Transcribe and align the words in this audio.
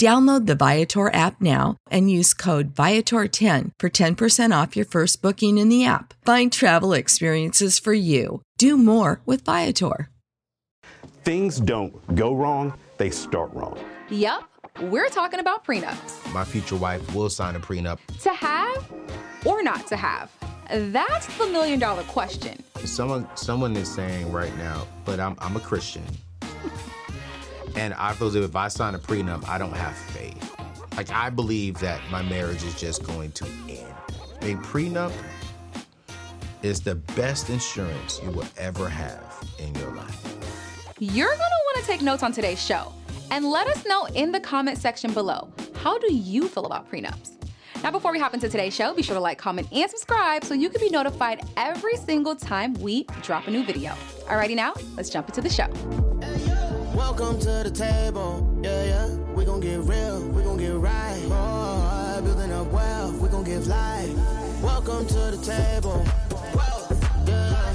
Download 0.00 0.46
the 0.46 0.56
Viator 0.56 1.12
app 1.14 1.40
now 1.40 1.76
and 1.88 2.10
use 2.10 2.34
code 2.34 2.74
Viator10 2.74 3.70
for 3.78 3.88
10% 3.88 4.62
off 4.62 4.74
your 4.76 4.86
first 4.86 5.22
booking 5.22 5.56
in 5.56 5.68
the 5.68 5.84
app. 5.84 6.14
Find 6.24 6.52
travel 6.52 6.92
experiences 6.92 7.78
for 7.78 7.92
you. 7.92 8.42
Do 8.58 8.76
more 8.76 9.20
with 9.24 9.44
Viator. 9.44 10.10
Things 11.22 11.60
don't 11.60 12.14
go 12.16 12.34
wrong, 12.34 12.74
they 12.98 13.08
start 13.10 13.54
wrong. 13.54 13.78
Yup, 14.10 14.50
we're 14.82 15.08
talking 15.08 15.38
about 15.40 15.64
prenups. 15.64 16.32
My 16.32 16.44
future 16.44 16.76
wife 16.76 17.14
will 17.14 17.30
sign 17.30 17.54
a 17.54 17.60
prenup. 17.60 17.98
To 18.22 18.30
have 18.34 18.92
or 19.46 19.62
not 19.62 19.86
to 19.86 19.96
have? 19.96 20.30
That's 20.70 21.26
the 21.38 21.46
million 21.46 21.78
dollar 21.78 22.02
question. 22.04 22.62
Someone 22.84 23.28
someone 23.36 23.76
is 23.76 23.88
saying 23.94 24.32
right 24.32 24.54
now, 24.58 24.86
but 25.04 25.20
I'm 25.20 25.36
I'm 25.38 25.56
a 25.56 25.60
Christian. 25.60 26.02
And 27.76 27.94
I 27.94 28.12
feel 28.12 28.28
as 28.28 28.34
if 28.34 28.54
I 28.54 28.68
sign 28.68 28.94
a 28.94 28.98
prenup, 28.98 29.48
I 29.48 29.58
don't 29.58 29.76
have 29.76 29.96
faith. 29.96 30.54
Like 30.96 31.10
I 31.10 31.30
believe 31.30 31.78
that 31.80 32.00
my 32.10 32.22
marriage 32.22 32.62
is 32.62 32.74
just 32.74 33.02
going 33.04 33.32
to 33.32 33.46
end. 33.68 33.94
A 34.42 34.54
prenup 34.62 35.12
is 36.62 36.80
the 36.80 36.94
best 36.94 37.50
insurance 37.50 38.20
you 38.22 38.30
will 38.30 38.46
ever 38.56 38.88
have 38.88 39.42
in 39.58 39.74
your 39.74 39.90
life. 39.92 40.24
You're 40.98 41.28
gonna 41.28 41.42
wanna 41.74 41.86
take 41.86 42.00
notes 42.00 42.22
on 42.22 42.32
today's 42.32 42.62
show 42.64 42.92
and 43.30 43.44
let 43.44 43.66
us 43.66 43.84
know 43.86 44.06
in 44.14 44.32
the 44.32 44.40
comment 44.40 44.78
section 44.78 45.12
below. 45.12 45.48
How 45.74 45.98
do 45.98 46.12
you 46.12 46.48
feel 46.48 46.66
about 46.66 46.90
prenups? 46.90 47.32
Now, 47.82 47.90
before 47.90 48.12
we 48.12 48.18
hop 48.18 48.32
into 48.32 48.48
today's 48.48 48.74
show, 48.74 48.94
be 48.94 49.02
sure 49.02 49.14
to 49.14 49.20
like, 49.20 49.36
comment, 49.36 49.68
and 49.70 49.90
subscribe 49.90 50.42
so 50.42 50.54
you 50.54 50.70
can 50.70 50.80
be 50.80 50.88
notified 50.88 51.46
every 51.58 51.96
single 51.96 52.34
time 52.34 52.72
we 52.74 53.04
drop 53.20 53.46
a 53.46 53.50
new 53.50 53.62
video. 53.62 53.92
Alrighty, 54.22 54.56
now 54.56 54.72
let's 54.96 55.10
jump 55.10 55.28
into 55.28 55.42
the 55.42 55.50
show. 55.50 56.63
Welcome 56.94 57.40
to 57.40 57.64
the 57.64 57.72
table. 57.72 58.60
Yeah, 58.62 58.84
yeah. 58.84 59.08
We 59.34 59.44
gon' 59.44 59.58
get 59.58 59.80
real. 59.80 60.20
We 60.28 60.44
gon' 60.44 60.58
get 60.58 60.74
right. 60.74 61.20
Oh, 61.24 62.20
building 62.22 62.52
up 62.52 62.68
wealth. 62.68 63.14
We 63.20 63.28
gon' 63.30 63.42
give 63.42 63.66
life. 63.66 64.14
Welcome 64.62 65.04
to 65.08 65.32
the 65.32 65.44
table. 65.44 66.04
Yeah. 67.26 67.74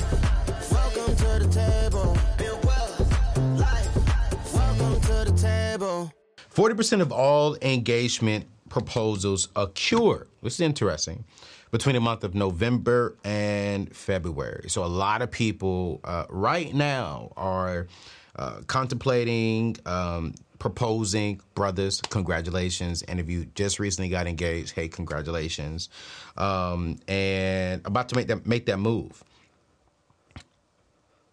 Welcome 0.72 1.16
to 1.18 1.46
the 1.46 1.50
table. 1.52 2.18
Build 2.38 2.64
wealth. 2.64 3.38
Life. 3.60 4.54
Welcome 4.54 5.02
to 5.02 5.32
the 5.32 5.38
table. 5.38 6.14
40% 6.56 7.02
of 7.02 7.12
all 7.12 7.58
engagement 7.62 8.46
proposals 8.70 9.50
occur. 9.58 10.28
This 10.42 10.54
is 10.54 10.62
interesting. 10.62 11.26
Between 11.72 11.96
the 11.96 12.02
month 12.02 12.24
of 12.24 12.36
November 12.36 13.18
and 13.26 13.94
February. 13.94 14.70
So 14.70 14.86
a 14.86 14.88
lot 14.88 15.22
of 15.22 15.30
people 15.30 16.00
uh, 16.06 16.24
right 16.30 16.74
now 16.74 17.34
are 17.36 17.88
uh, 18.40 18.62
contemplating, 18.68 19.78
um, 19.86 20.34
proposing. 20.60 21.42
Brothers, 21.56 22.02
congratulations. 22.10 23.04
And 23.04 23.20
if 23.20 23.30
you 23.30 23.46
just 23.56 23.80
recently 23.80 24.10
got 24.10 24.28
engaged, 24.28 24.72
hey, 24.72 24.88
congratulations. 24.88 25.90
Um, 26.38 27.00
and 27.08 27.86
about 27.86 28.10
to 28.10 28.16
make 28.16 28.28
that 28.30 28.48
make 28.48 28.66
that 28.68 28.80
move. 28.80 29.24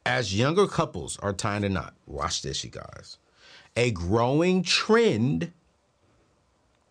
As 0.05 0.37
younger 0.37 0.69
couples 0.69 1.19
are 1.21 1.33
tying 1.33 1.63
the 1.63 1.71
knot, 1.71 1.95
watch 2.07 2.43
this, 2.43 2.65
you 2.65 2.71
guys. 2.71 3.19
A 3.77 3.93
growing 3.93 4.65
trend 4.65 5.53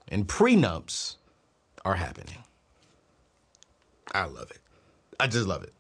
in 0.10 0.26
prenups 0.26 1.18
are 1.86 1.96
happening. 1.96 2.40
I 4.14 4.26
love 4.26 4.52
it. 4.52 4.60
I 5.20 5.28
just 5.28 5.48
love 5.48 5.64
it. 5.64 5.75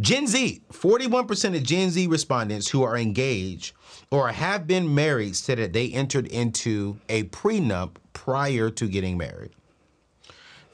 Gen 0.00 0.26
Z, 0.26 0.62
41% 0.72 1.56
of 1.56 1.62
Gen 1.62 1.90
Z 1.90 2.06
respondents 2.08 2.68
who 2.68 2.82
are 2.82 2.96
engaged 2.96 3.74
or 4.10 4.28
have 4.28 4.66
been 4.66 4.92
married 4.92 5.36
said 5.36 5.58
that 5.58 5.72
they 5.72 5.90
entered 5.92 6.26
into 6.26 6.98
a 7.08 7.24
prenup 7.24 7.96
prior 8.12 8.70
to 8.70 8.88
getting 8.88 9.16
married. 9.16 9.52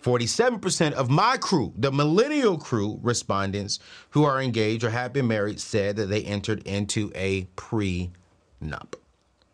47% 0.02 0.92
of 0.92 1.10
my 1.10 1.36
crew, 1.36 1.74
the 1.76 1.92
millennial 1.92 2.56
crew 2.56 2.98
respondents 3.02 3.78
who 4.10 4.24
are 4.24 4.40
engaged 4.40 4.84
or 4.84 4.90
have 4.90 5.12
been 5.12 5.28
married, 5.28 5.60
said 5.60 5.96
that 5.96 6.06
they 6.06 6.22
entered 6.24 6.66
into 6.66 7.12
a 7.14 7.44
prenup. 7.56 8.94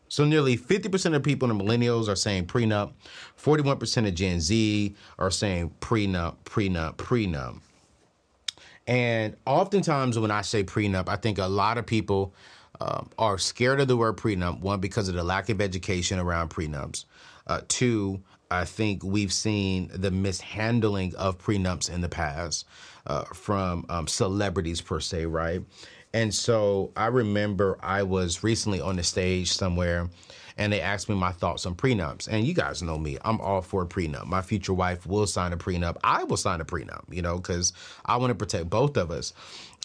So 0.08 0.24
nearly 0.24 0.56
50% 0.56 1.16
of 1.16 1.24
people 1.24 1.50
in 1.50 1.58
the 1.58 1.64
millennials 1.64 2.08
are 2.08 2.14
saying 2.14 2.46
prenup. 2.46 2.92
41% 3.36 4.06
of 4.06 4.14
Gen 4.14 4.40
Z 4.40 4.94
are 5.18 5.32
saying 5.32 5.74
prenup, 5.80 6.36
prenup, 6.44 6.94
prenup. 6.94 7.60
And 8.86 9.36
oftentimes 9.46 10.18
when 10.18 10.30
I 10.30 10.42
say 10.42 10.62
prenup, 10.62 11.08
I 11.08 11.16
think 11.16 11.38
a 11.38 11.46
lot 11.46 11.78
of 11.78 11.86
people 11.86 12.34
um, 12.80 13.10
are 13.18 13.38
scared 13.38 13.80
of 13.80 13.88
the 13.88 13.96
word 13.96 14.16
prenup. 14.16 14.60
One, 14.60 14.80
because 14.80 15.08
of 15.08 15.14
the 15.14 15.24
lack 15.24 15.48
of 15.48 15.60
education 15.60 16.18
around 16.18 16.50
prenups. 16.50 17.04
Uh, 17.46 17.60
two, 17.68 18.22
I 18.50 18.64
think 18.64 19.02
we've 19.02 19.32
seen 19.32 19.90
the 19.92 20.10
mishandling 20.10 21.14
of 21.16 21.38
prenups 21.38 21.90
in 21.90 22.00
the 22.00 22.08
past 22.08 22.66
uh, 23.06 23.24
from 23.24 23.86
um, 23.88 24.06
celebrities 24.06 24.80
per 24.80 25.00
se, 25.00 25.26
right? 25.26 25.62
And 26.14 26.34
so 26.34 26.92
I 26.96 27.06
remember 27.06 27.78
I 27.82 28.02
was 28.02 28.42
recently 28.42 28.80
on 28.80 28.96
the 28.96 29.02
stage 29.02 29.52
somewhere 29.52 30.08
and 30.58 30.72
they 30.72 30.80
asked 30.80 31.08
me 31.08 31.14
my 31.14 31.32
thoughts 31.32 31.66
on 31.66 31.74
prenups. 31.74 32.28
And 32.28 32.46
you 32.46 32.54
guys 32.54 32.82
know 32.82 32.98
me, 32.98 33.18
I'm 33.24 33.40
all 33.40 33.60
for 33.60 33.82
a 33.82 33.86
prenup. 33.86 34.26
My 34.26 34.42
future 34.42 34.72
wife 34.72 35.06
will 35.06 35.26
sign 35.26 35.52
a 35.52 35.56
prenup. 35.56 35.96
I 36.02 36.24
will 36.24 36.36
sign 36.36 36.60
a 36.60 36.64
prenup, 36.64 37.02
you 37.10 37.22
know, 37.22 37.36
because 37.36 37.72
I 38.04 38.16
want 38.16 38.30
to 38.30 38.34
protect 38.34 38.70
both 38.70 38.96
of 38.96 39.10
us. 39.10 39.34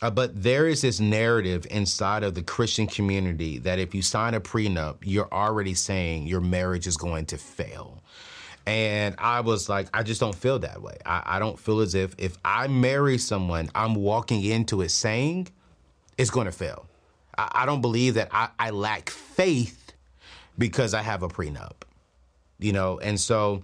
Uh, 0.02 0.10
but 0.10 0.42
there 0.42 0.68
is 0.68 0.82
this 0.82 1.00
narrative 1.00 1.68
inside 1.70 2.24
of 2.24 2.34
the 2.34 2.42
Christian 2.42 2.88
community 2.88 3.60
that 3.60 3.78
if 3.78 3.94
you 3.94 4.02
sign 4.02 4.34
a 4.34 4.42
prenup, 4.42 4.98
you're 5.04 5.32
already 5.32 5.76
saying 5.76 6.26
your 6.26 6.42
marriage 6.42 6.88
is 6.88 6.98
going 6.98 7.26
to 7.28 7.38
fail. 7.38 8.02
And 8.66 9.16
I 9.18 9.42
was 9.42 9.70
like, 9.70 9.88
I 9.94 10.04
just 10.04 10.20
don't 10.20 10.36
feel 10.36 10.60
that 10.60 10.82
way. 10.82 10.98
I, 11.06 11.24
I 11.26 11.40
don't 11.40 11.60
feel 11.60 11.82
as 11.82 11.96
if 11.96 12.16
if 12.18 12.38
I 12.46 12.68
marry 12.68 13.18
someone, 13.18 13.70
I'm 13.76 13.96
walking 13.96 14.44
into 14.44 14.82
it 14.82 14.90
saying 14.90 15.50
it's 16.18 16.30
going 16.30 16.46
to 16.46 16.52
fail. 16.52 16.88
I, 17.38 17.52
I 17.64 17.66
don't 17.66 17.82
believe 17.82 18.16
that 18.16 18.30
I, 18.32 18.50
I 18.58 18.70
lack 18.70 19.10
faith 19.10 19.81
because 20.62 20.94
I 20.94 21.02
have 21.02 21.24
a 21.24 21.28
prenup, 21.28 21.74
you 22.60 22.72
know, 22.72 23.00
and 23.00 23.20
so 23.20 23.64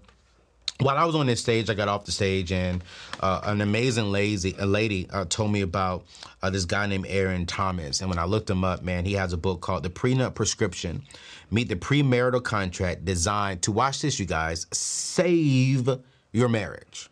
while 0.80 0.98
I 0.98 1.06
was 1.06 1.14
on 1.14 1.28
this 1.28 1.40
stage, 1.40 1.70
I 1.70 1.76
got 1.76 1.88
off 1.88 2.06
the 2.06 2.12
stage, 2.12 2.52
and 2.52 2.84
uh, 3.20 3.42
an 3.44 3.62
amazing 3.62 4.12
lazy 4.12 4.56
a 4.58 4.66
lady 4.66 5.08
uh, 5.12 5.26
told 5.26 5.52
me 5.52 5.62
about 5.62 6.06
uh, 6.42 6.50
this 6.50 6.66
guy 6.66 6.88
named 6.88 7.06
Aaron 7.08 7.46
Thomas. 7.46 8.02
And 8.02 8.10
when 8.10 8.18
I 8.18 8.26
looked 8.26 8.50
him 8.50 8.64
up, 8.64 8.84
man, 8.84 9.06
he 9.06 9.14
has 9.14 9.32
a 9.32 9.38
book 9.38 9.62
called 9.62 9.84
The 9.84 9.92
Prenup 9.92 10.34
Prescription: 10.34 11.04
Meet 11.52 11.70
the 11.70 11.76
Premarital 11.76 12.44
Contract, 12.44 13.06
designed 13.06 13.62
to 13.64 13.72
watch 13.72 14.02
this, 14.02 14.20
you 14.20 14.26
guys, 14.26 14.66
save 14.74 15.90
your 16.32 16.50
marriage. 16.50 17.10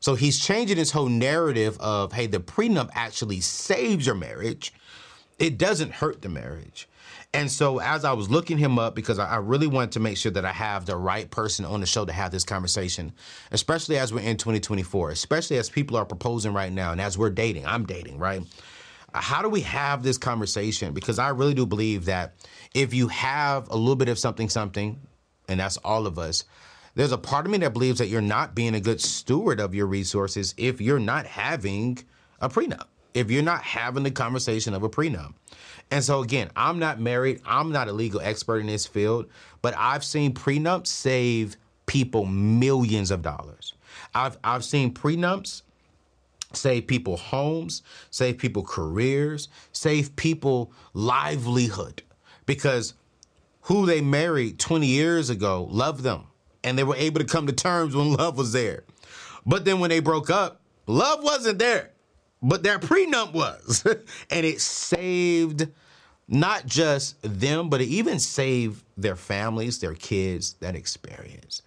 So 0.00 0.14
he's 0.14 0.38
changing 0.38 0.76
his 0.76 0.90
whole 0.90 1.08
narrative 1.08 1.78
of, 1.80 2.12
hey, 2.12 2.26
the 2.26 2.40
prenup 2.40 2.90
actually 2.94 3.40
saves 3.40 4.06
your 4.06 4.14
marriage. 4.14 4.72
It 5.38 5.58
doesn't 5.58 5.92
hurt 5.92 6.22
the 6.22 6.28
marriage. 6.28 6.88
And 7.34 7.50
so 7.50 7.78
as 7.78 8.06
I 8.06 8.14
was 8.14 8.30
looking 8.30 8.56
him 8.56 8.78
up, 8.78 8.94
because 8.94 9.18
I, 9.18 9.36
really 9.36 9.66
wanted 9.66 9.92
to 9.92 10.00
make 10.00 10.16
sure 10.16 10.32
that 10.32 10.46
I 10.46 10.52
have 10.52 10.86
the 10.86 10.96
right 10.96 11.30
person 11.30 11.66
on 11.66 11.80
the 11.80 11.86
show 11.86 12.06
to 12.06 12.12
have 12.12 12.30
this 12.32 12.44
conversation, 12.44 13.12
especially 13.50 13.98
as 13.98 14.14
we're 14.14 14.20
in 14.20 14.38
2024, 14.38 15.10
especially 15.10 15.58
as 15.58 15.68
people 15.68 15.98
are 15.98 16.06
proposing 16.06 16.54
right 16.54 16.72
now, 16.72 16.92
and 16.92 17.00
as 17.00 17.18
we're 17.18 17.30
dating, 17.30 17.66
I'm 17.66 17.84
dating, 17.84 18.18
right? 18.18 18.42
How 19.12 19.42
do 19.42 19.50
we 19.50 19.60
have 19.62 20.02
this 20.02 20.16
conversation? 20.16 20.94
Because 20.94 21.18
I 21.18 21.28
really 21.28 21.54
do 21.54 21.66
believe 21.66 22.06
that 22.06 22.34
if 22.74 22.94
you 22.94 23.08
have 23.08 23.68
a 23.68 23.76
little 23.76 23.96
bit 23.96 24.08
of 24.08 24.18
something, 24.18 24.48
something, 24.48 24.98
and 25.48 25.60
that's 25.60 25.76
all 25.78 26.06
of 26.06 26.18
us, 26.18 26.44
there's 26.94 27.12
a 27.12 27.18
part 27.18 27.44
of 27.44 27.52
me 27.52 27.58
that 27.58 27.74
believes 27.74 27.98
that 27.98 28.08
you're 28.08 28.22
not 28.22 28.54
being 28.54 28.74
a 28.74 28.80
good 28.80 29.00
steward 29.00 29.60
of 29.60 29.74
your 29.74 29.86
resources 29.86 30.54
if 30.56 30.80
you're 30.80 30.98
not 30.98 31.26
having 31.26 31.98
a 32.40 32.48
prenup, 32.48 32.86
if 33.12 33.30
you're 33.30 33.42
not 33.42 33.62
having 33.62 34.02
the 34.02 34.10
conversation 34.10 34.72
of 34.72 34.82
a 34.82 34.88
prenup. 34.88 35.34
And 35.90 36.04
so, 36.04 36.22
again, 36.22 36.50
I'm 36.54 36.78
not 36.78 37.00
married, 37.00 37.40
I'm 37.46 37.72
not 37.72 37.88
a 37.88 37.92
legal 37.92 38.20
expert 38.20 38.58
in 38.58 38.66
this 38.66 38.86
field, 38.86 39.26
but 39.62 39.74
I've 39.76 40.04
seen 40.04 40.34
prenups 40.34 40.88
save 40.88 41.56
people 41.86 42.26
millions 42.26 43.10
of 43.10 43.22
dollars. 43.22 43.74
I've, 44.14 44.36
I've 44.44 44.64
seen 44.64 44.92
prenups 44.92 45.62
save 46.52 46.86
people 46.86 47.16
homes, 47.16 47.82
save 48.10 48.38
people 48.38 48.62
careers, 48.62 49.48
save 49.72 50.14
people 50.16 50.72
livelihood 50.94 52.02
because 52.46 52.94
who 53.62 53.86
they 53.86 54.00
married 54.00 54.58
20 54.58 54.86
years 54.86 55.30
ago 55.30 55.68
loved 55.70 56.02
them 56.02 56.24
and 56.64 56.78
they 56.78 56.84
were 56.84 56.96
able 56.96 57.20
to 57.20 57.26
come 57.26 57.46
to 57.46 57.52
terms 57.52 57.94
when 57.94 58.12
love 58.14 58.36
was 58.36 58.52
there. 58.52 58.84
But 59.44 59.64
then 59.64 59.78
when 59.80 59.90
they 59.90 60.00
broke 60.00 60.30
up, 60.30 60.60
love 60.86 61.22
wasn't 61.22 61.58
there, 61.58 61.90
but 62.42 62.62
their 62.62 62.78
prenup 62.78 63.32
was. 63.32 63.84
and 64.30 64.46
it 64.46 64.60
saved 64.60 65.68
not 66.28 66.66
just 66.66 67.16
them, 67.22 67.70
but 67.70 67.80
it 67.80 67.86
even 67.86 68.18
saved 68.18 68.84
their 68.96 69.16
families, 69.16 69.78
their 69.78 69.94
kids, 69.94 70.54
that 70.60 70.74
experience. 70.76 71.62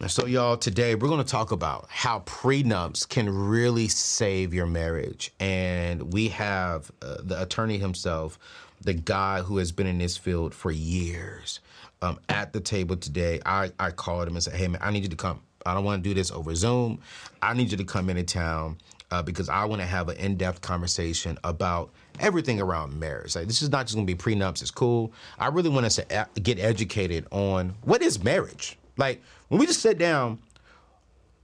And 0.00 0.10
so, 0.10 0.26
y'all, 0.26 0.56
today 0.56 0.96
we're 0.96 1.08
going 1.08 1.24
to 1.24 1.30
talk 1.30 1.52
about 1.52 1.86
how 1.88 2.20
prenups 2.20 3.08
can 3.08 3.30
really 3.30 3.86
save 3.86 4.52
your 4.52 4.66
marriage. 4.66 5.30
And 5.38 6.12
we 6.12 6.28
have 6.28 6.90
uh, 7.00 7.18
the 7.22 7.40
attorney 7.40 7.78
himself, 7.78 8.36
the 8.80 8.94
guy 8.94 9.42
who 9.42 9.58
has 9.58 9.70
been 9.70 9.86
in 9.86 9.98
this 9.98 10.16
field 10.16 10.54
for 10.54 10.72
years, 10.72 11.60
um, 12.02 12.18
at 12.28 12.52
the 12.52 12.60
table 12.60 12.96
today. 12.96 13.40
I, 13.46 13.70
I 13.78 13.92
called 13.92 14.26
him 14.26 14.34
and 14.34 14.42
said, 14.42 14.54
Hey, 14.54 14.66
man, 14.66 14.80
I 14.82 14.90
need 14.90 15.04
you 15.04 15.08
to 15.08 15.16
come. 15.16 15.40
I 15.64 15.72
don't 15.74 15.84
want 15.84 16.02
to 16.02 16.08
do 16.08 16.14
this 16.14 16.32
over 16.32 16.52
Zoom. 16.56 17.00
I 17.40 17.54
need 17.54 17.70
you 17.70 17.76
to 17.76 17.84
come 17.84 18.10
into 18.10 18.24
town 18.24 18.78
uh, 19.12 19.22
because 19.22 19.50
I 19.50 19.66
want 19.66 19.82
to 19.82 19.86
have 19.86 20.08
an 20.08 20.16
in 20.16 20.36
depth 20.36 20.62
conversation 20.62 21.36
about 21.44 21.90
everything 22.18 22.62
around 22.62 22.98
marriage. 22.98 23.36
Like, 23.36 23.46
this 23.46 23.60
is 23.60 23.68
not 23.68 23.84
just 23.84 23.94
going 23.94 24.06
to 24.06 24.12
be 24.12 24.18
prenups, 24.18 24.62
it's 24.62 24.70
cool. 24.70 25.12
I 25.38 25.48
really 25.48 25.68
want 25.68 25.84
us 25.84 25.96
to 25.96 26.28
get 26.42 26.58
educated 26.58 27.26
on 27.30 27.74
what 27.82 28.00
is 28.00 28.24
marriage. 28.24 28.78
Like, 28.96 29.20
when 29.48 29.60
we 29.60 29.66
just 29.66 29.80
sit 29.80 29.98
down, 29.98 30.38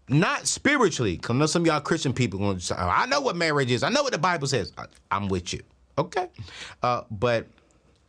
not 0.08 0.46
spiritually, 0.46 1.16
because 1.16 1.36
I 1.36 1.38
know 1.38 1.44
some 1.44 1.62
of 1.62 1.66
y'all 1.66 1.80
Christian 1.80 2.14
people 2.14 2.38
going 2.38 2.56
to 2.56 2.64
say, 2.64 2.74
I 2.74 3.04
know 3.04 3.20
what 3.20 3.36
marriage 3.36 3.70
is. 3.70 3.82
I 3.82 3.90
know 3.90 4.02
what 4.02 4.12
the 4.12 4.18
Bible 4.18 4.46
says. 4.46 4.72
I, 4.78 4.86
am 5.14 5.28
with 5.28 5.52
you. 5.52 5.60
Okay. 5.98 6.30
Uh, 6.82 7.02
but 7.10 7.46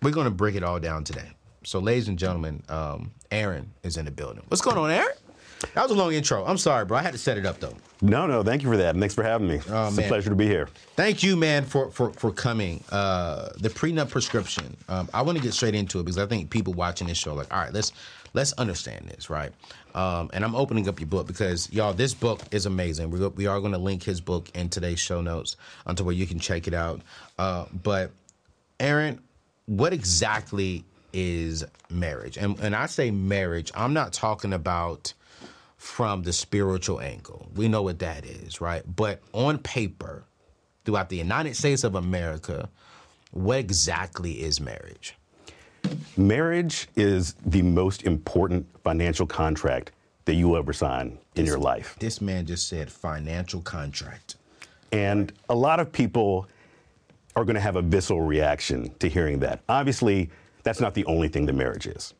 we're 0.01 0.12
going 0.12 0.23
to 0.23 0.31
break 0.31 0.55
it 0.55 0.63
all 0.63 0.79
down 0.79 1.03
today. 1.03 1.31
So, 1.65 1.79
ladies 1.79 2.07
and 2.07 2.17
gentlemen, 2.17 2.63
um, 2.69 3.12
Aaron 3.29 3.69
is 3.83 3.97
in 3.97 4.05
the 4.05 4.12
building. 4.12 4.41
What's 4.47 4.62
going 4.62 4.77
on, 4.77 4.89
Aaron? 4.89 5.17
That 5.73 5.83
was 5.83 5.91
a 5.91 5.95
long 5.95 6.13
intro. 6.13 6.45
I'm 6.45 6.57
sorry, 6.57 6.85
bro. 6.85 6.97
I 6.97 7.01
had 7.01 7.12
to 7.12 7.19
set 7.19 7.38
it 7.38 7.45
up 7.45 7.59
though. 7.59 7.75
No, 8.01 8.28
no. 8.28 8.44
Thank 8.44 8.63
you 8.63 8.69
for 8.69 8.78
that. 8.78 8.96
Thanks 8.96 9.13
for 9.13 9.24
having 9.24 9.48
me. 9.48 9.60
Oh, 9.69 9.88
it's 9.88 9.98
man. 9.98 10.06
a 10.06 10.07
pleasure 10.07 10.30
to 10.30 10.36
be 10.36 10.48
here. 10.48 10.69
Thank 10.96 11.22
you, 11.22 11.36
man, 11.36 11.66
for 11.66 11.92
for 11.92 12.12
for 12.12 12.31
coming. 12.31 12.84
Uh, 12.92 13.50
the 13.57 13.69
prenup 13.69 14.10
prescription. 14.10 14.78
Um, 14.88 15.10
I 15.13 15.22
want 15.22 15.38
to 15.38 15.44
get 15.44 15.54
straight 15.54 15.75
into 15.75 16.00
it 16.00 16.04
because 16.04 16.18
I 16.18 16.25
think 16.25 16.50
people 16.50 16.74
watching 16.74 17.07
this 17.07 17.18
show 17.18 17.34
like, 17.34 17.54
all 17.54 17.60
right, 17.60 17.74
let's 17.74 17.92
let's 18.34 18.54
understand 18.54 19.07
this, 19.10 19.30
right? 19.30 19.51
Um, 19.96 20.30
and 20.34 20.46
I'm 20.46 20.56
opening 20.56 20.88
up 20.88 21.00
your 21.00 21.07
book 21.07 21.28
because 21.28 21.72
y'all, 21.74 21.94
this 21.94 22.13
book 22.13 22.42
is 22.51 22.66
amazing. 22.66 23.10
We're, 23.10 23.30
we 23.30 23.48
are 23.48 23.60
going 23.60 23.72
to 23.72 23.80
link 23.80 24.04
his 24.04 24.22
book 24.22 24.50
in 24.54 24.69
today's 24.69 25.00
show 25.00 25.19
notes 25.19 25.57
until 25.86 26.06
where 26.06 26.16
you 26.16 26.28
can 26.28 26.40
check 26.40 26.68
it 26.68 26.74
out. 26.74 27.01
Uh, 27.38 27.66
but 27.84 28.12
Aaron, 28.80 29.19
what 29.66 29.92
exactly 29.92 30.86
is 31.12 31.66
marriage? 31.90 32.38
And 32.38 32.57
and 32.60 32.75
I 32.75 32.86
say 32.86 33.12
marriage, 33.12 33.72
I'm 33.75 33.94
not 33.94 34.13
talking 34.13 34.54
about 34.54 35.13
from 35.79 36.23
the 36.23 36.33
spiritual 36.33 36.99
angle. 36.99 37.49
We 37.55 37.69
know 37.69 37.81
what 37.81 37.99
that 37.99 38.25
is, 38.25 38.59
right? 38.59 38.83
But 38.95 39.21
on 39.31 39.57
paper, 39.59 40.25
throughout 40.83 41.07
the 41.07 41.15
United 41.15 41.55
States 41.55 41.85
of 41.85 41.95
America, 41.95 42.69
what 43.31 43.59
exactly 43.59 44.43
is 44.43 44.59
marriage? 44.59 45.15
Marriage 46.17 46.89
is 46.97 47.33
the 47.45 47.61
most 47.61 48.03
important 48.03 48.67
financial 48.83 49.25
contract 49.25 49.93
that 50.25 50.33
you 50.33 50.57
ever 50.57 50.73
sign 50.73 51.17
in 51.35 51.45
this, 51.45 51.47
your 51.47 51.57
life. 51.57 51.95
This 51.97 52.19
man 52.19 52.45
just 52.45 52.67
said 52.67 52.91
financial 52.91 53.61
contract. 53.61 54.35
And 54.91 55.31
a 55.49 55.55
lot 55.55 55.79
of 55.79 55.93
people 55.93 56.47
are 57.37 57.45
going 57.45 57.55
to 57.55 57.61
have 57.61 57.77
a 57.77 57.81
visceral 57.81 58.21
reaction 58.21 58.93
to 58.99 59.07
hearing 59.07 59.39
that. 59.39 59.61
Obviously, 59.69 60.29
that's 60.63 60.81
not 60.81 60.93
the 60.93 61.05
only 61.05 61.29
thing 61.29 61.45
that 61.45 61.53
marriage 61.53 61.87
is. 61.87 62.13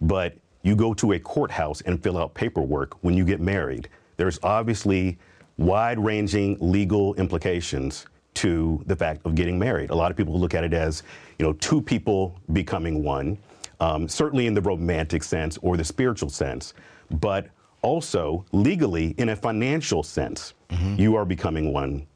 But 0.00 0.34
you 0.62 0.76
go 0.76 0.94
to 0.94 1.12
a 1.12 1.18
courthouse 1.18 1.80
and 1.82 2.02
fill 2.02 2.18
out 2.18 2.34
paperwork 2.34 3.02
when 3.02 3.14
you 3.14 3.24
get 3.24 3.40
married. 3.40 3.88
There's 4.16 4.38
obviously 4.42 5.18
wide 5.58 5.98
ranging 5.98 6.56
legal 6.60 7.14
implications 7.14 8.06
to 8.34 8.82
the 8.86 8.96
fact 8.96 9.20
of 9.24 9.34
getting 9.34 9.58
married. 9.58 9.90
A 9.90 9.94
lot 9.94 10.10
of 10.10 10.16
people 10.16 10.38
look 10.38 10.54
at 10.54 10.64
it 10.64 10.72
as, 10.72 11.02
you 11.38 11.46
know, 11.46 11.52
two 11.54 11.82
people 11.82 12.34
becoming 12.52 13.02
one, 13.02 13.36
um, 13.80 14.08
certainly 14.08 14.46
in 14.46 14.54
the 14.54 14.60
romantic 14.60 15.22
sense 15.22 15.58
or 15.62 15.76
the 15.76 15.84
spiritual 15.84 16.30
sense, 16.30 16.74
but 17.20 17.48
also 17.82 18.44
legally 18.52 19.14
in 19.18 19.30
a 19.30 19.36
financial 19.36 20.02
sense, 20.02 20.54
mm-hmm. 20.70 20.96
you 20.98 21.16
are 21.16 21.24
becoming 21.24 21.72
one 21.72 22.06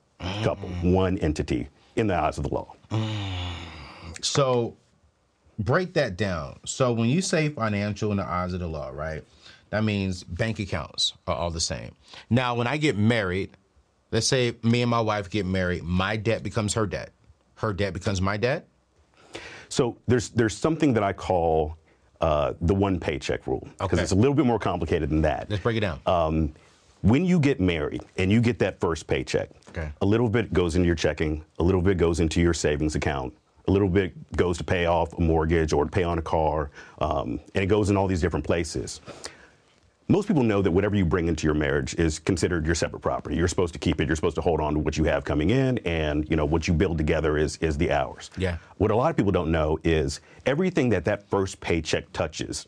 couple, 0.43 0.69
mm-hmm. 0.69 0.93
one 0.93 1.19
entity 1.19 1.69
in 1.97 2.07
the 2.07 2.15
eyes 2.15 2.39
of 2.39 2.45
the 2.45 2.55
law. 2.55 2.75
So 4.23 4.77
break 5.59 5.95
that 5.95 6.17
down. 6.17 6.59
So 6.65 6.93
when 6.93 7.09
you 7.09 7.23
say 7.23 7.49
financial 7.49 8.11
in 8.11 8.19
the 8.19 8.27
eyes 8.27 8.53
of 8.53 8.61
the 8.61 8.67
law, 8.67 8.91
right? 8.91 9.25
That 9.71 9.85
means 9.85 10.23
bank 10.23 10.59
accounts 10.59 11.15
are 11.27 11.35
all 11.35 11.51
the 11.51 11.61
same. 11.61 11.95
Now, 12.31 12.55
when 12.55 12.67
I 12.67 12.77
get 12.77 12.97
married, 12.97 13.51
let's 14.13 14.27
say 14.27 14.55
me 14.63 14.83
and 14.83 14.91
my 14.91 15.01
wife 15.01 15.29
get 15.29 15.45
married, 15.45 15.83
my 15.83 16.17
debt 16.17 16.43
becomes 16.43 16.75
her 16.75 16.87
debt. 16.87 17.11
Her 17.57 17.73
debt 17.73 17.93
becomes 17.93 18.21
my 18.21 18.37
debt. 18.37 18.69
So 19.69 19.97
there's 20.07 20.29
there's 20.31 20.57
something 20.57 20.93
that 20.95 21.03
I 21.03 21.13
call 21.13 21.77
uh, 22.21 22.55
the 22.61 22.75
one 22.75 23.01
paycheck 23.01 23.47
rule 23.47 23.67
because 23.79 23.95
okay. 23.95 24.03
it's 24.03 24.13
a 24.13 24.17
little 24.17 24.35
bit 24.35 24.47
more 24.47 24.59
complicated 24.59 25.11
than 25.11 25.23
that. 25.23 25.51
Let's 25.51 25.63
break 25.63 25.77
it 25.77 25.81
down. 25.81 26.01
Um, 26.07 26.53
when 27.03 27.25
you 27.25 27.39
get 27.39 27.61
married 27.61 28.03
and 28.17 28.31
you 28.33 28.41
get 28.41 28.59
that 28.61 28.81
first 28.81 29.07
paycheck, 29.07 29.51
okay. 29.71 29.91
a 30.01 30.07
little 30.07 30.29
bit 30.29 30.53
goes 30.53 30.77
into 30.77 30.87
your 30.87 30.95
checking, 30.95 31.45
a 31.59 31.63
little 31.63 31.83
bit 31.83 31.99
goes 31.99 32.21
into 32.21 32.41
your 32.41 32.55
savings 32.55 32.95
account, 32.95 33.35
a 33.67 33.71
little 33.71 33.89
bit 33.89 34.13
goes 34.37 34.59
to 34.59 34.65
pay 34.65 34.87
off 34.87 35.13
a 35.15 35.21
mortgage 35.21 35.73
or 35.73 35.85
to 35.85 35.91
pay 35.91 36.05
on 36.05 36.19
a 36.19 36.23
car, 36.23 36.71
um, 37.01 37.41
and 37.55 37.65
it 37.65 37.67
goes 37.67 37.91
in 37.91 37.97
all 37.97 38.07
these 38.07 38.21
different 38.21 38.45
places. 38.45 39.01
Most 40.09 40.29
people 40.29 40.45
know 40.45 40.63
that 40.63 40.71
whatever 40.71 40.95
you 40.95 41.05
bring 41.05 41.27
into 41.27 41.49
your 41.49 41.55
marriage 41.55 41.95
is 41.97 42.21
considered 42.21 42.65
your 42.65 42.77
separate 42.77 43.01
property. 43.01 43.35
You're 43.35 43.49
supposed 43.49 43.73
to 43.73 43.81
keep 43.81 44.01
it. 44.01 44.07
You're 44.07 44.15
supposed 44.15 44.37
to 44.37 44.41
hold 44.41 44.61
on 44.61 44.75
to 44.75 44.79
what 44.79 44.97
you 44.97 45.03
have 45.05 45.25
coming 45.25 45.51
in, 45.51 45.79
and 45.79 46.29
you 46.31 46.37
know 46.37 46.45
what 46.45 46.69
you 46.69 46.75
build 46.75 46.97
together 46.97 47.37
is 47.37 47.57
is 47.57 47.77
the 47.77 47.91
hours. 47.91 48.31
Yeah. 48.37 48.59
What 48.77 48.93
a 48.93 48.97
lot 48.97 49.11
of 49.11 49.17
people 49.17 49.33
don't 49.33 49.51
know 49.51 49.79
is 49.83 50.21
everything 50.45 50.91
that 50.91 51.05
that 51.07 51.29
first 51.29 51.59
paycheck 51.61 52.13
touches 52.13 52.67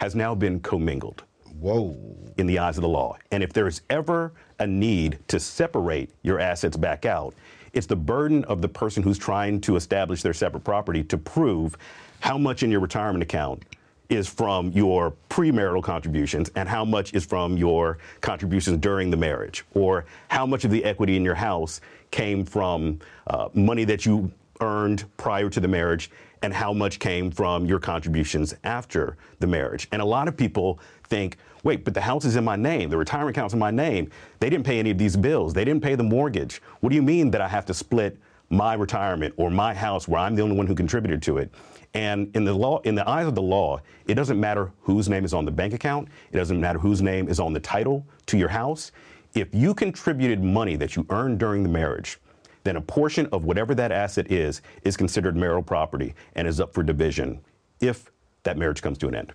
has 0.00 0.14
now 0.14 0.34
been 0.34 0.60
commingled. 0.60 1.24
Whoa. 1.58 1.96
In 2.36 2.46
the 2.46 2.58
eyes 2.58 2.76
of 2.76 2.82
the 2.82 2.88
law, 2.88 3.16
and 3.32 3.42
if 3.42 3.52
there 3.52 3.66
is 3.66 3.80
ever 3.90 4.32
a 4.60 4.66
need 4.66 5.18
to 5.28 5.40
separate 5.40 6.10
your 6.22 6.38
assets 6.38 6.76
back 6.76 7.04
out, 7.04 7.34
it's 7.76 7.86
the 7.86 7.94
burden 7.94 8.42
of 8.44 8.62
the 8.62 8.68
person 8.68 9.02
who's 9.02 9.18
trying 9.18 9.60
to 9.60 9.76
establish 9.76 10.22
their 10.22 10.32
separate 10.32 10.64
property 10.64 11.04
to 11.04 11.18
prove 11.18 11.76
how 12.20 12.38
much 12.38 12.62
in 12.62 12.70
your 12.70 12.80
retirement 12.80 13.22
account 13.22 13.62
is 14.08 14.26
from 14.26 14.70
your 14.70 15.12
premarital 15.28 15.82
contributions 15.82 16.50
and 16.54 16.68
how 16.68 16.84
much 16.84 17.12
is 17.12 17.26
from 17.26 17.56
your 17.58 17.98
contributions 18.22 18.78
during 18.78 19.10
the 19.10 19.16
marriage, 19.16 19.64
or 19.74 20.06
how 20.28 20.46
much 20.46 20.64
of 20.64 20.70
the 20.70 20.82
equity 20.84 21.16
in 21.16 21.24
your 21.24 21.34
house 21.34 21.80
came 22.10 22.46
from 22.46 22.98
uh, 23.26 23.48
money 23.52 23.84
that 23.84 24.06
you 24.06 24.32
earned 24.60 25.04
prior 25.18 25.50
to 25.50 25.60
the 25.60 25.68
marriage 25.68 26.10
and 26.42 26.54
how 26.54 26.72
much 26.72 26.98
came 26.98 27.30
from 27.30 27.66
your 27.66 27.80
contributions 27.80 28.54
after 28.64 29.16
the 29.40 29.46
marriage. 29.46 29.88
And 29.92 30.00
a 30.00 30.04
lot 30.04 30.28
of 30.28 30.36
people 30.36 30.78
think, 31.06 31.38
wait, 31.62 31.84
but 31.84 31.94
the 31.94 32.00
house 32.00 32.24
is 32.24 32.36
in 32.36 32.44
my 32.44 32.56
name, 32.56 32.90
the 32.90 32.96
retirement 32.96 33.36
account's 33.36 33.54
in 33.54 33.60
my 33.60 33.70
name. 33.70 34.10
They 34.40 34.50
didn't 34.50 34.64
pay 34.64 34.78
any 34.78 34.90
of 34.90 34.98
these 34.98 35.16
bills, 35.16 35.54
they 35.54 35.64
didn't 35.64 35.82
pay 35.82 35.94
the 35.94 36.02
mortgage. 36.02 36.60
What 36.80 36.90
do 36.90 36.96
you 36.96 37.02
mean 37.02 37.30
that 37.32 37.40
I 37.40 37.48
have 37.48 37.66
to 37.66 37.74
split 37.74 38.18
my 38.48 38.74
retirement 38.74 39.34
or 39.36 39.50
my 39.50 39.74
house 39.74 40.06
where 40.06 40.20
I'm 40.20 40.34
the 40.36 40.42
only 40.42 40.56
one 40.56 40.66
who 40.66 40.74
contributed 40.74 41.22
to 41.22 41.38
it? 41.38 41.50
And 41.94 42.34
in 42.36 42.44
the 42.44 42.52
law, 42.52 42.80
in 42.80 42.94
the 42.94 43.08
eyes 43.08 43.26
of 43.26 43.34
the 43.34 43.42
law, 43.42 43.80
it 44.06 44.14
doesn't 44.14 44.38
matter 44.38 44.70
whose 44.82 45.08
name 45.08 45.24
is 45.24 45.32
on 45.32 45.44
the 45.44 45.50
bank 45.50 45.72
account. 45.72 46.08
It 46.30 46.36
doesn't 46.36 46.60
matter 46.60 46.78
whose 46.78 47.00
name 47.00 47.28
is 47.28 47.40
on 47.40 47.52
the 47.52 47.60
title 47.60 48.06
to 48.26 48.36
your 48.36 48.50
house. 48.50 48.92
If 49.34 49.54
you 49.54 49.74
contributed 49.74 50.42
money 50.42 50.76
that 50.76 50.94
you 50.94 51.06
earned 51.10 51.38
during 51.38 51.62
the 51.62 51.68
marriage, 51.68 52.18
then 52.64 52.76
a 52.76 52.80
portion 52.80 53.26
of 53.32 53.44
whatever 53.44 53.74
that 53.74 53.92
asset 53.92 54.30
is 54.30 54.60
is 54.82 54.96
considered 54.96 55.36
marital 55.36 55.62
property 55.62 56.14
and 56.34 56.46
is 56.48 56.60
up 56.60 56.74
for 56.74 56.82
division 56.82 57.40
if 57.80 58.10
that 58.42 58.58
marriage 58.58 58.82
comes 58.82 58.98
to 58.98 59.08
an 59.08 59.14
end. 59.14 59.32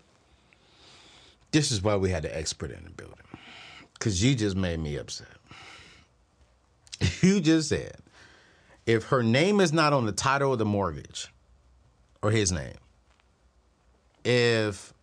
This 1.51 1.71
is 1.71 1.81
why 1.81 1.95
we 1.95 2.09
had 2.09 2.23
the 2.23 2.35
expert 2.35 2.71
in 2.71 2.83
the 2.83 2.89
building. 2.89 3.17
Because 3.93 4.23
you 4.23 4.35
just 4.35 4.55
made 4.55 4.79
me 4.79 4.97
upset. 4.97 5.27
You 7.21 7.39
just 7.39 7.69
said 7.69 7.97
if 8.85 9.05
her 9.05 9.23
name 9.23 9.59
is 9.59 9.71
not 9.71 9.93
on 9.93 10.05
the 10.05 10.11
title 10.11 10.53
of 10.53 10.59
the 10.59 10.65
mortgage 10.65 11.27
or 12.21 12.31
his 12.31 12.51
name, 12.51 12.75
if 14.23 14.93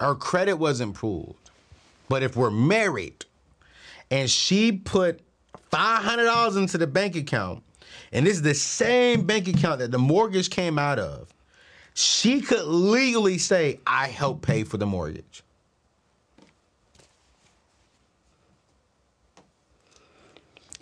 her 0.00 0.14
credit 0.14 0.56
wasn't 0.56 0.94
pulled, 0.94 1.36
but 2.08 2.22
if 2.22 2.36
we're 2.36 2.50
married 2.50 3.24
and 4.10 4.28
she 4.28 4.72
put 4.72 5.20
$500 5.72 6.56
into 6.56 6.78
the 6.78 6.86
bank 6.86 7.16
account, 7.16 7.62
and 8.12 8.26
this 8.26 8.34
is 8.34 8.42
the 8.42 8.54
same 8.54 9.24
bank 9.24 9.48
account 9.48 9.78
that 9.78 9.90
the 9.90 9.98
mortgage 9.98 10.50
came 10.50 10.78
out 10.78 10.98
of, 10.98 11.32
she 11.94 12.40
could 12.40 12.64
legally 12.64 13.38
say, 13.38 13.80
I 13.86 14.08
helped 14.08 14.42
pay 14.42 14.64
for 14.64 14.76
the 14.76 14.86
mortgage. 14.86 15.42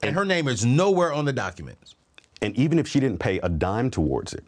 And 0.03 0.15
her 0.15 0.25
name 0.25 0.49
is 0.49 0.65
nowhere 0.65 1.13
on 1.13 1.25
the 1.25 1.33
documents. 1.33 1.95
And 2.41 2.57
even 2.57 2.79
if 2.79 2.87
she 2.87 3.01
didn't 3.01 3.19
pay 3.19 3.39
a 3.41 3.49
dime 3.49 3.91
towards 3.91 4.33
it, 4.33 4.45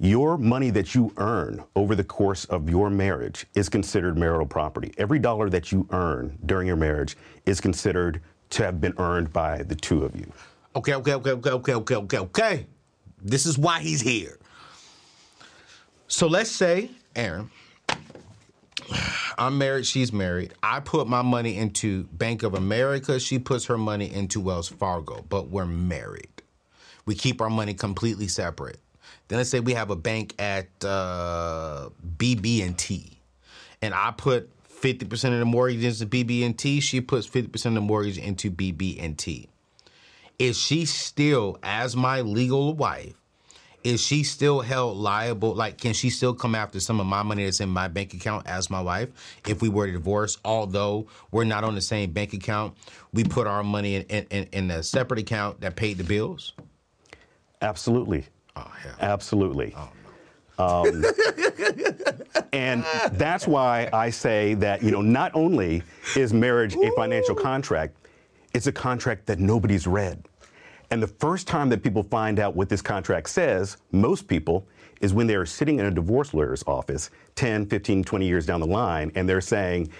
your 0.00 0.38
money 0.38 0.70
that 0.70 0.94
you 0.94 1.12
earn 1.16 1.64
over 1.74 1.96
the 1.96 2.04
course 2.04 2.44
of 2.46 2.70
your 2.70 2.88
marriage 2.88 3.46
is 3.54 3.68
considered 3.68 4.16
marital 4.16 4.46
property. 4.46 4.92
Every 4.96 5.18
dollar 5.18 5.50
that 5.50 5.72
you 5.72 5.88
earn 5.90 6.38
during 6.46 6.68
your 6.68 6.76
marriage 6.76 7.16
is 7.46 7.60
considered 7.60 8.20
to 8.50 8.64
have 8.64 8.80
been 8.80 8.94
earned 8.98 9.32
by 9.32 9.64
the 9.64 9.74
two 9.74 10.04
of 10.04 10.14
you. 10.14 10.30
Okay, 10.76 10.94
okay, 10.94 11.14
okay, 11.14 11.30
okay, 11.32 11.50
okay, 11.50 11.74
okay, 11.74 11.96
okay, 11.96 12.18
okay. 12.18 12.66
This 13.20 13.44
is 13.44 13.58
why 13.58 13.80
he's 13.80 14.00
here. 14.00 14.38
So 16.06 16.28
let's 16.28 16.50
say, 16.50 16.90
Aaron, 17.16 17.50
I'm 19.38 19.56
married, 19.56 19.86
she's 19.86 20.12
married. 20.12 20.54
I 20.62 20.80
put 20.80 21.06
my 21.06 21.22
money 21.22 21.56
into 21.56 22.04
Bank 22.04 22.42
of 22.42 22.54
America, 22.54 23.20
she 23.20 23.38
puts 23.38 23.66
her 23.66 23.78
money 23.78 24.12
into 24.12 24.40
Wells 24.40 24.68
Fargo, 24.68 25.24
but 25.28 25.48
we're 25.48 25.64
married. 25.64 26.42
We 27.06 27.14
keep 27.14 27.40
our 27.40 27.48
money 27.48 27.72
completely 27.72 28.26
separate. 28.26 28.80
Then 29.28 29.38
let's 29.38 29.48
say 29.48 29.60
we 29.60 29.74
have 29.74 29.90
a 29.90 29.96
bank 29.96 30.34
at 30.40 30.66
uh, 30.84 31.90
BB&T, 32.16 33.18
and 33.80 33.94
I 33.94 34.12
put 34.16 34.50
50% 34.68 35.32
of 35.32 35.38
the 35.38 35.44
mortgage 35.44 35.84
into 35.84 36.06
BB&T, 36.06 36.80
she 36.80 37.00
puts 37.00 37.26
50% 37.28 37.66
of 37.66 37.74
the 37.74 37.80
mortgage 37.80 38.18
into 38.18 38.50
BB&T. 38.50 39.48
Is 40.38 40.58
she 40.58 40.84
still, 40.84 41.58
as 41.62 41.96
my 41.96 42.20
legal 42.20 42.74
wife, 42.74 43.14
is 43.84 44.00
she 44.00 44.22
still 44.24 44.60
held 44.60 44.96
liable? 44.96 45.54
Like, 45.54 45.78
can 45.78 45.92
she 45.92 46.10
still 46.10 46.34
come 46.34 46.54
after 46.54 46.80
some 46.80 47.00
of 47.00 47.06
my 47.06 47.22
money 47.22 47.44
that's 47.44 47.60
in 47.60 47.68
my 47.68 47.88
bank 47.88 48.12
account 48.14 48.46
as 48.46 48.70
my 48.70 48.80
wife 48.80 49.08
if 49.46 49.62
we 49.62 49.68
were 49.68 49.86
to 49.86 49.92
divorce? 49.92 50.38
Although 50.44 51.06
we're 51.30 51.44
not 51.44 51.64
on 51.64 51.74
the 51.74 51.80
same 51.80 52.10
bank 52.10 52.32
account, 52.32 52.74
we 53.12 53.24
put 53.24 53.46
our 53.46 53.62
money 53.62 53.96
in, 53.96 54.26
in, 54.30 54.48
in 54.52 54.70
a 54.70 54.82
separate 54.82 55.20
account 55.20 55.60
that 55.60 55.76
paid 55.76 55.98
the 55.98 56.04
bills? 56.04 56.54
Absolutely. 57.62 58.26
Oh, 58.56 58.70
hell. 58.78 58.94
Absolutely. 59.00 59.74
Um, 60.58 61.04
and 62.52 62.84
that's 63.12 63.46
why 63.46 63.88
I 63.92 64.10
say 64.10 64.54
that, 64.54 64.82
you 64.82 64.90
know, 64.90 65.02
not 65.02 65.30
only 65.34 65.82
is 66.16 66.32
marriage 66.32 66.74
a 66.74 66.90
financial 66.96 67.34
contract, 67.34 67.94
it's 68.54 68.66
a 68.66 68.72
contract 68.72 69.26
that 69.26 69.38
nobody's 69.38 69.86
read. 69.86 70.27
And 70.90 71.02
the 71.02 71.08
first 71.08 71.46
time 71.46 71.68
that 71.68 71.82
people 71.82 72.02
find 72.04 72.38
out 72.38 72.56
what 72.56 72.68
this 72.68 72.80
contract 72.80 73.28
says, 73.28 73.76
most 73.92 74.26
people, 74.26 74.66
is 75.00 75.12
when 75.12 75.26
they're 75.26 75.46
sitting 75.46 75.78
in 75.78 75.86
a 75.86 75.90
divorce 75.90 76.34
lawyer's 76.34 76.64
office 76.66 77.10
10, 77.36 77.66
15, 77.66 78.04
20 78.04 78.26
years 78.26 78.46
down 78.46 78.60
the 78.60 78.66
line, 78.66 79.12
and 79.14 79.28
they're 79.28 79.40
saying, 79.40 79.90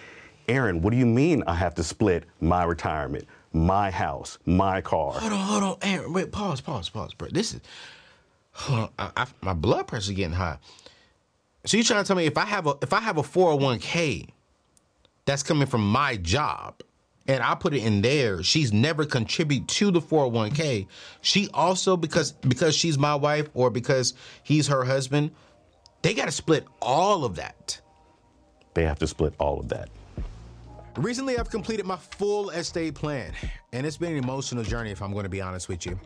Aaron, 0.49 0.81
what 0.81 0.91
do 0.91 0.97
you 0.97 1.07
mean 1.07 1.45
I 1.47 1.55
have 1.55 1.75
to 1.75 1.85
split 1.85 2.25
my 2.41 2.65
retirement, 2.65 3.27
my 3.53 3.91
house, 3.91 4.39
my 4.47 4.81
car? 4.81 5.13
Hold 5.13 5.33
on, 5.33 5.39
hold 5.39 5.63
on, 5.63 5.77
Aaron. 5.83 6.13
Wait, 6.13 6.33
pause, 6.33 6.61
pause, 6.61 6.89
pause, 6.89 7.13
bro. 7.15 7.29
This 7.31 7.55
is, 7.55 7.61
hold 8.53 8.81
on, 8.81 8.89
I, 8.99 9.11
I, 9.17 9.27
my 9.43 9.53
blood 9.53 9.87
pressure 9.87 10.15
getting 10.15 10.33
high. 10.33 10.59
So 11.65 11.77
you 11.77 11.85
trying 11.85 12.03
to 12.03 12.07
tell 12.09 12.17
me 12.17 12.25
if 12.25 12.39
I 12.39 12.47
have 12.47 12.67
a 12.67 12.77
if 12.81 12.95
I 12.95 13.01
have 13.01 13.19
a 13.19 13.23
401k 13.23 14.29
that's 15.27 15.43
coming 15.43 15.67
from 15.67 15.87
my 15.87 16.17
job 16.17 16.81
and 17.29 17.43
I 17.43 17.55
put 17.55 17.75
it 17.75 17.85
in 17.85 18.01
there, 18.01 18.43
she's 18.43 18.73
never 18.73 19.05
contribute 19.05 19.69
to 19.69 19.91
the 19.91 20.01
401k. 20.01 20.87
She 21.21 21.49
also 21.53 21.97
because 21.97 22.33
because 22.33 22.75
she's 22.75 22.99
my 22.99 23.15
wife 23.15 23.49
or 23.55 23.71
because 23.71 24.15
he's 24.43 24.67
her 24.69 24.83
husband, 24.83 25.31
they 26.03 26.15
got 26.15 26.25
to 26.25 26.33
split 26.33 26.67
all 26.81 27.25
of 27.25 27.37
that. 27.37 27.81
They 28.75 28.85
have 28.85 28.99
to 29.01 29.07
split 29.07 29.35
all 29.39 29.61
of 29.61 29.69
that. 29.69 29.91
Recently, 30.97 31.39
I've 31.39 31.51
completed 31.51 31.87
my 31.87 31.97
full 31.97 32.51
estate 32.51 32.95
plan, 32.95 33.33
and 33.73 33.87
it's 33.87 33.97
been 33.97 34.13
an 34.13 34.25
emotional 34.25 34.65
journey, 34.65 34.91
if 34.91 35.01
I'm 35.01 35.13
going 35.13 35.25
to 35.25 35.29
be 35.29 35.41
honest 35.41 35.69
with 35.69 35.87
you. 35.87 35.99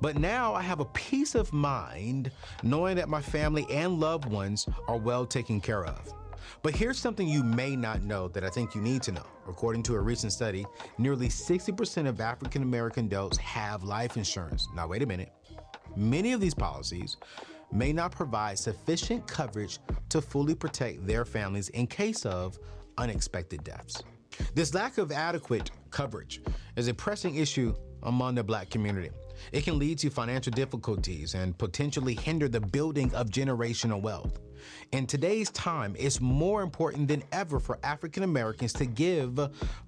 But 0.00 0.16
now 0.16 0.54
I 0.54 0.62
have 0.62 0.80
a 0.80 0.86
peace 0.86 1.34
of 1.34 1.52
mind 1.52 2.30
knowing 2.62 2.96
that 2.96 3.08
my 3.08 3.20
family 3.20 3.66
and 3.70 4.00
loved 4.00 4.24
ones 4.24 4.66
are 4.88 4.96
well 4.96 5.26
taken 5.26 5.60
care 5.60 5.84
of. 5.84 6.14
But 6.62 6.74
here's 6.74 6.98
something 6.98 7.28
you 7.28 7.42
may 7.42 7.76
not 7.76 8.02
know 8.02 8.28
that 8.28 8.44
I 8.44 8.48
think 8.48 8.74
you 8.74 8.80
need 8.80 9.02
to 9.02 9.12
know. 9.12 9.26
According 9.48 9.82
to 9.84 9.94
a 9.94 10.00
recent 10.00 10.32
study, 10.32 10.66
nearly 10.98 11.28
60% 11.28 12.06
of 12.06 12.20
African 12.20 12.62
American 12.62 13.06
adults 13.06 13.38
have 13.38 13.82
life 13.82 14.16
insurance. 14.16 14.68
Now, 14.74 14.86
wait 14.86 15.02
a 15.02 15.06
minute. 15.06 15.32
Many 15.96 16.32
of 16.32 16.40
these 16.40 16.54
policies 16.54 17.16
may 17.72 17.92
not 17.92 18.12
provide 18.12 18.58
sufficient 18.58 19.26
coverage 19.26 19.78
to 20.08 20.20
fully 20.20 20.54
protect 20.54 21.06
their 21.06 21.24
families 21.24 21.68
in 21.70 21.86
case 21.86 22.26
of 22.26 22.58
unexpected 22.98 23.64
deaths. 23.64 24.02
This 24.54 24.74
lack 24.74 24.98
of 24.98 25.12
adequate 25.12 25.70
coverage 25.90 26.40
is 26.76 26.88
a 26.88 26.94
pressing 26.94 27.36
issue 27.36 27.74
among 28.04 28.34
the 28.34 28.44
black 28.44 28.70
community. 28.70 29.10
It 29.52 29.64
can 29.64 29.78
lead 29.78 29.98
to 29.98 30.10
financial 30.10 30.52
difficulties 30.52 31.34
and 31.34 31.56
potentially 31.56 32.14
hinder 32.14 32.48
the 32.48 32.60
building 32.60 33.12
of 33.14 33.28
generational 33.28 34.00
wealth. 34.00 34.38
In 34.92 35.06
today's 35.06 35.50
time, 35.50 35.94
it's 35.98 36.20
more 36.20 36.62
important 36.62 37.08
than 37.08 37.22
ever 37.32 37.58
for 37.60 37.78
African 37.82 38.22
Americans 38.22 38.72
to 38.74 38.86
give 38.86 39.38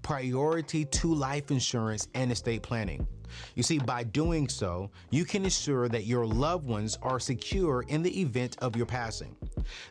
priority 0.02 0.84
to 0.84 1.14
life 1.14 1.50
insurance 1.50 2.08
and 2.14 2.30
estate 2.32 2.62
planning. 2.62 3.06
You 3.54 3.62
see, 3.62 3.78
by 3.78 4.04
doing 4.04 4.48
so, 4.48 4.90
you 5.10 5.24
can 5.24 5.44
ensure 5.44 5.88
that 5.88 6.04
your 6.04 6.26
loved 6.26 6.66
ones 6.66 6.98
are 7.02 7.18
secure 7.18 7.82
in 7.88 8.02
the 8.02 8.20
event 8.20 8.56
of 8.60 8.76
your 8.76 8.86
passing. 8.86 9.36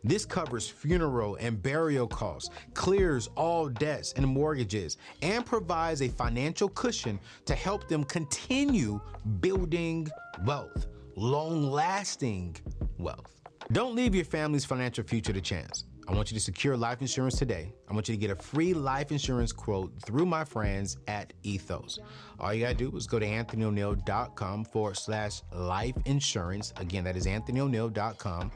This 0.04 0.26
covers 0.26 0.68
funeral 0.68 1.38
and 1.40 1.62
burial 1.62 2.08
costs, 2.08 2.50
clears 2.74 3.30
all 3.36 3.70
debts 3.70 4.14
and 4.14 4.28
mortgages, 4.28 4.98
and 5.22 5.46
provides 5.46 6.02
a 6.02 6.10
financial 6.10 6.70
cushion 6.70 7.20
to 7.46 7.56
help 7.56 7.88
them 7.88 8.04
continue 8.04 9.00
building 9.40 10.08
wealth, 10.46 10.88
long 11.16 11.64
lasting 11.64 12.56
wealth. 12.98 13.41
Don't 13.72 13.96
leave 13.96 14.14
your 14.14 14.26
family's 14.26 14.66
financial 14.66 15.04
future 15.04 15.32
to 15.32 15.40
chance. 15.40 15.86
I 16.08 16.14
want 16.14 16.30
you 16.30 16.36
to 16.36 16.44
secure 16.44 16.76
life 16.76 17.00
insurance 17.00 17.38
today. 17.38 17.72
I 17.90 17.94
want 17.94 18.10
you 18.10 18.16
to 18.16 18.20
get 18.20 18.32
a 18.32 18.36
free 18.36 18.74
life 18.74 19.12
insurance 19.12 19.54
quote 19.54 19.94
through 20.06 20.26
my 20.26 20.44
friends 20.44 20.98
at 21.08 21.32
Ethos. 21.44 22.00
All 22.40 22.54
you 22.54 22.64
gotta 22.66 22.74
do 22.74 22.94
is 22.98 23.08
go 23.08 23.18
to 23.18 23.26
anthonyoneal.com 23.26 24.66
forward 24.66 24.98
slash 24.98 25.42
life 25.54 25.96
insurance. 26.06 26.74
Again, 26.78 27.06
that 27.06 27.16
is 27.16 27.28
anthonyoneal.com 27.28 28.52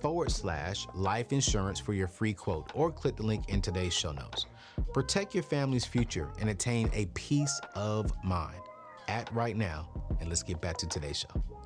forward 0.00 0.30
slash 0.30 0.86
life 0.94 1.32
insurance 1.32 1.80
for 1.80 1.92
your 1.92 2.06
free 2.06 2.34
quote, 2.34 2.70
or 2.74 2.92
click 2.92 3.16
the 3.16 3.24
link 3.24 3.48
in 3.48 3.60
today's 3.60 3.94
show 3.94 4.12
notes. 4.12 4.46
Protect 4.92 5.34
your 5.34 5.42
family's 5.42 5.84
future 5.84 6.28
and 6.38 6.50
attain 6.50 6.90
a 6.92 7.06
peace 7.14 7.60
of 7.74 8.12
mind. 8.22 8.60
At 9.08 9.32
right 9.34 9.56
now, 9.56 9.88
and 10.20 10.28
let's 10.28 10.44
get 10.44 10.60
back 10.60 10.76
to 10.76 10.86
today's 10.86 11.18
show. 11.18 11.59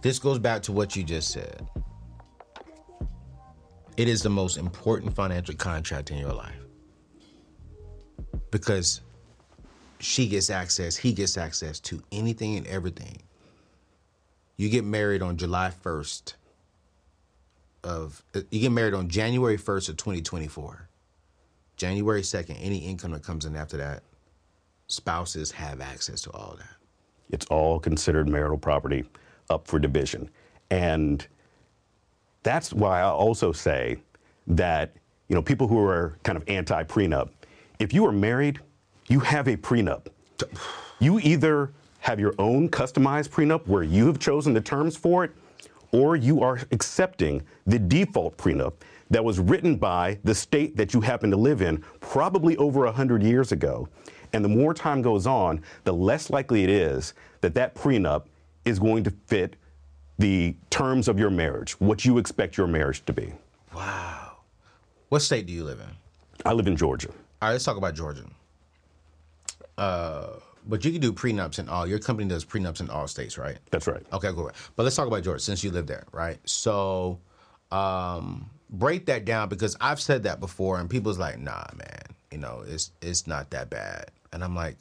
This 0.00 0.18
goes 0.18 0.38
back 0.38 0.62
to 0.62 0.72
what 0.72 0.94
you 0.94 1.02
just 1.02 1.30
said. 1.30 1.66
It 3.96 4.06
is 4.06 4.22
the 4.22 4.30
most 4.30 4.56
important 4.56 5.14
financial 5.14 5.56
contract 5.56 6.12
in 6.12 6.18
your 6.18 6.32
life 6.32 6.54
because 8.52 9.00
she 9.98 10.28
gets 10.28 10.50
access, 10.50 10.96
he 10.96 11.12
gets 11.12 11.36
access 11.36 11.80
to 11.80 12.00
anything 12.12 12.56
and 12.56 12.66
everything. 12.68 13.16
You 14.56 14.68
get 14.68 14.84
married 14.84 15.20
on 15.20 15.36
July 15.36 15.72
1st 15.82 16.34
of 17.84 18.22
you 18.50 18.60
get 18.60 18.72
married 18.72 18.94
on 18.94 19.08
January 19.08 19.56
1st 19.56 19.88
of 19.88 19.96
2024. 19.96 20.88
January 21.76 22.22
2nd, 22.22 22.56
any 22.60 22.78
income 22.78 23.12
that 23.12 23.22
comes 23.22 23.44
in 23.44 23.56
after 23.56 23.76
that, 23.76 24.02
spouses 24.88 25.52
have 25.52 25.80
access 25.80 26.20
to 26.22 26.30
all 26.30 26.56
that. 26.58 26.76
It's 27.30 27.46
all 27.46 27.78
considered 27.78 28.28
marital 28.28 28.58
property 28.58 29.04
up 29.50 29.66
for 29.66 29.78
division. 29.78 30.30
And 30.70 31.26
that's 32.42 32.72
why 32.72 33.00
I 33.00 33.04
also 33.04 33.52
say 33.52 33.98
that, 34.46 34.94
you 35.28 35.34
know, 35.34 35.42
people 35.42 35.68
who 35.68 35.78
are 35.78 36.16
kind 36.22 36.36
of 36.36 36.44
anti 36.48 36.82
prenup, 36.84 37.30
if 37.78 37.92
you 37.92 38.06
are 38.06 38.12
married, 38.12 38.60
you 39.08 39.20
have 39.20 39.48
a 39.48 39.56
prenup. 39.56 40.08
You 41.00 41.18
either 41.20 41.72
have 42.00 42.20
your 42.20 42.34
own 42.38 42.68
customized 42.68 43.30
prenup 43.30 43.66
where 43.66 43.82
you 43.82 44.06
have 44.06 44.18
chosen 44.18 44.52
the 44.52 44.60
terms 44.60 44.96
for 44.96 45.24
it, 45.24 45.32
or 45.92 46.16
you 46.16 46.42
are 46.42 46.60
accepting 46.70 47.42
the 47.66 47.78
default 47.78 48.36
prenup 48.36 48.74
that 49.10 49.24
was 49.24 49.38
written 49.38 49.76
by 49.76 50.18
the 50.24 50.34
state 50.34 50.76
that 50.76 50.92
you 50.92 51.00
happen 51.00 51.30
to 51.30 51.36
live 51.36 51.62
in 51.62 51.82
probably 52.00 52.56
over 52.58 52.84
100 52.84 53.22
years 53.22 53.52
ago. 53.52 53.88
And 54.32 54.44
the 54.44 54.48
more 54.48 54.74
time 54.74 55.00
goes 55.00 55.26
on, 55.26 55.62
the 55.84 55.92
less 55.92 56.28
likely 56.28 56.62
it 56.62 56.70
is 56.70 57.14
that 57.40 57.54
that 57.54 57.74
prenup 57.74 58.24
is 58.68 58.78
going 58.78 59.04
to 59.04 59.10
fit 59.26 59.56
the 60.18 60.56
terms 60.70 61.08
of 61.08 61.18
your 61.18 61.30
marriage, 61.30 61.72
what 61.80 62.04
you 62.04 62.18
expect 62.18 62.56
your 62.56 62.66
marriage 62.66 63.04
to 63.06 63.12
be. 63.12 63.32
Wow. 63.74 64.38
What 65.08 65.22
state 65.22 65.46
do 65.46 65.52
you 65.52 65.64
live 65.64 65.80
in? 65.80 65.88
I 66.44 66.52
live 66.52 66.66
in 66.66 66.76
Georgia. 66.76 67.08
All 67.08 67.48
right, 67.48 67.52
let's 67.52 67.64
talk 67.64 67.76
about 67.76 67.94
Georgia. 67.94 68.24
Uh, 69.76 70.30
but 70.66 70.84
you 70.84 70.92
can 70.92 71.00
do 71.00 71.12
prenups 71.12 71.58
in 71.58 71.68
all. 71.68 71.86
Your 71.86 71.98
company 71.98 72.28
does 72.28 72.44
prenups 72.44 72.80
in 72.80 72.90
all 72.90 73.06
states, 73.06 73.38
right? 73.38 73.58
That's 73.70 73.86
right. 73.86 74.02
Okay, 74.12 74.30
cool. 74.32 74.50
But 74.76 74.82
let's 74.82 74.96
talk 74.96 75.06
about 75.06 75.22
Georgia 75.22 75.40
since 75.40 75.62
you 75.62 75.70
live 75.70 75.86
there, 75.86 76.04
right? 76.12 76.38
So, 76.44 77.20
um, 77.70 78.50
break 78.70 79.06
that 79.06 79.24
down 79.24 79.48
because 79.48 79.76
I've 79.80 80.00
said 80.00 80.24
that 80.24 80.40
before, 80.40 80.78
and 80.78 80.90
people's 80.90 81.18
like, 81.18 81.38
"Nah, 81.38 81.64
man, 81.76 82.02
you 82.30 82.38
know, 82.38 82.64
it's 82.66 82.90
it's 83.00 83.26
not 83.26 83.50
that 83.50 83.70
bad." 83.70 84.10
And 84.32 84.44
I'm 84.44 84.54
like, 84.54 84.76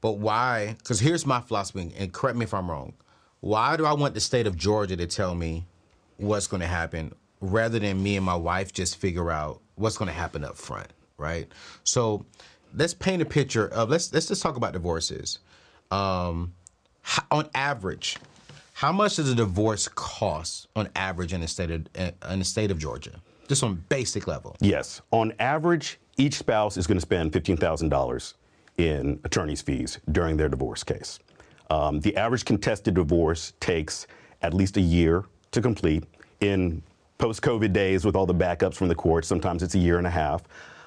"But 0.00 0.18
why?" 0.18 0.76
Because 0.78 1.00
here's 1.00 1.26
my 1.26 1.40
philosophy, 1.40 1.92
and 1.96 2.12
correct 2.12 2.36
me 2.36 2.44
if 2.44 2.54
I'm 2.54 2.70
wrong. 2.70 2.94
Why 3.40 3.76
do 3.76 3.86
I 3.86 3.92
want 3.92 4.14
the 4.14 4.20
state 4.20 4.46
of 4.46 4.56
Georgia 4.56 4.96
to 4.96 5.06
tell 5.06 5.34
me 5.34 5.66
what's 6.16 6.46
going 6.46 6.62
to 6.62 6.66
happen 6.66 7.14
rather 7.40 7.78
than 7.78 8.02
me 8.02 8.16
and 8.16 8.24
my 8.24 8.34
wife 8.34 8.72
just 8.72 8.96
figure 8.96 9.30
out 9.30 9.60
what's 9.74 9.96
going 9.98 10.08
to 10.08 10.14
happen 10.14 10.44
up 10.44 10.56
front, 10.56 10.88
right? 11.18 11.46
So 11.84 12.24
let's 12.74 12.94
paint 12.94 13.22
a 13.22 13.24
picture 13.24 13.68
of 13.68 13.90
let's 13.90 14.12
let's 14.12 14.26
just 14.28 14.42
talk 14.42 14.56
about 14.56 14.72
divorces. 14.72 15.38
Um, 15.90 16.54
on 17.30 17.48
average, 17.54 18.16
how 18.72 18.92
much 18.92 19.16
does 19.16 19.30
a 19.30 19.34
divorce 19.34 19.88
cost 19.88 20.68
on 20.74 20.88
average 20.96 21.32
in 21.32 21.40
the 21.40 21.48
state 21.48 21.70
of 21.70 21.86
in 22.30 22.38
the 22.38 22.44
state 22.44 22.70
of 22.70 22.78
Georgia? 22.78 23.20
Just 23.48 23.62
on 23.62 23.84
basic 23.88 24.26
level. 24.26 24.56
Yes. 24.60 25.00
On 25.12 25.32
average, 25.38 26.00
each 26.16 26.34
spouse 26.34 26.76
is 26.76 26.86
going 26.88 26.96
to 26.96 27.00
spend 27.00 27.32
$15,000 27.32 28.34
in 28.78 29.20
attorney's 29.24 29.62
fees 29.62 29.98
during 30.12 30.36
their 30.36 30.48
divorce 30.48 30.84
case. 30.84 31.18
Um, 31.70 32.00
the 32.00 32.16
average 32.16 32.44
contested 32.44 32.94
divorce 32.94 33.52
takes 33.60 34.06
at 34.42 34.54
least 34.54 34.76
a 34.76 34.80
year 34.80 35.24
to 35.50 35.60
complete. 35.60 36.04
In 36.40 36.82
post 37.18 37.42
COVID 37.42 37.72
days, 37.72 38.04
with 38.04 38.14
all 38.14 38.26
the 38.26 38.34
backups 38.34 38.74
from 38.74 38.88
the 38.88 38.94
courts, 38.94 39.26
sometimes 39.26 39.62
it's 39.62 39.74
a 39.74 39.78
year 39.78 39.98
and 39.98 40.06
a 40.06 40.10
half. 40.10 40.42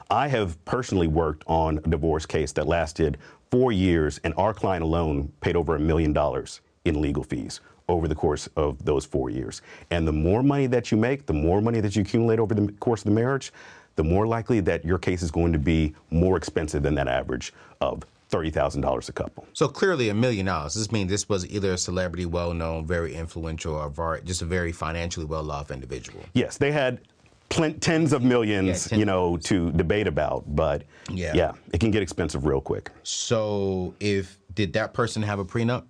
I 0.10 0.27
have 0.27 0.63
personally 0.65 1.08
worked 1.08 1.43
on 1.48 1.79
a 1.79 1.81
divorce 1.81 2.25
case 2.25 2.51
that 2.53 2.67
lasted 2.67 3.17
four 3.51 3.72
years, 3.72 4.19
and 4.24 4.34
our 4.38 4.53
client 4.53 4.84
alone 4.84 5.31
paid 5.41 5.55
over 5.55 5.75
a 5.75 5.79
million 5.79 6.13
dollars 6.13 6.62
in 6.86 7.01
legal 7.01 7.24
fees 7.24 7.62
over 7.88 8.08
the 8.08 8.15
course 8.15 8.48
of 8.55 8.84
those 8.86 9.05
four 9.05 9.29
years. 9.29 9.62
And 9.89 10.08
the 10.08 10.13
more 10.13 10.43
money 10.43 10.67
that 10.67 10.91
you 10.91 10.98
make, 10.98 11.25
the 11.25 11.34
more 11.34 11.60
money 11.60 11.81
that 11.81 11.96
you 11.96 12.03
accumulate 12.03 12.39
over 12.39 12.53
the 12.53 12.72
course 12.74 13.01
of 13.01 13.05
the 13.05 13.15
marriage, 13.15 13.51
the 13.99 14.03
more 14.05 14.25
likely 14.25 14.61
that 14.61 14.85
your 14.85 14.97
case 14.97 15.21
is 15.21 15.29
going 15.29 15.51
to 15.51 15.59
be 15.59 15.93
more 16.09 16.37
expensive 16.37 16.81
than 16.83 16.95
that 16.95 17.09
average 17.09 17.51
of 17.81 18.01
$30,000 18.31 19.09
a 19.09 19.11
couple. 19.11 19.45
So 19.51 19.67
clearly 19.67 20.07
a 20.07 20.13
million 20.13 20.45
dollars. 20.45 20.71
Does 20.75 20.83
this 20.83 20.91
means 20.93 21.09
this 21.09 21.27
was 21.27 21.45
either 21.49 21.73
a 21.73 21.77
celebrity, 21.77 22.25
well 22.25 22.53
known, 22.53 22.87
very 22.87 23.13
influential, 23.13 23.73
or 23.75 24.21
just 24.23 24.41
a 24.41 24.45
very 24.45 24.71
financially 24.71 25.25
well 25.25 25.51
off 25.51 25.69
individual. 25.69 26.21
Yes, 26.33 26.55
they 26.57 26.71
had 26.71 27.01
pl- 27.49 27.73
tens 27.81 28.13
of 28.13 28.23
millions, 28.23 28.89
Yeah, 28.89 28.99
you 28.99 29.03
know, 29.03 29.35
to 29.39 29.69
debate 29.73 30.07
about, 30.07 30.45
but 30.55 30.83
Yeah. 31.11 31.33
yeah, 31.35 31.51
it 31.73 31.81
can 31.81 31.91
get 31.91 32.01
expensive 32.01 32.45
real 32.45 32.61
quick. 32.61 32.91
So 33.03 33.93
if 33.99 34.39
did 34.55 34.71
that 34.73 34.93
person 34.93 35.21
have 35.23 35.39
a 35.39 35.45
prenup? 35.45 35.83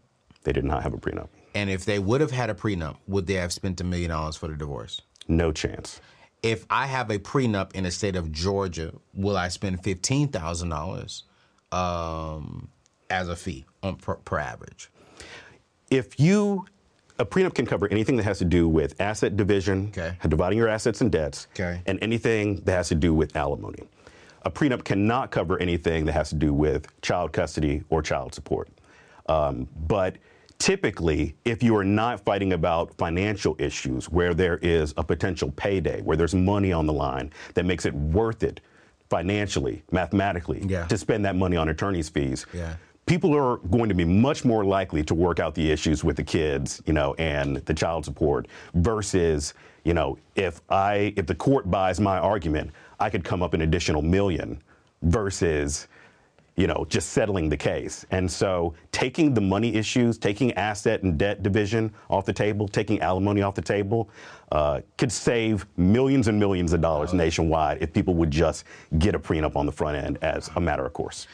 They 0.46 0.52
did 0.54 0.66
not 0.66 0.82
have 0.82 0.96
a 0.96 0.98
prenup. 0.98 1.28
And 1.54 1.70
if 1.70 1.86
they 1.86 2.00
would 2.00 2.22
have 2.22 2.32
had 2.32 2.50
a 2.50 2.56
prenup, 2.56 2.96
would 3.06 3.28
they 3.28 3.36
have 3.36 3.54
spent 3.54 3.80
a 3.82 3.84
million 3.84 4.10
dollars 4.10 4.36
for 4.36 4.48
the 4.48 4.56
divorce? 4.56 5.00
No 5.28 5.52
chance. 5.52 6.02
If 6.42 6.66
I 6.70 6.86
have 6.88 7.10
a 7.10 7.20
prenup 7.20 7.74
in 7.76 7.84
the 7.84 7.92
state 7.92 8.16
of 8.16 8.32
Georgia, 8.32 8.94
will 9.14 9.36
I 9.38 9.50
spend 9.50 9.84
fifteen 9.84 10.30
thousand 10.30 10.70
dollars 10.70 11.24
um, 11.72 12.70
as 13.10 13.28
a 13.28 13.36
fee 13.36 13.66
on 13.84 13.98
per, 13.98 14.16
per 14.16 14.40
average? 14.40 14.90
If 15.92 16.20
you, 16.20 16.66
a 17.18 17.26
prenup 17.26 17.56
can 17.56 17.66
cover 17.66 17.88
anything 17.92 18.16
that 18.18 18.24
has 18.24 18.38
to 18.40 18.46
do 18.46 18.70
with 18.70 19.00
asset 19.02 19.36
division, 19.36 19.88
Okay. 19.90 20.16
dividing 20.28 20.58
your 20.58 20.68
assets 20.70 21.02
and 21.02 21.12
debts, 21.12 21.48
Okay. 21.56 21.82
and 21.86 22.00
anything 22.02 22.62
that 22.62 22.74
has 22.74 22.88
to 22.90 22.96
do 22.96 23.14
with 23.14 23.36
alimony. 23.36 23.84
A 24.44 24.52
prenup 24.52 24.86
cannot 24.86 25.32
cover 25.32 25.58
anything 25.60 26.06
that 26.06 26.14
has 26.14 26.30
to 26.30 26.36
do 26.36 26.54
with 26.54 26.88
child 27.02 27.34
custody 27.34 27.84
or 27.90 28.02
child 28.02 28.34
support. 28.34 28.70
Um, 29.28 29.68
but 29.88 30.16
typically, 30.60 31.36
if 31.46 31.64
you 31.64 31.76
are 31.76 31.84
not 31.86 32.20
fighting 32.24 32.54
about 32.54 32.94
financial 32.98 33.56
issues 33.60 34.10
where 34.10 34.34
there 34.34 34.58
is 34.62 34.94
a 34.98 35.04
potential 35.04 35.52
payday, 35.56 36.02
where 36.02 36.18
there's 36.18 36.36
money 36.36 36.72
on 36.72 36.86
the 36.86 36.94
line 36.94 37.32
that 37.56 37.66
makes 37.66 37.86
it 37.86 37.94
worth 37.96 38.44
it 38.44 38.60
financially, 39.10 39.82
mathematically, 39.92 40.62
Yeah. 40.68 40.86
to 40.88 40.98
spend 40.98 41.26
that 41.26 41.36
money 41.36 41.56
on 41.58 41.70
attorney's 41.70 42.10
fees, 42.10 42.46
Yeah. 42.54 42.74
people 43.06 43.34
are 43.36 43.58
going 43.72 43.90
to 43.90 43.96
be 43.96 44.06
much 44.06 44.46
more 44.46 44.64
likely 44.64 45.02
to 45.04 45.16
work 45.16 45.40
out 45.40 45.56
the 45.56 45.72
issues 45.72 46.04
with 46.04 46.18
the 46.18 46.24
kids, 46.24 46.82
you 46.86 46.94
know, 46.94 47.16
and 47.18 47.58
the 47.58 47.74
child 47.74 48.06
support 48.06 48.48
versus, 48.76 49.54
you 49.86 49.94
know, 49.94 50.18
if 50.36 50.62
I 50.70 51.14
if 51.16 51.26
the 51.26 51.34
court 51.36 51.72
buys 51.72 52.00
my 52.00 52.20
argument, 52.20 52.72
I 53.00 53.10
could 53.10 53.24
come 53.24 53.42
up 53.42 53.54
an 53.54 53.62
additional 53.62 54.02
million 54.02 54.62
versus 55.02 55.88
you 56.60 56.68
know, 56.68 56.86
just 56.90 57.12
settling 57.12 57.48
the 57.48 57.56
case. 57.56 58.06
And 58.12 58.30
so 58.30 58.74
taking 58.92 59.34
the 59.34 59.40
money 59.40 59.76
issues, 59.76 60.18
taking 60.18 60.52
asset 60.56 61.04
and 61.04 61.18
debt 61.18 61.42
division 61.42 61.94
off 62.10 62.26
the 62.26 62.34
table, 62.34 62.68
taking 62.68 63.00
alimony 63.00 63.42
off 63.42 63.56
the 63.56 63.62
table, 63.62 64.10
uh, 64.52 64.82
could 64.98 65.10
save 65.10 65.66
millions 65.78 66.28
and 66.28 66.38
millions 66.38 66.74
of 66.74 66.82
dollars 66.82 67.14
nationwide 67.14 67.82
if 67.82 67.94
people 67.94 68.14
would 68.16 68.30
just 68.30 68.66
get 68.98 69.16
a 69.16 69.20
prenup 69.20 69.56
on 69.56 69.66
the 69.66 69.72
front 69.72 69.96
end 69.96 70.20
as 70.22 70.50
a 70.58 70.60
matter 70.60 70.86
of 70.86 70.92
course. 70.92 71.28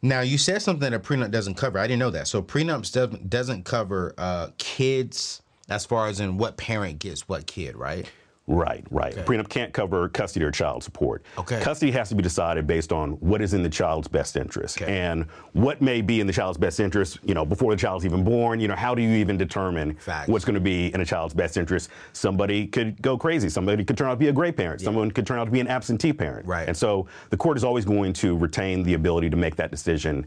Now 0.00 0.20
you 0.20 0.38
said 0.38 0.62
something 0.62 0.88
that 0.88 0.94
a 0.94 1.00
prenup 1.00 1.32
doesn't 1.32 1.56
cover. 1.56 1.80
I 1.80 1.88
didn't 1.88 1.98
know 1.98 2.10
that. 2.10 2.28
So 2.28 2.40
prenups 2.40 2.92
doesn't 2.92 3.28
doesn't 3.28 3.64
cover 3.64 4.14
uh, 4.16 4.50
kids 4.58 5.42
as 5.70 5.84
far 5.84 6.06
as 6.06 6.20
in 6.20 6.38
what 6.38 6.56
parent 6.56 7.00
gets 7.00 7.28
what 7.28 7.48
kid, 7.48 7.74
right? 7.74 8.08
Right, 8.48 8.84
right. 8.90 9.14
Prenup 9.14 9.48
can't 9.48 9.72
cover 9.72 10.08
custody 10.08 10.44
or 10.44 10.50
child 10.50 10.82
support. 10.82 11.22
Okay. 11.38 11.60
Custody 11.60 11.92
has 11.92 12.08
to 12.08 12.16
be 12.16 12.22
decided 12.22 12.66
based 12.66 12.92
on 12.92 13.12
what 13.20 13.40
is 13.40 13.54
in 13.54 13.62
the 13.62 13.68
child's 13.68 14.08
best 14.08 14.36
interest 14.36 14.82
Okay. 14.82 15.00
and 15.00 15.26
what 15.52 15.80
may 15.80 16.00
be 16.00 16.20
in 16.20 16.26
the 16.26 16.32
child's 16.32 16.58
best 16.58 16.80
interest. 16.80 17.18
You 17.24 17.34
know, 17.34 17.44
before 17.44 17.72
the 17.72 17.80
child's 17.80 18.04
even 18.04 18.24
born. 18.24 18.58
You 18.58 18.66
know, 18.66 18.74
how 18.74 18.94
do 18.96 19.02
you 19.02 19.10
even 19.16 19.38
determine 19.38 19.94
Facts. 19.94 20.28
what's 20.28 20.44
going 20.44 20.54
to 20.54 20.60
be 20.60 20.92
in 20.92 21.00
a 21.00 21.04
child's 21.04 21.34
best 21.34 21.56
interest? 21.56 21.90
Somebody 22.14 22.66
could 22.66 23.00
go 23.00 23.16
crazy. 23.16 23.48
Somebody 23.48 23.84
could 23.84 23.96
turn 23.96 24.08
out 24.08 24.14
to 24.14 24.16
be 24.18 24.28
a 24.28 24.32
great 24.32 24.56
parent. 24.56 24.80
Someone 24.80 25.10
could 25.12 25.26
turn 25.26 25.38
out 25.38 25.44
to 25.44 25.50
be 25.52 25.60
an 25.60 25.68
absentee 25.68 26.12
parent. 26.12 26.44
Right. 26.46 26.66
And 26.66 26.76
so 26.76 27.06
the 27.30 27.36
court 27.36 27.56
is 27.56 27.62
always 27.64 27.84
going 27.84 28.12
to 28.14 28.36
retain 28.36 28.82
the 28.82 28.94
ability 28.94 29.30
to 29.30 29.36
make 29.36 29.54
that 29.56 29.70
decision 29.70 30.26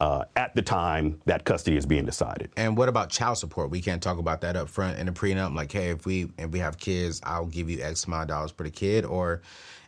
uh, 0.00 0.24
at 0.34 0.54
the 0.54 0.62
time 0.62 1.20
that 1.24 1.44
custody 1.44 1.76
is 1.76 1.86
being 1.86 2.04
decided. 2.04 2.50
And 2.56 2.76
what 2.76 2.88
about 2.88 3.10
child 3.10 3.38
support? 3.38 3.70
We 3.70 3.80
can't 3.80 4.02
talk 4.02 4.18
about 4.18 4.40
that 4.42 4.56
up 4.56 4.68
front 4.68 4.98
in 4.98 5.06
the 5.06 5.12
prenup. 5.12 5.54
Like, 5.54 5.72
hey, 5.72 5.90
if 5.90 6.06
we 6.06 6.30
if 6.38 6.50
we 6.50 6.58
have 6.58 6.78
kids, 6.78 7.20
I'll 7.24 7.46
give 7.46 7.70
you 7.70 7.82
X 7.82 8.04
amount 8.04 8.22
of 8.22 8.28
dollars 8.28 8.52
per 8.52 8.68
kid, 8.68 9.04
or 9.04 9.42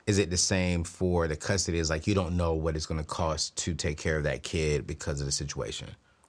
is 0.06 0.18
it 0.18 0.30
the 0.30 0.36
same 0.36 0.84
for 0.84 1.28
the 1.28 1.36
custody? 1.36 1.78
Is 1.78 1.90
like 1.90 2.06
you 2.06 2.14
don't 2.14 2.36
know 2.36 2.54
what 2.54 2.76
it's 2.76 2.86
going 2.86 3.00
to 3.00 3.06
cost 3.06 3.56
to 3.56 3.74
take 3.74 3.98
care 3.98 4.16
of 4.16 4.24
that 4.24 4.42
kid 4.42 4.86
because 4.86 5.20
of 5.20 5.26
the 5.26 5.32
situation. 5.32 5.88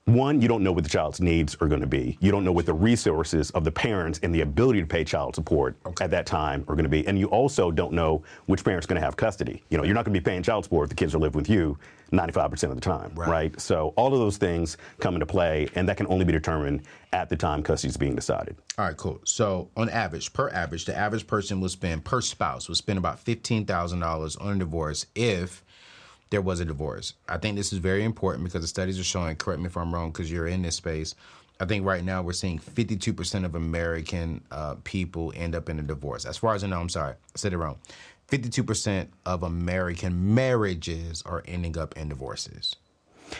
One, 0.09 0.41
you 0.41 0.47
don't 0.47 0.63
know 0.63 0.71
what 0.71 0.83
the 0.83 0.89
child's 0.89 1.21
needs 1.21 1.55
are 1.61 1.67
going 1.67 1.81
to 1.81 1.87
be. 1.87 2.17
You 2.19 2.31
don't 2.31 2.43
know 2.43 2.51
what 2.51 2.65
the 2.65 2.73
resources 2.73 3.51
of 3.51 3.63
the 3.63 3.71
parents 3.71 4.19
and 4.23 4.33
the 4.33 4.41
ability 4.41 4.81
to 4.81 4.87
pay 4.87 5.03
child 5.03 5.35
support 5.35 5.75
at 6.01 6.09
that 6.09 6.25
time 6.25 6.61
are 6.67 6.73
going 6.73 6.83
to 6.83 6.89
be. 6.89 7.05
And 7.05 7.19
you 7.19 7.27
also 7.27 7.69
don't 7.69 7.93
know 7.93 8.23
which 8.47 8.63
parent's 8.63 8.87
going 8.87 8.99
to 8.99 9.05
have 9.05 9.15
custody. 9.17 9.61
You 9.69 9.77
know, 9.77 9.83
you're 9.83 9.93
not 9.93 10.05
going 10.05 10.13
to 10.15 10.19
be 10.19 10.23
paying 10.23 10.41
child 10.41 10.63
support 10.63 10.85
if 10.85 10.89
the 10.89 10.95
kids 10.95 11.13
are 11.13 11.19
living 11.19 11.37
with 11.37 11.47
you 11.47 11.77
95% 12.11 12.63
of 12.63 12.75
the 12.75 12.81
time, 12.81 13.11
Right. 13.13 13.29
right. 13.29 13.61
So 13.61 13.93
all 13.97 14.11
of 14.11 14.17
those 14.19 14.37
things 14.37 14.77
come 14.99 15.13
into 15.13 15.27
play, 15.27 15.69
and 15.75 15.87
that 15.87 15.97
can 15.97 16.07
only 16.07 16.25
be 16.25 16.31
determined 16.31 16.81
at 17.13 17.29
the 17.29 17.35
time 17.35 17.61
custody 17.61 17.89
is 17.89 17.97
being 17.97 18.15
decided. 18.15 18.55
All 18.79 18.85
right, 18.85 18.97
cool. 18.97 19.21
So 19.25 19.69
on 19.77 19.89
average, 19.89 20.33
per 20.33 20.49
average, 20.49 20.85
the 20.85 20.97
average 20.97 21.27
person 21.27 21.61
will 21.61 21.69
spend 21.69 22.03
per 22.03 22.21
spouse 22.21 22.67
will 22.67 22.73
spend 22.73 22.97
about 22.97 23.19
fifteen 23.19 23.63
thousand 23.63 23.99
dollars 23.99 24.35
on 24.37 24.55
a 24.55 24.57
divorce 24.59 25.05
if 25.13 25.63
there 26.29 26.41
was 26.41 26.59
a 26.59 26.65
divorce. 26.65 27.13
I 27.27 27.37
think 27.37 27.57
this 27.57 27.73
is 27.73 27.79
very 27.79 28.03
important 28.03 28.43
because 28.43 28.61
the 28.61 28.67
studies 28.67 28.99
are 28.99 29.03
showing. 29.03 29.35
Correct 29.35 29.59
me 29.59 29.67
if 29.67 29.77
I'm 29.77 29.93
wrong, 29.93 30.11
because 30.11 30.31
you're 30.31 30.47
in 30.47 30.61
this 30.61 30.75
space. 30.75 31.15
I 31.59 31.65
think 31.65 31.85
right 31.85 32.03
now 32.03 32.21
we're 32.21 32.33
seeing 32.33 32.57
52% 32.57 33.43
of 33.45 33.55
American 33.55 34.41
uh, 34.51 34.75
people 34.83 35.33
end 35.35 35.55
up 35.55 35.67
in 35.69 35.79
a 35.79 35.81
divorce. 35.81 36.25
As 36.25 36.37
far 36.37 36.55
as 36.55 36.63
I 36.63 36.67
know, 36.67 36.79
I'm 36.79 36.87
sorry, 36.89 37.13
I 37.13 37.35
said 37.37 37.51
it 37.53 37.57
wrong. 37.57 37.77
52% 38.29 39.07
of 39.25 39.43
American 39.43 40.35
marriages 40.35 41.21
are 41.25 41.43
ending 41.47 41.77
up 41.77 41.97
in 41.97 42.07
divorces. 42.09 42.75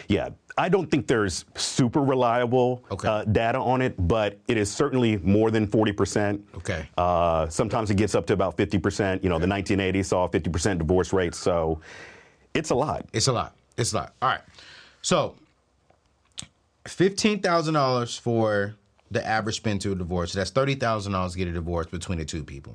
Yeah, 0.08 0.28
I 0.58 0.68
don't 0.68 0.88
think 0.90 1.06
there's 1.06 1.44
super 1.56 2.00
reliable 2.02 2.84
Okay. 2.90 3.08
uh, 3.08 3.24
data 3.24 3.58
on 3.58 3.82
it, 3.82 3.94
but 4.06 4.38
it 4.46 4.56
is 4.56 4.70
certainly 4.70 5.16
more 5.18 5.50
than 5.50 5.66
40%. 5.66 6.40
Okay. 6.56 6.88
Uh, 6.98 7.48
sometimes 7.48 7.90
it 7.90 7.96
gets 7.96 8.14
up 8.14 8.26
to 8.26 8.32
about 8.34 8.56
50%. 8.56 9.22
You 9.22 9.28
know, 9.30 9.38
the 9.38 9.46
1980s 9.46 10.06
saw 10.06 10.24
a 10.24 10.28
50% 10.28 10.78
divorce 10.78 11.12
rate, 11.12 11.34
so 11.34 11.80
it's 12.54 12.70
a 12.70 12.74
lot. 12.74 13.06
It's 13.12 13.28
a 13.28 13.32
lot. 13.32 13.56
It's 13.76 13.92
a 13.92 13.96
lot. 13.96 14.14
All 14.20 14.28
right. 14.28 14.42
So 15.02 15.36
fifteen 16.86 17.40
thousand 17.40 17.74
dollars 17.74 18.16
for 18.16 18.74
the 19.10 19.26
average 19.26 19.56
spend 19.56 19.80
to 19.82 19.92
a 19.92 19.94
divorce. 19.94 20.32
That's 20.32 20.50
thirty 20.50 20.74
thousand 20.74 21.12
dollars 21.12 21.32
to 21.32 21.38
get 21.38 21.48
a 21.48 21.52
divorce 21.52 21.86
between 21.86 22.18
the 22.18 22.24
two 22.24 22.44
people, 22.44 22.74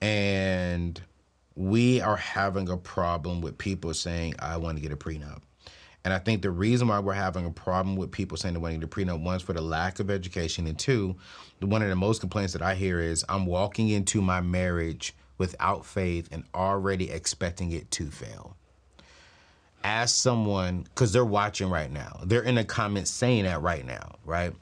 and 0.00 1.00
we 1.54 2.00
are 2.00 2.16
having 2.16 2.68
a 2.68 2.76
problem 2.76 3.40
with 3.40 3.58
people 3.58 3.94
saying, 3.94 4.34
"I 4.38 4.56
want 4.56 4.76
to 4.76 4.82
get 4.82 4.92
a 4.92 4.96
prenup." 4.96 5.42
And 6.04 6.14
I 6.14 6.18
think 6.18 6.42
the 6.42 6.52
reason 6.52 6.86
why 6.86 7.00
we're 7.00 7.14
having 7.14 7.46
a 7.46 7.50
problem 7.50 7.96
with 7.96 8.12
people 8.12 8.36
saying 8.36 8.54
they 8.54 8.60
want 8.60 8.74
to 8.74 8.78
get 8.78 8.84
a 8.84 8.88
prenup, 8.88 9.24
one, 9.24 9.36
is 9.36 9.42
for 9.42 9.54
the 9.54 9.60
lack 9.60 9.98
of 9.98 10.08
education, 10.08 10.66
and 10.68 10.78
two, 10.78 11.16
one 11.60 11.82
of 11.82 11.88
the 11.88 11.96
most 11.96 12.20
complaints 12.20 12.52
that 12.52 12.62
I 12.62 12.74
hear 12.76 13.00
is, 13.00 13.24
"I'm 13.28 13.46
walking 13.46 13.88
into 13.88 14.22
my 14.22 14.40
marriage 14.40 15.14
without 15.36 15.84
faith 15.84 16.28
and 16.30 16.44
already 16.54 17.10
expecting 17.10 17.72
it 17.72 17.90
to 17.92 18.10
fail." 18.10 18.56
As 19.84 20.12
someone 20.12 20.82
because 20.82 21.12
they're 21.12 21.24
watching 21.24 21.70
right 21.70 21.90
now. 21.90 22.20
They're 22.24 22.42
in 22.42 22.56
the 22.56 22.64
comments 22.64 23.10
saying 23.10 23.44
that 23.44 23.62
right 23.62 23.84
now 23.84 24.16
right? 24.24 24.52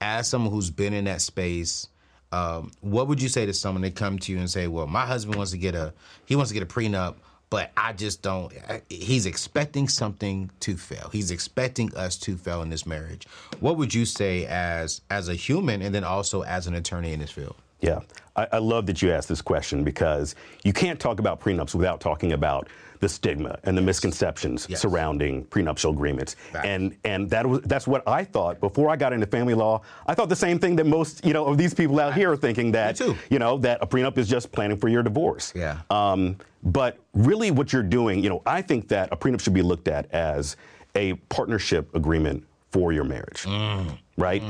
As 0.00 0.28
someone 0.28 0.52
who's 0.52 0.70
been 0.70 0.92
in 0.92 1.04
that 1.04 1.20
space 1.20 1.88
um, 2.32 2.72
what 2.80 3.06
would 3.08 3.22
you 3.22 3.28
say 3.28 3.46
to 3.46 3.54
someone? 3.54 3.82
That 3.82 3.94
come 3.94 4.18
to 4.18 4.32
you 4.32 4.38
and 4.38 4.50
say 4.50 4.66
well 4.66 4.86
my 4.86 5.06
husband 5.06 5.36
wants 5.36 5.52
to 5.52 5.58
get 5.58 5.74
a 5.74 5.92
he 6.24 6.36
wants 6.36 6.50
to 6.50 6.54
get 6.54 6.62
a 6.62 6.66
prenup 6.66 7.16
but 7.48 7.70
i 7.76 7.92
just 7.92 8.22
don't 8.22 8.52
he's 8.88 9.26
expecting 9.26 9.88
something 9.88 10.50
to 10.60 10.76
fail. 10.76 11.08
He's 11.12 11.30
expecting 11.30 11.94
us 11.94 12.16
to 12.18 12.36
fail 12.36 12.62
in 12.62 12.70
this 12.70 12.86
marriage. 12.86 13.26
What 13.60 13.76
would 13.76 13.94
you 13.94 14.04
say 14.04 14.46
as 14.46 15.00
as 15.10 15.28
a 15.28 15.34
human 15.34 15.82
and 15.82 15.94
then 15.94 16.04
also 16.04 16.42
as 16.42 16.66
an 16.66 16.74
attorney 16.74 17.12
in 17.12 17.20
this 17.20 17.30
field? 17.30 17.56
Yeah, 17.80 18.00
I, 18.36 18.48
I 18.52 18.58
love 18.58 18.86
that 18.86 19.02
you 19.02 19.12
asked 19.12 19.28
this 19.28 19.42
question 19.42 19.84
because 19.84 20.34
you 20.64 20.72
can't 20.72 20.98
talk 20.98 21.18
about 21.18 21.40
prenups 21.40 21.74
without 21.74 22.00
talking 22.00 22.32
about 22.32 22.68
the 23.00 23.08
stigma 23.08 23.58
and 23.64 23.76
the 23.76 23.82
misconceptions 23.82 24.66
Yes. 24.68 24.80
surrounding 24.80 25.44
prenuptial 25.44 25.92
agreements. 25.92 26.34
Facts. 26.52 26.66
And 26.66 26.96
and 27.04 27.28
that 27.30 27.46
was 27.46 27.60
that's 27.62 27.86
what 27.86 28.02
I 28.08 28.24
thought 28.24 28.60
before 28.60 28.90
I 28.90 28.96
got 28.96 29.12
into 29.12 29.26
family 29.26 29.54
law. 29.54 29.82
I 30.06 30.14
thought 30.14 30.28
the 30.28 30.36
same 30.36 30.58
thing 30.58 30.76
that 30.76 30.86
most 30.86 31.24
you 31.24 31.32
know 31.32 31.46
of 31.46 31.58
these 31.58 31.74
people 31.74 32.00
out 32.00 32.14
here 32.14 32.32
are 32.32 32.36
thinking 32.36 32.72
that 32.72 32.98
you 33.30 33.38
know 33.38 33.58
that 33.58 33.78
a 33.82 33.86
prenup 33.86 34.18
is 34.18 34.28
just 34.28 34.52
planning 34.52 34.76
for 34.78 34.88
your 34.88 35.02
divorce. 35.02 35.52
Yeah. 35.54 35.80
Um, 35.90 36.36
but 36.62 36.98
really, 37.14 37.50
what 37.50 37.72
you're 37.72 37.82
doing, 37.82 38.22
you 38.22 38.28
know, 38.28 38.42
I 38.46 38.60
think 38.62 38.88
that 38.88 39.08
a 39.12 39.16
prenup 39.16 39.40
should 39.40 39.54
be 39.54 39.62
looked 39.62 39.88
at 39.88 40.10
as 40.12 40.56
a 40.94 41.14
partnership 41.28 41.94
agreement 41.94 42.44
for 42.72 42.92
your 42.92 43.04
marriage, 43.04 43.42
Mm. 43.44 43.96
right? 44.16 44.42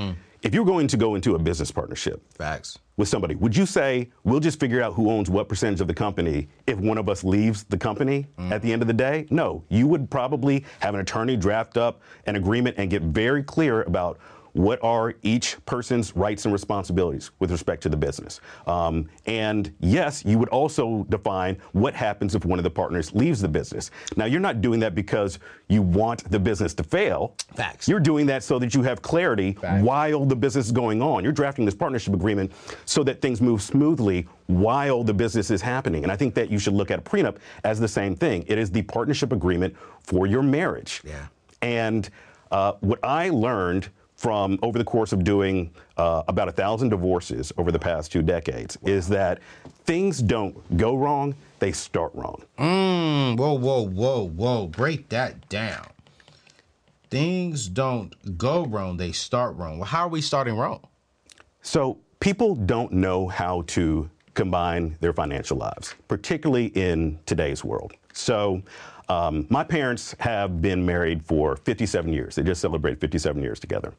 If 0.42 0.54
you're 0.54 0.64
going 0.64 0.86
to 0.88 0.96
go 0.96 1.14
into 1.16 1.34
a 1.34 1.38
business 1.38 1.70
partnership, 1.70 2.22
facts 2.32 2.78
with 2.96 3.08
somebody, 3.08 3.34
would 3.34 3.54
you 3.54 3.66
say 3.66 4.08
we'll 4.24 4.40
just 4.40 4.58
figure 4.58 4.82
out 4.82 4.94
who 4.94 5.10
owns 5.10 5.28
what 5.28 5.48
percentage 5.48 5.80
of 5.80 5.86
the 5.86 5.94
company 5.94 6.48
if 6.66 6.78
one 6.78 6.96
of 6.96 7.08
us 7.08 7.22
leaves 7.24 7.64
the 7.64 7.76
company 7.76 8.26
at 8.38 8.62
the 8.62 8.72
end 8.72 8.82
of 8.82 8.88
the 8.88 8.94
day? 8.94 9.26
No, 9.30 9.62
you 9.68 9.86
would 9.86 10.10
probably 10.10 10.64
have 10.80 10.94
an 10.94 11.00
attorney 11.00 11.36
draft 11.36 11.76
up 11.76 12.00
an 12.26 12.36
agreement 12.36 12.76
and 12.78 12.88
get 12.90 13.02
very 13.02 13.42
clear 13.42 13.82
about 13.82 14.18
what 14.56 14.82
are 14.82 15.14
each 15.22 15.56
person's 15.66 16.16
rights 16.16 16.46
and 16.46 16.52
responsibilities 16.52 17.30
with 17.40 17.50
respect 17.50 17.82
to 17.82 17.90
the 17.90 17.96
business. 17.96 18.40
Um, 18.66 19.06
and 19.26 19.72
yes, 19.80 20.24
you 20.24 20.38
would 20.38 20.48
also 20.48 21.04
define 21.10 21.58
what 21.72 21.94
happens 21.94 22.34
if 22.34 22.46
one 22.46 22.58
of 22.58 22.62
the 22.62 22.70
partners 22.70 23.14
leaves 23.14 23.40
the 23.40 23.48
business. 23.48 23.90
Now, 24.16 24.24
you're 24.24 24.40
not 24.40 24.62
doing 24.62 24.80
that 24.80 24.94
because 24.94 25.38
you 25.68 25.82
want 25.82 26.30
the 26.30 26.38
business 26.38 26.72
to 26.74 26.84
fail. 26.84 27.34
Facts. 27.54 27.86
You're 27.86 28.00
doing 28.00 28.24
that 28.26 28.42
so 28.42 28.58
that 28.58 28.74
you 28.74 28.82
have 28.82 29.02
clarity 29.02 29.52
Facts. 29.52 29.84
while 29.84 30.24
the 30.24 30.36
business 30.36 30.66
is 30.66 30.72
going 30.72 31.02
on. 31.02 31.22
You're 31.22 31.34
drafting 31.34 31.66
this 31.66 31.74
partnership 31.74 32.14
agreement 32.14 32.50
so 32.86 33.04
that 33.04 33.20
things 33.20 33.42
move 33.42 33.60
smoothly 33.60 34.26
while 34.46 35.04
the 35.04 35.14
business 35.14 35.50
is 35.50 35.60
happening. 35.60 36.02
And 36.02 36.10
I 36.10 36.16
think 36.16 36.34
that 36.34 36.50
you 36.50 36.58
should 36.58 36.74
look 36.74 36.90
at 36.90 37.00
a 37.00 37.02
prenup 37.02 37.36
as 37.64 37.78
the 37.78 37.88
same 37.88 38.16
thing. 38.16 38.42
It 38.46 38.56
is 38.56 38.70
the 38.70 38.82
partnership 38.82 39.32
agreement 39.32 39.76
for 40.00 40.26
your 40.26 40.42
marriage. 40.42 41.02
Yeah. 41.04 41.26
And 41.60 42.08
uh, 42.50 42.72
what 42.80 43.00
I 43.04 43.28
learned 43.28 43.90
from 44.16 44.58
over 44.62 44.78
the 44.78 44.84
course 44.84 45.12
of 45.12 45.22
doing 45.22 45.70
uh, 45.98 46.22
about 46.26 46.48
a 46.48 46.52
thousand 46.52 46.88
divorces 46.88 47.52
over 47.58 47.70
the 47.70 47.78
past 47.78 48.10
two 48.10 48.22
decades 48.22 48.78
is 48.82 49.06
that 49.08 49.40
things 49.84 50.20
don't 50.20 50.76
go 50.76 50.96
wrong, 50.96 51.34
they 51.58 51.70
start 51.70 52.10
wrong. 52.14 52.42
Mm, 52.58 53.36
whoa, 53.36 53.52
whoa, 53.54 53.82
whoa, 53.86 54.26
whoa. 54.28 54.66
Break 54.68 55.10
that 55.10 55.48
down. 55.48 55.86
Things 57.10 57.68
don't 57.68 58.36
go 58.36 58.64
wrong, 58.64 58.96
they 58.96 59.12
start 59.12 59.54
wrong. 59.56 59.78
Well, 59.78 59.86
how 59.86 60.06
are 60.06 60.08
we 60.08 60.20
starting 60.20 60.56
wrong? 60.56 60.80
So 61.62 61.98
people 62.20 62.54
don't 62.54 62.92
know 62.92 63.28
how 63.28 63.62
to 63.68 64.10
combine 64.34 64.96
their 65.00 65.12
financial 65.12 65.56
lives, 65.56 65.94
particularly 66.08 66.66
in 66.68 67.18
today's 67.26 67.64
world. 67.64 67.92
So 68.12 68.62
um, 69.08 69.46
my 69.50 69.62
parents 69.64 70.14
have 70.18 70.60
been 70.60 70.84
married 70.84 71.24
for 71.24 71.56
57 71.56 72.12
years. 72.12 72.34
They 72.34 72.42
just 72.42 72.60
celebrated 72.60 73.00
57 73.00 73.42
years 73.42 73.60
together. 73.60 73.92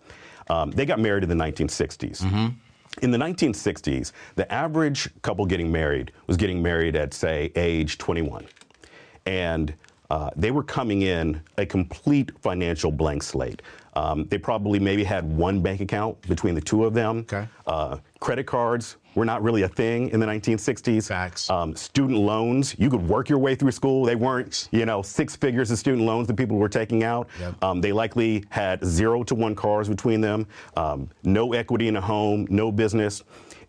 Um, 0.50 0.72
they 0.72 0.86
got 0.86 1.00
married 1.00 1.24
in 1.24 1.30
the 1.30 1.36
1960s. 1.36 2.54
In 3.02 3.12
the 3.12 3.18
1960s, 3.18 4.12
the 4.36 4.52
average 4.52 5.10
couple 5.22 5.46
getting 5.46 5.72
married 5.72 6.12
was 6.26 6.36
getting 6.36 6.62
married 6.64 6.96
at, 6.96 7.14
say, 7.14 7.52
age 7.56 7.98
21. 7.98 8.46
And 9.26 9.74
uh, 10.10 10.30
they 10.36 10.52
were 10.52 10.64
coming 10.64 11.02
in 11.04 11.42
a 11.58 11.66
complete 11.66 12.32
financial 12.40 12.92
blank 12.92 13.24
slate. 13.24 13.62
Um, 13.98 14.28
they 14.28 14.38
probably 14.38 14.80
maybe 14.80 15.04
had 15.04 15.26
one 15.26 15.60
bank 15.60 15.82
account 15.82 16.22
between 16.28 16.54
the 16.54 16.62
two 16.62 16.86
of 16.86 16.94
them. 16.94 17.20
Okay. 17.20 17.48
Uh, 17.66 17.98
credit 18.20 18.46
cards 18.46 18.98
were 19.16 19.26
not 19.26 19.42
really 19.42 19.64
a 19.64 19.68
thing 19.68 20.10
in 20.10 20.20
the 20.20 20.26
1960s. 20.28 21.08
Facts. 21.08 21.50
Um, 21.50 21.76
student 21.76 22.20
loans, 22.20 22.76
you 22.78 22.92
could 22.92 23.02
work 23.02 23.28
your 23.28 23.40
way 23.40 23.56
through 23.56 23.72
school. 23.72 24.06
They 24.06 24.16
weren't, 24.16 24.70
you 24.72 24.86
know, 24.86 25.02
six 25.02 25.36
figures 25.36 25.72
of 25.72 25.80
student 25.80 26.04
loans 26.04 26.28
that 26.28 26.36
people 26.36 26.58
were 26.58 26.70
taking 26.70 27.04
out. 27.04 27.28
Yep. 27.40 27.64
Um, 27.64 27.82
they 27.82 27.92
likely 27.92 28.46
had 28.50 28.86
zero 28.86 29.24
to 29.24 29.34
one 29.34 29.56
cars 29.56 29.90
between 29.90 30.22
them, 30.22 30.46
um, 30.76 31.10
no 31.24 31.54
equity 31.54 31.88
in 31.88 31.96
a 31.96 32.02
home, 32.02 32.46
no 32.52 32.72
business. 32.72 33.24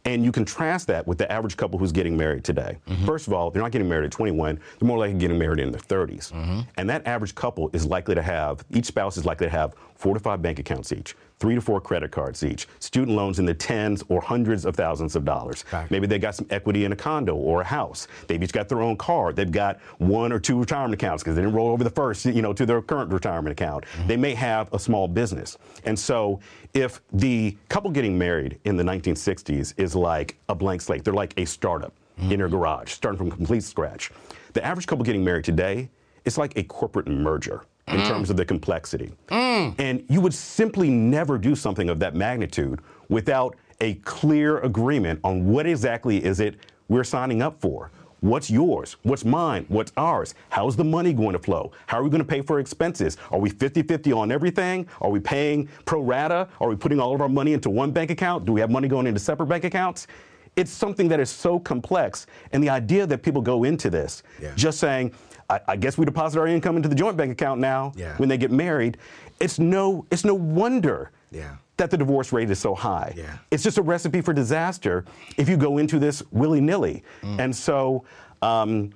And 0.05 0.25
you 0.25 0.33
contrast 0.33 0.87
that 0.87 1.07
with 1.07 1.19
the 1.19 1.31
average 1.31 1.57
couple 1.57 1.79
who's 1.79 1.93
getting 1.93 2.17
married 2.17 2.45
today. 2.45 2.79
Mm-hmm. 2.87 3.05
First 3.05 3.27
of 3.27 3.33
all, 3.33 3.51
they're 3.51 3.63
not 3.63 3.73
getting 3.73 3.89
married 3.89 4.07
at 4.07 4.13
21, 4.13 4.59
they're 4.79 4.87
more 4.87 4.99
likely 4.99 5.19
getting 5.19 5.39
married 5.39 5.61
in 5.61 5.71
their 5.71 5.81
30s. 5.81 6.33
Mm-hmm. 6.33 6.61
And 6.77 6.91
that 6.91 7.07
average 7.07 7.35
couple 7.35 7.71
is 7.73 7.85
likely 7.85 8.15
to 8.15 8.23
have, 8.23 8.65
each 8.71 8.87
spouse 8.87 9.17
is 9.17 9.25
likely 9.25 9.47
to 9.47 9.51
have 9.51 9.75
four 9.97 10.15
to 10.15 10.21
five 10.21 10.41
bank 10.41 10.59
accounts 10.59 10.93
each, 10.93 11.15
three 11.39 11.55
to 11.55 11.61
four 11.61 11.81
credit 11.81 12.11
cards 12.11 12.43
each, 12.43 12.67
student 12.81 13.17
loans 13.17 13.39
in 13.39 13.45
the 13.45 13.55
tens 13.55 14.03
or 14.09 14.21
hundreds 14.21 14.65
of 14.65 14.75
thousands 14.77 15.17
of 15.17 15.25
dollars. 15.25 15.63
Fact. 15.63 15.91
Maybe 15.91 16.07
they 16.07 16.19
got 16.19 16.35
some 16.35 16.47
equity 16.51 16.85
in 16.85 16.93
a 16.93 16.97
condo 16.97 17.35
or 17.35 17.61
a 17.61 17.65
house. 17.65 18.09
They've 18.27 18.43
each 18.43 18.53
got 18.53 18.69
their 18.69 18.83
own 18.83 18.97
car. 18.97 19.33
They've 19.33 19.51
got 19.51 19.81
one 19.99 20.33
or 20.33 20.39
two 20.39 20.59
retirement 20.59 20.95
accounts 20.95 21.23
because 21.23 21.37
they 21.37 21.43
didn't 21.43 21.55
roll 21.55 21.71
over 21.71 21.85
the 21.85 21.91
first, 21.91 22.25
you 22.25 22.43
know, 22.43 22.53
to 22.53 22.67
their 22.67 22.83
current 22.83 23.13
retirement 23.13 23.53
account. 23.53 23.85
Mm-hmm. 23.85 24.09
They 24.09 24.17
may 24.17 24.35
have 24.35 24.73
a 24.73 24.79
small 24.79 25.09
business. 25.09 25.59
And 25.85 25.99
so 25.99 26.41
if 26.75 27.01
the 27.13 27.57
couple 27.69 27.91
getting 27.91 28.19
married 28.19 28.59
in 28.65 28.77
the 28.77 28.85
1960s 28.85 29.75
is 29.77 29.95
like 29.95 30.37
a 30.49 30.55
blank 30.55 30.81
slate, 30.81 31.05
they're 31.05 31.15
like 31.15 31.35
a 31.37 31.45
startup 31.45 31.95
mm-hmm. 32.21 32.33
in 32.33 32.39
their 32.39 32.49
garage, 32.49 32.93
starting 32.93 33.19
from 33.19 33.31
complete 33.31 33.63
scratch. 33.63 34.11
The 34.55 34.65
average 34.65 34.87
couple 34.87 35.05
getting 35.05 35.25
married 35.25 35.45
today 35.45 35.89
is 36.25 36.37
like 36.37 36.57
a 36.57 36.63
corporate 36.65 37.07
merger 37.07 37.63
in 37.91 38.01
mm. 38.01 38.07
terms 38.09 38.31
of 38.31 38.37
the 38.37 38.45
complexity. 38.45 39.13
Mm. 39.29 39.75
And 39.79 40.05
you 40.09 40.21
would 40.21 40.35
simply 40.35 40.91
never 40.91 41.39
do 41.39 41.55
something 41.55 41.89
of 41.89 41.99
that 42.01 42.15
magnitude 42.15 42.81
without 43.09 43.57
a 43.81 43.95
clear 43.97 44.59
agreement 44.59 45.21
on 45.25 45.47
what 45.47 45.67
exactly 45.67 46.23
is 46.25 46.41
it 46.41 46.57
we're 46.89 47.05
signing 47.05 47.43
up 47.43 47.61
for. 47.61 47.91
What's 48.21 48.51
yours? 48.51 48.97
What's 49.05 49.25
mine? 49.25 49.65
What's 49.69 49.93
ours? 49.97 50.35
How's 50.49 50.75
the 50.75 50.85
money 50.85 51.13
going 51.13 51.35
to 51.35 51.39
flow? 51.39 51.71
How 51.87 51.99
are 51.99 52.03
we 52.03 52.11
going 52.11 52.23
to 52.23 52.27
pay 52.27 52.43
for 52.43 52.59
expenses? 52.59 53.17
Are 53.31 53.39
we 53.39 53.49
50 53.49 53.83
50 53.83 54.13
on 54.13 54.33
everything? 54.33 54.89
Are 55.01 55.11
we 55.11 55.21
paying 55.21 55.69
pro 55.85 56.01
rata? 56.01 56.49
Are 56.61 56.69
we 56.69 56.75
putting 56.75 56.99
all 56.99 57.15
of 57.15 57.21
our 57.21 57.29
money 57.29 57.53
into 57.53 57.71
one 57.71 57.93
bank 57.93 58.11
account? 58.11 58.45
Do 58.45 58.53
we 58.53 58.61
have 58.61 58.71
money 58.71 58.89
going 58.89 59.07
into 59.07 59.21
separate 59.21 59.47
bank 59.47 59.63
accounts? 59.63 60.09
It's 60.57 60.73
something 60.73 61.07
that 61.09 61.21
is 61.21 61.31
so 61.31 61.61
complex. 61.61 62.27
And 62.53 62.61
the 62.61 62.71
idea 62.71 63.07
that 63.07 63.23
people 63.23 63.41
go 63.41 63.63
into 63.63 63.89
this 63.89 64.25
Yeah. 64.43 64.51
just 64.57 64.81
saying, 64.81 65.13
I, 65.51 65.61
I 65.69 65.77
guess 65.77 65.97
we 65.97 66.05
deposit 66.05 66.39
our 66.39 66.47
income 66.47 66.77
into 66.77 66.89
the 66.89 66.95
joint 66.95 67.17
bank 67.17 67.33
account 67.33 67.61
now 67.61 67.93
Yeah. 67.97 68.17
when 68.17 68.29
they 68.29 68.37
get 68.39 68.51
married, 68.51 68.99
it's 69.41 69.59
no, 69.59 70.05
it's 70.11 70.25
no 70.25 70.35
wonder 70.35 71.11
Yeah. 71.31 71.57
that 71.79 71.91
the 71.91 71.97
divorce 71.97 72.33
rate 72.33 72.51
is 72.51 72.59
so 72.59 72.75
high. 72.75 73.15
Yeah. 73.17 73.39
It's 73.51 73.63
just 73.63 73.79
a 73.79 73.83
recipe 73.83 74.21
for 74.21 74.33
disaster 74.35 75.05
if 75.37 75.49
you 75.49 75.57
go 75.57 75.79
into 75.79 75.99
this 75.99 76.23
willy 76.33 76.61
nilly. 76.61 77.03
Mm. 77.23 77.39
And 77.41 77.57
so 77.57 78.05
um, 78.43 78.91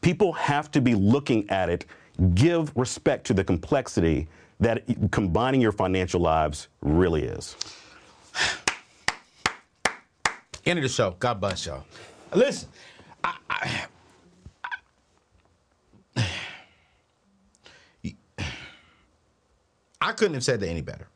people 0.00 0.32
have 0.32 0.70
to 0.72 0.80
be 0.80 0.94
looking 0.94 1.48
at 1.50 1.68
it, 1.68 1.86
give 2.34 2.72
respect 2.76 3.26
to 3.28 3.34
the 3.34 3.44
complexity 3.44 4.28
that 4.58 4.82
combining 5.10 5.60
your 5.60 5.72
financial 5.72 6.20
lives 6.20 6.68
really 6.82 7.22
is. 7.24 7.56
End 10.66 10.78
of 10.78 10.82
the 10.82 10.88
show. 10.88 11.16
God 11.18 11.40
bless 11.40 11.64
y'all. 11.64 11.84
Listen, 12.34 12.68
I, 13.24 13.36
I, 13.48 13.84
I 20.00 20.12
couldn't 20.12 20.34
have 20.34 20.44
said 20.44 20.60
that 20.60 20.68
any 20.68 20.82
better. 20.82 21.08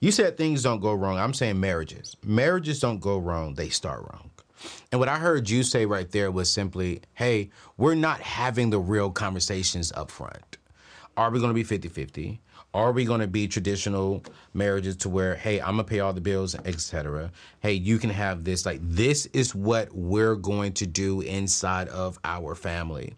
You 0.00 0.12
said 0.12 0.36
things 0.36 0.62
don't 0.62 0.80
go 0.80 0.94
wrong. 0.94 1.18
I'm 1.18 1.34
saying 1.34 1.58
marriages. 1.58 2.16
Marriages 2.22 2.78
don't 2.78 3.00
go 3.00 3.18
wrong, 3.18 3.54
they 3.54 3.68
start 3.68 4.00
wrong. 4.00 4.30
And 4.90 4.98
what 4.98 5.08
I 5.08 5.18
heard 5.18 5.48
you 5.48 5.62
say 5.62 5.86
right 5.86 6.10
there 6.10 6.30
was 6.30 6.50
simply, 6.50 7.02
hey, 7.14 7.50
we're 7.76 7.94
not 7.94 8.20
having 8.20 8.70
the 8.70 8.78
real 8.78 9.10
conversations 9.10 9.92
up 9.92 10.10
front. 10.10 10.58
Are 11.16 11.30
we 11.30 11.40
going 11.40 11.50
to 11.50 11.54
be 11.54 11.64
50 11.64 11.88
50? 11.88 12.40
Are 12.74 12.92
we 12.92 13.04
going 13.04 13.20
to 13.20 13.26
be 13.26 13.48
traditional 13.48 14.22
marriages 14.52 14.96
to 14.98 15.08
where, 15.08 15.34
hey, 15.34 15.58
I'm 15.60 15.76
going 15.76 15.78
to 15.78 15.84
pay 15.84 16.00
all 16.00 16.12
the 16.12 16.20
bills, 16.20 16.54
etc. 16.54 17.32
Hey, 17.60 17.72
you 17.72 17.98
can 17.98 18.10
have 18.10 18.44
this. 18.44 18.66
Like, 18.66 18.80
this 18.82 19.26
is 19.26 19.54
what 19.54 19.92
we're 19.92 20.36
going 20.36 20.74
to 20.74 20.86
do 20.86 21.22
inside 21.22 21.88
of 21.88 22.18
our 22.24 22.54
family. 22.54 23.14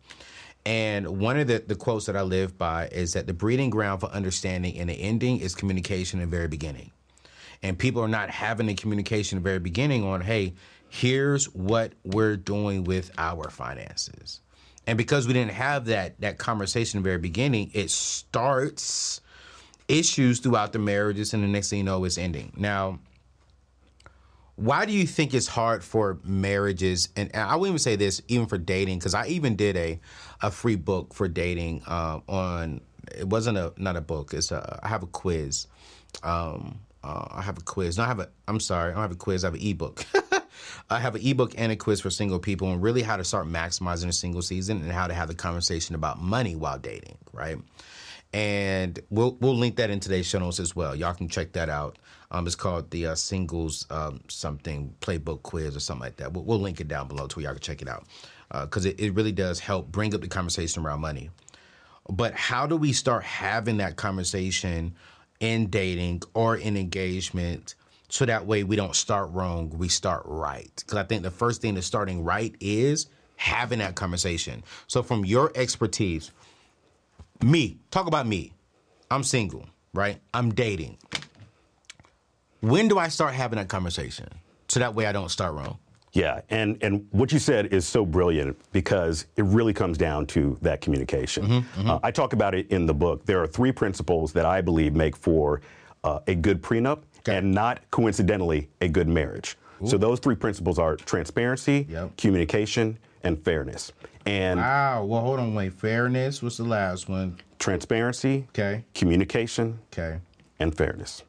And 0.66 1.18
one 1.18 1.38
of 1.38 1.46
the, 1.46 1.58
the 1.66 1.74
quotes 1.74 2.06
that 2.06 2.16
I 2.16 2.22
live 2.22 2.58
by 2.58 2.88
is 2.88 3.14
that 3.14 3.26
the 3.26 3.32
breeding 3.32 3.70
ground 3.70 4.00
for 4.00 4.08
understanding 4.08 4.78
and 4.78 4.90
the 4.90 4.94
ending 4.94 5.40
is 5.40 5.54
communication 5.54 6.20
in 6.20 6.28
the 6.28 6.36
very 6.36 6.48
beginning. 6.48 6.90
And 7.62 7.78
people 7.78 8.02
are 8.02 8.08
not 8.08 8.30
having 8.30 8.66
the 8.66 8.74
communication 8.74 9.38
in 9.38 9.42
the 9.42 9.48
very 9.48 9.58
beginning 9.58 10.04
on, 10.04 10.20
hey, 10.20 10.54
here's 10.88 11.46
what 11.46 11.92
we're 12.04 12.36
doing 12.36 12.84
with 12.84 13.10
our 13.16 13.48
finances. 13.50 14.40
And 14.86 14.98
because 14.98 15.26
we 15.26 15.32
didn't 15.32 15.52
have 15.52 15.86
that 15.86 16.20
that 16.20 16.38
conversation 16.38 16.98
in 16.98 17.02
the 17.02 17.08
very 17.08 17.20
beginning, 17.20 17.70
it 17.74 17.90
starts 17.90 19.20
issues 19.88 20.40
throughout 20.40 20.72
the 20.72 20.78
marriages, 20.78 21.34
and 21.34 21.42
the 21.42 21.48
next 21.48 21.70
thing 21.70 21.78
you 21.78 21.84
know, 21.84 22.04
it's 22.04 22.18
ending. 22.18 22.52
Now, 22.56 22.98
why 24.60 24.84
do 24.84 24.92
you 24.92 25.06
think 25.06 25.32
it's 25.32 25.46
hard 25.46 25.82
for 25.82 26.18
marriages? 26.22 27.08
And 27.16 27.30
I 27.34 27.56
will 27.56 27.68
even 27.68 27.78
say 27.78 27.96
this, 27.96 28.20
even 28.28 28.46
for 28.46 28.58
dating, 28.58 28.98
because 28.98 29.14
I 29.14 29.26
even 29.28 29.56
did 29.56 29.76
a 29.76 29.98
a 30.42 30.50
free 30.50 30.76
book 30.76 31.14
for 31.14 31.28
dating 31.28 31.82
um, 31.86 32.22
on. 32.28 32.80
It 33.16 33.26
wasn't 33.26 33.56
a 33.56 33.72
not 33.78 33.96
a 33.96 34.02
book. 34.02 34.34
It's 34.34 34.52
a 34.52 34.80
I 34.82 34.88
have 34.88 35.02
a 35.02 35.06
quiz. 35.06 35.66
Um, 36.22 36.80
uh, 37.02 37.26
I 37.30 37.40
have 37.40 37.56
a 37.56 37.62
quiz. 37.62 37.96
No, 37.96 38.04
I 38.04 38.06
have 38.08 38.20
a. 38.20 38.28
I'm 38.46 38.60
sorry. 38.60 38.90
I 38.90 38.94
don't 38.94 39.02
have 39.02 39.12
a 39.12 39.16
quiz. 39.16 39.44
I 39.44 39.46
have 39.46 39.54
an 39.54 39.66
ebook. 39.66 40.04
I 40.90 41.00
have 41.00 41.14
an 41.14 41.22
ebook 41.26 41.54
and 41.56 41.72
a 41.72 41.76
quiz 41.76 42.00
for 42.00 42.10
single 42.10 42.38
people, 42.38 42.70
and 42.70 42.82
really 42.82 43.02
how 43.02 43.16
to 43.16 43.24
start 43.24 43.46
maximizing 43.46 44.08
a 44.08 44.12
single 44.12 44.42
season 44.42 44.82
and 44.82 44.92
how 44.92 45.06
to 45.06 45.14
have 45.14 45.28
the 45.28 45.34
conversation 45.34 45.94
about 45.94 46.20
money 46.20 46.54
while 46.54 46.78
dating. 46.78 47.16
Right 47.32 47.58
and 48.32 49.00
we'll 49.10 49.36
we'll 49.40 49.56
link 49.56 49.76
that 49.76 49.90
in 49.90 49.98
today's 49.98 50.26
show 50.26 50.38
notes 50.38 50.60
as 50.60 50.76
well. 50.76 50.94
Y'all 50.94 51.14
can 51.14 51.28
check 51.28 51.52
that 51.52 51.68
out. 51.68 51.98
Um, 52.30 52.46
it's 52.46 52.54
called 52.54 52.90
the 52.90 53.06
uh, 53.06 53.14
singles 53.14 53.86
um, 53.90 54.20
something 54.28 54.94
playbook 55.00 55.42
quiz 55.42 55.76
or 55.76 55.80
something 55.80 56.04
like 56.04 56.16
that. 56.16 56.32
We'll, 56.32 56.44
we'll 56.44 56.60
link 56.60 56.80
it 56.80 56.88
down 56.88 57.08
below 57.08 57.26
to 57.26 57.40
y'all 57.40 57.52
can 57.52 57.60
check 57.60 57.82
it 57.82 57.88
out 57.88 58.04
because 58.62 58.86
uh, 58.86 58.90
it, 58.90 59.00
it 59.00 59.14
really 59.14 59.32
does 59.32 59.58
help 59.58 59.90
bring 59.90 60.14
up 60.14 60.20
the 60.20 60.28
conversation 60.28 60.84
around 60.84 61.00
money. 61.00 61.30
But 62.08 62.34
how 62.34 62.66
do 62.66 62.76
we 62.76 62.92
start 62.92 63.24
having 63.24 63.78
that 63.78 63.96
conversation 63.96 64.94
in 65.40 65.70
dating 65.70 66.22
or 66.34 66.56
in 66.56 66.76
engagement? 66.76 67.74
So 68.08 68.24
that 68.26 68.46
way 68.46 68.64
we 68.64 68.74
don't 68.74 68.96
start 68.96 69.30
wrong, 69.30 69.70
we 69.70 69.88
start 69.88 70.22
right. 70.24 70.72
Because 70.76 70.98
I 70.98 71.04
think 71.04 71.22
the 71.22 71.30
first 71.30 71.62
thing 71.62 71.76
to 71.76 71.82
starting 71.82 72.24
right 72.24 72.54
is 72.60 73.06
having 73.36 73.78
that 73.78 73.94
conversation. 73.94 74.64
So, 74.88 75.02
from 75.02 75.24
your 75.24 75.52
expertise, 75.54 76.30
me, 77.42 77.78
talk 77.90 78.06
about 78.06 78.26
me. 78.26 78.52
I'm 79.10 79.22
single, 79.22 79.66
right? 79.94 80.18
I'm 80.34 80.52
dating. 80.52 80.98
When 82.60 82.88
do 82.88 82.98
I 82.98 83.08
start 83.08 83.34
having 83.34 83.58
that 83.58 83.68
conversation? 83.68 84.28
So 84.68 84.80
that 84.80 84.94
way 84.94 85.06
I 85.06 85.12
don't 85.12 85.30
start 85.30 85.54
wrong. 85.54 85.78
Yeah, 86.12 86.40
and 86.50 86.76
and 86.82 87.06
what 87.10 87.30
you 87.32 87.38
said 87.38 87.72
is 87.72 87.86
so 87.86 88.04
brilliant 88.04 88.56
because 88.72 89.26
it 89.36 89.44
really 89.44 89.72
comes 89.72 89.96
down 89.96 90.26
to 90.28 90.58
that 90.60 90.80
communication. 90.80 91.44
Mm-hmm, 91.44 91.80
mm-hmm. 91.80 91.90
Uh, 91.90 91.98
I 92.02 92.10
talk 92.10 92.32
about 92.32 92.54
it 92.54 92.68
in 92.70 92.86
the 92.86 92.94
book. 92.94 93.24
There 93.26 93.40
are 93.40 93.46
three 93.46 93.70
principles 93.70 94.32
that 94.32 94.44
I 94.44 94.60
believe 94.60 94.94
make 94.94 95.16
for 95.16 95.60
uh, 96.02 96.18
a 96.26 96.34
good 96.34 96.62
prenup 96.62 97.02
okay. 97.18 97.36
and 97.36 97.52
not 97.52 97.80
coincidentally 97.90 98.68
a 98.80 98.88
good 98.88 99.08
marriage. 99.08 99.56
Ooh. 99.82 99.86
So 99.86 99.98
those 99.98 100.18
three 100.18 100.34
principles 100.34 100.78
are 100.78 100.96
transparency, 100.96 101.86
yep. 101.88 102.16
communication, 102.16 102.98
and 103.22 103.42
fairness. 103.44 103.92
And 104.26 104.58
wow, 104.60 105.04
well, 105.04 105.20
hold 105.20 105.38
on, 105.38 105.54
wait. 105.54 105.74
Fairness. 105.74 106.42
What's 106.42 106.56
the 106.56 106.64
last 106.64 107.08
one? 107.08 107.38
Transparency. 107.58 108.46
Okay. 108.50 108.84
Communication. 108.94 109.78
Okay. 109.92 110.18
And 110.58 110.76
fairness. 110.76 111.22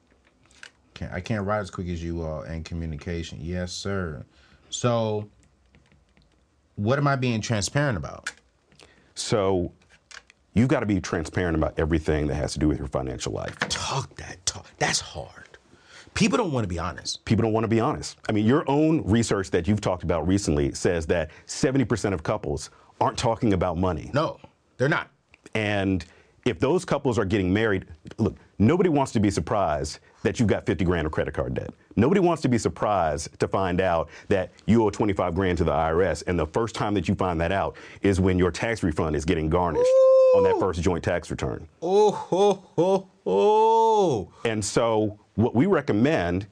Okay, 1.01 1.11
I 1.13 1.19
can't 1.19 1.45
write 1.45 1.59
as 1.59 1.71
quick 1.71 1.87
as 1.87 2.03
you 2.03 2.21
all. 2.21 2.43
in 2.43 2.63
communication. 2.63 3.39
Yes, 3.41 3.71
sir. 3.71 4.23
So, 4.69 5.27
what 6.75 6.97
am 6.97 7.07
I 7.07 7.15
being 7.15 7.41
transparent 7.41 7.97
about? 7.97 8.31
So, 9.15 9.71
you've 10.53 10.67
got 10.67 10.81
to 10.81 10.85
be 10.85 11.01
transparent 11.01 11.57
about 11.57 11.73
everything 11.77 12.27
that 12.27 12.35
has 12.35 12.53
to 12.53 12.59
do 12.59 12.67
with 12.67 12.77
your 12.77 12.87
financial 12.87 13.33
life. 13.33 13.57
Talk 13.69 14.15
that 14.15 14.45
talk. 14.45 14.67
That's 14.77 14.99
hard. 14.99 15.57
People 16.13 16.37
don't 16.37 16.51
want 16.51 16.65
to 16.65 16.67
be 16.67 16.79
honest. 16.79 17.23
People 17.25 17.43
don't 17.43 17.53
want 17.53 17.63
to 17.63 17.69
be 17.69 17.79
honest. 17.79 18.17
I 18.27 18.33
mean, 18.33 18.45
your 18.45 18.69
own 18.69 19.01
research 19.05 19.49
that 19.51 19.67
you've 19.67 19.81
talked 19.81 20.03
about 20.03 20.27
recently 20.27 20.73
says 20.73 21.05
that 21.07 21.31
70% 21.47 22.13
of 22.13 22.21
couples 22.21 22.69
aren't 22.99 23.17
talking 23.17 23.53
about 23.53 23.77
money. 23.77 24.11
No, 24.13 24.37
they're 24.77 24.89
not. 24.89 25.09
And 25.55 26.05
if 26.45 26.59
those 26.59 26.83
couples 26.85 27.17
are 27.17 27.25
getting 27.25 27.53
married, 27.53 27.85
look, 28.17 28.35
nobody 28.61 28.89
wants 28.89 29.11
to 29.11 29.19
be 29.19 29.31
surprised 29.31 29.99
that 30.23 30.39
you've 30.39 30.47
got 30.47 30.65
50 30.65 30.85
grand 30.85 31.07
of 31.07 31.11
credit 31.11 31.33
card 31.33 31.55
debt. 31.55 31.71
Nobody 31.95 32.21
wants 32.21 32.41
to 32.43 32.47
be 32.47 32.57
surprised 32.57 33.37
to 33.39 33.47
find 33.47 33.81
out 33.81 34.07
that 34.27 34.51
you 34.67 34.83
owe 34.83 34.89
25 34.89 35.33
grand 35.33 35.57
to 35.57 35.63
the 35.63 35.71
IRS. 35.71 36.23
And 36.27 36.39
the 36.39 36.45
first 36.45 36.75
time 36.75 36.93
that 36.93 37.09
you 37.09 37.15
find 37.15 37.41
that 37.41 37.51
out 37.51 37.75
is 38.03 38.21
when 38.21 38.37
your 38.37 38.51
tax 38.51 38.83
refund 38.83 39.15
is 39.15 39.25
getting 39.25 39.49
garnished 39.49 39.83
Ooh. 39.83 40.37
on 40.37 40.43
that 40.43 40.59
first 40.59 40.81
joint 40.81 41.03
tax 41.03 41.31
return. 41.31 41.67
Oh, 41.81 42.11
ho, 42.11 42.63
ho, 42.75 43.07
ho. 43.25 44.31
And 44.45 44.63
so 44.63 45.19
what 45.35 45.55
we 45.55 45.65
recommend 45.65 46.45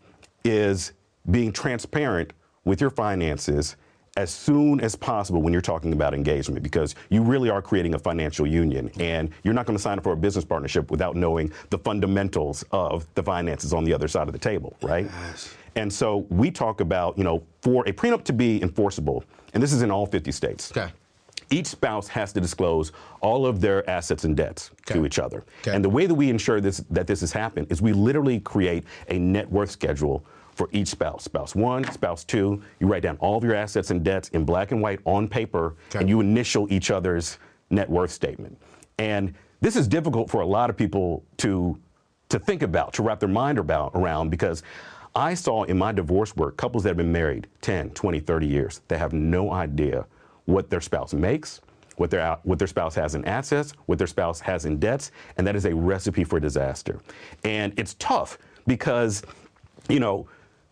is 0.43 0.93
being 1.29 1.51
transparent 1.51 2.33
with 2.65 2.81
your 2.81 2.89
finances 2.89 3.75
as 4.19 4.29
soon 4.29 4.81
as 4.81 4.97
possible 4.97 5.41
when 5.41 5.53
you're 5.53 5.61
talking 5.61 5.93
about 5.93 6.13
engagement 6.13 6.61
because 6.61 6.93
you 7.09 7.23
really 7.23 7.49
are 7.49 7.61
creating 7.61 7.93
a 7.93 7.99
financial 7.99 8.45
union 8.45 8.91
and 8.99 9.31
you're 9.43 9.53
not 9.53 9.65
going 9.65 9.77
to 9.77 9.81
sign 9.81 9.97
up 9.97 10.03
for 10.03 10.11
a 10.11 10.17
business 10.17 10.43
partnership 10.43 10.91
without 10.91 11.15
knowing 11.15 11.49
the 11.69 11.77
fundamentals 11.77 12.65
of 12.71 13.07
the 13.15 13.23
finances 13.23 13.71
on 13.71 13.85
the 13.85 13.93
other 13.93 14.09
side 14.09 14.27
of 14.27 14.33
the 14.33 14.39
table, 14.39 14.75
right? 14.81 15.05
Yes. 15.05 15.55
And 15.77 15.91
so 15.91 16.27
we 16.29 16.51
talk 16.51 16.81
about, 16.81 17.17
you 17.17 17.23
know, 17.23 17.41
for 17.61 17.87
a 17.87 17.93
prenup 17.93 18.25
to 18.25 18.33
be 18.33 18.61
enforceable, 18.61 19.23
and 19.53 19.63
this 19.63 19.71
is 19.71 19.83
in 19.83 19.89
all 19.89 20.05
50 20.05 20.33
states. 20.33 20.75
Okay. 20.75 20.91
Each 21.49 21.67
spouse 21.67 22.09
has 22.09 22.33
to 22.33 22.41
disclose 22.41 22.91
all 23.21 23.45
of 23.45 23.61
their 23.61 23.89
assets 23.89 24.25
and 24.25 24.35
debts 24.35 24.71
okay. 24.81 24.99
to 24.99 25.05
each 25.05 25.17
other. 25.17 25.45
Okay. 25.61 25.73
And 25.73 25.83
the 25.83 25.89
way 25.89 26.07
that 26.07 26.13
we 26.13 26.29
ensure 26.29 26.59
this, 26.59 26.83
that 26.89 27.07
this 27.07 27.21
has 27.21 27.31
happened 27.31 27.67
is 27.71 27.81
we 27.81 27.93
literally 27.93 28.41
create 28.41 28.83
a 29.07 29.17
net 29.17 29.49
worth 29.49 29.71
schedule 29.71 30.25
for 30.59 30.67
each 30.73 30.89
spouse. 30.89 31.23
Spouse 31.23 31.55
one, 31.55 31.89
spouse 31.89 32.25
two, 32.25 32.61
you 32.81 32.87
write 32.87 33.01
down 33.01 33.15
all 33.21 33.37
of 33.37 33.45
your 33.45 33.55
assets 33.55 33.91
and 33.91 34.03
debts 34.03 34.27
in 34.29 34.43
black 34.43 34.73
and 34.73 34.81
white 34.81 34.99
on 35.05 35.25
paper, 35.25 35.77
okay. 35.87 35.99
and 35.99 36.09
you 36.09 36.19
initial 36.19 36.67
each 36.69 36.91
other's 36.91 37.39
net 37.69 37.89
worth 37.89 38.11
statement. 38.11 38.61
And 38.97 39.33
this 39.61 39.77
is 39.77 39.87
difficult 39.87 40.29
for 40.29 40.41
a 40.41 40.45
lot 40.45 40.69
of 40.69 40.75
people 40.75 41.23
to 41.37 41.79
to 42.27 42.37
think 42.37 42.61
about, 42.61 42.93
to 42.93 43.01
wrap 43.01 43.21
their 43.21 43.29
mind 43.29 43.57
about 43.57 43.91
around 43.95 44.29
because 44.29 44.61
I 45.15 45.33
saw 45.33 45.63
in 45.63 45.77
my 45.77 45.93
divorce 45.93 46.35
work 46.35 46.57
couples 46.57 46.83
that 46.83 46.89
have 46.89 46.97
been 46.97 47.11
married 47.11 47.47
10, 47.61 47.91
20, 47.91 48.19
30 48.19 48.45
years 48.45 48.81
that 48.89 48.99
have 48.99 49.13
no 49.13 49.51
idea 49.51 50.05
what 50.45 50.69
their 50.69 50.81
spouse 50.81 51.13
makes, 51.13 51.61
what 51.95 52.11
their, 52.11 52.37
what 52.43 52.59
their 52.59 52.67
spouse 52.67 52.93
has 52.95 53.15
in 53.15 53.25
assets, 53.25 53.73
what 53.87 53.97
their 53.97 54.05
spouse 54.05 54.39
has 54.41 54.65
in 54.65 54.77
debts, 54.77 55.11
and 55.37 55.47
that 55.47 55.55
is 55.55 55.65
a 55.65 55.73
recipe 55.73 56.23
for 56.23 56.39
disaster. 56.39 56.99
And 57.43 57.73
it's 57.77 57.95
tough 57.95 58.37
because, 58.67 59.23
you 59.87 59.99
know, 59.99 60.27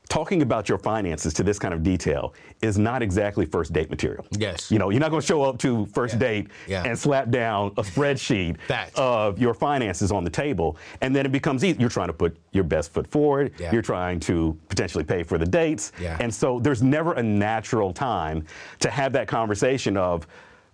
talking 0.07 0.41
about 0.41 0.69
your 0.69 0.77
finances 0.77 1.33
to 1.33 1.43
this 1.43 1.59
kind 1.59 1.73
of 1.73 1.83
detail 1.83 2.33
is 2.61 2.77
not 2.77 3.01
exactly 3.01 3.45
first 3.45 3.73
date 3.73 3.89
material. 3.89 4.25
Yes. 4.31 4.71
You 4.71 4.79
know, 4.79 4.89
you're 4.89 4.99
not 4.99 5.11
going 5.11 5.21
to 5.21 5.27
show 5.27 5.43
up 5.43 5.57
to 5.59 5.85
first 5.87 6.15
yeah. 6.15 6.19
date 6.19 6.47
yeah. 6.67 6.83
and 6.83 6.97
slap 6.97 7.29
down 7.29 7.67
a 7.77 7.83
spreadsheet 7.83 8.57
of 8.95 9.39
your 9.39 9.53
finances 9.53 10.11
on 10.11 10.23
the 10.23 10.29
table, 10.29 10.77
and 11.01 11.15
then 11.15 11.25
it 11.25 11.31
becomes 11.31 11.63
easy. 11.63 11.79
You're 11.79 11.89
trying 11.89 12.07
to 12.07 12.13
put 12.13 12.37
your 12.51 12.63
best 12.63 12.91
foot 12.93 13.07
forward. 13.07 13.53
Yeah. 13.59 13.71
You're 13.71 13.81
trying 13.81 14.19
to 14.21 14.57
potentially 14.69 15.03
pay 15.03 15.23
for 15.23 15.37
the 15.37 15.45
dates. 15.45 15.91
And 16.19 16.33
so 16.33 16.59
there's 16.59 16.81
never 16.81 17.13
a 17.13 17.23
natural 17.23 17.93
time 17.93 18.45
to 18.79 18.89
have 18.89 19.13
that 19.13 19.27
conversation 19.27 19.97
of, 19.97 20.25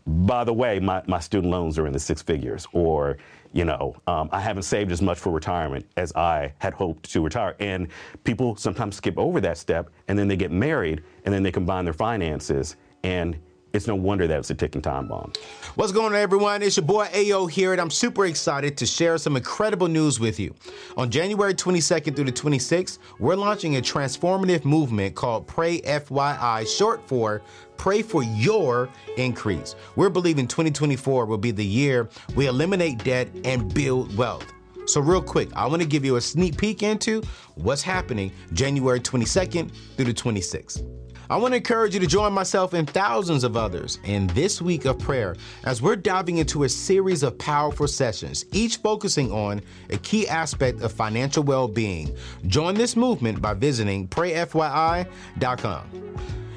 by 0.05 0.43
the 0.43 0.53
way, 0.53 0.79
my, 0.79 1.01
my 1.07 1.19
student 1.19 1.51
loans 1.51 1.79
are 1.79 1.87
in 1.87 1.93
the 1.93 1.99
six 1.99 2.21
figures, 2.21 2.67
or 2.73 3.17
you 3.53 3.65
know, 3.65 3.95
um, 4.07 4.29
I 4.31 4.39
haven't 4.41 4.63
saved 4.63 4.91
as 4.91 5.01
much 5.01 5.19
for 5.19 5.31
retirement 5.31 5.85
as 5.95 6.11
I 6.15 6.51
had 6.57 6.73
hoped 6.73 7.09
to 7.11 7.21
retire. 7.21 7.55
And 7.59 7.87
people 8.23 8.55
sometimes 8.55 8.95
skip 8.95 9.17
over 9.17 9.39
that 9.41 9.57
step 9.57 9.89
and 10.07 10.17
then 10.17 10.27
they 10.27 10.35
get 10.35 10.51
married 10.51 11.03
and 11.23 11.33
then 11.33 11.43
they 11.43 11.51
combine 11.51 11.85
their 11.85 11.93
finances 11.93 12.75
and 13.03 13.37
it's 13.73 13.87
no 13.87 13.95
wonder 13.95 14.27
that 14.27 14.37
it's 14.37 14.51
a 14.51 14.55
ticking 14.55 14.83
time 14.83 15.07
bomb. 15.07 15.33
What's 15.75 15.91
going 15.91 16.13
on, 16.13 16.19
everyone? 16.19 16.61
It's 16.61 16.77
your 16.77 16.85
boy 16.85 17.07
AO 17.11 17.47
here, 17.47 17.71
and 17.71 17.81
I'm 17.81 17.89
super 17.89 18.27
excited 18.27 18.77
to 18.77 18.85
share 18.85 19.17
some 19.17 19.35
incredible 19.35 19.87
news 19.87 20.19
with 20.19 20.39
you. 20.39 20.53
On 20.95 21.09
January 21.09 21.55
22nd 21.55 22.15
through 22.15 22.25
the 22.25 22.31
26th, 22.31 22.99
we're 23.17 23.35
launching 23.35 23.77
a 23.77 23.81
transformative 23.81 24.63
movement 24.63 25.15
called 25.15 25.47
Pray 25.47 25.81
FYI, 25.81 26.67
short 26.67 27.07
for 27.07 27.41
Pray 27.77 28.03
for 28.03 28.23
Your 28.23 28.89
Increase. 29.17 29.75
We're 29.95 30.11
believing 30.11 30.47
2024 30.47 31.25
will 31.25 31.39
be 31.39 31.49
the 31.49 31.65
year 31.65 32.09
we 32.35 32.45
eliminate 32.45 33.03
debt 33.03 33.27
and 33.43 33.73
build 33.73 34.15
wealth. 34.15 34.45
So, 34.85 35.01
real 35.01 35.21
quick, 35.21 35.49
I 35.55 35.65
want 35.65 35.81
to 35.81 35.87
give 35.87 36.05
you 36.05 36.17
a 36.17 36.21
sneak 36.21 36.57
peek 36.57 36.83
into 36.83 37.23
what's 37.55 37.81
happening 37.81 38.31
January 38.51 38.99
22nd 38.99 39.71
through 39.95 40.05
the 40.05 40.13
26th. 40.13 40.85
I 41.33 41.35
want 41.37 41.53
to 41.53 41.57
encourage 41.57 41.95
you 41.95 41.99
to 41.99 42.05
join 42.05 42.31
myself 42.31 42.73
and 42.73 42.87
thousands 42.87 43.43
of 43.43 43.57
others 43.57 43.97
in 44.03 44.27
this 44.27 44.61
week 44.61 44.85
of 44.85 44.99
prayer 44.99 45.35
as 45.63 45.81
we're 45.81 45.95
diving 45.95 46.37
into 46.37 46.63
a 46.63 46.69
series 46.69 47.23
of 47.23 47.35
powerful 47.39 47.87
sessions, 47.87 48.45
each 48.51 48.77
focusing 48.77 49.31
on 49.31 49.59
a 49.89 49.97
key 49.97 50.27
aspect 50.27 50.83
of 50.83 50.91
financial 50.91 51.41
well 51.41 51.67
being. 51.67 52.15
Join 52.45 52.75
this 52.75 52.95
movement 52.95 53.41
by 53.41 53.55
visiting 53.55 54.07
prayfyi.com. 54.09 55.07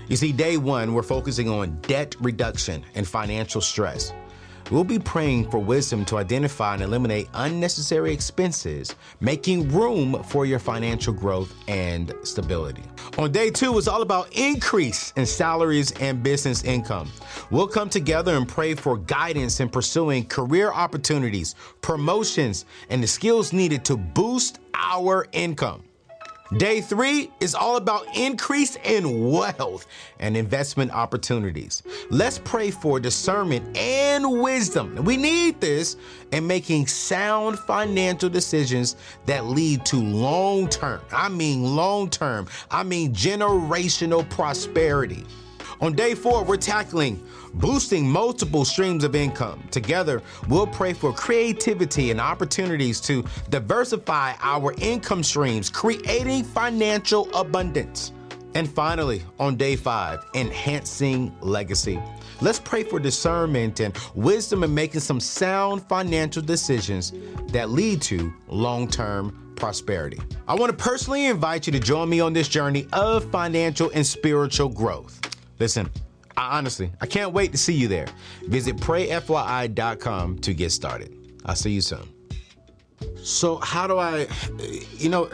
You 0.08 0.16
see, 0.16 0.30
day 0.30 0.58
one, 0.58 0.92
we're 0.92 1.02
focusing 1.02 1.48
on 1.48 1.80
debt 1.80 2.14
reduction 2.20 2.84
and 2.94 3.08
financial 3.08 3.62
stress. 3.62 4.12
We'll 4.68 4.82
be 4.82 4.98
praying 4.98 5.48
for 5.50 5.58
wisdom 5.58 6.04
to 6.06 6.16
identify 6.16 6.74
and 6.74 6.82
eliminate 6.82 7.28
unnecessary 7.34 8.12
expenses, 8.12 8.96
making 9.20 9.68
room 9.68 10.20
for 10.24 10.44
your 10.44 10.58
financial 10.58 11.12
growth 11.12 11.54
and 11.68 12.12
stability. 12.24 12.82
On 13.16 13.30
day 13.30 13.50
two, 13.50 13.78
it's 13.78 13.86
all 13.86 14.02
about 14.02 14.28
increase 14.36 15.12
in 15.16 15.24
salaries 15.24 15.92
and 16.00 16.20
business 16.20 16.64
income. 16.64 17.12
We'll 17.50 17.68
come 17.68 17.88
together 17.88 18.36
and 18.36 18.48
pray 18.48 18.74
for 18.74 18.96
guidance 18.96 19.60
in 19.60 19.68
pursuing 19.68 20.24
career 20.24 20.72
opportunities, 20.72 21.54
promotions, 21.80 22.64
and 22.90 23.00
the 23.00 23.06
skills 23.06 23.52
needed 23.52 23.84
to 23.84 23.96
boost 23.96 24.58
our 24.74 25.28
income. 25.30 25.85
Day 26.54 26.80
three 26.80 27.32
is 27.40 27.56
all 27.56 27.76
about 27.76 28.06
increase 28.16 28.76
in 28.84 29.30
wealth 29.30 29.86
and 30.20 30.36
investment 30.36 30.92
opportunities. 30.92 31.82
Let's 32.08 32.38
pray 32.38 32.70
for 32.70 33.00
discernment 33.00 33.76
and 33.76 34.40
wisdom. 34.40 35.04
We 35.04 35.16
need 35.16 35.60
this 35.60 35.96
in 36.30 36.46
making 36.46 36.86
sound 36.86 37.58
financial 37.58 38.28
decisions 38.28 38.94
that 39.26 39.46
lead 39.46 39.84
to 39.86 39.96
long 39.96 40.68
term, 40.68 41.00
I 41.10 41.28
mean 41.28 41.74
long 41.74 42.10
term, 42.10 42.46
I 42.70 42.84
mean 42.84 43.12
generational 43.12 44.28
prosperity. 44.30 45.24
On 45.80 45.94
day 45.94 46.14
four, 46.14 46.44
we're 46.44 46.56
tackling 46.56 47.22
boosting 47.56 48.08
multiple 48.08 48.64
streams 48.64 49.04
of 49.04 49.14
income. 49.14 49.62
Together, 49.70 50.22
we'll 50.48 50.66
pray 50.66 50.92
for 50.92 51.12
creativity 51.12 52.10
and 52.10 52.20
opportunities 52.20 53.00
to 53.02 53.24
diversify 53.50 54.34
our 54.40 54.74
income 54.78 55.22
streams, 55.22 55.70
creating 55.70 56.44
financial 56.44 57.28
abundance. 57.34 58.12
And 58.54 58.68
finally, 58.68 59.22
on 59.38 59.56
day 59.56 59.76
five, 59.76 60.24
enhancing 60.34 61.34
legacy. 61.40 62.00
Let's 62.40 62.58
pray 62.58 62.84
for 62.84 62.98
discernment 62.98 63.80
and 63.80 63.96
wisdom 64.14 64.62
in 64.62 64.74
making 64.74 65.00
some 65.00 65.20
sound 65.20 65.86
financial 65.88 66.42
decisions 66.42 67.12
that 67.48 67.70
lead 67.70 68.02
to 68.02 68.32
long 68.48 68.88
term 68.88 69.52
prosperity. 69.56 70.20
I 70.46 70.54
want 70.54 70.70
to 70.70 70.76
personally 70.76 71.26
invite 71.26 71.66
you 71.66 71.72
to 71.72 71.80
join 71.80 72.08
me 72.08 72.20
on 72.20 72.32
this 72.32 72.48
journey 72.48 72.86
of 72.92 73.30
financial 73.30 73.90
and 73.94 74.06
spiritual 74.06 74.68
growth. 74.68 75.20
Listen, 75.58 75.90
I 76.36 76.58
honestly, 76.58 76.92
I 77.00 77.06
can't 77.06 77.32
wait 77.32 77.52
to 77.52 77.58
see 77.58 77.72
you 77.72 77.88
there. 77.88 78.06
Visit 78.44 78.76
prayfyi.com 78.76 80.38
to 80.40 80.54
get 80.54 80.70
started. 80.70 81.14
I'll 81.46 81.56
see 81.56 81.70
you 81.70 81.80
soon. 81.80 82.08
So, 83.22 83.56
how 83.56 83.86
do 83.86 83.98
I, 83.98 84.26
you 84.98 85.08
know, 85.08 85.30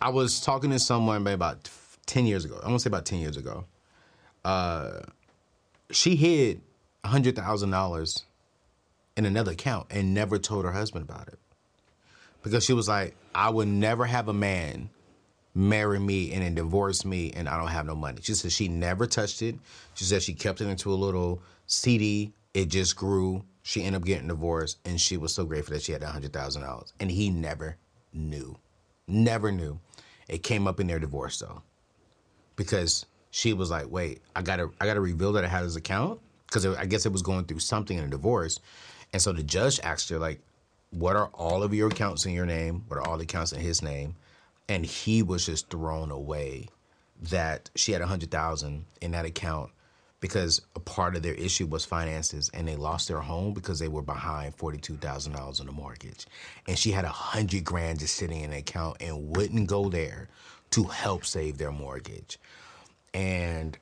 I 0.00 0.10
was 0.10 0.40
talking 0.40 0.70
to 0.70 0.78
someone 0.78 1.22
maybe 1.22 1.34
about 1.34 1.68
10 2.06 2.26
years 2.26 2.44
ago. 2.44 2.60
I 2.62 2.68
want 2.68 2.80
to 2.80 2.82
say 2.82 2.88
about 2.88 3.06
10 3.06 3.20
years 3.20 3.36
ago. 3.36 3.64
Uh, 4.44 5.00
she 5.90 6.16
hid 6.16 6.60
$100,000 7.04 8.22
in 9.16 9.24
another 9.24 9.52
account 9.52 9.86
and 9.90 10.12
never 10.12 10.38
told 10.38 10.64
her 10.64 10.72
husband 10.72 11.08
about 11.08 11.28
it. 11.28 11.38
Because 12.42 12.64
she 12.64 12.72
was 12.72 12.88
like, 12.88 13.16
I 13.34 13.48
would 13.48 13.68
never 13.68 14.04
have 14.04 14.28
a 14.28 14.34
man 14.34 14.90
marry 15.54 15.98
me 15.98 16.32
and 16.32 16.42
then 16.42 16.54
divorce 16.54 17.04
me 17.04 17.32
and 17.34 17.48
I 17.48 17.56
don't 17.56 17.68
have 17.68 17.86
no 17.86 17.94
money. 17.94 18.20
She 18.22 18.34
said 18.34 18.52
she 18.52 18.68
never 18.68 19.06
touched 19.06 19.42
it. 19.42 19.56
She 19.94 20.04
said 20.04 20.22
she 20.22 20.34
kept 20.34 20.60
it 20.60 20.66
into 20.66 20.92
a 20.92 20.94
little 20.94 21.40
CD. 21.66 22.32
It 22.52 22.66
just 22.66 22.96
grew. 22.96 23.44
She 23.62 23.82
ended 23.82 24.02
up 24.02 24.06
getting 24.06 24.28
divorced 24.28 24.78
and 24.84 25.00
she 25.00 25.16
was 25.16 25.32
so 25.32 25.44
grateful 25.44 25.74
that 25.74 25.82
she 25.82 25.92
had 25.92 26.02
$100,000. 26.02 26.92
And 27.00 27.10
he 27.10 27.30
never 27.30 27.76
knew. 28.12 28.56
Never 29.06 29.52
knew. 29.52 29.78
It 30.28 30.42
came 30.42 30.66
up 30.66 30.80
in 30.80 30.86
their 30.86 30.98
divorce 30.98 31.38
though. 31.38 31.62
Because 32.56 33.06
she 33.30 33.52
was 33.52 33.70
like, 33.70 33.90
wait, 33.90 34.22
I 34.34 34.42
gotta 34.42 34.70
I 34.80 34.86
gotta 34.86 35.00
reveal 35.00 35.32
that 35.32 35.44
I 35.44 35.48
had 35.48 35.62
his 35.62 35.76
account. 35.76 36.20
Because 36.46 36.66
I 36.66 36.86
guess 36.86 37.04
it 37.06 37.12
was 37.12 37.22
going 37.22 37.44
through 37.44 37.60
something 37.60 37.96
in 37.98 38.04
a 38.04 38.08
divorce. 38.08 38.60
And 39.12 39.20
so 39.20 39.32
the 39.32 39.42
judge 39.42 39.80
asked 39.82 40.08
her, 40.10 40.18
like, 40.18 40.40
what 40.90 41.16
are 41.16 41.30
all 41.34 41.62
of 41.62 41.74
your 41.74 41.88
accounts 41.88 42.26
in 42.26 42.32
your 42.32 42.46
name? 42.46 42.84
What 42.88 42.98
are 42.98 43.06
all 43.06 43.16
the 43.16 43.24
accounts 43.24 43.52
in 43.52 43.60
his 43.60 43.82
name? 43.82 44.14
And 44.68 44.84
he 44.84 45.22
was 45.22 45.46
just 45.46 45.70
thrown 45.70 46.10
away 46.10 46.68
that 47.22 47.70
she 47.74 47.92
had 47.92 48.02
a 48.02 48.06
hundred 48.06 48.30
thousand 48.30 48.84
in 49.00 49.12
that 49.12 49.24
account 49.24 49.70
because 50.20 50.62
a 50.74 50.80
part 50.80 51.16
of 51.16 51.22
their 51.22 51.34
issue 51.34 51.66
was 51.66 51.84
finances 51.84 52.50
and 52.54 52.66
they 52.66 52.76
lost 52.76 53.08
their 53.08 53.20
home 53.20 53.52
because 53.52 53.78
they 53.78 53.88
were 53.88 54.00
behind 54.00 54.56
$42,000 54.56 55.60
on 55.60 55.66
the 55.66 55.72
mortgage. 55.72 56.26
And 56.66 56.78
she 56.78 56.92
had 56.92 57.04
a 57.04 57.10
hundred 57.10 57.64
grand 57.64 57.98
just 57.98 58.16
sitting 58.16 58.40
in 58.40 58.50
an 58.50 58.56
account 58.56 58.96
and 59.02 59.36
wouldn't 59.36 59.66
go 59.68 59.90
there 59.90 60.28
to 60.70 60.84
help 60.84 61.26
save 61.26 61.58
their 61.58 61.72
mortgage. 61.72 62.38
And 63.12 63.76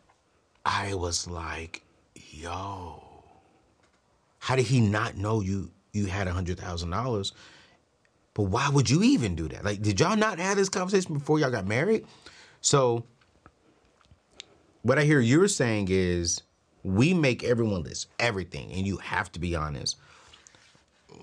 I 0.66 0.94
was 0.94 1.28
like, 1.28 1.84
yo, 2.30 3.04
how 4.40 4.56
did 4.56 4.66
he 4.66 4.80
not 4.80 5.16
know 5.16 5.40
you 5.40 5.70
you 5.92 6.06
had 6.06 6.26
a 6.26 6.32
hundred 6.32 6.58
thousand 6.58 6.90
dollars 6.90 7.32
but 8.34 8.44
why 8.44 8.68
would 8.68 8.88
you 8.88 9.02
even 9.02 9.34
do 9.34 9.48
that? 9.48 9.64
Like, 9.64 9.82
did 9.82 10.00
y'all 10.00 10.16
not 10.16 10.38
have 10.38 10.56
this 10.56 10.68
conversation 10.68 11.14
before 11.14 11.38
y'all 11.38 11.50
got 11.50 11.66
married? 11.66 12.06
So, 12.60 13.04
what 14.82 14.98
I 14.98 15.04
hear 15.04 15.20
you're 15.20 15.48
saying 15.48 15.88
is 15.90 16.42
we 16.82 17.14
make 17.14 17.44
everyone 17.44 17.82
list 17.82 18.08
everything, 18.18 18.72
and 18.72 18.86
you 18.86 18.96
have 18.98 19.30
to 19.32 19.40
be 19.40 19.54
honest. 19.54 19.96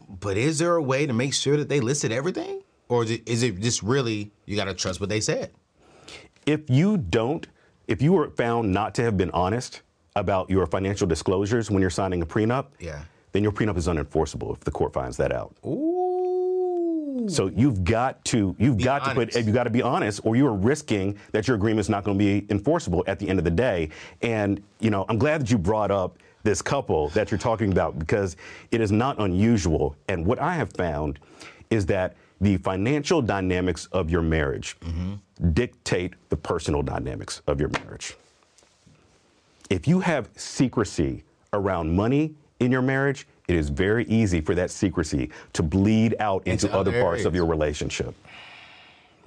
But 0.08 0.38
is 0.38 0.60
there 0.60 0.76
a 0.76 0.82
way 0.82 1.06
to 1.06 1.14
make 1.14 1.34
sure 1.34 1.58
that 1.58 1.68
they 1.68 1.80
listed 1.80 2.12
everything? 2.12 2.62
Or 2.88 3.04
is 3.04 3.12
it, 3.12 3.28
is 3.28 3.44
it 3.44 3.60
just 3.60 3.84
really 3.84 4.32
you 4.46 4.56
got 4.56 4.66
to 4.66 4.74
trust 4.74 5.00
what 5.00 5.10
they 5.10 5.20
said? 5.20 5.52
If 6.46 6.70
you 6.70 6.98
don't, 6.98 7.48
if 7.88 8.02
you 8.02 8.14
were 8.14 8.30
found 8.32 8.72
not 8.72 8.96
to 8.96 9.04
have 9.04 9.18
been 9.18 9.32
honest 9.32 9.82
about 10.16 10.50
your 10.50 10.66
financial 10.66 11.08
disclosures 11.08 11.70
when 11.70 11.82
you're 11.82 11.90
signing 11.90 12.22
a 12.22 12.26
prenup, 12.26 12.68
yeah. 12.80 13.04
then 13.32 13.44
your 13.44 13.52
prenup 13.52 13.78
is 13.78 13.88
unenforceable 13.88 14.54
if 14.54 14.62
the 14.62 14.72
court 14.72 14.94
finds 14.94 15.18
that 15.18 15.32
out. 15.32 15.56
Ooh. 15.66 15.89
So 17.30 17.48
you've 17.48 17.84
got 17.84 18.24
to 18.26 18.56
you've 18.60 18.78
Be 18.78 18.84
got 18.84 19.02
honest. 19.02 19.32
to 19.32 19.40
put 19.40 19.48
you 19.48 19.54
got 19.54 19.64
to 19.64 19.70
be 19.70 19.82
honest, 19.82 20.22
or 20.24 20.36
you 20.36 20.48
are 20.48 20.54
risking 20.54 21.18
that 21.32 21.48
your 21.48 21.56
agreement 21.56 21.82
is 21.82 21.90
not 21.90 22.04
going 22.04 22.18
to 22.18 22.24
be 22.24 22.46
enforceable 22.50 23.04
at 23.08 23.20
the 23.20 23.30
end 23.30 23.40
of 23.40 23.46
the 23.46 23.52
day. 23.52 23.90
And 24.22 24.62
you 24.80 24.90
know, 24.90 25.06
I'm 25.10 25.18
glad 25.18 25.42
that 25.42 25.52
you 25.52 25.58
brought 25.58 25.92
up 25.92 26.18
this 26.44 26.62
couple 26.62 27.10
that 27.10 27.32
you're 27.32 27.38
talking 27.38 27.72
about 27.72 28.00
because 28.00 28.38
it 28.72 28.82
is 28.82 28.92
not 28.92 29.20
unusual. 29.20 29.96
And 30.08 30.26
what 30.26 30.40
I 30.40 30.56
have 30.56 30.72
found 30.74 31.20
is 31.70 31.86
that 31.88 32.16
the 32.42 32.58
financial 32.58 33.22
dynamics 33.22 33.88
of 33.92 34.10
your 34.10 34.22
marriage 34.22 34.78
mm-hmm. 34.80 35.16
dictate 35.52 36.14
the 36.30 36.38
personal 36.38 36.82
dynamics 36.82 37.42
of 37.48 37.60
your 37.60 37.70
marriage. 37.70 38.16
If 39.70 39.88
you 39.88 40.00
have 40.00 40.30
secrecy 40.36 41.24
around 41.54 41.96
money 41.96 42.34
in 42.60 42.72
your 42.72 42.82
marriage, 42.82 43.28
it 43.50 43.56
is 43.56 43.70
very 43.70 44.06
easy 44.06 44.42
for 44.42 44.54
that 44.56 44.70
secrecy 44.70 45.32
to 45.54 45.64
bleed 45.64 46.16
out 46.20 46.46
into, 46.46 46.68
Into 46.68 46.78
other 46.78 46.92
other 46.92 47.02
parts 47.02 47.26
of 47.26 47.34
your 47.34 47.48
relationship. 47.48 48.14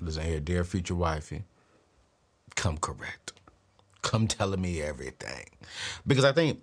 Listen 0.00 0.22
here, 0.24 0.40
dear 0.40 0.62
future 0.64 0.94
wifey, 0.94 1.42
come 2.54 2.78
correct. 2.78 3.32
Come 4.02 4.28
telling 4.28 4.60
me 4.60 4.80
everything. 4.80 5.46
Because 6.06 6.24
I 6.24 6.32
think 6.32 6.60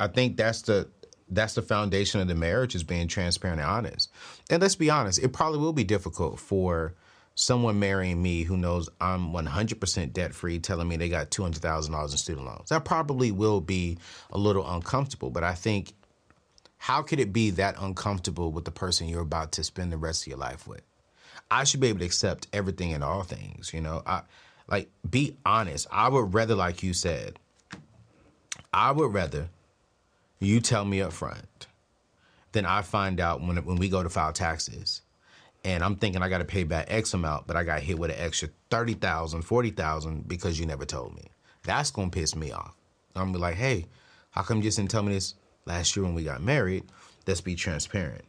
I 0.00 0.08
think 0.08 0.36
that's 0.36 0.62
the 0.62 0.88
that's 1.28 1.54
the 1.54 1.62
foundation 1.62 2.20
of 2.20 2.28
the 2.28 2.34
marriage 2.34 2.74
is 2.74 2.82
being 2.82 3.08
transparent 3.08 3.60
and 3.60 3.70
honest. 3.70 4.10
And 4.50 4.60
let's 4.60 4.76
be 4.76 4.90
honest, 4.90 5.20
it 5.20 5.32
probably 5.32 5.58
will 5.58 5.72
be 5.72 5.84
difficult 5.84 6.38
for 6.38 6.94
someone 7.36 7.78
marrying 7.78 8.22
me 8.22 8.42
who 8.42 8.56
knows 8.56 8.88
I'm 9.00 9.32
100% 9.32 10.12
debt 10.12 10.34
free 10.34 10.58
telling 10.58 10.86
me 10.86 10.96
they 10.96 11.08
got 11.08 11.30
$200,000 11.30 12.10
in 12.10 12.16
student 12.16 12.46
loans. 12.46 12.68
That 12.68 12.84
probably 12.84 13.32
will 13.32 13.60
be 13.60 13.98
a 14.30 14.38
little 14.38 14.68
uncomfortable, 14.68 15.30
but 15.30 15.42
I 15.42 15.54
think 15.54 15.94
how 16.84 17.00
could 17.00 17.18
it 17.18 17.32
be 17.32 17.48
that 17.48 17.76
uncomfortable 17.80 18.52
with 18.52 18.66
the 18.66 18.70
person 18.70 19.08
you're 19.08 19.22
about 19.22 19.52
to 19.52 19.64
spend 19.64 19.90
the 19.90 19.96
rest 19.96 20.24
of 20.24 20.26
your 20.26 20.36
life 20.36 20.66
with? 20.66 20.82
I 21.50 21.64
should 21.64 21.80
be 21.80 21.86
able 21.86 22.00
to 22.00 22.04
accept 22.04 22.46
everything 22.52 22.92
and 22.92 23.02
all 23.02 23.22
things, 23.22 23.72
you 23.72 23.80
know. 23.80 24.02
I 24.04 24.20
like 24.68 24.90
be 25.08 25.34
honest. 25.46 25.86
I 25.90 26.10
would 26.10 26.34
rather 26.34 26.54
like 26.54 26.82
you 26.82 26.92
said, 26.92 27.38
I 28.74 28.92
would 28.92 29.14
rather 29.14 29.48
you 30.40 30.60
tell 30.60 30.84
me 30.84 31.00
up 31.00 31.14
front 31.14 31.68
than 32.52 32.66
I 32.66 32.82
find 32.82 33.18
out 33.18 33.40
when 33.40 33.56
when 33.64 33.76
we 33.76 33.88
go 33.88 34.02
to 34.02 34.10
file 34.10 34.34
taxes 34.34 35.00
and 35.64 35.82
I'm 35.82 35.96
thinking 35.96 36.20
I 36.20 36.28
got 36.28 36.38
to 36.38 36.44
pay 36.44 36.64
back 36.64 36.88
X 36.90 37.14
amount, 37.14 37.46
but 37.46 37.56
I 37.56 37.64
got 37.64 37.80
hit 37.80 37.98
with 37.98 38.10
an 38.10 38.18
extra 38.18 38.50
30,000, 38.68 39.40
40,000 39.40 40.28
because 40.28 40.60
you 40.60 40.66
never 40.66 40.84
told 40.84 41.16
me. 41.16 41.30
That's 41.62 41.90
going 41.90 42.10
to 42.10 42.18
piss 42.20 42.36
me 42.36 42.52
off. 42.52 42.76
I'm 43.16 43.28
to 43.28 43.38
be 43.38 43.40
like, 43.40 43.54
"Hey, 43.54 43.86
how 44.32 44.42
come 44.42 44.58
you 44.58 44.64
just 44.64 44.76
didn't 44.76 44.90
tell 44.90 45.02
me 45.02 45.14
this 45.14 45.34
last 45.66 45.96
year 45.96 46.04
when 46.04 46.14
we 46.14 46.24
got 46.24 46.42
married? 46.42 46.84
Let's 47.26 47.40
be 47.40 47.54
transparent." 47.54 48.24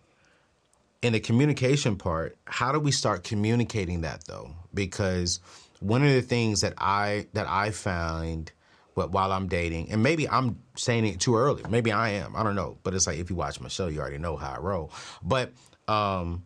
in 1.05 1.13
the 1.13 1.19
communication 1.19 1.97
part, 1.97 2.35
how 2.45 2.71
do 2.71 2.79
we 2.79 2.91
start 2.91 3.23
communicating 3.23 4.01
that 4.01 4.23
though? 4.25 4.49
Because 4.73 5.39
one 5.79 6.03
of 6.03 6.11
the 6.11 6.23
things 6.23 6.61
that 6.61 6.73
I 6.79 7.27
that 7.33 7.47
I 7.47 7.69
find 7.69 8.51
while 8.95 9.31
I'm 9.31 9.47
dating, 9.47 9.91
and 9.91 10.01
maybe 10.01 10.27
I'm 10.27 10.57
saying 10.75 11.05
it 11.05 11.19
too 11.19 11.35
early. 11.35 11.63
Maybe 11.69 11.91
I 11.91 12.09
am. 12.09 12.35
I 12.35 12.41
don't 12.41 12.55
know. 12.55 12.77
But 12.81 12.95
it's 12.95 13.05
like 13.05 13.19
if 13.19 13.29
you 13.29 13.35
watch 13.35 13.59
my 13.59 13.67
show, 13.67 13.87
you 13.87 13.99
already 13.99 14.17
know 14.17 14.35
how 14.35 14.53
I 14.53 14.59
roll. 14.59 14.91
But 15.21 15.51
um, 15.87 16.43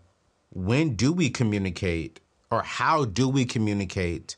when 0.50 0.96
do 0.96 1.14
we 1.14 1.30
communicate, 1.30 2.20
or 2.52 2.62
how 2.62 3.06
do 3.06 3.30
we 3.30 3.46
communicate 3.46 4.36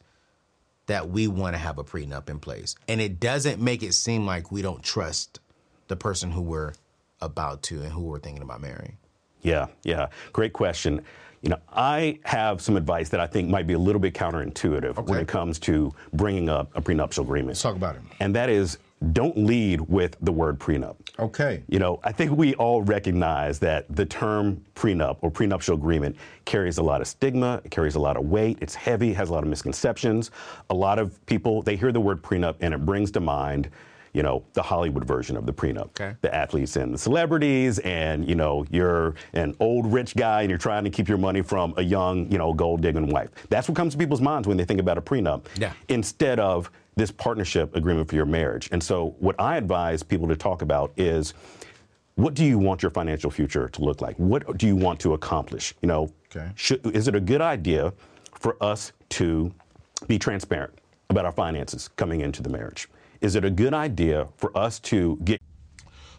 that 0.86 1.10
we 1.10 1.28
want 1.28 1.56
to 1.56 1.58
have 1.58 1.80
a 1.80 1.84
prenup 1.84 2.30
in 2.30 2.39
place? 2.39 2.76
And 2.88 3.02
it 3.02 3.20
doesn't 3.20 3.60
make 3.60 3.82
it 3.82 3.93
seem 3.93 4.28
like 4.28 4.52
we 4.52 4.62
don't 4.62 4.84
trust 4.84 5.39
the 5.92 5.96
person 5.98 6.32
who 6.32 6.42
we're 6.42 6.74
about 7.20 7.62
to 7.64 7.82
and 7.82 7.92
who 7.92 8.02
we're 8.02 8.20
thinking 8.20 8.42
about 8.42 8.62
marrying. 8.62 8.98
Yeah, 9.42 9.68
yeah. 9.84 10.08
Great 10.32 10.54
question. 10.54 11.04
You 11.42 11.50
know, 11.50 11.60
I 11.70 12.20
have 12.24 12.62
some 12.62 12.78
advice 12.78 13.10
that 13.10 13.20
I 13.20 13.28
think 13.28 13.50
might 13.50 13.68
be 13.68 13.74
a 13.74 13.80
little 13.80 14.00
bit 14.00 14.14
counterintuitive 14.14 14.98
okay. 14.98 15.02
when 15.02 15.20
it 15.20 15.28
comes 15.28 15.60
to 15.60 15.94
bringing 16.14 16.48
up 16.48 16.72
a 16.76 16.82
prenuptial 16.82 17.26
agreement. 17.26 17.50
Let's 17.50 17.62
talk 17.62 17.76
about 17.76 17.96
it. 17.96 18.02
And 18.22 18.34
that 18.36 18.50
is 18.50 18.78
don't 19.12 19.36
lead 19.36 19.82
with 19.82 20.16
the 20.22 20.32
word 20.32 20.60
prenup. 20.60 20.96
Okay. 21.20 21.64
You 21.68 21.80
know, 21.80 22.00
I 22.04 22.12
think 22.12 22.32
we 22.32 22.54
all 22.56 22.84
recognize 22.84 23.60
that 23.60 23.94
the 23.94 24.06
term 24.06 24.64
prenup 24.76 25.18
or 25.22 25.32
prenuptial 25.32 25.76
agreement 25.76 26.16
carries 26.46 26.78
a 26.78 26.84
lot 26.84 27.02
of 27.02 27.08
stigma, 27.08 27.62
it 27.66 27.72
carries 27.72 27.96
a 27.96 28.00
lot 28.00 28.16
of 28.16 28.26
weight, 28.26 28.60
it's 28.62 28.76
heavy, 28.76 29.12
has 29.14 29.30
a 29.30 29.34
lot 29.34 29.44
of 29.44 29.50
misconceptions. 29.50 30.30
A 30.70 30.74
lot 30.74 31.00
of 31.00 31.24
people, 31.26 31.64
they 31.64 31.76
hear 31.76 31.92
the 31.92 32.00
word 32.00 32.22
prenup 32.22 32.56
and 32.62 32.74
it 32.74 32.86
brings 32.86 33.10
to 33.12 33.20
mind 33.20 33.72
you 34.14 34.24
know, 34.24 34.43
the 34.53 34.62
Hollywood 34.62 35.05
version 35.05 35.38
of 35.38 35.45
the 35.45 35.53
prenup. 35.53 35.89
Okay. 35.89 36.16
The 36.22 36.34
athletes 36.34 36.76
and 36.76 36.93
the 36.93 36.97
celebrities, 36.97 37.80
and, 37.80 38.28
you 38.28 38.36
know, 38.36 38.66
you're 38.70 39.16
an 39.34 39.55
old 39.59 39.91
rich 39.91 40.16
guy 40.16 40.41
and 40.41 40.49
you're 40.49 40.59
trying 40.59 40.84
to 40.84 40.89
keep 40.89 41.07
your 41.07 41.18
money 41.18 41.41
from 41.41 41.74
a 41.78 41.84
young, 41.84 42.30
you 42.32 42.38
know, 42.38 42.53
gold 42.53 42.82
digging 42.82 43.07
wife. 43.07 43.30
That's 43.49 43.68
what 43.68 43.76
comes 43.76 43.93
to 43.93 43.97
people's 43.97 44.22
minds 44.22 44.47
when 44.47 44.57
they 44.57 44.66
think 44.66 44.80
about 44.80 44.97
a 44.97 45.01
prenup. 45.01 45.45
Yeah. 45.57 45.74
Instead 45.88 46.39
of 46.39 46.70
this 46.95 47.12
partnership 47.12 47.76
agreement 47.76 48.09
for 48.09 48.16
your 48.16 48.26
marriage. 48.26 48.68
And 48.72 48.84
so, 48.84 49.16
what 49.20 49.36
I 49.39 49.55
advise 49.55 50.03
people 50.03 50.28
to 50.28 50.36
talk 50.36 50.62
about 50.62 50.91
is 50.97 51.34
what 52.16 52.34
do 52.34 52.43
you 52.43 52.59
want 52.59 52.84
your 52.84 52.91
financial 52.91 53.32
future 53.32 53.70
to 53.70 53.82
look 53.82 54.01
like? 54.01 54.16
What 54.18 54.57
do 54.57 54.68
you 54.68 54.76
want 54.76 54.99
to 55.01 55.14
accomplish? 55.14 55.74
You 55.82 55.88
know, 55.88 56.14
okay. 56.36 56.51
should, 56.55 56.86
is 56.95 57.07
it 57.07 57.16
a 57.16 57.20
good 57.20 57.41
idea 57.41 57.93
for 58.36 58.62
us 58.62 58.91
to 59.09 59.51
be 60.07 60.20
transparent 60.20 60.74
about 61.09 61.26
our 61.26 61.32
finances 61.32 61.89
coming 61.95 62.22
into 62.22 62.43
the 62.43 62.49
marriage? 62.49 62.89
Is 63.22 63.36
it 63.36 63.46
a 63.46 63.52
good 63.52 63.76
idea 63.76 64.30
for 64.38 64.56
us 64.58 64.80
to 64.80 65.20
get 65.24 65.40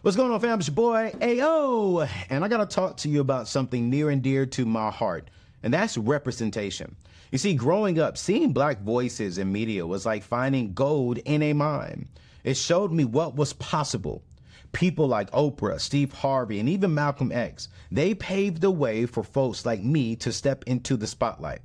What's 0.03 0.15
going 0.15 0.31
on, 0.31 0.39
fam? 0.39 0.59
It's 0.59 0.69
your 0.69 0.75
boy 0.75 1.13
AO, 1.21 2.07
and 2.29 2.45
I 2.45 2.47
gotta 2.47 2.65
talk 2.65 2.95
to 2.97 3.09
you 3.09 3.19
about 3.19 3.49
something 3.49 3.89
near 3.89 4.09
and 4.09 4.21
dear 4.21 4.45
to 4.45 4.65
my 4.65 4.89
heart, 4.89 5.29
and 5.63 5.73
that's 5.73 5.97
representation. 5.97 6.95
You 7.31 7.37
see, 7.37 7.55
growing 7.55 7.99
up, 7.99 8.17
seeing 8.17 8.53
black 8.53 8.81
voices 8.81 9.37
in 9.37 9.51
media 9.51 9.85
was 9.85 10.05
like 10.05 10.23
finding 10.23 10.73
gold 10.73 11.17
in 11.19 11.41
a 11.41 11.51
mine. 11.51 12.07
It 12.45 12.55
showed 12.55 12.93
me 12.93 13.03
what 13.03 13.35
was 13.35 13.51
possible. 13.51 14.23
People 14.71 15.07
like 15.07 15.29
Oprah, 15.31 15.81
Steve 15.81 16.13
Harvey, 16.13 16.59
and 16.61 16.69
even 16.69 16.93
Malcolm 16.93 17.33
X, 17.33 17.67
they 17.91 18.13
paved 18.13 18.61
the 18.61 18.71
way 18.71 19.05
for 19.05 19.23
folks 19.23 19.65
like 19.65 19.83
me 19.83 20.15
to 20.17 20.31
step 20.31 20.63
into 20.67 20.95
the 20.95 21.07
spotlight. 21.07 21.61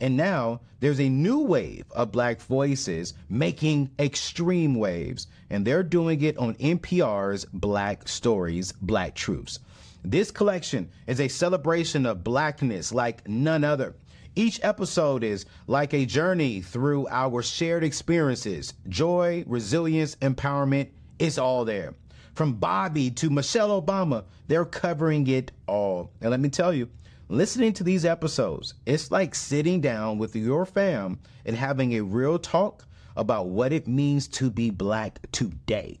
And 0.00 0.16
now 0.16 0.60
there's 0.80 1.00
a 1.00 1.08
new 1.08 1.40
wave 1.40 1.84
of 1.90 2.12
black 2.12 2.40
voices 2.40 3.14
making 3.28 3.90
extreme 3.98 4.76
waves, 4.76 5.26
and 5.50 5.66
they're 5.66 5.82
doing 5.82 6.22
it 6.22 6.38
on 6.38 6.54
NPR's 6.54 7.44
Black 7.46 8.06
Stories, 8.06 8.72
Black 8.80 9.14
Truths. 9.14 9.58
This 10.04 10.30
collection 10.30 10.88
is 11.08 11.20
a 11.20 11.28
celebration 11.28 12.06
of 12.06 12.22
blackness 12.22 12.92
like 12.92 13.28
none 13.28 13.64
other. 13.64 13.96
Each 14.36 14.60
episode 14.62 15.24
is 15.24 15.46
like 15.66 15.92
a 15.92 16.06
journey 16.06 16.60
through 16.60 17.08
our 17.08 17.42
shared 17.42 17.82
experiences. 17.82 18.74
Joy, 18.88 19.42
resilience, 19.48 20.14
empowerment, 20.16 20.90
it's 21.18 21.38
all 21.38 21.64
there. 21.64 21.94
From 22.34 22.52
Bobby 22.52 23.10
to 23.10 23.30
Michelle 23.30 23.82
Obama, 23.82 24.22
they're 24.46 24.64
covering 24.64 25.26
it 25.26 25.50
all. 25.66 26.12
And 26.20 26.30
let 26.30 26.38
me 26.38 26.48
tell 26.50 26.72
you, 26.72 26.88
listening 27.28 27.72
to 27.74 27.84
these 27.84 28.04
episodes, 28.04 28.74
it's 28.86 29.10
like 29.10 29.34
sitting 29.34 29.80
down 29.80 30.18
with 30.18 30.34
your 30.34 30.64
fam 30.64 31.18
and 31.44 31.54
having 31.54 31.94
a 31.94 32.02
real 32.02 32.38
talk 32.38 32.86
about 33.16 33.48
what 33.48 33.72
it 33.72 33.86
means 33.86 34.28
to 34.28 34.50
be 34.50 34.70
black 34.70 35.18
today. 35.32 35.98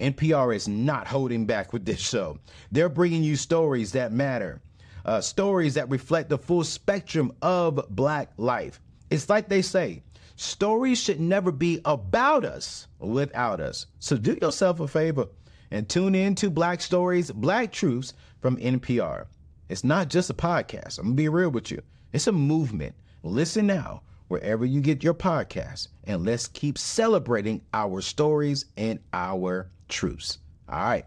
NPR 0.00 0.54
is 0.54 0.66
not 0.66 1.06
holding 1.06 1.46
back 1.46 1.72
with 1.72 1.84
this 1.84 2.00
show. 2.00 2.38
They're 2.72 2.88
bringing 2.88 3.22
you 3.22 3.36
stories 3.36 3.92
that 3.92 4.12
matter, 4.12 4.60
uh, 5.04 5.20
stories 5.20 5.74
that 5.74 5.90
reflect 5.90 6.28
the 6.28 6.38
full 6.38 6.64
spectrum 6.64 7.32
of 7.42 7.86
black 7.90 8.32
life. 8.36 8.80
It's 9.10 9.28
like 9.28 9.48
they 9.48 9.62
say, 9.62 10.02
stories 10.34 10.98
should 11.00 11.20
never 11.20 11.52
be 11.52 11.80
about 11.84 12.44
us 12.44 12.88
without 12.98 13.60
us. 13.60 13.86
So 14.00 14.16
do 14.16 14.36
yourself 14.40 14.80
a 14.80 14.88
favor 14.88 15.28
and 15.70 15.88
tune 15.88 16.14
in 16.14 16.34
to 16.36 16.50
Black 16.50 16.80
Stories, 16.80 17.30
Black 17.30 17.70
Truths 17.70 18.14
from 18.40 18.56
NPR. 18.56 19.26
It's 19.68 19.84
not 19.84 20.08
just 20.08 20.30
a 20.30 20.34
podcast. 20.34 20.98
I'm 20.98 21.06
going 21.06 21.16
to 21.16 21.22
be 21.22 21.28
real 21.28 21.50
with 21.50 21.70
you. 21.70 21.80
It's 22.12 22.26
a 22.26 22.32
movement. 22.32 22.94
Listen 23.22 23.66
now, 23.66 24.02
wherever 24.28 24.64
you 24.64 24.80
get 24.80 25.02
your 25.02 25.14
podcast, 25.14 25.88
and 26.04 26.24
let's 26.24 26.46
keep 26.48 26.76
celebrating 26.76 27.62
our 27.72 28.00
stories 28.00 28.66
and 28.76 29.00
our 29.12 29.70
truths. 29.88 30.38
All 30.68 30.78
right, 30.78 31.06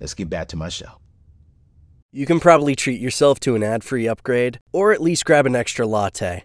let's 0.00 0.14
get 0.14 0.28
back 0.28 0.48
to 0.48 0.56
my 0.56 0.68
show. 0.68 1.00
You 2.12 2.26
can 2.26 2.38
probably 2.38 2.76
treat 2.76 3.00
yourself 3.00 3.40
to 3.40 3.56
an 3.56 3.62
ad 3.62 3.82
free 3.82 4.06
upgrade, 4.06 4.60
or 4.72 4.92
at 4.92 5.02
least 5.02 5.24
grab 5.24 5.46
an 5.46 5.56
extra 5.56 5.86
latte. 5.86 6.44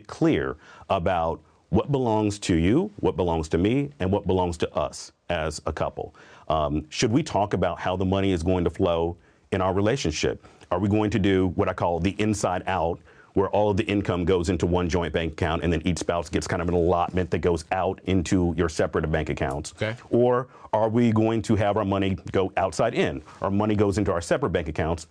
clear 0.00 0.56
about 0.88 1.40
what 1.70 1.92
belongs 1.92 2.38
to 2.40 2.56
you, 2.56 2.90
what 3.00 3.16
belongs 3.16 3.48
to 3.48 3.58
me, 3.58 3.90
and 4.00 4.10
what 4.10 4.26
belongs 4.26 4.56
to 4.58 4.74
us 4.74 5.12
as 5.28 5.60
a 5.66 5.72
couple. 5.72 6.14
Um, 6.48 6.84
should 6.88 7.12
we 7.12 7.22
talk 7.22 7.54
about 7.54 7.78
how 7.78 7.96
the 7.96 8.04
money 8.04 8.32
is 8.32 8.42
going 8.42 8.64
to 8.64 8.70
flow 8.70 9.16
in 9.52 9.60
our 9.60 9.72
relationship? 9.72 10.44
Are 10.70 10.78
we 10.78 10.88
going 10.88 11.10
to 11.10 11.18
do 11.18 11.48
what 11.54 11.68
I 11.68 11.72
call 11.72 12.00
the 12.00 12.14
inside 12.18 12.64
out, 12.66 12.98
where 13.34 13.48
all 13.50 13.70
of 13.70 13.76
the 13.76 13.84
income 13.84 14.24
goes 14.24 14.48
into 14.48 14.66
one 14.66 14.88
joint 14.88 15.12
bank 15.12 15.32
account 15.32 15.62
and 15.62 15.72
then 15.72 15.80
each 15.84 15.98
spouse 15.98 16.28
gets 16.28 16.48
kind 16.48 16.60
of 16.60 16.68
an 16.68 16.74
allotment 16.74 17.30
that 17.30 17.38
goes 17.38 17.64
out 17.70 18.00
into 18.06 18.52
your 18.56 18.68
separate 18.68 19.08
bank 19.10 19.28
accounts? 19.30 19.72
Okay. 19.76 19.96
Or 20.10 20.48
are 20.72 20.88
we 20.88 21.12
going 21.12 21.42
to 21.42 21.54
have 21.56 21.76
our 21.76 21.84
money 21.84 22.16
go 22.32 22.52
outside 22.56 22.94
in? 22.94 23.22
Our 23.42 23.50
money 23.50 23.76
goes 23.76 23.98
into 23.98 24.12
our 24.12 24.20
separate 24.20 24.50
bank 24.50 24.68
accounts 24.68 25.06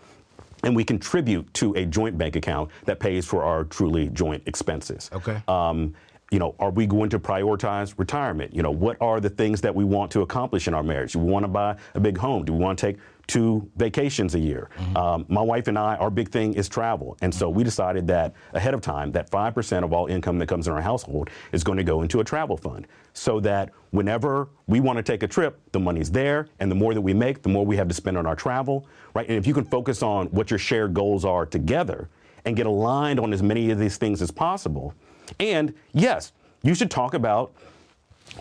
and 0.64 0.76
we 0.76 0.84
contribute 0.84 1.51
to 1.55 1.74
a 1.76 1.86
joint 1.86 2.18
bank 2.18 2.36
account 2.36 2.70
that 2.86 2.99
pays 2.99 3.26
for 3.26 3.43
our 3.43 3.64
truly 3.64 4.10
joint 4.10 4.43
expenses. 4.45 5.10
Okay. 5.14 5.41
Um, 5.47 5.93
you 6.32 6.38
know, 6.38 6.55
are 6.59 6.69
we 6.69 6.86
going 6.86 7.09
to 7.09 7.19
prioritize 7.19 7.93
retirement? 7.97 8.53
You 8.53 8.61
know, 8.61 8.71
what 8.71 8.97
are 9.01 9.19
the 9.19 9.30
things 9.30 9.61
that 9.61 9.73
we 9.73 9.84
want 9.84 10.11
to 10.11 10.21
accomplish 10.21 10.67
in 10.67 10.73
our 10.73 10.84
marriage? 10.84 11.13
Do 11.13 11.19
we 11.19 11.32
want 11.32 11.43
to 11.43 11.47
buy 11.47 11.75
a 11.95 11.99
big 11.99 12.17
home? 12.17 12.45
Do 12.45 12.53
we 12.53 12.59
want 12.59 12.77
to 12.77 12.86
take 12.86 12.97
two 13.25 13.67
vacations 13.77 14.36
a 14.36 14.39
year? 14.39 14.69
Mm-hmm. 14.77 14.97
Um, 14.97 15.25
my 15.27 15.41
wife 15.41 15.67
and 15.67 15.77
I, 15.77 15.95
our 15.95 16.11
big 16.11 16.30
thing 16.30 16.53
is 16.53 16.69
travel. 16.69 17.17
And 17.21 17.34
so 17.34 17.49
we 17.49 17.63
decided 17.63 18.05
that 18.07 18.36
ahead 18.53 18.75
of 18.75 18.82
time 18.82 19.11
that 19.13 19.32
5% 19.32 19.84
of 19.84 19.91
all 19.91 20.05
income 20.05 20.38
that 20.38 20.47
comes 20.47 20.67
in 20.67 20.73
our 20.73 20.82
household 20.82 21.32
is 21.51 21.63
going 21.63 21.77
to 21.80 21.84
go 21.84 22.03
into 22.03 22.19
a 22.19 22.23
travel 22.23 22.57
fund 22.57 22.86
so 23.13 23.39
that 23.39 23.71
whenever 23.89 24.49
we 24.67 24.80
want 24.80 24.97
to 24.97 25.03
take 25.03 25.23
a 25.23 25.27
trip, 25.27 25.59
the 25.71 25.80
money's 25.80 26.11
there. 26.11 26.47
And 26.59 26.69
the 26.69 26.75
more 26.75 26.93
that 26.93 27.01
we 27.01 27.13
make, 27.13 27.41
the 27.41 27.49
more 27.49 27.65
we 27.65 27.75
have 27.77 27.88
to 27.88 27.95
spend 27.95 28.17
on 28.17 28.27
our 28.27 28.36
travel, 28.36 28.88
right? 29.15 29.27
And 29.27 29.38
if 29.38 29.47
you 29.47 29.55
can 29.55 29.65
focus 29.65 30.03
on 30.03 30.27
what 30.27 30.51
your 30.51 30.59
shared 30.59 30.93
goals 30.93 31.25
are 31.25 31.47
together 31.47 32.07
and 32.45 32.55
get 32.55 32.67
aligned 32.67 33.19
on 33.19 33.34
as 33.34 33.41
many 33.41 33.71
of 33.71 33.80
these 33.80 33.97
things 33.97 34.21
as 34.21 34.30
possible, 34.30 34.93
and 35.39 35.73
yes, 35.93 36.32
you 36.63 36.73
should 36.73 36.91
talk 36.91 37.13
about 37.13 37.53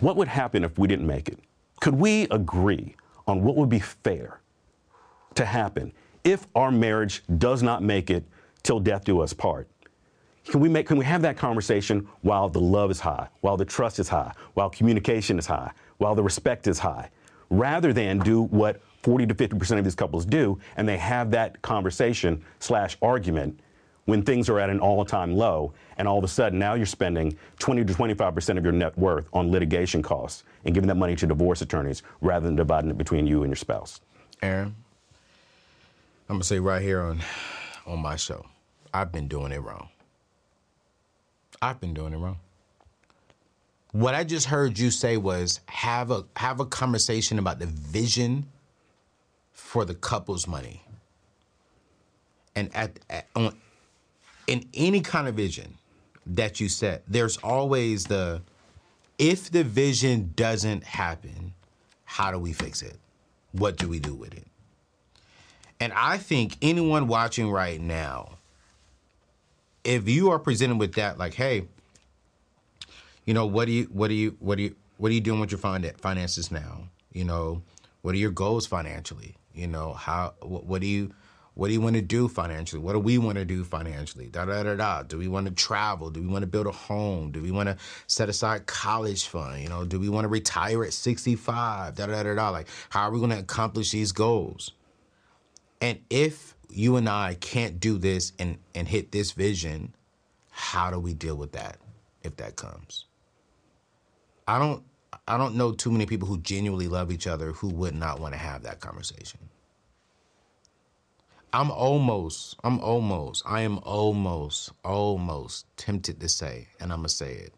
what 0.01 0.16
would 0.16 0.28
happen 0.28 0.64
if 0.64 0.78
we 0.78 0.89
didn't 0.89 1.07
make 1.07 1.28
it. 1.28 1.39
Could 1.80 1.95
we 1.95 2.24
agree 2.30 2.95
on 3.26 3.43
what 3.43 3.57
would 3.57 3.68
be 3.68 3.78
fair 3.78 4.41
to 5.34 5.45
happen 5.45 5.93
if 6.24 6.47
our 6.55 6.70
marriage 6.70 7.22
does 7.39 7.62
not 7.62 7.82
make 7.82 8.11
it 8.11 8.24
till 8.62 8.80
death 8.80 9.05
do 9.05 9.20
us 9.20 9.32
part? 9.32 9.68
Can 10.47 10.61
we 10.61 10.68
make 10.68 10.86
can 10.86 10.97
we 10.97 11.05
have 11.05 11.22
that 11.22 11.36
conversation 11.36 12.09
while 12.22 12.49
the 12.49 12.61
love 12.61 12.91
is 12.91 13.01
high, 13.01 13.28
while 13.43 13.57
the 13.57 13.66
trust 13.66 13.99
is 13.99 14.09
high, 14.09 14.32
while 14.55 14.70
communication 14.70 15.39
is 15.39 15.47
high, 15.47 15.70
while 15.99 16.14
the 16.14 16.22
respect 16.22 16.66
is 16.66 16.78
high, 16.78 17.11
rather 17.51 17.93
than 17.93 18.18
do 18.18 18.43
what 18.43 18.80
40 19.03 19.26
to 19.26 19.34
50 19.34 19.59
percent 19.59 19.78
of 19.78 19.84
these 19.84 19.95
couples 19.95 20.24
do, 20.24 20.59
and 20.76 20.89
they 20.89 20.97
have 20.97 21.30
that 21.32 21.61
conversation 21.61 22.43
slash 22.61 22.97
argument 23.03 23.61
when 24.09 24.23
things 24.23 24.49
are 24.49 24.59
at 24.59 24.71
an 24.71 24.81
all-time 24.81 25.35
low, 25.35 25.71
and 25.99 26.09
all 26.09 26.17
of 26.17 26.25
a 26.25 26.29
sudden 26.29 26.59
now 26.59 26.73
you're 26.73 26.87
spending 26.87 27.37
20 27.59 27.85
to 27.85 27.93
25 27.93 28.35
percent 28.35 28.59
of 28.59 28.65
your 28.65 28.73
net 28.73 28.97
worth 28.97 29.29
on 29.35 29.51
litigation 29.51 30.01
costs 30.01 30.45
and 30.65 30.75
giving 30.75 30.89
that 30.89 30.95
money 30.95 31.15
to 31.15 31.27
divorce 31.27 31.61
attorneys 31.61 32.03
rather 32.23 32.47
than 32.47 32.57
dividing 32.57 32.89
it 32.89 32.97
between 32.97 33.27
you 33.27 33.43
and 33.43 33.51
your 33.51 33.57
spouse. 33.57 34.01
Aaron, 34.41 34.75
I'm 36.27 36.37
gonna 36.37 36.45
say 36.45 36.59
right 36.59 36.81
here 36.81 37.03
on 37.03 37.21
on 37.87 37.99
my 37.99 38.17
show, 38.17 38.47
I've 38.95 39.13
been 39.13 39.29
doing 39.29 39.53
it 39.53 39.59
wrong. 39.59 39.91
I've 41.61 41.79
been 41.79 41.93
doing 41.93 42.15
it 42.15 42.17
wrong. 42.17 42.39
What 43.93 44.15
I 44.15 44.25
just 44.25 44.47
heard 44.47 44.79
you 44.79 44.91
say 44.91 45.19
was 45.19 45.61
have 45.67 46.11
a 46.11 46.25
have 46.37 46.61
a 46.61 46.65
conversation 46.65 47.39
about 47.39 47.59
the 47.59 47.67
vision 47.67 48.47
for 49.53 49.85
the 49.85 49.95
couple's 49.95 50.49
money. 50.49 50.83
And 52.57 52.75
at, 52.75 52.99
at 53.11 53.27
on, 53.37 53.55
in 54.49 54.67
any 54.75 55.01
kind 55.01 55.29
of 55.29 55.35
vision 55.35 55.75
that 56.27 56.59
you 56.59 56.69
set, 56.69 57.05
there's 57.07 57.37
always 57.39 58.05
the 58.05 58.43
if 59.19 59.51
the 59.51 59.63
vision 59.63 60.33
doesn't 60.37 60.85
happen, 60.85 61.53
how 62.05 62.31
do 62.31 62.39
we 62.39 62.53
fix 62.53 62.83
it? 62.83 62.97
What 63.53 63.77
do 63.77 63.89
we 63.89 63.99
do 63.99 64.15
with 64.15 64.35
it? 64.35 64.47
And 65.81 65.93
I 65.93 66.19
think 66.19 66.57
anyone 66.63 67.09
watching 67.09 67.51
right 67.51 67.81
now, 67.81 68.39
if 69.85 70.09
you 70.09 70.31
are 70.31 70.39
presented 70.39 70.79
with 70.79 70.95
that, 70.95 71.19
like, 71.19 71.35
hey, 71.35 71.67
you 73.25 73.35
know, 73.35 73.47
what 73.47 73.67
do 73.67 73.73
you, 73.73 73.85
what 73.85 74.09
do 74.09 74.15
you, 74.15 74.37
what 74.41 74.57
do 74.57 74.65
you, 74.65 74.77
what 74.97 75.11
are 75.11 75.15
you 75.15 75.21
doing 75.21 75.41
with 75.41 75.51
your 75.51 75.59
finances 75.59 76.51
now? 76.51 76.85
You 77.13 77.25
know, 77.25 77.63
what 78.03 78.15
are 78.15 78.19
your 78.19 78.31
goals 78.31 78.67
financially? 78.67 79.35
You 79.55 79.67
know, 79.67 79.93
how, 79.93 80.35
what, 80.41 80.65
what 80.65 80.81
do 80.81 80.87
you, 80.87 81.13
what 81.59 81.67
do 81.67 81.73
you 81.73 81.81
want 81.81 81.97
to 81.97 82.03
do 82.03 82.29
financially? 82.29 82.81
What 82.81 82.93
do 82.93 83.01
we 83.01 83.19
want 83.19 83.37
to 83.37 83.45
do 83.45 83.65
financially? 83.65 84.29
Da 84.29 84.45
da 84.45 84.63
da 84.63 84.77
da. 84.77 85.03
Do 85.03 85.19
we 85.19 85.27
want 85.27 85.49
to 85.49 85.53
travel? 85.53 86.09
Do 86.09 86.21
we 86.21 86.29
want 86.29 86.45
to 86.45 86.47
build 86.47 86.69
a 86.69 86.71
home? 86.71 87.33
Do 87.33 87.43
we 87.43 87.51
want 87.51 87.69
to 87.69 87.77
set 88.07 88.29
aside 88.29 88.67
college 88.67 89.27
fund? 89.27 89.61
You 89.61 89.69
know, 89.69 89.85
do 89.85 89.99
we 89.99 90.09
want 90.09 90.25
to 90.25 90.29
retire 90.29 90.85
at 90.85 90.93
65? 90.93 91.97
Da 91.97 92.07
da 92.07 92.23
da 92.23 92.35
da. 92.37 92.51
Like, 92.51 92.69
how 92.91 93.09
are 93.09 93.11
we 93.11 93.19
going 93.19 93.33
to 93.33 93.41
accomplish 93.41 93.91
these 93.91 94.13
goals? 94.13 94.71
And 95.81 95.99
if 96.11 96.55
you 96.71 96.95
and 96.95 97.09
I 97.09 97.35
can't 97.35 97.81
do 97.81 97.99
this 97.99 98.35
and 98.39 98.59
and 98.77 98.87
hit 98.87 99.11
this 99.11 99.33
vision, 99.33 99.97
how 100.51 100.93
do 100.93 101.01
we 101.01 101.13
deal 101.13 101.35
with 101.35 101.51
that 101.53 101.79
if 102.23 102.37
that 102.37 102.55
comes? 102.55 103.07
I 104.47 104.61
don't 104.61 104.85
I 105.27 105.37
don't 105.37 105.57
know 105.57 105.73
too 105.73 105.91
many 105.91 106.07
people 106.07 106.29
who 106.29 106.39
genuinely 106.39 106.87
love 106.87 107.11
each 107.11 107.27
other 107.27 107.51
who 107.51 107.67
would 107.71 107.97
not 107.97 108.21
want 108.21 108.35
to 108.35 108.39
have 108.39 108.63
that 108.63 108.79
conversation. 108.79 109.41
I'm 111.53 111.71
almost, 111.71 112.57
I'm 112.63 112.79
almost, 112.81 113.43
I 113.47 113.63
am 113.63 113.79
almost, 113.79 114.73
almost 114.85 115.67
tempted 115.77 116.21
to 116.21 116.29
say, 116.29 116.69
and 116.81 116.93
I'm 116.93 116.99
going 116.99 117.09
to 117.09 117.15
say 117.15 117.33
it. 117.33 117.55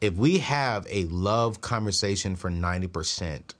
If 0.00 0.14
we 0.14 0.38
have 0.38 0.86
a 0.90 1.04
love 1.04 1.62
conversation 1.62 2.36
for 2.36 2.50
90%, 2.50 3.54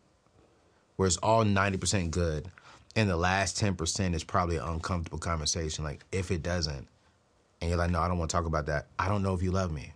where 0.96 1.06
it's 1.06 1.16
all 1.18 1.44
90% 1.44 2.10
good, 2.10 2.48
and 2.94 3.08
the 3.08 3.16
last 3.16 3.58
10% 3.60 4.14
is 4.14 4.24
probably 4.24 4.56
an 4.56 4.64
uncomfortable 4.64 5.18
conversation, 5.18 5.84
like 5.84 6.04
if 6.12 6.30
it 6.30 6.42
doesn't, 6.42 6.86
and 7.60 7.70
you're 7.70 7.78
like, 7.78 7.90
no, 7.90 8.00
I 8.00 8.08
don't 8.08 8.18
want 8.18 8.30
to 8.30 8.36
talk 8.36 8.46
about 8.46 8.66
that, 8.66 8.86
I 8.98 9.08
don't 9.08 9.22
know 9.22 9.32
if 9.34 9.42
you 9.42 9.52
love 9.52 9.72
me. 9.72 9.92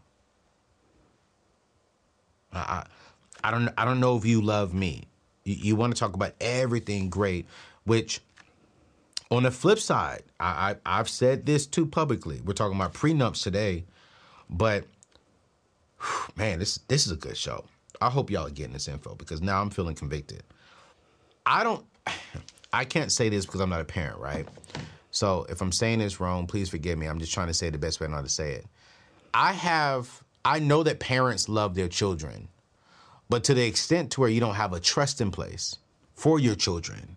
I, 2.53 2.59
I, 2.59 2.87
I 3.45 3.51
don't, 3.51 3.69
I 3.77 3.85
don't 3.85 4.01
know 4.01 4.17
if 4.17 4.25
you 4.25 4.41
love 4.41 4.73
me. 4.73 5.05
You, 5.45 5.55
you 5.55 5.77
want 5.77 5.95
to 5.95 6.01
talk 6.01 6.15
about 6.15 6.33
everything 6.41 7.11
great, 7.11 7.47
which 7.85 8.21
on 9.31 9.45
the 9.45 9.51
flip 9.51 9.79
side, 9.79 10.23
I, 10.41 10.77
I 10.85 10.97
have 10.97 11.09
said 11.09 11.47
this 11.47 11.67
too 11.67 11.87
publicly. 11.87 12.41
We're 12.45 12.53
talking 12.53 12.77
about 12.77 12.95
prenups 12.95 13.43
today, 13.43 13.85
but 14.49 14.85
man, 16.37 16.59
this 16.59 16.79
this 16.89 17.07
is 17.07 17.13
a 17.13 17.17
good 17.17 17.37
show. 17.37 17.65
I 18.01 18.11
hope 18.11 18.31
y'all 18.31 18.47
are 18.47 18.51
getting 18.51 18.73
this 18.73 18.89
info 18.89 19.15
because 19.15 19.43
now 19.43 19.61
I'm 19.61 19.71
feeling 19.71 19.95
convicted. 19.95 20.43
I 21.47 21.63
don't 21.63 21.85
I 22.73 22.85
can't 22.85 23.11
say 23.11 23.29
this 23.29 23.47
because 23.47 23.61
I'm 23.61 23.71
not 23.71 23.81
a 23.81 23.85
parent, 23.85 24.19
right? 24.19 24.47
So 25.11 25.45
if 25.49 25.61
I'm 25.61 25.73
saying 25.73 25.99
this 25.99 26.21
wrong, 26.21 26.47
please 26.47 26.69
forgive 26.69 26.99
me. 26.99 27.07
I'm 27.07 27.19
just 27.19 27.33
trying 27.33 27.49
to 27.49 27.55
say 27.55 27.69
the 27.71 27.79
best 27.79 28.01
way 28.01 28.09
how 28.09 28.23
to 28.23 28.29
say 28.29 28.53
it. 28.53 28.67
I 29.35 29.53
have 29.53 30.23
I 30.45 30.59
know 30.59 30.83
that 30.83 31.01
parents 31.01 31.49
love 31.49 31.75
their 31.75 31.89
children, 31.89 32.49
but 33.29 33.45
to 33.45 33.55
the 33.55 33.65
extent 33.65 34.13
to 34.13 34.21
where 34.21 34.31
you 34.31 34.41
don't 34.41 34.55
have 34.55 34.73
a 34.73 34.81
trust 34.81 35.21
in 35.21 35.31
place 35.31 35.77
for 36.15 36.39
your 36.41 36.55
children, 36.55 37.17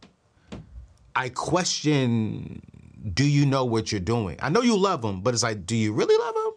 I 1.16 1.30
question 1.30 2.62
do 3.14 3.26
you 3.26 3.46
know 3.46 3.66
what 3.66 3.92
you're 3.92 4.02
doing? 4.02 4.38
I 4.42 4.50
know 4.50 4.62
you 4.62 4.78
love 4.78 5.02
them, 5.02 5.22
but 5.22 5.34
it's 5.34 5.44
like, 5.44 5.66
do 5.66 5.76
you 5.76 5.92
really 5.94 6.18
love 6.18 6.34
them? 6.36 6.54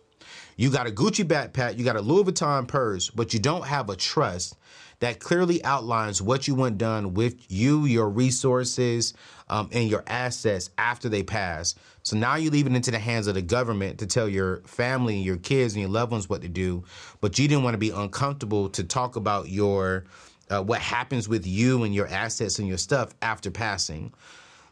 You 0.57 0.71
got 0.71 0.87
a 0.87 0.91
Gucci 0.91 1.25
backpack, 1.25 1.77
you 1.77 1.85
got 1.85 1.97
a 1.97 2.01
Louis 2.01 2.25
Vuitton 2.25 2.67
purse, 2.69 3.11
but 3.11 3.35
you 3.35 3.41
don't 3.41 3.67
have 3.67 3.91
a 3.91 3.97
trust 3.97 4.57
that 5.01 5.21
clearly 5.21 5.63
outlines 5.65 6.23
what 6.23 6.49
you 6.49 6.55
want 6.55 6.79
done 6.79 7.13
with 7.13 7.51
you, 7.51 7.85
your 7.85 8.09
resources, 8.09 9.13
um, 9.51 9.69
and 9.73 9.91
your 9.91 10.03
assets 10.07 10.71
after 10.79 11.09
they 11.09 11.23
pass. 11.23 11.75
So 12.03 12.17
now 12.17 12.37
you 12.37 12.51
leave 12.51 12.67
it 12.67 12.75
into 12.75 12.91
the 12.91 12.99
hands 12.99 13.27
of 13.27 13.35
the 13.35 13.43
government 13.43 13.99
to 13.99 14.07
tell 14.07 14.29
your 14.29 14.59
family 14.63 15.17
and 15.17 15.25
your 15.25 15.37
kids 15.37 15.75
and 15.75 15.83
your 15.83 15.91
loved 15.91 16.13
ones 16.13 16.29
what 16.29 16.43
to 16.43 16.49
do, 16.49 16.85
but 17.21 17.39
you 17.39 17.49
didn't 17.49 17.65
want 17.65 17.75
to 17.75 17.79
be 17.79 17.91
uncomfortable 17.91 18.71
to 18.71 18.85
talk 18.85 19.17
about 19.17 19.49
your 19.49 20.05
uh, 20.49 20.63
what 20.63 20.81
happens 20.81 21.29
with 21.29 21.45
you 21.45 21.83
and 21.83 21.93
your 21.93 22.07
assets 22.07 22.61
and 22.61 22.69
your 22.69 22.79
stuff 22.79 23.13
after 23.21 23.51
passing. 23.51 24.15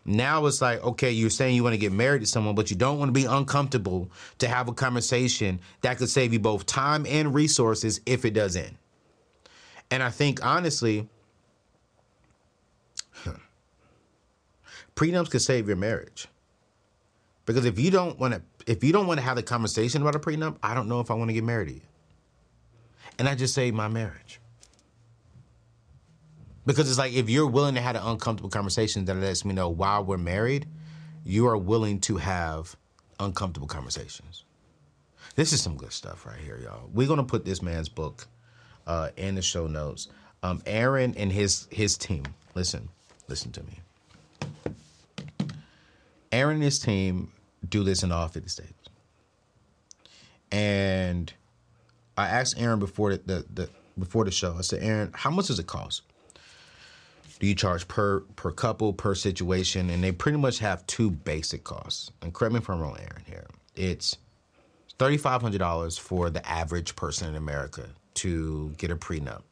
Now 0.05 0.44
it's 0.46 0.61
like, 0.61 0.82
okay, 0.84 1.11
you're 1.11 1.30
saying 1.30 1.57
you 1.57 1.62
want 1.62 1.72
to 1.74 1.78
get 1.78 1.92
married 1.92 2.20
to 2.20 2.26
someone, 2.26 2.55
but 2.55 2.70
you 2.70 2.76
don't 2.76 2.98
want 2.98 3.09
to 3.09 3.12
be 3.12 3.24
uncomfortable 3.24 4.11
to 4.38 4.48
have 4.48 4.68
a 4.68 4.72
conversation 4.72 5.61
that 5.80 5.96
could 5.96 6.11
save 6.11 6.32
you 6.32 6.38
both 6.38 6.66
time 6.66 7.07
and 7.09 7.32
resources 7.34 8.00
if 8.05 8.24
it 8.24 8.34
does 8.34 8.55
end. 8.55 8.76
And 9.90 10.02
I 10.02 10.11
think 10.11 10.44
honestly, 10.44 11.09
prenups 14.96 15.30
could 15.30 15.42
save 15.42 15.68
your 15.68 15.76
marriage. 15.76 16.28
Because 17.46 17.64
if 17.64 17.78
you 17.78 17.90
don't 17.90 18.18
want 18.18 18.34
to 18.34 18.42
if 18.66 18.82
you 18.82 18.92
don't 18.92 19.07
want 19.07 19.18
to 19.18 19.24
have 19.24 19.36
the 19.36 19.42
conversation 19.42 20.00
about 20.00 20.14
a 20.14 20.18
prenup, 20.18 20.57
I 20.62 20.74
don't 20.74 20.88
know 20.88 21.00
if 21.00 21.11
I 21.11 21.14
want 21.14 21.28
to 21.28 21.34
get 21.34 21.44
married 21.44 21.68
to 21.68 21.74
you. 21.74 21.80
And 23.18 23.28
I 23.28 23.34
just 23.34 23.55
saved 23.55 23.76
my 23.76 23.88
marriage. 23.88 24.40
Because 26.66 26.88
it's 26.88 26.98
like 26.98 27.12
if 27.12 27.28
you're 27.28 27.46
willing 27.46 27.74
to 27.74 27.80
have 27.80 27.96
an 27.96 28.02
uncomfortable 28.02 28.50
conversation 28.50 29.04
that 29.04 29.14
lets 29.16 29.44
me 29.44 29.54
know 29.54 29.68
while 29.68 30.04
we're 30.04 30.16
married, 30.16 30.66
you 31.24 31.46
are 31.46 31.56
willing 31.56 32.00
to 32.00 32.16
have 32.16 32.76
uncomfortable 33.20 33.68
conversations. 33.68 34.44
This 35.36 35.52
is 35.52 35.60
some 35.60 35.76
good 35.76 35.92
stuff 35.92 36.26
right 36.26 36.38
here, 36.38 36.58
y'all. 36.62 36.88
We're 36.92 37.08
gonna 37.08 37.24
put 37.24 37.44
this 37.44 37.60
man's 37.60 37.88
book 37.88 38.26
uh, 38.86 39.10
in 39.16 39.34
the 39.34 39.42
show 39.42 39.66
notes. 39.66 40.08
Um, 40.42 40.62
Aaron 40.66 41.14
and 41.16 41.32
his 41.32 41.66
his 41.70 41.98
team. 41.98 42.24
Listen, 42.54 42.88
listen 43.28 43.50
to 43.52 43.62
me. 43.64 43.80
Aaron 46.30 46.56
and 46.56 46.64
his 46.64 46.78
team 46.78 47.32
do 47.68 47.84
this 47.84 48.02
in 48.02 48.12
all 48.12 48.28
50 48.28 48.48
states. 48.48 48.72
And 50.50 51.32
I 52.16 52.28
asked 52.28 52.60
Aaron 52.60 52.78
before 52.78 53.16
the, 53.16 53.22
the, 53.24 53.46
the 53.52 53.70
before 53.98 54.24
the 54.24 54.30
show. 54.30 54.54
I 54.56 54.62
said, 54.62 54.82
Aaron, 54.82 55.10
how 55.14 55.30
much 55.30 55.46
does 55.46 55.58
it 55.58 55.66
cost? 55.66 56.02
Do 57.39 57.47
you 57.47 57.55
charge 57.55 57.87
per 57.89 58.20
per 58.37 58.51
couple 58.51 58.93
per 58.93 59.14
situation 59.14 59.91
and 59.91 60.03
they 60.03 60.12
pretty 60.12 60.39
much 60.39 60.59
have 60.59 60.87
two 60.87 61.11
basic 61.11 61.64
costs. 61.64 62.11
And 62.22 62.32
correct 62.32 62.53
me 62.53 62.59
if 62.59 62.68
i'm 62.68 62.80
wrong 62.80 62.97
aaron 62.99 63.24
here. 63.26 63.47
It's 63.74 64.16
$3500 64.99 65.99
for 65.99 66.30
the 66.30 66.49
average 66.49 66.95
person 66.97 67.28
in 67.28 67.35
america 67.35 67.89
to 68.14 68.72
get 68.78 68.91
a 68.91 68.97
prenup. 68.97 69.43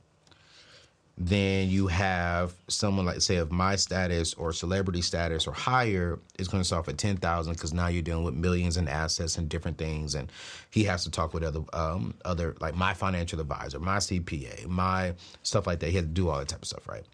Then 1.18 1.68
you 1.68 1.88
have 1.88 2.54
someone 2.68 3.04
like 3.04 3.20
say 3.20 3.36
of 3.36 3.52
my 3.52 3.76
status 3.76 4.32
or 4.34 4.52
celebrity 4.52 5.02
status 5.02 5.46
or 5.46 5.52
higher 5.52 6.18
is 6.38 6.48
going 6.48 6.62
to 6.62 6.66
start 6.66 6.88
at 6.88 6.96
10000 6.96 7.52
because 7.52 7.74
now 7.74 7.88
you're 7.88 8.02
dealing 8.02 8.24
with 8.24 8.34
millions 8.34 8.76
in 8.78 8.88
assets 8.88 9.36
and 9.36 9.48
different 9.48 9.76
things 9.76 10.14
and 10.14 10.32
he 10.70 10.84
has 10.84 11.04
to 11.04 11.10
talk 11.10 11.34
with 11.34 11.42
other 11.42 11.60
um, 11.74 12.14
other 12.24 12.56
like 12.60 12.74
my 12.74 12.94
financial 12.94 13.40
advisor 13.40 13.78
my 13.78 13.98
cpa 13.98 14.66
my 14.66 15.12
stuff 15.42 15.66
like 15.66 15.80
that. 15.80 15.90
He 15.90 15.96
has 15.96 16.04
to 16.04 16.10
do 16.10 16.28
all 16.30 16.38
that 16.38 16.48
type 16.48 16.62
of 16.62 16.68
stuff 16.68 16.88
right 16.88 17.04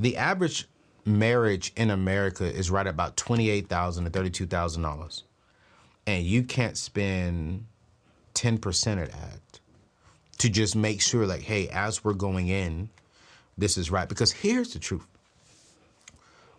the 0.00 0.16
average 0.16 0.66
marriage 1.04 1.72
in 1.76 1.90
America 1.90 2.44
is 2.44 2.70
right 2.70 2.86
about 2.86 3.16
twenty-eight 3.16 3.68
thousand 3.68 4.04
to 4.04 4.10
thirty-two 4.10 4.46
thousand 4.46 4.82
dollars, 4.82 5.24
and 6.06 6.24
you 6.24 6.42
can't 6.42 6.76
spend 6.76 7.66
ten 8.34 8.58
percent 8.58 9.00
of 9.00 9.10
that 9.12 9.60
to 10.38 10.48
just 10.48 10.74
make 10.74 11.02
sure, 11.02 11.26
like, 11.26 11.42
hey, 11.42 11.68
as 11.68 12.02
we're 12.02 12.14
going 12.14 12.48
in, 12.48 12.88
this 13.58 13.76
is 13.76 13.90
right. 13.90 14.08
Because 14.08 14.32
here's 14.32 14.72
the 14.72 14.78
truth 14.78 15.06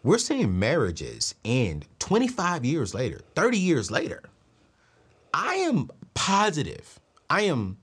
we're 0.03 0.17
seeing 0.17 0.57
marriages 0.57 1.35
end 1.45 1.85
25 1.99 2.65
years 2.65 2.93
later, 2.93 3.21
30 3.35 3.57
years 3.57 3.91
later. 3.91 4.23
I 5.33 5.55
am 5.55 5.89
positive. 6.13 6.99
I 7.29 7.43
am, 7.43 7.77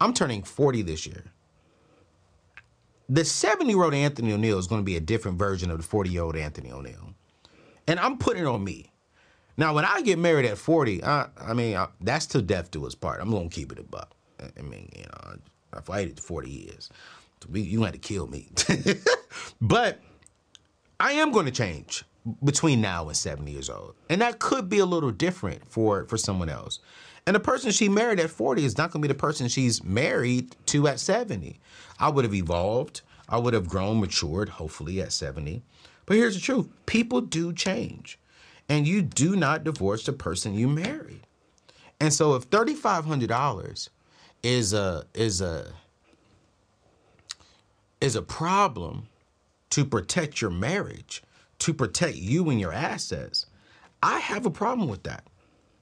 I'm 0.00 0.14
turning 0.14 0.42
40 0.42 0.82
this 0.82 1.06
year. 1.06 1.24
The 3.08 3.24
70 3.24 3.70
year 3.70 3.82
old 3.82 3.94
Anthony 3.94 4.32
ONeal 4.32 4.58
is 4.58 4.66
going 4.66 4.80
to 4.80 4.84
be 4.84 4.96
a 4.96 5.00
different 5.00 5.38
version 5.38 5.70
of 5.70 5.78
the 5.78 5.84
40 5.84 6.10
year 6.10 6.22
old 6.22 6.36
Anthony 6.36 6.70
ONeal. 6.70 7.14
And 7.86 8.00
I'm 8.00 8.18
putting 8.18 8.42
it 8.42 8.46
on 8.46 8.64
me. 8.64 8.90
Now, 9.56 9.74
when 9.74 9.84
I 9.84 10.02
get 10.02 10.18
married 10.18 10.44
at 10.44 10.58
40, 10.58 11.02
I, 11.04 11.28
I 11.40 11.54
mean, 11.54 11.76
I, 11.76 11.88
that's 12.00 12.26
to 12.26 12.42
death 12.42 12.70
do 12.70 12.86
us 12.86 12.94
part. 12.94 13.20
I'm 13.20 13.30
going 13.30 13.48
to 13.48 13.54
keep 13.54 13.72
it 13.72 13.78
a 13.78 13.82
buck. 13.82 14.12
I 14.40 14.62
mean, 14.62 14.90
you 14.94 15.04
know, 15.04 15.38
I've 15.72 15.88
waited 15.88 16.20
40 16.20 16.50
years. 16.50 16.90
We, 17.50 17.62
you 17.62 17.82
had 17.82 17.94
to 17.94 17.98
kill 17.98 18.26
me. 18.26 18.48
but 19.60 20.00
I 21.00 21.12
am 21.12 21.32
going 21.32 21.46
to 21.46 21.52
change 21.52 22.04
between 22.44 22.80
now 22.80 23.06
and 23.06 23.16
70 23.16 23.50
years 23.50 23.70
old. 23.70 23.94
And 24.10 24.20
that 24.20 24.40
could 24.40 24.68
be 24.68 24.78
a 24.78 24.86
little 24.86 25.10
different 25.12 25.66
for, 25.70 26.04
for 26.06 26.18
someone 26.18 26.48
else. 26.48 26.80
And 27.26 27.34
the 27.34 27.40
person 27.40 27.72
she 27.72 27.88
married 27.88 28.20
at 28.20 28.30
40 28.30 28.64
is 28.64 28.78
not 28.78 28.92
going 28.92 29.02
to 29.02 29.08
be 29.08 29.12
the 29.12 29.18
person 29.18 29.48
she's 29.48 29.82
married 29.82 30.54
to 30.66 30.86
at 30.86 31.00
70. 31.00 31.58
I 31.98 32.08
would 32.08 32.24
have 32.24 32.34
evolved. 32.34 33.00
I 33.28 33.38
would 33.38 33.54
have 33.54 33.68
grown, 33.68 34.00
matured, 34.00 34.48
hopefully 34.48 35.00
at 35.02 35.12
70. 35.12 35.62
But 36.06 36.16
here's 36.16 36.34
the 36.34 36.40
truth 36.40 36.68
people 36.86 37.20
do 37.20 37.52
change. 37.52 38.18
And 38.68 38.86
you 38.86 39.02
do 39.02 39.36
not 39.36 39.64
divorce 39.64 40.04
the 40.04 40.12
person 40.12 40.54
you 40.54 40.68
married. 40.68 41.26
And 42.00 42.12
so 42.12 42.34
if 42.34 42.48
$3,500 42.50 43.88
is 44.42 44.72
a, 44.72 45.04
is 45.14 45.40
a, 45.40 45.72
is 48.00 48.16
a 48.16 48.22
problem 48.22 49.08
to 49.70 49.84
protect 49.84 50.40
your 50.40 50.50
marriage, 50.50 51.22
to 51.60 51.72
protect 51.72 52.16
you 52.16 52.50
and 52.50 52.60
your 52.60 52.72
assets, 52.72 53.46
I 54.02 54.18
have 54.18 54.46
a 54.46 54.50
problem 54.50 54.88
with 54.88 55.04
that. 55.04 55.24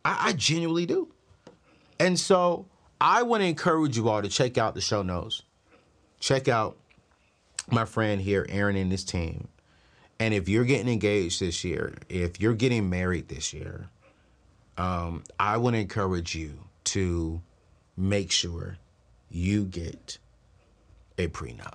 I, 0.04 0.28
I 0.28 0.32
genuinely 0.32 0.86
do. 0.86 1.13
And 1.98 2.18
so 2.18 2.66
I 3.00 3.22
want 3.22 3.42
to 3.42 3.46
encourage 3.46 3.96
you 3.96 4.08
all 4.08 4.22
to 4.22 4.28
check 4.28 4.58
out 4.58 4.74
the 4.74 4.80
show 4.80 5.02
notes. 5.02 5.42
Check 6.20 6.48
out 6.48 6.76
my 7.70 7.84
friend 7.84 8.20
here, 8.20 8.46
Aaron, 8.48 8.76
and 8.76 8.90
his 8.90 9.04
team. 9.04 9.48
And 10.18 10.32
if 10.32 10.48
you're 10.48 10.64
getting 10.64 10.92
engaged 10.92 11.40
this 11.40 11.64
year, 11.64 11.94
if 12.08 12.40
you're 12.40 12.54
getting 12.54 12.88
married 12.88 13.28
this 13.28 13.52
year, 13.52 13.88
um, 14.78 15.24
I 15.38 15.56
want 15.56 15.74
to 15.74 15.80
encourage 15.80 16.34
you 16.34 16.58
to 16.84 17.40
make 17.96 18.30
sure 18.30 18.78
you 19.30 19.64
get 19.64 20.18
a 21.18 21.28
prenup. 21.28 21.74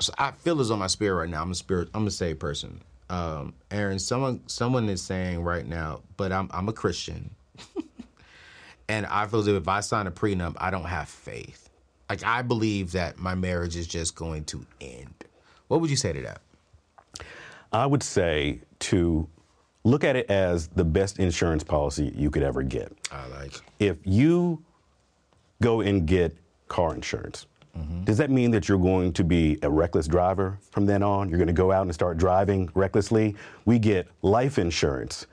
So 0.00 0.12
I 0.18 0.32
feel 0.32 0.60
as 0.60 0.70
on 0.70 0.78
my 0.78 0.88
spirit 0.88 1.14
right 1.16 1.28
now. 1.28 1.42
I'm 1.42 1.50
a 1.50 1.54
spirit. 1.54 1.88
I'm 1.94 2.06
a 2.06 2.10
saved 2.10 2.40
person. 2.40 2.82
Um, 3.08 3.54
Aaron, 3.70 3.98
someone 3.98 4.42
someone 4.46 4.88
is 4.88 5.02
saying 5.02 5.42
right 5.42 5.66
now, 5.66 6.00
but 6.16 6.32
I'm 6.32 6.50
I'm 6.52 6.68
a 6.68 6.72
Christian, 6.72 7.34
and 8.88 9.06
I 9.06 9.26
feel 9.26 9.40
as 9.40 9.46
if 9.48 9.68
I 9.68 9.80
sign 9.80 10.06
a 10.06 10.10
prenup, 10.10 10.54
I 10.58 10.70
don't 10.70 10.84
have 10.84 11.08
faith. 11.08 11.68
Like 12.08 12.24
I 12.24 12.42
believe 12.42 12.92
that 12.92 13.18
my 13.18 13.34
marriage 13.34 13.76
is 13.76 13.86
just 13.86 14.14
going 14.14 14.44
to 14.44 14.64
end. 14.80 15.24
What 15.68 15.80
would 15.80 15.90
you 15.90 15.96
say 15.96 16.12
to 16.12 16.22
that? 16.22 16.40
I 17.72 17.86
would 17.86 18.02
say 18.02 18.60
to 18.80 19.28
look 19.84 20.04
at 20.04 20.16
it 20.16 20.30
as 20.30 20.68
the 20.68 20.84
best 20.84 21.18
insurance 21.18 21.62
policy 21.62 22.12
you 22.16 22.30
could 22.30 22.42
ever 22.42 22.62
get. 22.62 22.92
I 23.10 23.26
like. 23.28 23.60
If 23.78 23.98
you 24.04 24.62
go 25.62 25.80
and 25.80 26.06
get 26.06 26.36
car 26.68 26.94
insurance, 26.94 27.46
mm-hmm. 27.76 28.04
does 28.04 28.18
that 28.18 28.30
mean 28.30 28.50
that 28.50 28.68
you're 28.68 28.78
going 28.78 29.12
to 29.14 29.24
be 29.24 29.58
a 29.62 29.70
reckless 29.70 30.06
driver 30.06 30.58
from 30.70 30.86
then 30.86 31.02
on? 31.02 31.28
You're 31.28 31.38
going 31.38 31.46
to 31.48 31.52
go 31.52 31.72
out 31.72 31.82
and 31.82 31.94
start 31.94 32.18
driving 32.18 32.68
recklessly? 32.74 33.36
We 33.64 33.78
get 33.78 34.08
life 34.22 34.58
insurance. 34.58 35.26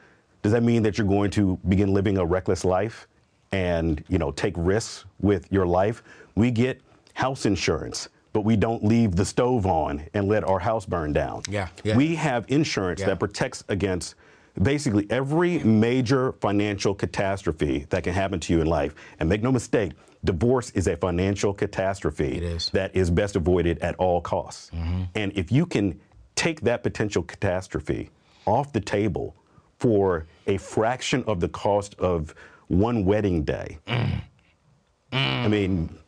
Does 0.43 0.51
that 0.51 0.61
mean 0.63 0.83
that 0.83 0.97
you're 0.97 1.07
going 1.07 1.31
to 1.31 1.57
begin 1.67 1.93
living 1.93 2.17
a 2.17 2.25
reckless 2.25 2.63
life 2.63 3.07
and, 3.51 4.03
you 4.09 4.17
know, 4.17 4.31
take 4.31 4.53
risks 4.57 5.05
with 5.21 5.51
your 5.51 5.65
life? 5.65 6.03
We 6.35 6.51
get 6.51 6.81
house 7.13 7.45
insurance, 7.45 8.09
but 8.33 8.41
we 8.41 8.55
don't 8.55 8.83
leave 8.83 9.15
the 9.15 9.25
stove 9.25 9.65
on 9.65 10.03
and 10.13 10.27
let 10.27 10.43
our 10.43 10.59
house 10.59 10.85
burn 10.85 11.13
down. 11.13 11.43
Yeah, 11.49 11.69
yeah. 11.83 11.95
We 11.95 12.15
have 12.15 12.45
insurance 12.49 12.99
Yeah. 12.99 13.07
that 13.07 13.19
protects 13.19 13.63
against 13.69 14.15
basically 14.61 15.07
every 15.09 15.59
major 15.59 16.33
financial 16.33 16.93
catastrophe 16.93 17.85
that 17.89 18.03
can 18.03 18.13
happen 18.13 18.39
to 18.41 18.53
you 18.53 18.61
in 18.61 18.67
life. 18.67 18.93
And 19.19 19.29
make 19.29 19.41
no 19.41 19.51
mistake, 19.51 19.93
divorce 20.25 20.69
is 20.71 20.87
a 20.87 20.95
financial 20.97 21.53
catastrophe 21.53 22.37
is. 22.37 22.69
that 22.71 22.95
is 22.95 23.09
best 23.09 23.35
avoided 23.35 23.79
at 23.79 23.95
all 23.95 24.21
costs. 24.21 24.69
Mm-hmm. 24.71 25.03
And 25.15 25.31
if 25.35 25.51
you 25.51 25.65
can 25.65 25.99
take 26.35 26.61
that 26.61 26.83
potential 26.83 27.23
catastrophe 27.23 28.09
off 28.45 28.73
the 28.73 28.81
table 28.81 29.35
for 29.83 30.25
a 30.47 30.55
fraction 30.55 31.25
of 31.27 31.41
the 31.41 31.49
cost 31.49 31.93
of 31.99 32.33
one 32.67 33.03
wedding 33.03 33.43
day, 33.43 33.77
mm. 33.85 34.21
Mm. 35.11 35.43
I 35.43 35.47
mean, 35.49 35.99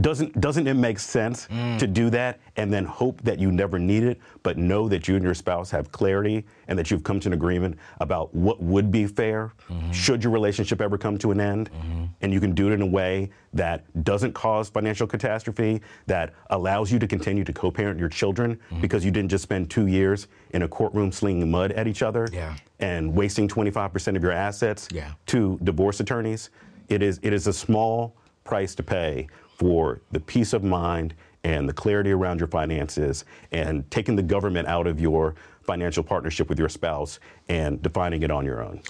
doesn't 0.00 0.40
doesn't 0.40 0.66
it 0.66 0.74
make 0.74 0.98
sense 0.98 1.46
to 1.46 1.52
mm. 1.52 1.92
do 1.92 2.10
that 2.10 2.40
and 2.56 2.72
then 2.72 2.84
hope 2.84 3.20
that 3.22 3.38
you 3.38 3.50
never 3.50 3.78
need 3.78 4.02
it, 4.02 4.20
but 4.42 4.56
know 4.56 4.88
that 4.88 5.08
you 5.08 5.16
and 5.16 5.24
your 5.24 5.34
spouse 5.34 5.70
have 5.70 5.90
clarity 5.92 6.44
and 6.68 6.78
that 6.78 6.90
you've 6.90 7.02
come 7.02 7.18
to 7.20 7.28
an 7.28 7.32
agreement 7.32 7.76
about 8.00 8.32
what 8.34 8.62
would 8.62 8.90
be 8.90 9.06
fair 9.06 9.52
mm-hmm. 9.68 9.90
should 9.90 10.22
your 10.22 10.32
relationship 10.32 10.80
ever 10.80 10.98
come 10.98 11.18
to 11.18 11.30
an 11.30 11.40
end, 11.40 11.70
mm-hmm. 11.70 12.04
and 12.20 12.32
you 12.32 12.40
can 12.40 12.52
do 12.52 12.68
it 12.68 12.72
in 12.72 12.82
a 12.82 12.86
way 12.86 13.30
that 13.54 13.84
doesn't 14.04 14.32
cause 14.32 14.68
financial 14.68 15.06
catastrophe, 15.06 15.80
that 16.06 16.34
allows 16.50 16.92
you 16.92 16.98
to 16.98 17.06
continue 17.06 17.44
to 17.44 17.52
co-parent 17.52 17.98
your 17.98 18.08
children 18.08 18.56
mm-hmm. 18.56 18.80
because 18.80 19.04
you 19.04 19.10
didn't 19.10 19.30
just 19.30 19.42
spend 19.42 19.70
two 19.70 19.86
years 19.86 20.28
in 20.50 20.62
a 20.62 20.68
courtroom 20.68 21.10
slinging 21.10 21.50
mud 21.50 21.72
at 21.72 21.86
each 21.86 22.02
other 22.02 22.28
Yeah. 22.32 22.56
and 22.78 23.14
wasting 23.14 23.48
25% 23.48 24.16
of 24.16 24.22
your 24.22 24.32
assets 24.32 24.88
Yeah. 24.92 25.12
to 25.26 25.58
divorce 25.64 26.00
attorneys. 26.00 26.50
It 26.88 27.02
is 27.02 27.20
it 27.22 27.32
is 27.32 27.46
a 27.46 27.52
small 27.52 28.16
price 28.44 28.74
to 28.74 28.82
pay 28.82 29.28
for 29.58 30.00
the 30.12 30.20
peace 30.20 30.52
of 30.52 30.62
mind 30.62 31.14
and 31.44 31.68
the 31.68 31.72
clarity 31.72 32.12
around 32.12 32.38
your 32.38 32.48
finances 32.48 33.24
and 33.52 33.88
taking 33.90 34.16
the 34.16 34.22
government 34.22 34.68
out 34.68 34.86
of 34.86 35.00
your 35.00 35.34
financial 35.62 36.02
partnership 36.02 36.48
with 36.48 36.58
your 36.58 36.68
spouse 36.68 37.18
and 37.48 37.82
defining 37.82 38.22
it 38.22 38.30
on 38.30 38.44
your 38.44 38.62
own. 38.62 38.80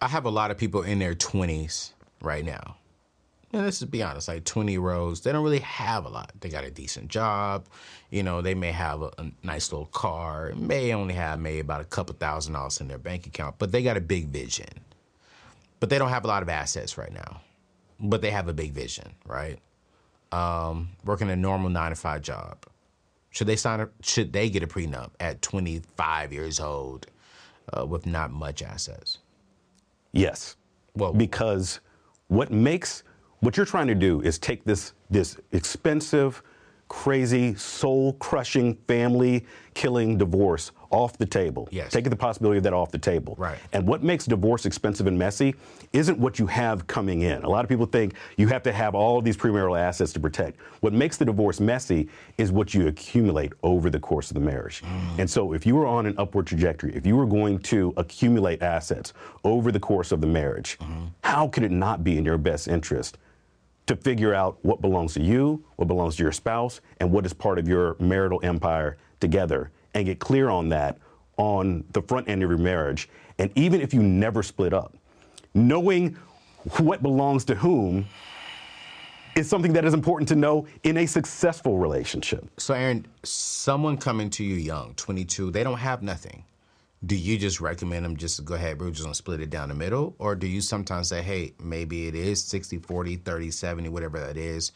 I 0.00 0.08
have 0.08 0.24
a 0.24 0.30
lot 0.30 0.50
of 0.50 0.58
people 0.58 0.82
in 0.82 0.98
their 0.98 1.14
20s 1.14 1.92
right 2.20 2.44
now. 2.44 2.76
And 3.52 3.64
let's 3.64 3.82
be 3.84 4.02
honest, 4.02 4.28
like 4.28 4.44
20 4.44 4.72
year 4.72 4.90
olds, 4.90 5.20
they 5.20 5.30
don't 5.30 5.44
really 5.44 5.58
have 5.58 6.06
a 6.06 6.08
lot. 6.08 6.32
They 6.40 6.48
got 6.48 6.64
a 6.64 6.70
decent 6.70 7.08
job. 7.08 7.66
You 8.10 8.22
know, 8.22 8.40
they 8.40 8.54
may 8.54 8.72
have 8.72 9.02
a, 9.02 9.10
a 9.18 9.30
nice 9.42 9.70
little 9.70 9.86
car, 9.86 10.52
may 10.56 10.94
only 10.94 11.14
have 11.14 11.38
maybe 11.38 11.60
about 11.60 11.82
a 11.82 11.84
couple 11.84 12.14
thousand 12.14 12.54
dollars 12.54 12.80
in 12.80 12.88
their 12.88 12.98
bank 12.98 13.26
account, 13.26 13.56
but 13.58 13.70
they 13.70 13.82
got 13.82 13.96
a 13.96 14.00
big 14.00 14.28
vision. 14.28 14.68
But 15.80 15.90
they 15.90 15.98
don't 15.98 16.08
have 16.08 16.24
a 16.24 16.28
lot 16.28 16.42
of 16.42 16.48
assets 16.48 16.96
right 16.96 17.12
now. 17.12 17.42
But 18.00 18.22
they 18.22 18.30
have 18.30 18.48
a 18.48 18.54
big 18.54 18.72
vision, 18.72 19.12
right? 19.26 19.58
Um, 20.32 20.88
working 21.04 21.30
a 21.30 21.36
normal 21.36 21.68
nine 21.70 21.90
to 21.90 21.96
five 21.96 22.22
job. 22.22 22.64
Should 23.30 23.46
they 23.46 23.56
sign 23.56 23.80
a, 23.80 23.88
should 24.02 24.32
they 24.32 24.48
get 24.50 24.62
a 24.62 24.66
prenup 24.66 25.10
at 25.20 25.40
25 25.42 26.32
years 26.32 26.58
old 26.60 27.06
uh, 27.72 27.86
with 27.86 28.06
not 28.06 28.30
much 28.30 28.62
assets? 28.62 29.18
Yes. 30.12 30.56
Well- 30.94 31.12
because 31.12 31.80
what 32.28 32.50
makes 32.50 33.04
what 33.40 33.56
you're 33.56 33.66
trying 33.66 33.88
to 33.88 33.94
do 33.94 34.20
is 34.22 34.38
take 34.38 34.64
this 34.64 34.92
this 35.10 35.36
expensive, 35.52 36.42
crazy, 36.88 37.54
soul-crushing, 37.54 38.74
family-killing 38.86 40.16
divorce 40.16 40.70
off 40.92 41.18
the 41.18 41.26
table. 41.26 41.68
Yes. 41.72 41.90
Taking 41.90 42.10
the 42.10 42.16
possibility 42.16 42.58
of 42.58 42.64
that 42.64 42.72
off 42.72 42.92
the 42.92 42.98
table. 42.98 43.34
Right. 43.38 43.58
And 43.72 43.86
what 43.86 44.02
makes 44.02 44.26
divorce 44.26 44.66
expensive 44.66 45.06
and 45.06 45.18
messy 45.18 45.54
isn't 45.92 46.18
what 46.18 46.38
you 46.38 46.46
have 46.46 46.86
coming 46.86 47.22
in. 47.22 47.42
A 47.42 47.48
lot 47.48 47.64
of 47.64 47.68
people 47.68 47.86
think 47.86 48.14
you 48.36 48.46
have 48.48 48.62
to 48.64 48.72
have 48.72 48.94
all 48.94 49.18
of 49.18 49.24
these 49.24 49.36
premarital 49.36 49.78
assets 49.78 50.12
to 50.12 50.20
protect. 50.20 50.60
What 50.80 50.92
makes 50.92 51.16
the 51.16 51.24
divorce 51.24 51.58
messy 51.58 52.08
is 52.38 52.52
what 52.52 52.74
you 52.74 52.86
accumulate 52.86 53.52
over 53.62 53.90
the 53.90 53.98
course 53.98 54.30
of 54.30 54.34
the 54.34 54.40
marriage. 54.40 54.82
Mm. 54.82 55.18
And 55.20 55.30
so 55.30 55.54
if 55.54 55.66
you 55.66 55.74
were 55.74 55.86
on 55.86 56.06
an 56.06 56.14
upward 56.18 56.46
trajectory, 56.46 56.94
if 56.94 57.06
you 57.06 57.16
were 57.16 57.26
going 57.26 57.58
to 57.60 57.94
accumulate 57.96 58.62
assets 58.62 59.14
over 59.44 59.72
the 59.72 59.80
course 59.80 60.12
of 60.12 60.20
the 60.20 60.26
marriage, 60.26 60.78
mm-hmm. 60.78 61.06
how 61.24 61.48
could 61.48 61.64
it 61.64 61.72
not 61.72 62.04
be 62.04 62.18
in 62.18 62.24
your 62.24 62.38
best 62.38 62.68
interest 62.68 63.18
to 63.86 63.96
figure 63.96 64.34
out 64.34 64.58
what 64.62 64.80
belongs 64.80 65.14
to 65.14 65.22
you, 65.22 65.64
what 65.76 65.88
belongs 65.88 66.16
to 66.16 66.22
your 66.22 66.32
spouse, 66.32 66.80
and 67.00 67.10
what 67.10 67.26
is 67.26 67.32
part 67.32 67.58
of 67.58 67.66
your 67.66 67.96
marital 67.98 68.40
empire 68.44 68.96
together, 69.20 69.70
and 69.94 70.06
get 70.06 70.18
clear 70.18 70.48
on 70.48 70.68
that 70.70 70.98
on 71.36 71.84
the 71.92 72.02
front 72.02 72.28
end 72.28 72.42
of 72.42 72.50
your 72.50 72.58
marriage. 72.58 73.08
And 73.38 73.50
even 73.54 73.80
if 73.80 73.92
you 73.94 74.02
never 74.02 74.42
split 74.42 74.72
up, 74.72 74.94
knowing 75.54 76.16
what 76.78 77.02
belongs 77.02 77.44
to 77.46 77.54
whom 77.54 78.06
is 79.34 79.48
something 79.48 79.72
that 79.72 79.84
is 79.84 79.94
important 79.94 80.28
to 80.28 80.36
know 80.36 80.66
in 80.82 80.98
a 80.98 81.06
successful 81.06 81.78
relationship. 81.78 82.48
So, 82.58 82.74
Aaron, 82.74 83.06
someone 83.22 83.96
coming 83.96 84.28
to 84.30 84.44
you 84.44 84.56
young, 84.56 84.94
22, 84.94 85.50
they 85.50 85.64
don't 85.64 85.78
have 85.78 86.02
nothing. 86.02 86.44
do 87.04 87.16
you 87.16 87.36
just 87.36 87.60
recommend 87.60 88.04
them 88.04 88.16
just 88.16 88.36
to 88.36 88.42
go 88.42 88.54
ahead, 88.54 88.80
we're 88.80 88.90
just 88.90 89.02
gonna 89.02 89.14
split 89.14 89.40
it 89.40 89.50
down 89.50 89.68
the 89.68 89.74
middle? 89.74 90.14
Or 90.18 90.36
do 90.36 90.46
you 90.46 90.60
sometimes 90.60 91.08
say, 91.08 91.20
hey, 91.20 91.52
maybe 91.58 92.06
it 92.06 92.14
is 92.14 92.44
60, 92.44 92.78
40, 92.78 93.16
30, 93.16 93.50
70, 93.50 93.88
whatever 93.88 94.20
that 94.20 94.36
is? 94.36 94.70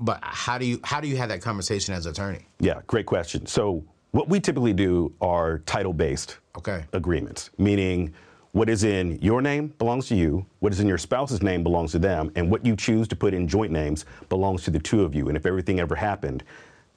But 0.00 0.18
how 0.22 0.56
do 0.58 0.64
you 0.64 0.80
how 0.82 1.00
do 1.00 1.06
you 1.06 1.16
have 1.18 1.28
that 1.28 1.42
conversation 1.42 1.94
as 1.94 2.06
attorney? 2.06 2.46
Yeah, 2.58 2.80
great 2.86 3.06
question. 3.06 3.46
So 3.46 3.84
what 4.12 4.28
we 4.28 4.40
typically 4.40 4.72
do 4.72 5.12
are 5.20 5.58
title-based 5.60 6.38
Okay. 6.58 6.84
agreements, 6.94 7.50
meaning 7.58 8.12
what 8.52 8.68
is 8.68 8.82
in 8.82 9.20
your 9.22 9.40
name 9.40 9.68
belongs 9.78 10.08
to 10.08 10.16
you, 10.16 10.44
what 10.58 10.72
is 10.72 10.80
in 10.80 10.88
your 10.88 10.98
spouse's 10.98 11.42
name 11.42 11.62
belongs 11.62 11.92
to 11.92 12.00
them, 12.00 12.32
and 12.34 12.50
what 12.50 12.66
you 12.66 12.74
choose 12.74 13.06
to 13.08 13.14
put 13.14 13.32
in 13.34 13.46
joint 13.46 13.70
names 13.70 14.06
belongs 14.28 14.64
to 14.64 14.70
the 14.72 14.80
two 14.80 15.04
of 15.04 15.14
you. 15.14 15.28
And 15.28 15.36
if 15.36 15.46
everything 15.46 15.78
ever 15.78 15.94
happened, 15.94 16.42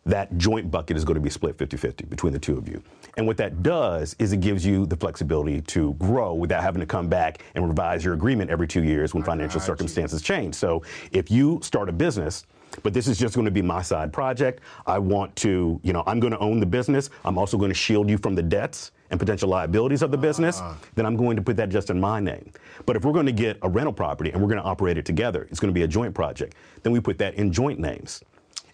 that 0.06 0.36
joint 0.38 0.72
bucket 0.72 0.98
is 0.98 1.06
going 1.06 1.16
to 1.16 1.22
be 1.22 1.30
split 1.30 1.58
50 1.58 1.78
50 1.78 2.06
between 2.06 2.34
the 2.34 2.40
two 2.40 2.58
of 2.58 2.68
you. 2.68 2.82
And 3.16 3.28
what 3.28 3.38
that 3.38 3.62
does 3.62 4.16
is 4.18 4.34
it 4.34 4.40
gives 4.40 4.66
you 4.66 4.86
the 4.88 4.98
flexibility 4.98 5.62
to 5.62 5.94
grow 5.94 6.34
without 6.34 6.64
having 6.64 6.80
to 6.80 6.88
come 6.88 7.08
back 7.10 7.44
and 7.54 7.68
revise 7.68 8.04
your 8.04 8.14
agreement 8.16 8.50
every 8.50 8.68
two 8.68 8.84
years 8.84 9.14
when 9.14 9.24
financial 9.24 9.62
circumstances 9.62 10.22
change. 10.22 10.56
So 10.56 10.82
if 11.12 11.30
you 11.30 11.60
start 11.62 11.90
a 11.90 11.94
business, 11.94 12.46
but 12.82 12.94
this 12.94 13.08
is 13.08 13.18
just 13.18 13.36
going 13.36 13.46
to 13.46 13.52
be 13.52 13.62
my 13.62 13.82
side 13.82 14.12
project. 14.12 14.62
I 14.88 14.98
want 14.98 15.36
to, 15.38 15.80
you 15.84 15.94
know, 15.94 16.04
I'm 16.08 16.20
going 16.20 16.34
to 16.34 16.40
own 16.40 16.60
the 16.60 16.66
business. 16.66 17.10
I'm 17.24 17.38
also 17.38 17.58
going 17.58 17.70
to 17.70 17.76
shield 17.76 18.10
you 18.10 18.18
from 18.18 18.36
the 18.36 18.44
debts 18.44 18.92
and 19.12 19.20
potential 19.20 19.50
liabilities 19.50 20.02
of 20.02 20.10
the 20.10 20.18
business. 20.18 20.60
Ah. 20.60 20.78
Then 20.96 21.06
I'm 21.06 21.16
going 21.16 21.36
to 21.36 21.42
put 21.42 21.56
that 21.58 21.70
just 21.70 21.90
in 21.90 22.00
my 22.00 22.20
name. 22.20 22.52
But 22.86 22.96
if 22.96 23.06
we're 23.06 23.14
going 23.14 23.28
to 23.28 23.32
get 23.32 23.60
a 23.62 23.70
rental 23.70 23.94
property 23.94 24.32
and 24.32 24.42
we're 24.42 24.50
going 24.50 24.62
to 24.62 24.68
operate 24.68 24.98
it 24.98 25.06
together, 25.06 25.48
it's 25.52 25.60
going 25.60 25.72
to 25.72 25.78
be 25.78 25.84
a 25.84 25.88
joint 25.88 26.16
project. 26.16 26.56
Then 26.82 26.94
we 26.94 27.00
put 27.00 27.18
that 27.20 27.36
in 27.36 27.52
joint 27.52 27.80
names. 27.80 28.24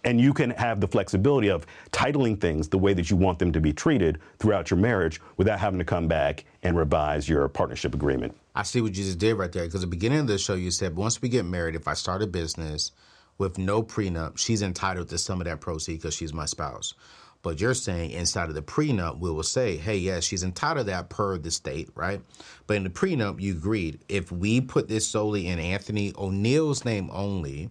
And 0.04 0.18
you 0.18 0.32
can 0.32 0.48
have 0.52 0.80
the 0.80 0.88
flexibility 0.88 1.48
of 1.48 1.66
titling 1.92 2.40
things 2.40 2.68
the 2.68 2.78
way 2.78 2.94
that 2.94 3.10
you 3.10 3.16
want 3.16 3.38
them 3.38 3.52
to 3.52 3.60
be 3.60 3.70
treated 3.70 4.18
throughout 4.38 4.70
your 4.70 4.80
marriage 4.80 5.20
without 5.36 5.60
having 5.60 5.78
to 5.78 5.84
come 5.84 6.08
back 6.08 6.46
and 6.62 6.74
revise 6.74 7.28
your 7.28 7.46
partnership 7.48 7.94
agreement. 7.94 8.34
I 8.54 8.62
see 8.62 8.80
what 8.80 8.96
you 8.96 9.04
just 9.04 9.18
did 9.18 9.34
right 9.34 9.52
there. 9.52 9.66
Because 9.66 9.82
at 9.82 9.90
the 9.90 9.94
beginning 9.94 10.20
of 10.20 10.26
the 10.26 10.38
show, 10.38 10.54
you 10.54 10.70
said 10.70 10.96
once 10.96 11.20
we 11.20 11.28
get 11.28 11.44
married, 11.44 11.74
if 11.74 11.86
I 11.86 11.92
start 11.92 12.22
a 12.22 12.26
business 12.26 12.92
with 13.40 13.58
no 13.58 13.82
prenup, 13.82 14.38
she's 14.38 14.62
entitled 14.62 15.08
to 15.08 15.18
some 15.18 15.40
of 15.40 15.46
that 15.46 15.60
proceed 15.60 15.94
because 15.94 16.14
she's 16.14 16.32
my 16.32 16.44
spouse. 16.44 16.94
But 17.42 17.58
you're 17.58 17.72
saying 17.72 18.10
inside 18.10 18.50
of 18.50 18.54
the 18.54 18.62
prenup, 18.62 19.18
we 19.18 19.30
will 19.30 19.42
say, 19.42 19.78
hey, 19.78 19.96
yes, 19.96 20.24
she's 20.24 20.44
entitled 20.44 20.86
to 20.86 20.92
that 20.92 21.08
per 21.08 21.38
the 21.38 21.50
state, 21.50 21.88
right? 21.94 22.20
But 22.66 22.76
in 22.76 22.84
the 22.84 22.90
prenup, 22.90 23.40
you 23.40 23.54
agreed. 23.54 24.00
If 24.10 24.30
we 24.30 24.60
put 24.60 24.88
this 24.88 25.08
solely 25.08 25.48
in 25.48 25.58
Anthony 25.58 26.12
ONeal's 26.12 26.84
name 26.84 27.08
only, 27.10 27.70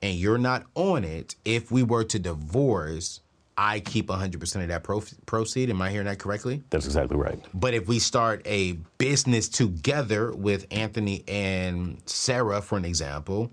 and 0.00 0.14
you're 0.14 0.38
not 0.38 0.64
on 0.76 1.02
it, 1.02 1.34
if 1.44 1.72
we 1.72 1.82
were 1.82 2.04
to 2.04 2.18
divorce, 2.20 3.20
I 3.58 3.80
keep 3.80 4.06
100% 4.06 4.62
of 4.62 4.68
that 4.68 4.84
pro- 4.84 5.02
proceed. 5.26 5.70
Am 5.70 5.82
I 5.82 5.90
hearing 5.90 6.06
that 6.06 6.20
correctly? 6.20 6.62
That's 6.70 6.86
exactly 6.86 7.16
right. 7.16 7.44
But 7.52 7.74
if 7.74 7.88
we 7.88 7.98
start 7.98 8.42
a 8.44 8.74
business 8.98 9.48
together 9.48 10.30
with 10.30 10.68
Anthony 10.70 11.24
and 11.26 12.00
Sarah, 12.06 12.62
for 12.62 12.78
an 12.78 12.84
example, 12.84 13.50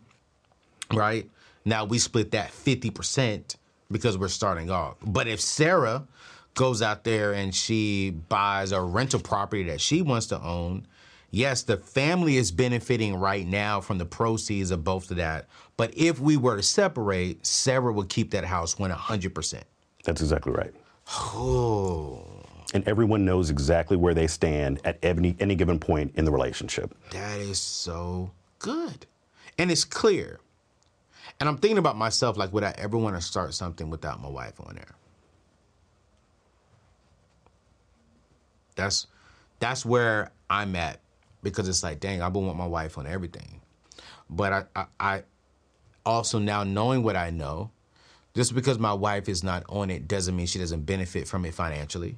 right? 0.93 1.27
Now 1.67 1.83
we 1.83 1.99
split 1.99 2.31
that 2.31 2.51
50% 2.51 3.57
because 3.91 4.17
we're 4.17 4.29
starting 4.29 4.69
off. 4.71 4.95
But 5.05 5.27
if 5.27 5.41
Sarah 5.41 6.07
goes 6.53 6.81
out 6.81 7.03
there 7.03 7.33
and 7.33 7.53
she 7.53 8.11
buys 8.29 8.71
a 8.71 8.79
rental 8.81 9.19
property 9.19 9.63
that 9.63 9.81
she 9.81 10.01
wants 10.01 10.27
to 10.27 10.41
own, 10.41 10.87
yes, 11.29 11.63
the 11.63 11.75
family 11.75 12.37
is 12.37 12.51
benefiting 12.53 13.17
right 13.17 13.45
now 13.45 13.81
from 13.81 13.97
the 13.97 14.05
proceeds 14.05 14.71
of 14.71 14.85
both 14.85 15.11
of 15.11 15.17
that. 15.17 15.49
But 15.75 15.91
if 15.97 16.21
we 16.21 16.37
were 16.37 16.55
to 16.55 16.63
separate, 16.63 17.45
Sarah 17.45 17.91
would 17.91 18.07
keep 18.07 18.31
that 18.31 18.45
house 18.45 18.75
100%. 18.75 19.61
That's 20.05 20.21
exactly 20.21 20.53
right. 20.53 20.73
Oh, 21.09 22.23
And 22.73 22.87
everyone 22.87 23.25
knows 23.25 23.49
exactly 23.49 23.97
where 23.97 24.13
they 24.13 24.27
stand 24.27 24.79
at 24.85 24.99
any, 25.03 25.35
any 25.41 25.55
given 25.55 25.79
point 25.79 26.13
in 26.15 26.23
the 26.23 26.31
relationship. 26.31 26.95
that 27.11 27.39
is 27.41 27.59
so 27.59 28.31
good. 28.59 29.05
And 29.57 29.69
it's 29.69 29.83
clear. 29.83 30.39
And 31.39 31.47
I'm 31.47 31.57
thinking 31.57 31.77
about 31.77 31.95
myself 31.95 32.37
like, 32.37 32.51
would 32.51 32.63
I 32.63 32.73
ever 32.77 32.97
want 32.97 33.15
to 33.15 33.21
start 33.21 33.53
something 33.53 33.89
without 33.89 34.21
my 34.21 34.29
wife 34.29 34.59
on 34.59 34.75
there? 34.75 34.95
That's 38.75 39.07
that's 39.59 39.85
where 39.85 40.31
I'm 40.49 40.75
at 40.75 40.99
because 41.43 41.67
it's 41.67 41.83
like, 41.83 41.99
dang, 41.99 42.21
I 42.21 42.27
would 42.27 42.39
want 42.39 42.57
my 42.57 42.67
wife 42.67 42.97
on 42.97 43.07
everything. 43.07 43.61
But 44.29 44.53
I, 44.53 44.63
I, 44.75 44.85
I 44.99 45.23
also 46.05 46.37
now 46.37 46.63
knowing 46.63 47.01
what 47.01 47.15
I 47.15 47.29
know, 47.31 47.71
just 48.35 48.53
because 48.53 48.77
my 48.77 48.93
wife 48.93 49.29
is 49.29 49.43
not 49.43 49.63
on 49.67 49.89
it 49.89 50.07
doesn't 50.07 50.35
mean 50.35 50.45
she 50.45 50.59
doesn't 50.59 50.85
benefit 50.85 51.27
from 51.27 51.45
it 51.45 51.53
financially. 51.53 52.17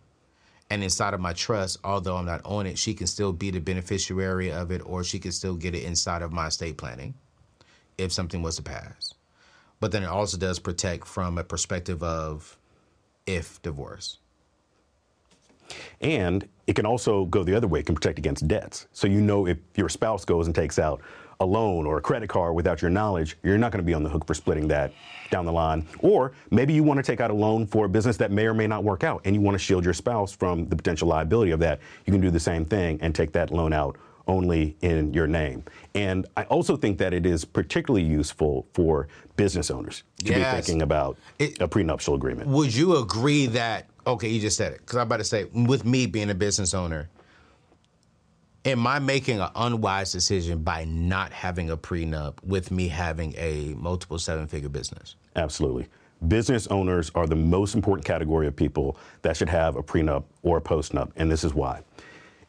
And 0.69 0.83
inside 0.83 1.13
of 1.13 1.19
my 1.19 1.33
trust, 1.33 1.79
although 1.83 2.17
I'm 2.17 2.25
not 2.25 2.41
on 2.45 2.67
it, 2.67 2.77
she 2.77 2.93
can 2.93 3.07
still 3.07 3.31
be 3.31 3.51
the 3.51 3.59
beneficiary 3.59 4.51
of 4.51 4.71
it, 4.71 4.81
or 4.85 5.03
she 5.03 5.19
can 5.19 5.31
still 5.31 5.55
get 5.55 5.75
it 5.75 5.83
inside 5.83 6.21
of 6.21 6.31
my 6.31 6.47
estate 6.47 6.77
planning 6.77 7.15
if 7.99 8.11
something 8.11 8.41
was 8.41 8.55
to 8.55 8.63
pass. 8.63 9.13
But 9.79 9.91
then 9.91 10.03
it 10.03 10.07
also 10.07 10.37
does 10.37 10.59
protect 10.59 11.07
from 11.07 11.37
a 11.37 11.43
perspective 11.43 12.03
of 12.03 12.57
if 13.25 13.61
divorce. 13.61 14.17
And 16.01 16.47
it 16.67 16.75
can 16.75 16.85
also 16.85 17.25
go 17.25 17.43
the 17.43 17.55
other 17.55 17.67
way, 17.67 17.81
it 17.81 17.85
can 17.85 17.95
protect 17.95 18.17
against 18.17 18.47
debts. 18.47 18.87
So 18.91 19.07
you 19.07 19.21
know 19.21 19.45
if 19.47 19.57
your 19.75 19.89
spouse 19.89 20.25
goes 20.25 20.47
and 20.47 20.55
takes 20.55 20.79
out 20.79 21.01
a 21.41 21.45
loan 21.45 21.85
or 21.85 21.97
a 21.97 22.01
credit 22.01 22.27
card 22.27 22.53
without 22.53 22.81
your 22.81 22.91
knowledge, 22.91 23.37
you're 23.43 23.57
not 23.57 23.71
going 23.71 23.83
to 23.83 23.85
be 23.85 23.93
on 23.93 24.03
the 24.03 24.09
hook 24.09 24.25
for 24.25 24.33
splitting 24.33 24.67
that 24.67 24.91
down 25.31 25.45
the 25.45 25.51
line. 25.51 25.87
Or 25.99 26.33
maybe 26.51 26.73
you 26.73 26.83
want 26.83 26.97
to 26.97 27.03
take 27.03 27.21
out 27.21 27.31
a 27.31 27.33
loan 27.33 27.65
for 27.65 27.85
a 27.85 27.89
business 27.89 28.17
that 28.17 28.31
may 28.31 28.45
or 28.45 28.53
may 28.53 28.67
not 28.67 28.83
work 28.83 29.03
out 29.03 29.21
and 29.23 29.35
you 29.35 29.41
want 29.41 29.55
to 29.55 29.59
shield 29.59 29.85
your 29.85 29.93
spouse 29.93 30.33
from 30.33 30.67
the 30.67 30.75
potential 30.75 31.07
liability 31.07 31.51
of 31.51 31.59
that. 31.61 31.79
You 32.05 32.11
can 32.11 32.21
do 32.21 32.31
the 32.31 32.39
same 32.39 32.65
thing 32.65 32.99
and 33.01 33.15
take 33.15 33.31
that 33.33 33.51
loan 33.51 33.71
out 33.71 33.97
only 34.29 34.77
in 34.81 35.13
your 35.13 35.27
name. 35.27 35.63
And 35.95 36.25
I 36.37 36.43
also 36.43 36.77
think 36.77 36.99
that 36.99 37.13
it 37.13 37.25
is 37.25 37.43
particularly 37.43 38.05
useful 38.05 38.67
for 38.73 39.07
business 39.35 39.69
owners 39.71 40.03
to 40.19 40.25
Yes. 40.27 40.55
be 40.55 40.61
thinking 40.61 40.81
about 40.83 41.17
It- 41.39 41.59
a 41.59 41.67
prenuptial 41.67 42.13
agreement. 42.15 42.47
Would 42.49 42.73
you 42.73 42.95
agree 42.97 43.47
that, 43.47 43.87
okay, 44.07 44.29
you 44.29 44.39
just 44.39 44.55
said 44.55 44.71
it, 44.73 44.79
because 44.79 44.97
I'm 44.97 45.07
about 45.07 45.17
to 45.17 45.23
say, 45.23 45.45
with 45.45 45.83
me 45.83 46.05
being 46.05 46.29
a 46.29 46.35
business 46.35 46.73
owner, 46.73 47.09
am 48.65 48.85
I 48.85 48.99
making 48.99 49.39
an 49.39 49.49
unwise 49.55 50.11
decision 50.11 50.61
by 50.63 50.85
not 50.85 51.31
having 51.33 51.71
a 51.71 51.77
prenup 51.77 52.35
with 52.43 52.69
me 52.71 52.87
having 52.87 53.33
a 53.37 53.73
multiple 53.77 54.19
seven 54.19 54.47
figure 54.47 54.69
business? 54.69 55.15
Absolutely. 55.35 55.87
Business 56.27 56.67
owners 56.67 57.09
are 57.15 57.25
the 57.25 57.35
most 57.35 57.73
important 57.73 58.05
category 58.05 58.45
of 58.45 58.55
people 58.55 58.97
that 59.23 59.37
should 59.37 59.49
have 59.49 59.75
a 59.75 59.81
prenup 59.81 60.25
or 60.43 60.57
a 60.57 60.61
postnup, 60.61 61.11
and 61.15 61.31
this 61.31 61.43
is 61.43 61.53
why. 61.55 61.81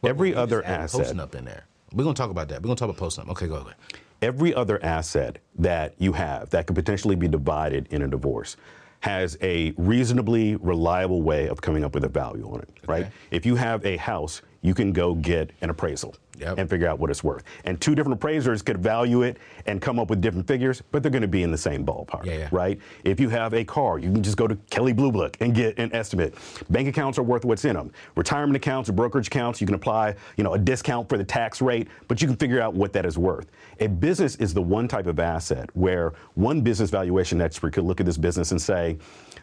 Every 0.03 0.35
other 0.35 0.63
asset, 0.65 1.15
Postnup 1.15 1.35
in 1.35 1.45
there. 1.45 1.63
We're 1.93 2.03
going 2.03 2.15
to 2.15 2.21
talk 2.21 2.31
about 2.31 2.47
that. 2.49 2.61
We're 2.61 2.67
going 2.67 2.77
to 2.77 2.87
talk 2.87 2.97
about 2.97 3.09
postnup. 3.09 3.29
Okay, 3.31 3.47
go 3.47 3.55
ahead. 3.55 3.75
every 4.21 4.53
other 4.53 4.83
asset 4.83 5.39
that 5.55 5.93
you 5.97 6.13
have 6.13 6.49
that 6.51 6.67
could 6.67 6.75
potentially 6.75 7.15
be 7.15 7.27
divided 7.27 7.87
in 7.91 8.03
a 8.03 8.07
divorce 8.07 8.55
has 9.01 9.35
a 9.41 9.73
reasonably 9.77 10.55
reliable 10.57 11.23
way 11.23 11.47
of 11.47 11.59
coming 11.59 11.83
up 11.83 11.95
with 11.95 12.03
a 12.03 12.07
value 12.07 12.47
on 12.53 12.59
it, 12.61 12.69
right? 12.87 13.07
If 13.31 13.47
you 13.47 13.55
have 13.55 13.83
a 13.83 13.97
house, 13.97 14.43
you 14.61 14.73
can 14.73 14.91
go 14.93 15.15
get 15.15 15.51
an 15.61 15.69
appraisal 15.69 16.15
Yep. 16.39 16.57
and 16.57 16.67
figure 16.67 16.87
out 16.87 16.97
what 16.97 17.11
it's 17.11 17.23
worth. 17.23 17.43
And 17.65 17.79
two 17.79 17.93
different 17.93 18.15
appraisers 18.15 18.63
could 18.63 18.79
value 18.79 19.21
it 19.21 19.37
and 19.67 19.79
come 19.79 19.99
up 19.99 20.09
with 20.09 20.21
different 20.21 20.47
figures, 20.47 20.81
but 20.91 21.03
they're 21.03 21.11
going 21.11 21.21
to 21.21 21.27
be 21.27 21.43
in 21.43 21.51
the 21.51 21.57
same 21.57 21.85
ballpark, 21.85 22.25
Yeah, 22.25 22.33
yeah. 22.37 22.49
right? 22.51 22.79
If 23.03 23.19
you 23.19 23.29
have 23.29 23.53
a 23.53 23.63
car, 23.63 23.99
you 23.99 24.11
can 24.11 24.23
just 24.23 24.37
go 24.37 24.47
to 24.47 24.55
Kelley 24.71 24.91
Blue 24.93 25.11
Book 25.11 25.37
and 25.39 25.53
get 25.53 25.77
an 25.77 25.93
estimate. 25.93 26.33
Bank 26.71 26.87
accounts 26.87 27.19
are 27.19 27.23
worth 27.23 27.45
what's 27.45 27.63
in 27.63 27.75
them. 27.75 27.91
Retirement 28.15 28.55
accounts 28.55 28.89
or 28.89 28.93
brokerage 28.93 29.27
accounts, 29.27 29.61
you 29.61 29.67
can 29.67 29.75
apply, 29.75 30.15
you 30.35 30.43
know, 30.43 30.55
a 30.55 30.57
discount 30.57 31.07
for 31.09 31.17
the 31.19 31.23
tax 31.23 31.61
rate, 31.61 31.87
but 32.07 32.23
you 32.23 32.27
can 32.27 32.37
figure 32.37 32.59
out 32.59 32.73
what 32.73 32.91
that 32.93 33.05
is 33.05 33.19
worth. 33.19 33.45
A 33.79 33.85
business 33.87 34.35
is 34.37 34.51
the 34.51 34.63
one 34.63 34.87
type 34.87 35.05
of 35.05 35.19
asset 35.19 35.69
where 35.75 36.13
one 36.33 36.61
business 36.61 36.89
valuation 36.89 37.39
expert 37.39 37.73
could 37.73 37.83
look 37.83 37.99
at 37.99 38.07
this 38.07 38.17
business 38.17 38.49
and 38.49 38.59
say, 38.59 38.97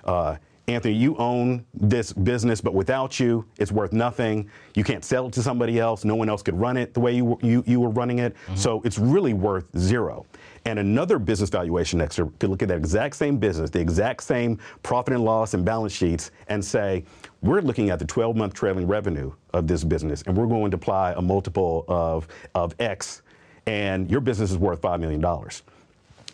uh, 0.05 0.35
Anthony, 0.69 0.95
you 0.95 1.17
own 1.17 1.65
this 1.73 2.13
business, 2.13 2.61
but 2.61 2.75
without 2.75 3.19
you, 3.19 3.45
it's 3.59 3.73
worth 3.73 3.93
nothing. 3.93 4.51
You 4.75 4.85
can't 4.85 5.03
sell 5.03 5.27
it 5.27 5.33
to 5.33 5.43
somebody 5.43 5.81
else. 5.81 6.05
No 6.05 6.15
one 6.15 6.29
else 6.29 6.43
could 6.43 6.61
run 6.61 6.77
it 6.77 6.93
the 6.93 7.01
way 7.01 7.17
you, 7.17 7.25
were- 7.25 7.39
you, 7.41 7.65
you 7.67 7.81
were 7.81 7.89
running 7.89 8.19
it. 8.19 8.35
Mm-hmm. 8.35 8.57
So 8.57 8.83
it's 8.85 8.99
really 8.99 9.33
worth 9.33 9.65
zero. 9.79 10.27
And 10.67 10.79
another 10.79 11.19
business 11.19 11.49
valuation 11.49 12.03
expert 12.03 12.39
could 12.39 12.51
look 12.51 12.63
at 12.63 12.69
that 12.69 12.77
exact 12.77 13.17
same 13.17 13.39
business, 13.39 13.71
the 13.71 13.81
exact 13.81 14.23
same 14.23 14.59
profit 14.83 15.15
and 15.15 15.25
loss 15.25 15.55
and 15.55 15.65
balance 15.65 15.95
sheets, 15.95 16.31
and 16.49 16.63
say, 16.63 17.05
we're 17.41 17.63
looking 17.63 17.89
at 17.89 17.99
the 17.99 18.05
12 18.05 18.37
month 18.37 18.53
trailing 18.53 18.87
revenue 18.87 19.33
of 19.55 19.67
this 19.67 19.83
business, 19.85 20.23
and 20.27 20.37
we're 20.37 20.47
going 20.47 20.71
to 20.71 20.77
apply 20.77 21.13
a 21.13 21.23
multiple 21.23 21.87
of, 21.89 22.29
of 22.55 22.75
X, 22.79 23.23
and 23.67 24.11
your 24.11 24.21
business 24.21 24.51
is 24.51 24.59
worth 24.59 24.83
$5 24.83 25.01
million. 25.01 25.25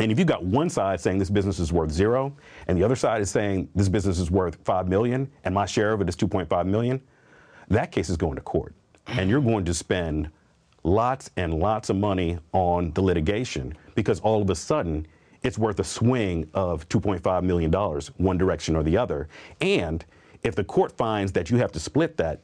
And 0.00 0.10
if 0.10 0.18
you've 0.18 0.28
got 0.28 0.44
one 0.44 0.68
side 0.68 1.00
saying 1.00 1.18
this 1.18 1.30
business 1.30 1.60
is 1.60 1.72
worth 1.72 1.90
zero, 1.90 2.34
and 2.66 2.76
the 2.76 2.82
other 2.82 2.96
side 2.96 3.20
is 3.20 3.30
saying 3.30 3.68
this 3.74 3.88
business 3.88 4.18
is 4.18 4.30
worth 4.30 4.56
five 4.64 4.88
million, 4.88 5.30
and 5.44 5.54
my 5.54 5.66
share 5.66 5.92
of 5.92 6.00
it 6.00 6.08
is 6.08 6.16
2.5 6.16 6.66
million, 6.66 7.00
that 7.68 7.92
case 7.92 8.08
is 8.08 8.16
going 8.16 8.34
to 8.34 8.40
court. 8.40 8.74
And 9.06 9.30
you're 9.30 9.40
going 9.40 9.64
to 9.66 9.74
spend 9.74 10.30
lots 10.82 11.30
and 11.36 11.54
lots 11.54 11.90
of 11.90 11.96
money 11.96 12.38
on 12.52 12.92
the 12.92 13.02
litigation 13.02 13.74
because 13.94 14.20
all 14.20 14.42
of 14.42 14.50
a 14.50 14.54
sudden 14.54 15.06
it's 15.42 15.58
worth 15.58 15.78
a 15.78 15.84
swing 15.84 16.48
of 16.54 16.88
$2.5 16.88 17.42
million, 17.42 17.70
one 17.70 18.00
one 18.16 18.38
direction 18.38 18.74
or 18.74 18.82
the 18.82 18.96
other. 18.96 19.28
And 19.60 20.04
if 20.42 20.54
the 20.54 20.64
court 20.64 20.96
finds 20.96 21.32
that 21.32 21.50
you 21.50 21.58
have 21.58 21.70
to 21.72 21.80
split 21.80 22.16
that, 22.16 22.40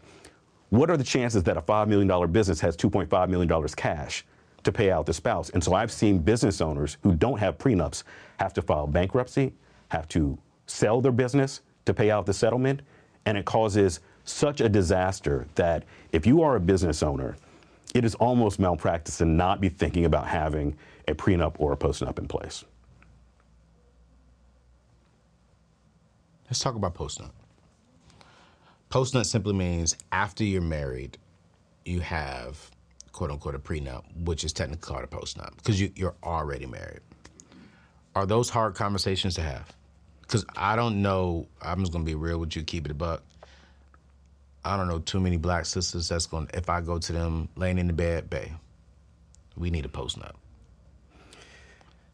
what 0.69 0.89
are 0.91 0.97
the 0.97 1.05
chances 1.05 1.43
that 1.45 1.57
a 1.57 1.63
$5 1.63 1.89
million 1.89 2.31
business 2.31 2.61
has 2.61 2.77
$2.5 2.77 3.29
million 3.29 3.69
cash 3.77 4.25
to 4.65 4.73
pay 4.73 4.91
out 4.91 5.07
the 5.07 5.15
spouse? 5.15 5.51
And 5.51 5.63
so 5.63 5.75
I've 5.75 5.93
seen 5.93 6.19
business 6.19 6.61
owners 6.61 6.97
who 7.03 7.15
don't 7.15 7.39
have 7.39 7.59
prenups 7.59 8.03
have 8.39 8.53
to 8.55 8.63
file 8.63 8.87
bankruptcy, 8.87 9.53
have 9.89 10.09
to 10.09 10.39
sell 10.67 11.01
their 11.01 11.13
business 11.13 11.61
to 11.87 11.95
pay 11.95 12.11
out 12.11 12.27
the 12.27 12.35
settlement, 12.35 12.83
and 13.27 13.37
it 13.37 13.45
causes 13.45 14.01
such 14.25 14.61
a 14.61 14.69
disaster 14.69 15.47
that 15.55 15.85
if 16.13 16.27
you 16.27 16.43
are 16.43 16.57
a 16.57 16.61
business 16.61 17.03
owner, 17.03 17.37
it 17.95 18.05
is 18.05 18.15
almost 18.17 18.61
malpractice 18.61 19.19
to 19.19 19.25
not 19.25 19.61
be 19.61 19.69
thinking 19.69 20.05
about 20.05 20.27
having 20.27 20.77
a 21.09 21.15
prenup 21.15 21.57
or 21.59 21.73
a 21.73 21.77
postnup 21.77 22.19
in 22.19 22.29
place. 22.29 22.65
Let's 26.47 26.61
talk 26.61 26.75
about 26.75 26.95
postnup. 26.95 27.31
Postnup 28.91 29.25
simply 29.25 29.53
means 29.53 29.97
after 30.11 30.43
you're 30.43 30.61
married, 30.61 31.17
you 31.85 32.01
have 32.01 32.71
quote 33.13 33.31
unquote 33.31 33.55
a 33.55 33.59
prenup, 33.59 34.05
which 34.25 34.45
is 34.45 34.53
technically 34.53 34.87
called 34.87 35.05
a 35.05 35.07
postnup 35.07 35.57
because 35.57 35.81
you, 35.81 35.93
you're 35.95 36.17
already 36.23 36.67
married. 36.67 37.01
Are 38.15 38.27
those 38.27 38.51
hard 38.51 38.75
conversations 38.75 39.35
to 39.37 39.43
have? 39.43 39.73
Because 40.23 40.45
I 40.57 40.77
don't 40.77 41.03
know, 41.03 41.47
I'm 41.63 41.81
just 41.81 41.93
going 41.93 42.05
to 42.05 42.11
be 42.11 42.15
real 42.15 42.39
with 42.39 42.55
you, 42.57 42.63
keep 42.63 42.85
it 42.85 42.91
a 42.91 42.95
buck. 42.95 43.23
I 44.65 44.77
don't 44.77 44.89
know 44.89 44.99
too 44.99 45.21
many 45.21 45.37
black 45.37 45.67
sisters 45.67 46.09
that's 46.09 46.27
going 46.27 46.47
to, 46.49 46.57
if 46.57 46.69
I 46.69 46.81
go 46.81 46.99
to 46.99 47.13
them 47.13 47.49
laying 47.57 47.79
in 47.79 47.87
the 47.87 47.93
bed, 47.93 48.29
babe, 48.29 48.53
we 49.57 49.71
need 49.71 49.85
a 49.85 49.89
postnup. 49.89 50.35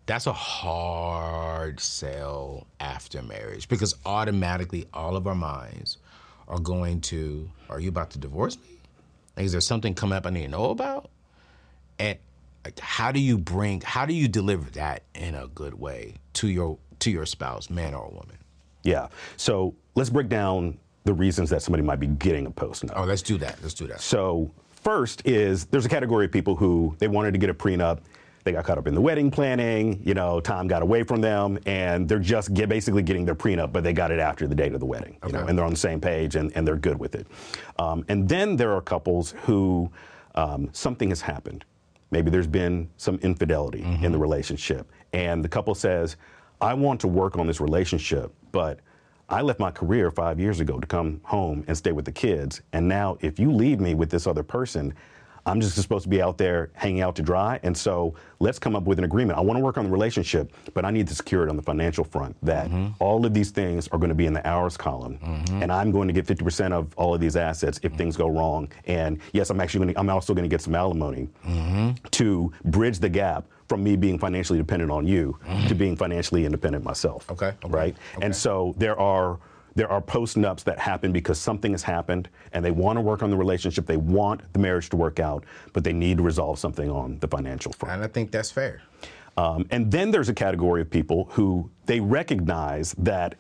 That's 0.07 0.27
a 0.27 0.33
hard 0.33 1.81
sell 1.81 2.67
after 2.79 3.23
marriage 3.23 3.69
because 3.69 3.97
automatically 4.07 4.87
all 4.95 5.17
of 5.17 5.27
our 5.27 5.35
minds 5.35 5.99
are 6.47 6.61
going 6.61 7.01
to, 7.03 7.51
are 7.69 7.81
you 7.81 7.89
about 7.89 8.11
to 8.11 8.19
divorce 8.19 8.57
me? 8.57 8.76
Like, 9.37 9.47
is 9.47 9.53
there 9.53 9.61
something 9.61 9.95
coming 9.95 10.17
up 10.17 10.27
I 10.27 10.31
need 10.31 10.45
to 10.45 10.49
know 10.49 10.71
about? 10.71 11.11
And 11.99 12.19
like, 12.65 12.79
how 12.79 13.13
do 13.13 13.21
you 13.21 13.39
bring, 13.39 13.81
how 13.83 14.07
do 14.07 14.15
you 14.15 14.29
deliver 14.29 14.71
that 14.73 15.03
in 15.15 15.35
a 15.35 15.47
good 15.49 15.75
way 15.75 16.15
to 16.35 16.49
your 16.49 16.79
to 17.01 17.11
your 17.11 17.27
spouse, 17.27 17.71
man 17.71 17.95
or 17.95 18.09
woman? 18.09 18.39
Yeah. 18.83 19.09
So 19.37 19.75
let's 19.95 20.11
break 20.11 20.29
down 20.29 20.79
the 21.05 21.13
reasons 21.13 21.51
that 21.51 21.63
somebody 21.63 21.83
might 21.83 22.01
be 22.01 22.07
getting 22.07 22.47
a 22.47 22.51
postnup. 22.51 22.93
Oh, 22.97 23.05
let's 23.05 23.23
do 23.23 23.39
that. 23.39 23.59
Let's 23.63 23.75
do 23.75 23.87
that. 23.87 24.01
So 24.01 24.51
first 24.71 25.27
is 25.27 25.67
there's 25.67 25.87
a 25.87 25.89
category 25.89 26.25
of 26.27 26.33
people 26.33 26.57
who 26.57 26.97
they 26.99 27.09
wanted 27.09 27.33
to 27.33 27.39
get 27.39 27.51
a 27.51 27.55
prenup. 27.55 28.01
They 28.47 28.53
got 28.53 28.65
caught 28.65 28.79
up 28.79 28.87
in 28.87 28.95
the 28.95 29.01
wedding 29.01 29.29
planning, 29.29 30.01
you 30.05 30.15
know, 30.15 30.39
Tom 30.39 30.69
got 30.69 30.81
away 30.81 31.03
from 31.03 31.21
them, 31.21 31.59
and 31.67 32.09
they're 32.09 32.21
just 32.21 32.55
get, 32.55 32.69
basically 32.69 33.03
getting 33.03 33.25
their 33.25 33.35
prenup, 33.35 33.73
but 33.73 33.83
they 33.83 33.93
got 33.93 34.13
it 34.13 34.21
after 34.21 34.47
the 34.47 34.55
date 34.55 34.73
of 34.73 34.79
the 34.79 34.87
wedding, 34.87 35.15
you 35.15 35.31
Okay. 35.31 35.37
know, 35.37 35.47
and 35.49 35.59
they're 35.59 35.65
on 35.65 35.73
the 35.73 35.77
same 35.77 36.01
page 36.01 36.37
and, 36.37 36.53
and 36.57 36.65
they're 36.65 36.77
good 36.77 36.97
with 36.97 37.17
it. 37.17 37.27
Um, 37.81 38.05
and 38.07 38.29
then 38.29 38.55
there 38.55 38.73
are 38.73 38.81
couples 38.81 39.35
who 39.47 39.91
um, 40.37 40.69
something 40.71 41.09
has 41.09 41.21
happened. 41.21 41.65
Maybe 42.13 42.31
there's 42.31 42.47
been 42.47 42.89
some 42.99 43.17
infidelity 43.17 43.83
in 44.01 44.13
the 44.13 44.19
relationship, 44.19 44.89
and 45.13 45.43
the 45.43 45.49
couple 45.49 45.75
says, 45.75 46.17
I 46.61 46.73
want 46.73 47.01
to 47.01 47.09
work 47.09 47.37
on 47.39 47.49
this 47.49 47.61
relationship, 47.61 48.33
but 48.53 48.79
I 49.29 49.43
left 49.43 49.59
my 49.59 49.73
career 49.73 50.13
five 50.13 50.39
years 50.39 50.61
ago 50.61 50.79
to 50.79 50.87
come 50.87 51.21
home 51.25 51.65
and 51.67 51.77
stay 51.77 51.91
with 51.91 52.05
the 52.05 52.13
kids. 52.13 52.61
And 52.73 52.87
now, 52.87 53.19
if 53.23 53.41
you 53.41 53.51
leave 53.51 53.81
me 53.81 53.95
with 53.95 54.09
this 54.09 54.25
other 54.25 54.45
person, 54.45 54.95
I'm 55.47 55.61
just 55.61 55.81
supposed 55.81 56.03
to 56.03 56.09
be 56.09 56.21
out 56.21 56.39
there 56.39 56.71
hanging 56.75 57.01
out 57.01 57.15
to 57.17 57.23
dry. 57.23 57.61
And 57.63 57.77
so 57.77 58.15
let's 58.41 58.59
come 58.59 58.75
up 58.75 58.83
with 58.83 58.99
an 58.99 59.05
agreement. 59.05 59.39
I 59.39 59.43
want 59.43 59.57
to 59.57 59.65
work 59.65 59.79
on 59.79 59.85
the 59.85 59.91
relationship, 59.91 60.53
but 60.75 60.85
I 60.85 60.91
need 60.91 61.07
to 61.09 61.15
secure 61.15 61.45
it 61.45 61.49
on 61.49 61.57
the 61.57 61.63
financial 61.63 62.05
front 62.05 62.37
that 62.43 62.67
mm-hmm. 62.67 62.89
all 62.99 63.25
of 63.25 63.33
these 63.33 63.53
things 63.53 63.87
are 63.89 63.99
going 63.99 64.09
to 64.09 64.15
be 64.15 64.27
in 64.27 64.33
the 64.33 64.47
ours 64.47 64.77
column. 64.77 65.19
Mm-hmm. 65.19 65.63
And 65.63 65.73
I'm 65.73 65.93
going 65.93 66.09
to 66.09 66.13
get 66.13 66.27
50% 66.27 66.73
of 66.73 66.93
all 66.97 67.15
of 67.15 67.21
these 67.21 67.37
assets 67.37 67.79
if 67.83 67.93
mm. 67.93 67.99
things 67.99 68.17
go 68.17 68.27
wrong. 68.27 68.69
And 68.87 69.21
yes, 69.33 69.51
I'm 69.51 69.61
actually 69.61 69.85
going 69.85 69.95
to, 69.95 70.01
I'm 70.01 70.11
also 70.11 70.35
going 70.35 70.45
to 70.45 70.53
get 70.53 70.61
some 70.61 70.75
alimony 70.75 71.29
mm-hmm. 71.47 71.93
to 72.11 72.53
bridge 72.65 72.99
the 72.99 73.09
gap 73.09 73.47
from 73.69 73.83
me 73.83 73.97
being 73.97 74.19
financially 74.19 74.59
dependent 74.59 74.91
on 74.91 75.07
you 75.07 75.39
to 75.69 75.75
being 75.75 75.97
financially 75.97 76.45
independent 76.45 76.85
myself. 76.85 77.29
Okay, 77.31 77.47
okay, 77.47 77.69
Right? 77.69 77.97
And 78.23 78.35
so 78.35 78.75
there 78.79 78.99
are 78.99 79.39
there 79.77 79.93
are 79.93 80.01
post 80.01 80.37
nups 80.37 80.65
that 80.65 80.79
happen 80.79 81.13
because 81.13 81.39
something 81.39 81.71
has 81.73 81.83
happened 81.83 82.29
and 82.53 82.65
they 82.65 82.71
want 82.71 82.97
to 82.97 83.01
work 83.01 83.23
on 83.23 83.31
the 83.31 83.37
relationship. 83.37 83.87
They 83.87 83.99
want 83.99 84.41
the 84.53 84.59
marriage 84.59 84.89
to 84.89 84.97
work 84.97 85.21
out, 85.21 85.45
but 85.73 85.85
they 85.85 85.93
need 85.93 86.17
to 86.17 86.23
resolve 86.23 86.59
something 86.59 86.91
on 86.91 87.19
the 87.21 87.29
financial 87.29 87.73
front. 87.73 87.95
And 87.95 88.03
I 88.03 88.09
think 88.09 88.31
that's 88.31 88.51
fair. 88.51 88.83
Um, 89.37 89.67
and 89.71 89.93
then 89.93 90.11
there's 90.11 90.31
a 90.31 90.35
category 90.35 90.81
of 90.81 90.91
people 90.91 91.29
who 91.31 91.71
they 91.85 92.01
recognize 92.01 92.95
that 92.99 93.35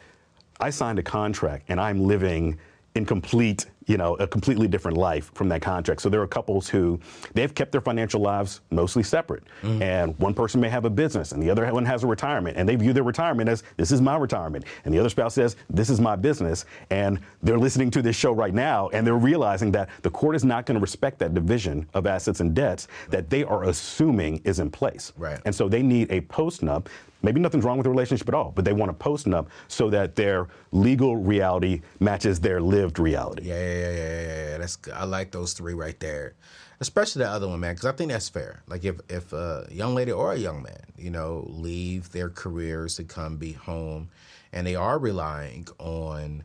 I 0.60 0.68
signed 0.68 0.98
a 0.98 1.02
contract 1.02 1.64
and 1.68 1.80
I'm 1.80 2.04
living 2.04 2.58
in 2.94 3.06
complete, 3.06 3.66
you 3.86 3.96
know, 3.96 4.14
a 4.16 4.26
completely 4.26 4.66
different 4.66 4.96
life 4.96 5.30
from 5.34 5.48
that 5.48 5.62
contract. 5.62 6.02
So 6.02 6.08
there 6.08 6.20
are 6.20 6.26
couples 6.26 6.68
who 6.68 7.00
they've 7.34 7.54
kept 7.54 7.72
their 7.72 7.80
financial 7.80 8.20
lives 8.20 8.60
mostly 8.70 9.02
separate. 9.02 9.44
Mm-hmm. 9.62 9.82
And 9.82 10.18
one 10.18 10.34
person 10.34 10.60
may 10.60 10.68
have 10.68 10.84
a 10.84 10.90
business 10.90 11.32
and 11.32 11.42
the 11.42 11.50
other 11.50 11.72
one 11.72 11.84
has 11.84 12.02
a 12.02 12.06
retirement 12.06 12.56
and 12.56 12.68
they 12.68 12.76
view 12.76 12.92
their 12.92 13.04
retirement 13.04 13.48
as 13.48 13.62
this 13.76 13.92
is 13.92 14.00
my 14.00 14.16
retirement. 14.16 14.64
And 14.84 14.92
the 14.92 14.98
other 14.98 15.08
spouse 15.08 15.34
says 15.34 15.56
this 15.70 15.88
is 15.88 16.00
my 16.00 16.16
business. 16.16 16.64
And 16.90 17.20
they're 17.42 17.58
listening 17.58 17.90
to 17.92 18.02
this 18.02 18.16
show 18.16 18.32
right 18.32 18.54
now 18.54 18.88
and 18.88 19.06
they're 19.06 19.14
realizing 19.14 19.70
that 19.72 19.88
the 20.02 20.10
court 20.10 20.34
is 20.34 20.44
not 20.44 20.66
going 20.66 20.76
to 20.76 20.82
respect 20.82 21.18
that 21.20 21.34
division 21.34 21.88
of 21.94 22.06
assets 22.06 22.40
and 22.40 22.54
debts 22.54 22.88
that 23.10 23.30
they 23.30 23.44
are 23.44 23.64
assuming 23.64 24.40
is 24.44 24.58
in 24.58 24.70
place. 24.70 25.12
Right. 25.16 25.40
And 25.44 25.54
so 25.54 25.68
they 25.68 25.82
need 25.82 26.10
a 26.10 26.22
post-nup. 26.22 26.86
Maybe 27.26 27.40
nothing's 27.40 27.64
wrong 27.64 27.76
with 27.76 27.82
the 27.82 27.90
relationship 27.90 28.28
at 28.28 28.34
all, 28.34 28.52
but 28.54 28.64
they 28.64 28.72
want 28.72 28.88
a 28.88 28.94
post-nup 28.94 29.48
so 29.66 29.90
that 29.90 30.14
their 30.14 30.46
legal 30.70 31.16
reality 31.16 31.80
matches 31.98 32.38
their 32.38 32.60
lived 32.60 33.00
reality. 33.00 33.42
Yeah, 33.48 33.54
yeah, 33.54 33.90
yeah, 33.90 33.90
yeah, 33.90 34.50
yeah. 34.50 34.58
That's. 34.58 34.78
I 34.94 35.02
like 35.06 35.32
those 35.32 35.52
three 35.52 35.74
right 35.74 35.98
there, 35.98 36.34
especially 36.78 37.24
the 37.24 37.28
other 37.28 37.48
one, 37.48 37.58
man, 37.58 37.74
because 37.74 37.86
I 37.86 37.90
think 37.96 38.12
that's 38.12 38.28
fair. 38.28 38.62
Like 38.68 38.84
if 38.84 39.00
if 39.08 39.32
a 39.32 39.66
young 39.72 39.96
lady 39.96 40.12
or 40.12 40.34
a 40.34 40.36
young 40.36 40.62
man, 40.62 40.84
you 40.96 41.10
know, 41.10 41.44
leave 41.48 42.12
their 42.12 42.30
careers 42.30 42.94
to 42.94 43.02
come 43.02 43.38
be 43.38 43.54
home, 43.54 44.08
and 44.52 44.64
they 44.64 44.76
are 44.76 44.96
relying 44.96 45.66
on 45.80 46.44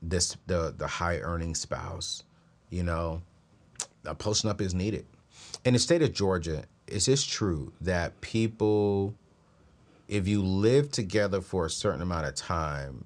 this 0.00 0.34
the 0.46 0.74
the 0.74 0.86
high 0.86 1.18
earning 1.18 1.54
spouse, 1.54 2.24
you 2.70 2.84
know, 2.84 3.20
a 4.06 4.14
postnup 4.14 4.62
is 4.62 4.72
needed. 4.72 5.04
In 5.66 5.74
the 5.74 5.78
state 5.78 6.00
of 6.00 6.14
Georgia, 6.14 6.64
is 6.86 7.04
this 7.04 7.22
true 7.22 7.70
that 7.82 8.18
people, 8.22 9.14
if 10.08 10.28
you 10.28 10.42
live 10.42 10.90
together 10.90 11.40
for 11.40 11.66
a 11.66 11.70
certain 11.70 12.02
amount 12.02 12.26
of 12.26 12.34
time, 12.34 13.04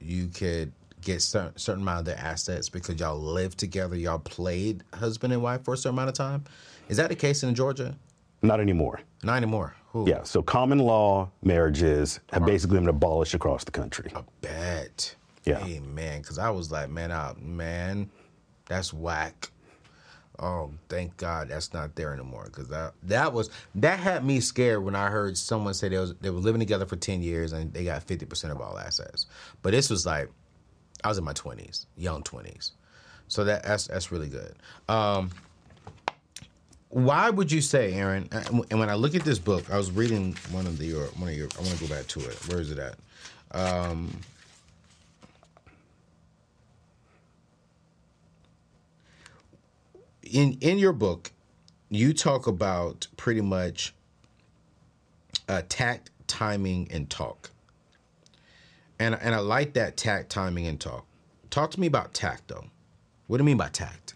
you 0.00 0.28
could 0.28 0.72
get 1.02 1.22
certain 1.22 1.56
certain 1.56 1.82
amount 1.82 2.00
of 2.00 2.04
their 2.04 2.18
assets 2.18 2.68
because 2.68 3.00
y'all 3.00 3.18
live 3.18 3.56
together, 3.56 3.96
y'all 3.96 4.18
played 4.18 4.82
husband 4.94 5.32
and 5.32 5.42
wife 5.42 5.64
for 5.64 5.74
a 5.74 5.76
certain 5.76 5.96
amount 5.96 6.08
of 6.08 6.14
time? 6.14 6.44
Is 6.88 6.96
that 6.96 7.08
the 7.08 7.16
case 7.16 7.42
in 7.42 7.54
Georgia? 7.54 7.94
Not 8.42 8.60
anymore. 8.60 9.00
Not 9.22 9.36
anymore. 9.36 9.74
Who? 9.92 10.08
Yeah, 10.08 10.22
so 10.22 10.42
common 10.42 10.78
law 10.78 11.30
marriages 11.42 12.20
have 12.32 12.46
basically 12.46 12.78
been 12.78 12.88
abolished 12.88 13.34
across 13.34 13.64
the 13.64 13.72
country. 13.72 14.10
I 14.14 14.22
bet. 14.40 15.14
Yeah. 15.44 15.58
Hey 15.58 15.80
man, 15.80 16.20
because 16.22 16.38
I 16.38 16.50
was 16.50 16.70
like, 16.70 16.90
man, 16.90 17.10
I, 17.10 17.32
man, 17.38 18.10
that's 18.66 18.92
whack. 18.92 19.50
Oh, 20.42 20.72
thank 20.88 21.16
God 21.18 21.50
that's 21.50 21.74
not 21.74 21.94
there 21.96 22.14
anymore. 22.14 22.44
Because 22.46 22.68
that 22.68 22.94
that 23.04 23.32
was 23.32 23.50
that 23.74 24.00
had 24.00 24.24
me 24.24 24.40
scared 24.40 24.82
when 24.82 24.94
I 24.94 25.08
heard 25.08 25.36
someone 25.36 25.74
say 25.74 25.90
they 25.90 25.98
was 25.98 26.14
they 26.14 26.30
were 26.30 26.40
living 26.40 26.60
together 26.60 26.86
for 26.86 26.96
ten 26.96 27.22
years 27.22 27.52
and 27.52 27.72
they 27.74 27.84
got 27.84 28.02
fifty 28.02 28.24
percent 28.24 28.52
of 28.52 28.60
all 28.60 28.78
assets. 28.78 29.26
But 29.62 29.72
this 29.72 29.90
was 29.90 30.06
like, 30.06 30.30
I 31.04 31.08
was 31.08 31.18
in 31.18 31.24
my 31.24 31.34
twenties, 31.34 31.86
young 31.96 32.22
twenties, 32.22 32.72
so 33.28 33.44
that 33.44 33.64
that's 33.64 33.88
that's 33.88 34.10
really 34.10 34.28
good. 34.28 34.54
Um, 34.88 35.30
why 36.88 37.28
would 37.30 37.52
you 37.52 37.60
say, 37.60 37.92
Aaron? 37.92 38.28
And 38.32 38.64
and 38.70 38.80
when 38.80 38.88
I 38.88 38.94
look 38.94 39.14
at 39.14 39.22
this 39.22 39.38
book, 39.38 39.70
I 39.70 39.76
was 39.76 39.90
reading 39.90 40.34
one 40.50 40.66
of 40.66 40.78
the 40.78 40.86
your 40.86 41.06
one 41.18 41.28
of 41.28 41.36
your. 41.36 41.48
I 41.58 41.62
want 41.62 41.78
to 41.78 41.86
go 41.86 41.94
back 41.94 42.06
to 42.08 42.20
it. 42.20 42.48
Where 42.48 42.60
is 42.60 42.70
it 42.70 42.78
at? 42.78 42.96
Um, 43.52 44.18
in 50.30 50.58
in 50.60 50.78
your 50.78 50.92
book, 50.92 51.32
you 51.90 52.12
talk 52.12 52.46
about 52.46 53.08
pretty 53.16 53.40
much 53.40 53.94
uh, 55.48 55.62
tact, 55.68 56.10
timing, 56.26 56.88
and 56.90 57.10
talk. 57.10 57.50
And 58.98 59.18
and 59.20 59.34
I 59.34 59.38
like 59.38 59.74
that 59.74 59.96
tact, 59.96 60.30
timing, 60.30 60.66
and 60.66 60.80
talk. 60.80 61.06
Talk 61.50 61.72
to 61.72 61.80
me 61.80 61.86
about 61.86 62.14
tact, 62.14 62.48
though. 62.48 62.66
What 63.26 63.38
do 63.38 63.42
you 63.42 63.46
mean 63.46 63.56
by 63.56 63.68
tact? 63.68 64.14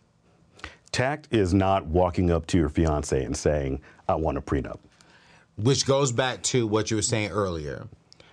Tact 0.92 1.28
is 1.32 1.52
not 1.52 1.86
walking 1.86 2.30
up 2.30 2.46
to 2.46 2.58
your 2.58 2.68
fiance 2.68 3.24
and 3.24 3.36
saying, 3.36 3.80
I 4.08 4.14
want 4.14 4.38
a 4.38 4.40
prenup. 4.40 4.78
Which 5.56 5.86
goes 5.86 6.12
back 6.12 6.42
to 6.44 6.66
what 6.68 6.90
you 6.90 6.96
were 6.96 7.02
saying 7.02 7.30
earlier. 7.30 7.88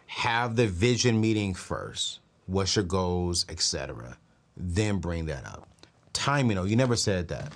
Have 0.05 0.55
the 0.55 0.67
vision 0.67 1.19
meeting 1.19 1.55
first. 1.55 2.19
What's 2.45 2.75
your 2.75 2.85
goals, 2.85 3.45
etc. 3.49 4.17
Then 4.55 4.99
bring 4.99 5.25
that 5.25 5.45
up. 5.45 5.67
Timing, 6.13 6.55
though, 6.55 6.63
you 6.63 6.75
never 6.75 6.95
said 6.95 7.27
that. 7.29 7.53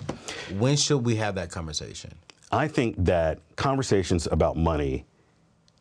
When 0.58 0.76
should 0.76 0.98
we 0.98 1.16
have 1.16 1.34
that 1.34 1.50
conversation? 1.50 2.14
I 2.52 2.68
think 2.68 2.96
that 3.04 3.40
conversations 3.56 4.26
about 4.30 4.56
money 4.56 5.04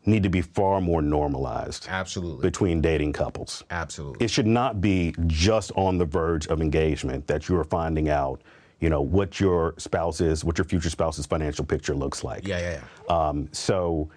need 0.06 0.24
to 0.24 0.30
be 0.30 0.42
far 0.42 0.82
more 0.82 1.02
normalized 1.02 1.88
Absolutely. 1.90 2.42
between 2.42 2.82
dating 2.82 3.14
couples. 3.14 3.64
Absolutely. 3.72 4.24
It 4.24 4.30
should 4.30 4.46
not 4.46 4.82
be 4.82 5.16
just 5.26 5.72
on 5.76 5.98
the 5.98 6.06
verge 6.06 6.48
of 6.48 6.62
engagement 6.62 7.26
that 7.28 7.50
you 7.50 7.58
are 7.58 7.64
finding 7.64 8.10
out 8.10 8.42
you 8.80 8.90
know, 8.90 9.02
what 9.02 9.40
your 9.40 9.74
spouse's, 9.78 10.44
what 10.44 10.58
your 10.58 10.66
future 10.66 10.90
spouse's 10.90 11.26
financial 11.26 11.66
picture 11.66 11.96
looks 11.96 12.24
like. 12.24 12.48
Yeah, 12.48 12.60
yeah, 12.60 12.82
yeah. 13.10 13.28
Um, 13.28 13.50
so, 13.52 14.10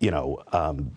you 0.00 0.10
know, 0.10 0.42
um, 0.52 0.90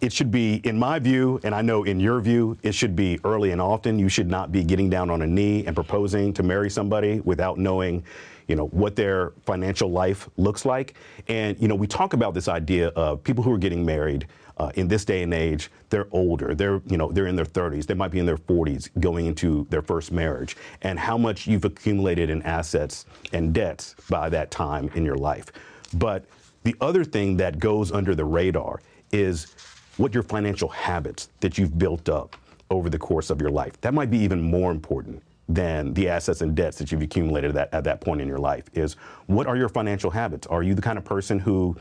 it 0.00 0.12
should 0.12 0.30
be, 0.30 0.56
in 0.64 0.78
my 0.78 0.98
view, 0.98 1.40
and 1.42 1.54
I 1.54 1.62
know 1.62 1.84
in 1.84 1.98
your 1.98 2.20
view, 2.20 2.58
it 2.62 2.72
should 2.72 2.94
be 2.94 3.18
early 3.24 3.52
and 3.52 3.60
often. 3.60 3.98
You 3.98 4.08
should 4.08 4.28
not 4.28 4.52
be 4.52 4.62
getting 4.62 4.90
down 4.90 5.10
on 5.10 5.22
a 5.22 5.26
knee 5.26 5.64
and 5.66 5.74
proposing 5.74 6.32
to 6.34 6.42
marry 6.42 6.68
somebody 6.68 7.20
without 7.20 7.58
knowing, 7.58 8.04
you 8.46 8.56
know, 8.56 8.66
what 8.66 8.94
their 8.94 9.32
financial 9.46 9.90
life 9.90 10.28
looks 10.36 10.66
like. 10.66 10.94
And, 11.28 11.60
you 11.60 11.66
know, 11.66 11.74
we 11.74 11.86
talk 11.86 12.12
about 12.12 12.34
this 12.34 12.46
idea 12.46 12.88
of 12.88 13.24
people 13.24 13.42
who 13.42 13.52
are 13.52 13.58
getting 13.58 13.86
married 13.86 14.26
uh, 14.58 14.70
in 14.74 14.88
this 14.88 15.04
day 15.04 15.22
and 15.22 15.34
age, 15.34 15.70
they're 15.90 16.08
older. 16.12 16.54
They're, 16.54 16.80
you 16.86 16.96
know, 16.96 17.12
they're 17.12 17.26
in 17.26 17.36
their 17.36 17.44
30s. 17.44 17.86
They 17.86 17.94
might 17.94 18.10
be 18.10 18.18
in 18.18 18.26
their 18.26 18.38
40s 18.38 18.88
going 19.00 19.26
into 19.26 19.66
their 19.70 19.82
first 19.82 20.12
marriage. 20.12 20.56
And 20.82 20.98
how 20.98 21.18
much 21.18 21.46
you've 21.46 21.64
accumulated 21.64 22.30
in 22.30 22.42
assets 22.42 23.06
and 23.32 23.52
debts 23.52 23.94
by 24.08 24.28
that 24.30 24.50
time 24.50 24.90
in 24.94 25.04
your 25.04 25.16
life. 25.16 25.52
But 25.94 26.24
the 26.64 26.74
other 26.80 27.04
thing 27.04 27.36
that 27.36 27.58
goes 27.58 27.92
under 27.92 28.14
the 28.14 28.24
radar 28.24 28.80
is 29.12 29.54
what 29.96 30.14
your 30.14 30.22
financial 30.22 30.68
habits 30.68 31.28
that 31.40 31.58
you've 31.58 31.78
built 31.78 32.08
up 32.08 32.36
over 32.70 32.90
the 32.90 32.98
course 32.98 33.30
of 33.30 33.40
your 33.40 33.50
life. 33.50 33.80
That 33.80 33.94
might 33.94 34.10
be 34.10 34.18
even 34.18 34.42
more 34.42 34.70
important 34.70 35.22
than 35.48 35.94
the 35.94 36.08
assets 36.08 36.40
and 36.40 36.56
debts 36.56 36.76
that 36.78 36.90
you've 36.90 37.02
accumulated 37.02 37.50
at 37.50 37.54
that, 37.54 37.74
at 37.74 37.84
that 37.84 38.00
point 38.00 38.20
in 38.20 38.26
your 38.26 38.38
life 38.38 38.64
is 38.74 38.94
what 39.26 39.46
are 39.46 39.56
your 39.56 39.68
financial 39.68 40.10
habits? 40.10 40.46
Are 40.48 40.62
you 40.62 40.74
the 40.74 40.82
kind 40.82 40.98
of 40.98 41.04
person 41.04 41.38
who 41.38 41.76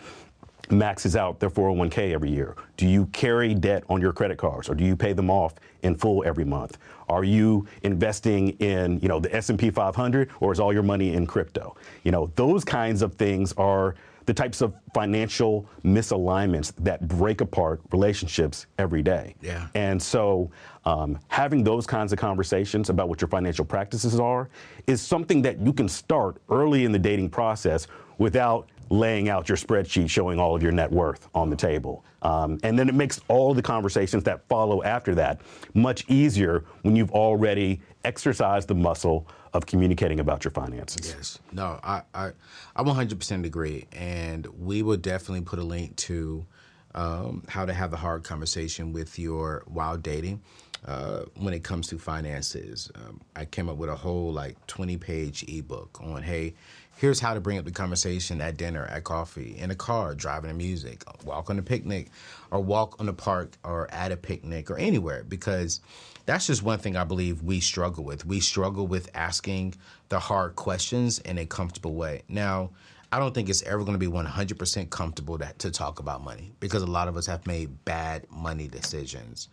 maxes 0.69 1.15
out 1.15 1.39
their 1.39 1.49
401k 1.49 2.13
every 2.13 2.29
year? 2.29 2.55
Do 2.77 2.87
you 2.87 3.07
carry 3.07 3.53
debt 3.55 3.83
on 3.89 4.01
your 4.01 4.13
credit 4.13 4.37
cards 4.37 4.69
or 4.69 4.75
do 4.75 4.83
you 4.83 4.95
pay 4.95 5.13
them 5.13 5.29
off 5.31 5.55
in 5.81 5.95
full 5.95 6.23
every 6.25 6.45
month? 6.45 6.77
Are 7.09 7.23
you 7.23 7.67
investing 7.83 8.49
in, 8.59 8.99
you 8.99 9.07
know, 9.07 9.19
the 9.19 9.35
S&P 9.35 9.69
500 9.69 10.29
or 10.39 10.51
is 10.51 10.59
all 10.59 10.73
your 10.73 10.83
money 10.83 11.13
in 11.13 11.25
crypto? 11.25 11.75
You 12.03 12.11
know, 12.11 12.31
those 12.35 12.63
kinds 12.63 13.01
of 13.01 13.15
things 13.15 13.53
are 13.53 13.95
the 14.25 14.33
types 14.33 14.61
of 14.61 14.73
financial 14.93 15.67
misalignments 15.83 16.73
that 16.77 17.07
break 17.07 17.41
apart 17.41 17.81
relationships 17.91 18.65
every 18.77 19.01
day. 19.01 19.35
Yeah. 19.41 19.67
And 19.75 20.01
so 20.01 20.49
um, 20.85 21.19
having 21.27 21.63
those 21.63 21.85
kinds 21.85 22.11
of 22.13 22.19
conversations 22.19 22.89
about 22.89 23.09
what 23.09 23.21
your 23.21 23.27
financial 23.27 23.65
practices 23.65 24.19
are 24.19 24.49
is 24.87 25.01
something 25.01 25.41
that 25.43 25.59
you 25.59 25.73
can 25.73 25.89
start 25.89 26.37
early 26.49 26.85
in 26.85 26.91
the 26.91 26.99
dating 26.99 27.29
process 27.29 27.87
without 28.17 28.69
laying 28.89 29.29
out 29.29 29.49
your 29.49 29.57
spreadsheet 29.57 30.09
showing 30.09 30.39
all 30.39 30.55
of 30.55 30.61
your 30.61 30.71
net 30.71 30.91
worth 30.91 31.27
on 31.33 31.49
the 31.49 31.55
table. 31.55 32.05
Um, 32.21 32.59
and 32.63 32.77
then 32.77 32.89
it 32.89 32.95
makes 32.95 33.19
all 33.27 33.53
the 33.53 33.61
conversations 33.61 34.23
that 34.23 34.47
follow 34.47 34.83
after 34.83 35.15
that 35.15 35.41
much 35.73 36.05
easier 36.07 36.65
when 36.83 36.95
you've 36.95 37.11
already 37.11 37.81
exercised 38.05 38.67
the 38.67 38.75
muscle 38.75 39.27
of 39.53 39.65
communicating 39.65 40.19
about 40.19 40.43
your 40.43 40.51
finances. 40.51 41.13
Yes. 41.17 41.39
No, 41.51 41.79
I, 41.83 42.03
I, 42.13 42.31
I 42.75 42.83
100% 42.83 43.45
agree. 43.45 43.87
And 43.91 44.45
we 44.59 44.83
will 44.83 44.97
definitely 44.97 45.41
put 45.41 45.59
a 45.59 45.63
link 45.63 45.95
to 45.97 46.45
um, 46.93 47.43
how 47.49 47.65
to 47.65 47.73
have 47.73 47.93
a 47.93 47.97
hard 47.97 48.23
conversation 48.23 48.93
with 48.93 49.19
your 49.19 49.63
while 49.67 49.97
dating. 49.97 50.41
Uh, 50.85 51.25
when 51.37 51.51
it 51.51 51.63
comes 51.63 51.87
to 51.87 51.97
finances, 51.97 52.91
um, 52.93 53.19
I 53.35 53.45
came 53.45 53.69
up 53.69 53.77
with 53.77 53.89
a 53.89 53.95
whole 53.95 54.31
like 54.31 54.67
20 54.67 54.97
page 54.97 55.43
ebook 55.47 55.99
on, 55.99 56.21
hey, 56.21 56.53
here's 56.97 57.19
how 57.19 57.33
to 57.33 57.41
bring 57.41 57.57
up 57.57 57.65
the 57.65 57.71
conversation 57.71 58.39
at 58.39 58.55
dinner, 58.55 58.85
at 58.85 59.03
coffee, 59.03 59.57
in 59.57 59.71
a 59.71 59.75
car, 59.75 60.13
driving 60.13 60.51
to 60.51 60.55
music, 60.55 61.03
walk 61.23 61.49
on 61.49 61.57
a 61.57 61.63
picnic, 61.63 62.11
or 62.51 62.59
walk 62.59 62.97
on 62.99 63.07
the 63.07 63.13
park, 63.13 63.57
or 63.63 63.91
at 63.91 64.11
a 64.11 64.17
picnic, 64.17 64.69
or 64.69 64.77
anywhere. 64.77 65.23
Because 65.23 65.81
that's 66.25 66.47
just 66.47 66.63
one 66.63 66.79
thing 66.79 66.95
I 66.95 67.03
believe 67.03 67.43
we 67.43 67.59
struggle 67.59 68.03
with. 68.03 68.25
We 68.25 68.39
struggle 68.39 68.87
with 68.87 69.09
asking 69.13 69.75
the 70.09 70.19
hard 70.19 70.55
questions 70.55 71.19
in 71.19 71.37
a 71.37 71.45
comfortable 71.45 71.93
way. 71.93 72.23
Now, 72.27 72.71
I 73.11 73.19
don't 73.19 73.33
think 73.33 73.47
it's 73.47 73.63
ever 73.63 73.83
going 73.83 73.93
to 73.93 73.99
be 73.99 74.11
100% 74.11 74.89
comfortable 74.89 75.37
to, 75.37 75.71
talk 75.71 75.99
about 75.99 76.23
money 76.23 76.51
because 76.59 76.81
a 76.81 76.87
lot 76.87 77.07
of 77.07 77.15
us 77.15 77.27
have 77.27 77.45
made 77.45 77.85
bad 77.85 78.25
money 78.29 78.67
decisions. 78.67 79.49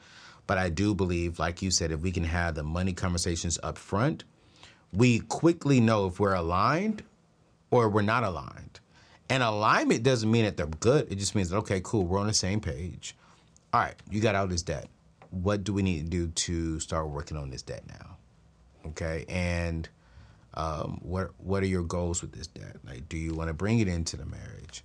But 0.46 0.58
I 0.58 0.68
do 0.70 0.94
believe, 0.94 1.38
like 1.38 1.62
you 1.62 1.70
said, 1.70 1.92
if 1.92 2.00
we 2.00 2.10
can 2.10 2.24
have 2.24 2.54
the 2.54 2.62
money 2.62 2.92
conversations 2.92 3.58
up 3.62 3.78
front, 3.78 4.24
we 4.92 5.20
quickly 5.20 5.80
know 5.80 6.06
if 6.06 6.18
we're 6.18 6.34
aligned 6.34 7.02
or 7.70 7.88
we're 7.88 8.02
not 8.02 8.24
aligned. 8.24 8.80
And 9.30 9.42
alignment 9.42 10.02
doesn't 10.02 10.30
mean 10.30 10.44
that 10.44 10.56
they're 10.56 10.66
good. 10.66 11.10
It 11.10 11.16
just 11.16 11.34
means 11.34 11.50
that, 11.50 11.58
okay, 11.58 11.80
cool, 11.82 12.04
we're 12.04 12.18
on 12.18 12.26
the 12.26 12.34
same 12.34 12.60
page. 12.60 13.14
All 13.72 13.80
right, 13.80 13.94
you 14.10 14.20
got 14.20 14.34
out 14.34 14.50
this 14.50 14.62
debt. 14.62 14.88
What 15.33 15.64
do 15.64 15.72
we 15.72 15.83
need 15.83 16.05
to 16.05 16.11
do 16.11 16.28
to 16.28 16.78
start 16.78 17.09
working 17.09 17.37
on 17.37 17.51
this 17.51 17.62
debt 17.62 17.83
now? 17.89 18.16
Okay, 18.91 19.24
and 19.28 19.89
um, 20.55 21.01
what 21.03 21.30
what 21.39 21.62
are 21.62 21.66
your 21.66 21.83
goals 21.83 22.20
with 22.20 22.33
this 22.33 22.47
debt? 22.47 22.76
Like, 22.87 23.09
do 23.09 23.16
you 23.16 23.35
want 23.35 23.49
to 23.49 23.55
bring 23.55 23.78
it 23.78 23.89
into 23.89 24.16
the 24.16 24.26
marriage? 24.26 24.85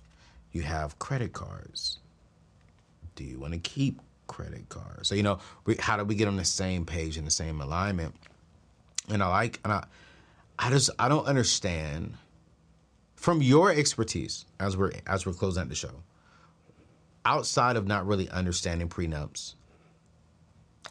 You 0.52 0.62
have 0.62 0.98
credit 0.98 1.32
cards. 1.34 1.98
Do 3.14 3.24
you 3.24 3.38
want 3.38 3.52
to 3.52 3.58
keep 3.58 4.00
credit 4.26 4.68
cards? 4.70 5.08
So 5.08 5.14
you 5.14 5.22
know, 5.22 5.38
we, 5.66 5.76
how 5.76 5.98
do 5.98 6.04
we 6.04 6.14
get 6.14 6.28
on 6.28 6.36
the 6.36 6.44
same 6.44 6.86
page 6.86 7.18
and 7.18 7.26
the 7.26 7.30
same 7.30 7.60
alignment? 7.60 8.14
And 9.10 9.22
I 9.22 9.28
like, 9.28 9.60
and 9.64 9.72
I, 9.72 9.84
I 10.58 10.70
just 10.70 10.90
I 10.98 11.08
don't 11.08 11.26
understand 11.26 12.14
from 13.16 13.42
your 13.42 13.70
expertise 13.70 14.46
as 14.58 14.76
we're 14.76 14.92
as 15.06 15.26
we're 15.26 15.34
closing 15.34 15.62
out 15.62 15.68
the 15.68 15.74
show. 15.74 16.02
Outside 17.26 17.76
of 17.76 17.86
not 17.86 18.06
really 18.06 18.30
understanding 18.30 18.88
prenups, 18.88 19.54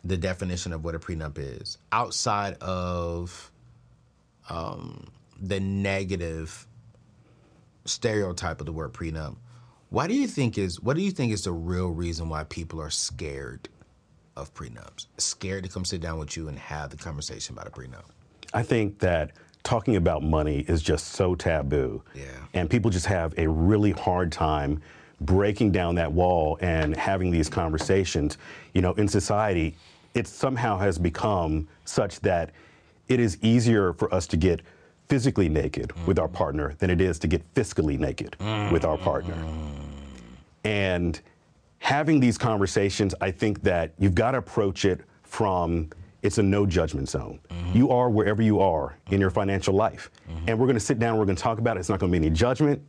the 0.03 0.17
definition 0.17 0.73
of 0.73 0.83
what 0.83 0.95
a 0.95 0.99
prenup 0.99 1.37
is, 1.37 1.77
outside 1.91 2.55
of 2.61 3.51
um, 4.49 5.07
the 5.39 5.59
negative 5.59 6.67
stereotype 7.85 8.59
of 8.59 8.65
the 8.65 8.71
word 8.71 8.93
prenup, 8.93 9.35
why 9.89 10.07
do 10.07 10.13
you 10.13 10.27
think 10.27 10.57
is 10.57 10.81
what 10.81 10.95
do 10.95 11.01
you 11.01 11.11
think 11.11 11.31
is 11.31 11.43
the 11.43 11.51
real 11.51 11.89
reason 11.89 12.29
why 12.29 12.43
people 12.43 12.81
are 12.81 12.89
scared 12.89 13.69
of 14.35 14.53
prenups? 14.53 15.07
Scared 15.17 15.63
to 15.63 15.69
come 15.69 15.85
sit 15.85 16.01
down 16.01 16.19
with 16.19 16.35
you 16.35 16.47
and 16.47 16.59
have 16.59 16.89
the 16.89 16.97
conversation 16.97 17.55
about 17.55 17.67
a 17.67 17.71
prenup? 17.71 18.05
I 18.53 18.63
think 18.63 18.99
that 18.99 19.31
talking 19.63 19.95
about 19.95 20.23
money 20.23 20.59
is 20.67 20.81
just 20.81 21.07
so 21.07 21.35
taboo. 21.35 22.03
Yeah. 22.13 22.23
And 22.53 22.69
people 22.69 22.91
just 22.91 23.05
have 23.05 23.33
a 23.37 23.47
really 23.49 23.91
hard 23.91 24.31
time 24.31 24.81
breaking 25.21 25.71
down 25.71 25.95
that 25.95 26.11
wall 26.11 26.57
and 26.61 26.95
having 26.95 27.31
these 27.31 27.49
conversations. 27.49 28.37
You 28.73 28.81
know, 28.81 28.93
in 28.93 29.07
society, 29.07 29.75
it 30.13 30.27
somehow 30.27 30.77
has 30.77 30.97
become 30.97 31.67
such 31.85 32.19
that 32.21 32.51
it 33.07 33.19
is 33.19 33.37
easier 33.41 33.93
for 33.93 34.13
us 34.13 34.27
to 34.27 34.37
get 34.37 34.61
physically 35.07 35.47
naked 35.47 35.89
mm. 35.89 36.05
with 36.05 36.19
our 36.19 36.27
partner 36.27 36.75
than 36.79 36.89
it 36.89 36.99
is 36.99 37.17
to 37.19 37.27
get 37.27 37.41
fiscally 37.53 37.97
naked 37.97 38.35
mm. 38.39 38.71
with 38.71 38.83
our 38.83 38.97
partner. 38.97 39.37
And 40.63 41.19
having 41.79 42.19
these 42.19 42.37
conversations, 42.37 43.15
I 43.21 43.31
think 43.31 43.63
that 43.63 43.93
you've 43.97 44.15
got 44.15 44.31
to 44.31 44.39
approach 44.39 44.83
it 44.83 45.01
from 45.23 45.89
it's 46.23 46.39
a 46.39 46.43
no 46.43 46.65
judgment 46.65 47.07
zone. 47.07 47.39
Mm-hmm. 47.49 47.77
You 47.77 47.89
are 47.91 48.09
wherever 48.09 48.41
you 48.41 48.59
are 48.59 48.97
in 49.11 49.21
your 49.21 49.29
financial 49.29 49.73
life. 49.73 50.11
Mm-hmm. 50.29 50.49
And 50.49 50.59
we're 50.59 50.65
going 50.65 50.75
to 50.75 50.79
sit 50.79 50.99
down, 50.99 51.17
we're 51.17 51.25
going 51.25 51.37
to 51.37 51.41
talk 51.41 51.59
about 51.59 51.77
it. 51.77 51.81
It's 51.81 51.89
not 51.89 51.99
going 51.99 52.11
to 52.11 52.19
be 52.19 52.25
any 52.25 52.35
judgment. 52.35 52.81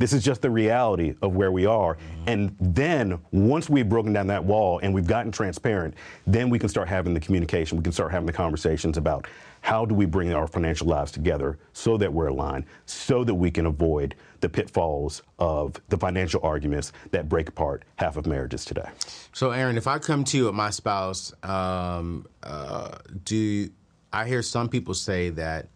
This 0.00 0.14
is 0.14 0.24
just 0.24 0.40
the 0.40 0.50
reality 0.50 1.14
of 1.20 1.36
where 1.36 1.52
we 1.52 1.66
are. 1.66 1.98
And 2.26 2.56
then 2.58 3.18
once 3.32 3.68
we've 3.68 3.86
broken 3.86 4.14
down 4.14 4.28
that 4.28 4.42
wall 4.42 4.80
and 4.82 4.94
we've 4.94 5.06
gotten 5.06 5.30
transparent, 5.30 5.92
then 6.26 6.48
we 6.48 6.58
can 6.58 6.70
start 6.70 6.88
having 6.88 7.12
the 7.12 7.20
communication. 7.20 7.76
We 7.76 7.84
can 7.84 7.92
start 7.92 8.10
having 8.10 8.24
the 8.24 8.32
conversations 8.32 8.96
about 8.96 9.26
how 9.60 9.84
do 9.84 9.94
we 9.94 10.06
bring 10.06 10.32
our 10.32 10.46
financial 10.46 10.86
lives 10.86 11.12
together 11.12 11.58
so 11.74 11.98
that 11.98 12.10
we're 12.10 12.28
aligned, 12.28 12.64
so 12.86 13.24
that 13.24 13.34
we 13.34 13.50
can 13.50 13.66
avoid 13.66 14.14
the 14.40 14.48
pitfalls 14.48 15.20
of 15.38 15.78
the 15.90 15.98
financial 15.98 16.40
arguments 16.42 16.92
that 17.10 17.28
break 17.28 17.50
apart 17.50 17.84
half 17.96 18.16
of 18.16 18.24
marriages 18.24 18.64
today. 18.64 18.88
So, 19.34 19.50
Aaron, 19.50 19.76
if 19.76 19.86
I 19.86 19.98
come 19.98 20.24
to 20.24 20.36
you 20.38 20.46
with 20.46 20.54
my 20.54 20.70
spouse, 20.70 21.34
um, 21.42 22.26
uh, 22.42 22.96
do 23.24 23.68
I 24.14 24.26
hear 24.26 24.40
some 24.40 24.70
people 24.70 24.94
say 24.94 25.28
that 25.28 25.68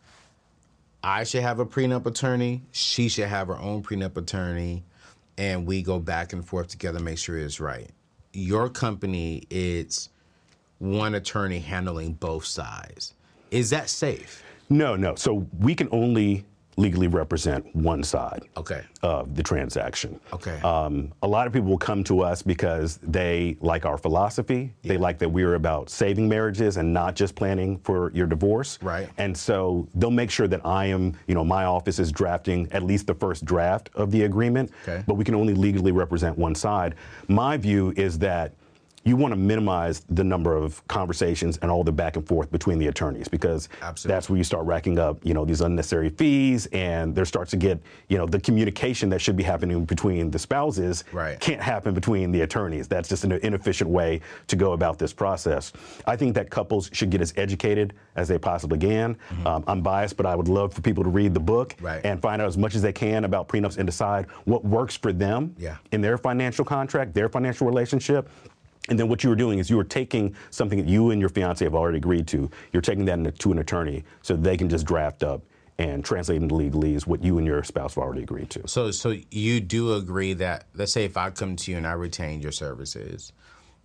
I 1.04 1.24
should 1.24 1.42
have 1.42 1.58
a 1.58 1.66
prenup 1.66 2.06
attorney. 2.06 2.62
She 2.72 3.10
should 3.10 3.28
have 3.28 3.48
her 3.48 3.58
own 3.58 3.82
prenup 3.82 4.16
attorney, 4.16 4.84
and 5.36 5.66
we 5.66 5.82
go 5.82 5.98
back 5.98 6.32
and 6.32 6.42
forth 6.42 6.68
together, 6.68 6.98
make 6.98 7.18
sure 7.18 7.36
it's 7.36 7.60
right. 7.60 7.90
Your 8.32 8.70
company, 8.70 9.42
it's 9.50 10.08
one 10.78 11.14
attorney 11.14 11.58
handling 11.58 12.14
both 12.14 12.46
sides. 12.46 13.12
Is 13.50 13.68
that 13.68 13.90
safe? 13.90 14.42
No, 14.70 14.96
no. 14.96 15.14
So 15.14 15.46
we 15.60 15.74
can 15.74 15.90
only 15.92 16.46
legally 16.76 17.08
represent 17.08 17.64
one 17.74 18.02
side 18.02 18.42
okay. 18.56 18.82
of 19.02 19.34
the 19.34 19.42
transaction. 19.42 20.18
Okay. 20.32 20.60
Um, 20.62 21.12
a 21.22 21.28
lot 21.28 21.46
of 21.46 21.52
people 21.52 21.68
will 21.68 21.78
come 21.78 22.02
to 22.04 22.20
us 22.20 22.42
because 22.42 22.98
they 23.02 23.56
like 23.60 23.86
our 23.86 23.98
philosophy. 23.98 24.72
Yeah. 24.82 24.88
They 24.88 24.98
like 24.98 25.18
that 25.18 25.28
we're 25.28 25.54
about 25.54 25.90
saving 25.90 26.28
marriages 26.28 26.76
and 26.76 26.92
not 26.92 27.14
just 27.14 27.34
planning 27.34 27.78
for 27.78 28.10
your 28.12 28.26
divorce. 28.26 28.78
Right. 28.82 29.08
And 29.18 29.36
so 29.36 29.88
they'll 29.94 30.10
make 30.10 30.30
sure 30.30 30.48
that 30.48 30.64
I 30.64 30.86
am, 30.86 31.16
you 31.26 31.34
know, 31.34 31.44
my 31.44 31.64
office 31.64 31.98
is 31.98 32.10
drafting 32.10 32.68
at 32.72 32.82
least 32.82 33.06
the 33.06 33.14
first 33.14 33.44
draft 33.44 33.90
of 33.94 34.10
the 34.10 34.22
agreement. 34.22 34.70
Okay. 34.82 35.02
But 35.06 35.14
we 35.14 35.24
can 35.24 35.34
only 35.34 35.54
legally 35.54 35.92
represent 35.92 36.36
one 36.36 36.54
side. 36.54 36.94
My 37.28 37.56
view 37.56 37.92
is 37.96 38.18
that 38.18 38.54
you 39.04 39.16
want 39.16 39.32
to 39.32 39.36
minimize 39.36 40.00
the 40.08 40.24
number 40.24 40.56
of 40.56 40.86
conversations 40.88 41.58
and 41.58 41.70
all 41.70 41.84
the 41.84 41.92
back 41.92 42.16
and 42.16 42.26
forth 42.26 42.50
between 42.50 42.78
the 42.78 42.86
attorneys 42.86 43.28
because 43.28 43.68
Absolutely. 43.82 44.14
that's 44.14 44.30
where 44.30 44.38
you 44.38 44.44
start 44.44 44.64
racking 44.64 44.98
up, 44.98 45.18
you 45.24 45.34
know, 45.34 45.44
these 45.44 45.60
unnecessary 45.60 46.08
fees, 46.08 46.66
and 46.72 47.14
there 47.14 47.26
starts 47.26 47.50
to 47.50 47.56
get, 47.58 47.80
you 48.08 48.16
know, 48.16 48.26
the 48.26 48.40
communication 48.40 49.10
that 49.10 49.20
should 49.20 49.36
be 49.36 49.42
happening 49.42 49.84
between 49.84 50.30
the 50.30 50.38
spouses 50.38 51.04
Right. 51.12 51.38
can't 51.38 51.60
happen 51.60 51.92
between 51.92 52.32
the 52.32 52.40
attorneys. 52.42 52.88
That's 52.88 53.08
just 53.08 53.24
an 53.24 53.32
inefficient 53.32 53.90
way 53.90 54.20
to 54.46 54.56
go 54.56 54.72
about 54.72 54.98
this 54.98 55.12
process. 55.12 55.72
I 56.06 56.16
think 56.16 56.34
that 56.36 56.48
couples 56.50 56.88
should 56.92 57.10
get 57.10 57.20
as 57.20 57.34
educated 57.36 57.92
as 58.16 58.28
they 58.28 58.38
possibly 58.38 58.78
can. 58.78 59.16
Um, 59.44 59.64
I'm 59.66 59.82
biased, 59.82 60.16
but 60.16 60.24
I 60.24 60.34
would 60.34 60.48
love 60.48 60.72
for 60.72 60.80
people 60.80 61.04
to 61.04 61.10
read 61.10 61.34
the 61.34 61.40
book 61.40 61.54
Mm-hmm. 61.74 61.84
Right. 61.86 62.00
and 62.04 62.20
find 62.20 62.40
out 62.42 62.48
as 62.48 62.58
much 62.58 62.74
as 62.74 62.82
they 62.82 62.92
can 62.92 63.24
about 63.24 63.48
prenups 63.48 63.76
and 63.78 63.86
decide 63.86 64.26
what 64.44 64.64
works 64.64 64.96
for 64.96 65.12
them 65.12 65.54
Yeah. 65.58 65.76
in 65.92 66.00
their 66.00 66.16
financial 66.18 66.64
contract, 66.64 67.14
their 67.14 67.28
financial 67.28 67.66
relationship. 67.66 68.28
And 68.88 68.98
then 68.98 69.08
what 69.08 69.24
you 69.24 69.30
were 69.30 69.36
doing 69.36 69.58
is 69.58 69.70
you 69.70 69.76
were 69.76 69.84
taking 69.84 70.34
something 70.50 70.78
that 70.78 70.88
you 70.88 71.10
and 71.10 71.20
your 71.20 71.30
fiance 71.30 71.64
have 71.64 71.74
already 71.74 71.98
agreed 71.98 72.26
to. 72.28 72.50
You're 72.72 72.82
taking 72.82 73.06
that 73.06 73.38
to 73.38 73.52
an 73.52 73.58
attorney 73.58 74.04
so 74.22 74.36
they 74.36 74.56
can 74.56 74.68
just 74.68 74.84
draft 74.84 75.22
up 75.22 75.42
and 75.78 76.04
translate 76.04 76.40
into 76.42 76.54
legalese 76.54 77.06
what 77.06 77.24
you 77.24 77.38
and 77.38 77.46
your 77.46 77.64
spouse 77.64 77.94
have 77.94 78.04
already 78.04 78.22
agreed 78.22 78.50
to. 78.50 78.68
So, 78.68 78.90
so 78.90 79.16
you 79.30 79.60
do 79.60 79.94
agree 79.94 80.34
that, 80.34 80.66
let's 80.74 80.92
say, 80.92 81.04
if 81.04 81.16
I 81.16 81.30
come 81.30 81.56
to 81.56 81.70
you 81.70 81.78
and 81.78 81.86
I 81.86 81.92
retain 81.92 82.40
your 82.40 82.52
services, 82.52 83.32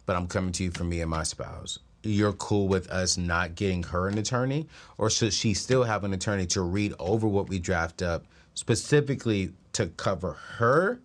but 0.06 0.16
I'm 0.16 0.28
coming 0.28 0.52
to 0.54 0.64
you 0.66 0.72
for 0.72 0.84
me 0.84 1.02
and 1.02 1.10
my 1.10 1.24
spouse, 1.24 1.80
you're 2.04 2.34
cool 2.34 2.68
with 2.68 2.90
us 2.90 3.18
not 3.18 3.56
getting 3.56 3.84
her 3.84 4.08
an 4.08 4.18
attorney, 4.18 4.68
or 4.98 5.10
should 5.10 5.34
she 5.34 5.54
still 5.54 5.84
have 5.84 6.04
an 6.04 6.14
attorney 6.14 6.46
to 6.48 6.62
read 6.62 6.94
over 7.00 7.28
what 7.28 7.50
we 7.50 7.60
draft 7.60 8.02
up 8.02 8.26
specifically 8.54 9.54
to 9.74 9.88
cover 9.88 10.34
her? 10.58 11.00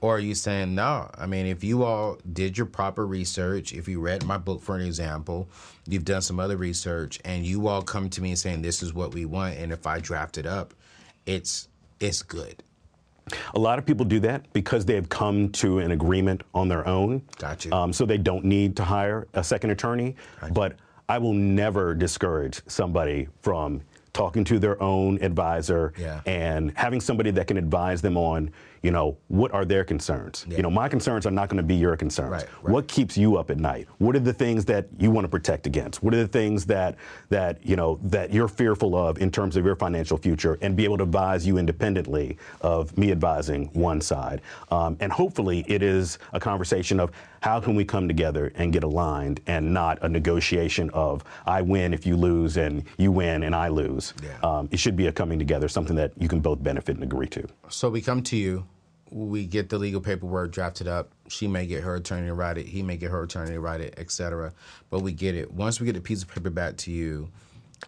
Or 0.00 0.16
are 0.16 0.20
you 0.20 0.34
saying 0.34 0.74
no? 0.74 1.10
I 1.18 1.26
mean, 1.26 1.46
if 1.46 1.64
you 1.64 1.82
all 1.84 2.18
did 2.32 2.56
your 2.56 2.66
proper 2.66 3.06
research, 3.06 3.72
if 3.72 3.88
you 3.88 4.00
read 4.00 4.24
my 4.24 4.38
book 4.38 4.62
for 4.62 4.76
an 4.76 4.82
example, 4.82 5.48
you've 5.88 6.04
done 6.04 6.22
some 6.22 6.38
other 6.38 6.56
research, 6.56 7.18
and 7.24 7.44
you 7.44 7.66
all 7.66 7.82
come 7.82 8.08
to 8.10 8.22
me 8.22 8.30
and 8.30 8.38
saying 8.38 8.62
this 8.62 8.82
is 8.82 8.94
what 8.94 9.12
we 9.12 9.24
want, 9.24 9.56
and 9.58 9.72
if 9.72 9.86
I 9.86 9.98
draft 9.98 10.38
it 10.38 10.46
up, 10.46 10.72
it's 11.26 11.68
it's 12.00 12.22
good. 12.22 12.62
A 13.54 13.58
lot 13.58 13.78
of 13.78 13.84
people 13.84 14.06
do 14.06 14.20
that 14.20 14.50
because 14.52 14.86
they 14.86 14.94
have 14.94 15.08
come 15.08 15.50
to 15.50 15.80
an 15.80 15.90
agreement 15.90 16.42
on 16.54 16.68
their 16.68 16.86
own. 16.86 17.20
Gotcha. 17.38 17.74
Um, 17.74 17.92
so 17.92 18.06
they 18.06 18.16
don't 18.18 18.44
need 18.44 18.76
to 18.76 18.84
hire 18.84 19.26
a 19.34 19.42
second 19.44 19.70
attorney. 19.70 20.14
But 20.52 20.76
I 21.10 21.18
will 21.18 21.34
never 21.34 21.94
discourage 21.94 22.62
somebody 22.68 23.28
from 23.42 23.82
talking 24.14 24.44
to 24.44 24.58
their 24.58 24.82
own 24.82 25.22
advisor 25.22 25.92
Yeah. 25.98 26.22
and 26.24 26.72
having 26.76 27.00
somebody 27.00 27.30
that 27.32 27.46
can 27.48 27.56
advise 27.58 28.00
them 28.00 28.16
on, 28.16 28.50
you 28.82 28.90
know, 28.90 29.16
what 29.28 29.52
are 29.52 29.64
their 29.64 29.84
concerns. 29.84 30.44
Yeah. 30.48 30.56
You 30.58 30.62
know, 30.62 30.70
my 30.70 30.88
concerns 30.88 31.26
are 31.26 31.30
not 31.30 31.48
going 31.48 31.58
to 31.58 31.62
be 31.62 31.74
your 31.74 31.96
concerns. 31.96 32.30
Right, 32.30 32.46
right. 32.62 32.72
What 32.72 32.88
keeps 32.88 33.16
you 33.16 33.36
up 33.36 33.50
at 33.50 33.58
night? 33.58 33.88
What 33.98 34.16
are 34.16 34.20
the 34.20 34.32
things 34.32 34.64
that 34.66 34.88
you 34.98 35.10
want 35.10 35.24
to 35.24 35.28
protect 35.28 35.66
against? 35.66 36.02
What 36.02 36.14
are 36.14 36.18
the 36.18 36.28
things 36.28 36.66
that 36.66 36.96
that 37.30 37.64
you 37.64 37.76
know 37.76 37.98
that 38.04 38.32
you're 38.32 38.48
fearful 38.48 38.96
of 38.96 39.18
in 39.18 39.30
terms 39.30 39.56
of 39.56 39.64
your 39.64 39.76
financial 39.76 40.18
future, 40.18 40.58
and 40.60 40.76
be 40.76 40.84
able 40.84 40.98
to 40.98 41.04
advise 41.04 41.46
you 41.46 41.58
independently 41.58 42.38
of 42.60 42.96
me 42.96 43.10
advising 43.10 43.66
one 43.72 44.00
side. 44.00 44.40
Um, 44.70 44.96
and 45.00 45.12
hopefully, 45.12 45.64
it 45.68 45.82
is 45.82 46.18
a 46.32 46.40
conversation 46.40 47.00
of 47.00 47.10
how 47.40 47.60
can 47.60 47.76
we 47.76 47.84
come 47.84 48.08
together 48.08 48.52
and 48.56 48.72
get 48.72 48.82
aligned, 48.84 49.40
and 49.46 49.72
not 49.72 49.98
a 50.02 50.08
negotiation 50.08 50.90
of 50.90 51.24
I 51.46 51.62
win 51.62 51.94
if 51.94 52.06
you 52.06 52.16
lose, 52.16 52.56
and 52.56 52.84
you 52.96 53.12
win 53.12 53.42
and 53.42 53.54
I 53.54 53.68
lose. 53.68 54.14
Yeah. 54.22 54.38
Um, 54.42 54.68
it 54.72 54.78
should 54.78 54.96
be 54.96 55.06
a 55.06 55.12
coming 55.12 55.38
together, 55.38 55.68
something 55.68 55.96
that 55.96 56.12
you 56.18 56.28
can 56.28 56.40
both 56.40 56.62
benefit 56.62 56.96
and 56.96 57.04
agree 57.04 57.28
to. 57.28 57.46
So 57.68 57.90
we 57.90 58.00
come 58.00 58.22
to 58.24 58.36
you, 58.36 58.66
we 59.10 59.46
get 59.46 59.68
the 59.68 59.78
legal 59.78 60.00
paperwork 60.00 60.52
drafted 60.52 60.88
up. 60.88 61.12
She 61.28 61.46
may 61.46 61.66
get 61.66 61.82
her 61.82 61.96
attorney 61.96 62.26
to 62.26 62.34
write 62.34 62.58
it. 62.58 62.66
He 62.66 62.82
may 62.82 62.96
get 62.96 63.10
her 63.10 63.22
attorney 63.22 63.52
to 63.52 63.60
write 63.60 63.80
it, 63.80 63.94
etc. 63.96 64.52
But 64.90 65.00
we 65.00 65.12
get 65.12 65.34
it. 65.34 65.50
Once 65.52 65.80
we 65.80 65.86
get 65.86 65.96
a 65.96 66.00
piece 66.00 66.22
of 66.22 66.28
paper 66.28 66.50
back 66.50 66.76
to 66.78 66.90
you, 66.90 67.30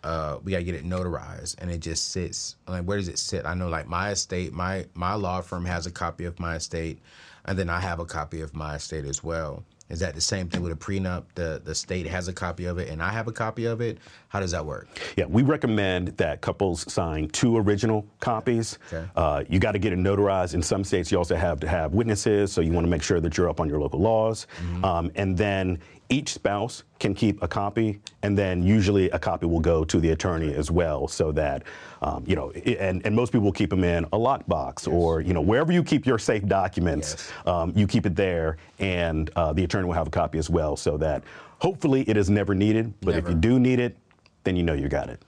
uh, 0.05 0.39
we 0.43 0.53
gotta 0.53 0.64
get 0.64 0.75
it 0.75 0.85
notarized, 0.85 1.57
and 1.59 1.71
it 1.71 1.79
just 1.79 2.11
sits. 2.11 2.57
Like, 2.66 2.85
where 2.85 2.97
does 2.97 3.09
it 3.09 3.18
sit? 3.18 3.45
I 3.45 3.55
know, 3.55 3.68
like 3.68 3.89
my 3.89 4.11
estate, 4.11 4.53
my 4.53 4.87
my 4.95 5.14
law 5.14 5.41
firm 5.41 5.64
has 5.64 5.87
a 5.87 5.91
copy 5.91 6.25
of 6.25 6.39
my 6.39 6.57
estate, 6.57 7.01
and 7.45 7.59
then 7.59 7.68
I 7.68 7.81
have 7.81 7.99
a 7.99 8.05
copy 8.05 8.41
of 8.41 8.55
my 8.55 8.77
estate 8.77 9.05
as 9.05 9.23
well. 9.23 9.64
Is 9.91 9.99
that 10.01 10.14
the 10.14 10.20
same 10.20 10.49
thing 10.49 10.62
with 10.62 10.72
a 10.72 10.76
prenup? 10.76 11.24
The 11.34 11.61
the 11.64 11.74
state 11.74 12.07
has 12.07 12.28
a 12.28 12.32
copy 12.32 12.64
of 12.66 12.78
it, 12.78 12.88
and 12.88 13.03
I 13.03 13.11
have 13.11 13.26
a 13.28 13.32
copy 13.32 13.64
of 13.66 13.80
it. 13.80 13.99
How 14.28 14.41
does 14.41 14.53
that 14.53 14.64
work? 14.64 14.88
Yeah, 15.16 15.24
we 15.26 15.43
recommend 15.43 16.09
that 16.16 16.41
couples 16.41 16.91
sign 16.91 17.28
two 17.28 17.57
original 17.57 18.07
copies. 18.20 18.78
Okay. 18.93 19.07
Uh, 19.16 19.43
you 19.49 19.59
got 19.59 19.72
to 19.72 19.78
get 19.78 19.93
it 19.93 19.99
notarized. 19.99 20.55
In 20.55 20.62
some 20.62 20.84
states, 20.84 21.11
you 21.11 21.18
also 21.18 21.34
have 21.34 21.59
to 21.61 21.68
have 21.68 21.93
witnesses, 21.93 22.53
so 22.53 22.61
you 22.61 22.72
want 22.72 22.84
to 22.86 22.91
make 22.91 23.03
sure 23.03 23.20
that 23.20 23.36
you're 23.36 23.51
up 23.51 23.61
on 23.61 23.68
your 23.68 23.80
local 23.80 24.01
laws. 24.01 24.47
Um, 24.84 25.11
and 25.16 25.36
then 25.36 25.80
each 26.11 26.35
spouse 26.35 26.83
can 26.99 27.15
keep 27.15 27.43
a 27.43 27.49
copy, 27.49 28.01
and 28.23 28.37
then 28.37 28.63
usually 28.63 29.09
a 29.11 29.19
copy 29.19 29.47
will 29.47 29.61
go 29.61 29.85
to 29.85 30.01
the 30.01 30.11
attorney 30.11 30.53
as 30.53 30.71
well, 30.71 31.09
so 31.09 31.33
that 31.33 31.63
um, 32.03 32.25
you 32.27 32.37
know. 32.37 32.51
And, 32.51 33.05
and 33.07 33.15
most 33.15 33.33
people 33.33 33.45
will 33.45 33.53
keep 33.53 33.71
them 33.71 33.85
in 33.85 34.05
a 34.05 34.19
lockbox 34.19 34.93
or 34.93 35.21
you 35.21 35.33
know 35.33 35.41
wherever 35.41 35.73
you 35.73 35.83
keep 35.83 36.05
your 36.05 36.19
safe 36.19 36.45
documents. 36.47 37.13
Yes. 37.17 37.33
Um, 37.47 37.73
you 37.75 37.87
keep 37.87 38.05
it 38.07 38.17
there, 38.17 38.59
and 38.81 39.31
uh, 39.37 39.53
the 39.53 39.65
attorney 39.65 39.87
will 39.87 39.95
have 39.95 40.09
a 40.09 40.11
copy 40.11 40.39
as 40.39 40.51
well, 40.51 40.77
so 40.77 40.97
that 40.99 41.23
hopefully 41.61 42.05
it 42.09 42.17
is 42.17 42.29
never 42.29 42.55
needed. 42.55 42.93
But 43.01 43.15
if 43.17 43.29
you 43.29 43.35
do 43.35 43.61
need 43.61 43.79
it, 43.79 43.97
then 44.45 44.57
you 44.57 44.63
know 44.63 44.75
you 44.75 44.89
got 44.89 45.09
it. 45.09 45.23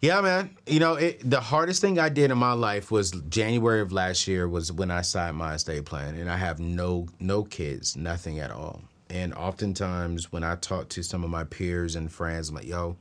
Yeah, 0.00 0.20
man. 0.20 0.56
You 0.66 0.78
know, 0.78 0.94
it, 0.94 1.28
the 1.28 1.40
hardest 1.40 1.80
thing 1.80 1.98
I 1.98 2.08
did 2.08 2.30
in 2.30 2.38
my 2.38 2.52
life 2.52 2.90
was 2.92 3.10
January 3.28 3.80
of 3.80 3.90
last 3.90 4.28
year 4.28 4.48
was 4.48 4.70
when 4.70 4.92
I 4.92 5.02
signed 5.02 5.36
my 5.36 5.54
estate 5.54 5.84
plan, 5.86 6.16
and 6.16 6.30
I 6.30 6.36
have 6.36 6.60
no 6.60 7.06
no 7.20 7.44
kids, 7.44 7.96
nothing 7.96 8.38
at 8.40 8.50
all. 8.50 8.82
And 9.10 9.32
oftentimes, 9.34 10.30
when 10.32 10.44
I 10.44 10.56
talk 10.56 10.88
to 10.90 11.02
some 11.02 11.24
of 11.24 11.30
my 11.30 11.44
peers 11.44 11.96
and 11.96 12.12
friends, 12.12 12.48
I'm 12.48 12.56
like, 12.56 12.66
"Yo, 12.66 12.96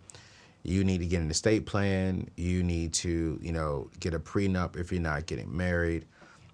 you 0.63 0.83
need 0.83 0.99
to 0.99 1.05
get 1.05 1.21
an 1.21 1.29
estate 1.29 1.65
plan. 1.65 2.29
You 2.37 2.63
need 2.63 2.93
to, 2.95 3.39
you 3.41 3.51
know, 3.51 3.89
get 3.99 4.13
a 4.13 4.19
prenup 4.19 4.77
if 4.77 4.91
you're 4.91 5.01
not 5.01 5.25
getting 5.25 5.55
married, 5.55 6.05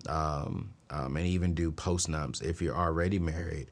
um, 0.10 0.74
um, 0.90 1.18
and 1.18 1.28
even 1.28 1.54
do 1.54 1.72
postnups 1.72 2.42
if 2.42 2.62
you're 2.62 2.76
already 2.76 3.20
married." 3.20 3.70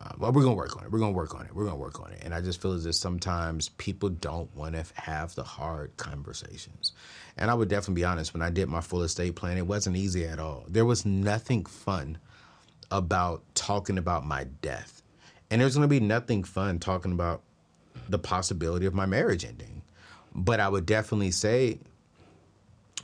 Uh, 0.00 0.12
well, 0.18 0.32
we're 0.32 0.42
gonna 0.42 0.54
work 0.54 0.76
on 0.76 0.84
it. 0.84 0.90
We're 0.90 1.00
gonna 1.00 1.12
work 1.12 1.34
on 1.34 1.44
it. 1.44 1.54
We're 1.54 1.64
gonna 1.64 1.76
work 1.76 2.00
on 2.00 2.12
it. 2.12 2.20
And 2.22 2.34
I 2.34 2.40
just 2.40 2.62
feel 2.62 2.72
as 2.72 2.86
if 2.86 2.94
sometimes 2.94 3.68
people 3.70 4.08
don't 4.08 4.54
want 4.56 4.74
to 4.74 4.84
have 4.94 5.34
the 5.34 5.42
hard 5.42 5.94
conversations. 5.98 6.92
And 7.36 7.50
I 7.50 7.54
would 7.54 7.68
definitely 7.68 8.00
be 8.00 8.04
honest. 8.04 8.32
When 8.32 8.42
I 8.42 8.48
did 8.48 8.68
my 8.68 8.80
full 8.80 9.02
estate 9.02 9.36
plan, 9.36 9.58
it 9.58 9.66
wasn't 9.66 9.96
easy 9.96 10.24
at 10.24 10.38
all. 10.38 10.64
There 10.66 10.86
was 10.86 11.04
nothing 11.04 11.66
fun 11.66 12.18
about 12.90 13.42
talking 13.54 13.98
about 13.98 14.24
my 14.24 14.44
death, 14.44 15.01
and 15.52 15.60
there's 15.60 15.74
gonna 15.74 15.86
be 15.86 16.00
nothing 16.00 16.42
fun 16.42 16.78
talking 16.78 17.12
about 17.12 17.42
the 18.08 18.18
possibility 18.18 18.86
of 18.86 18.94
my 18.94 19.04
marriage 19.04 19.44
ending. 19.44 19.82
But 20.34 20.60
I 20.60 20.68
would 20.68 20.86
definitely 20.86 21.30
say, 21.30 21.78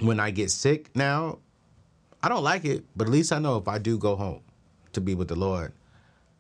when 0.01 0.19
I 0.19 0.31
get 0.31 0.51
sick 0.51 0.89
now, 0.97 1.41
I 2.23 2.31
don't 2.31 2.43
like 2.43 2.65
it, 2.65 2.85
but 2.97 3.07
at 3.07 3.13
least 3.13 3.33
I 3.33 3.39
know 3.39 3.59
if 3.59 3.69
I 3.69 3.77
do 3.77 3.99
go 3.99 4.17
home 4.17 4.41
to 4.95 5.01
be 5.03 5.15
with 5.15 5.29
the 5.29 5.37
Lord, 5.37 5.73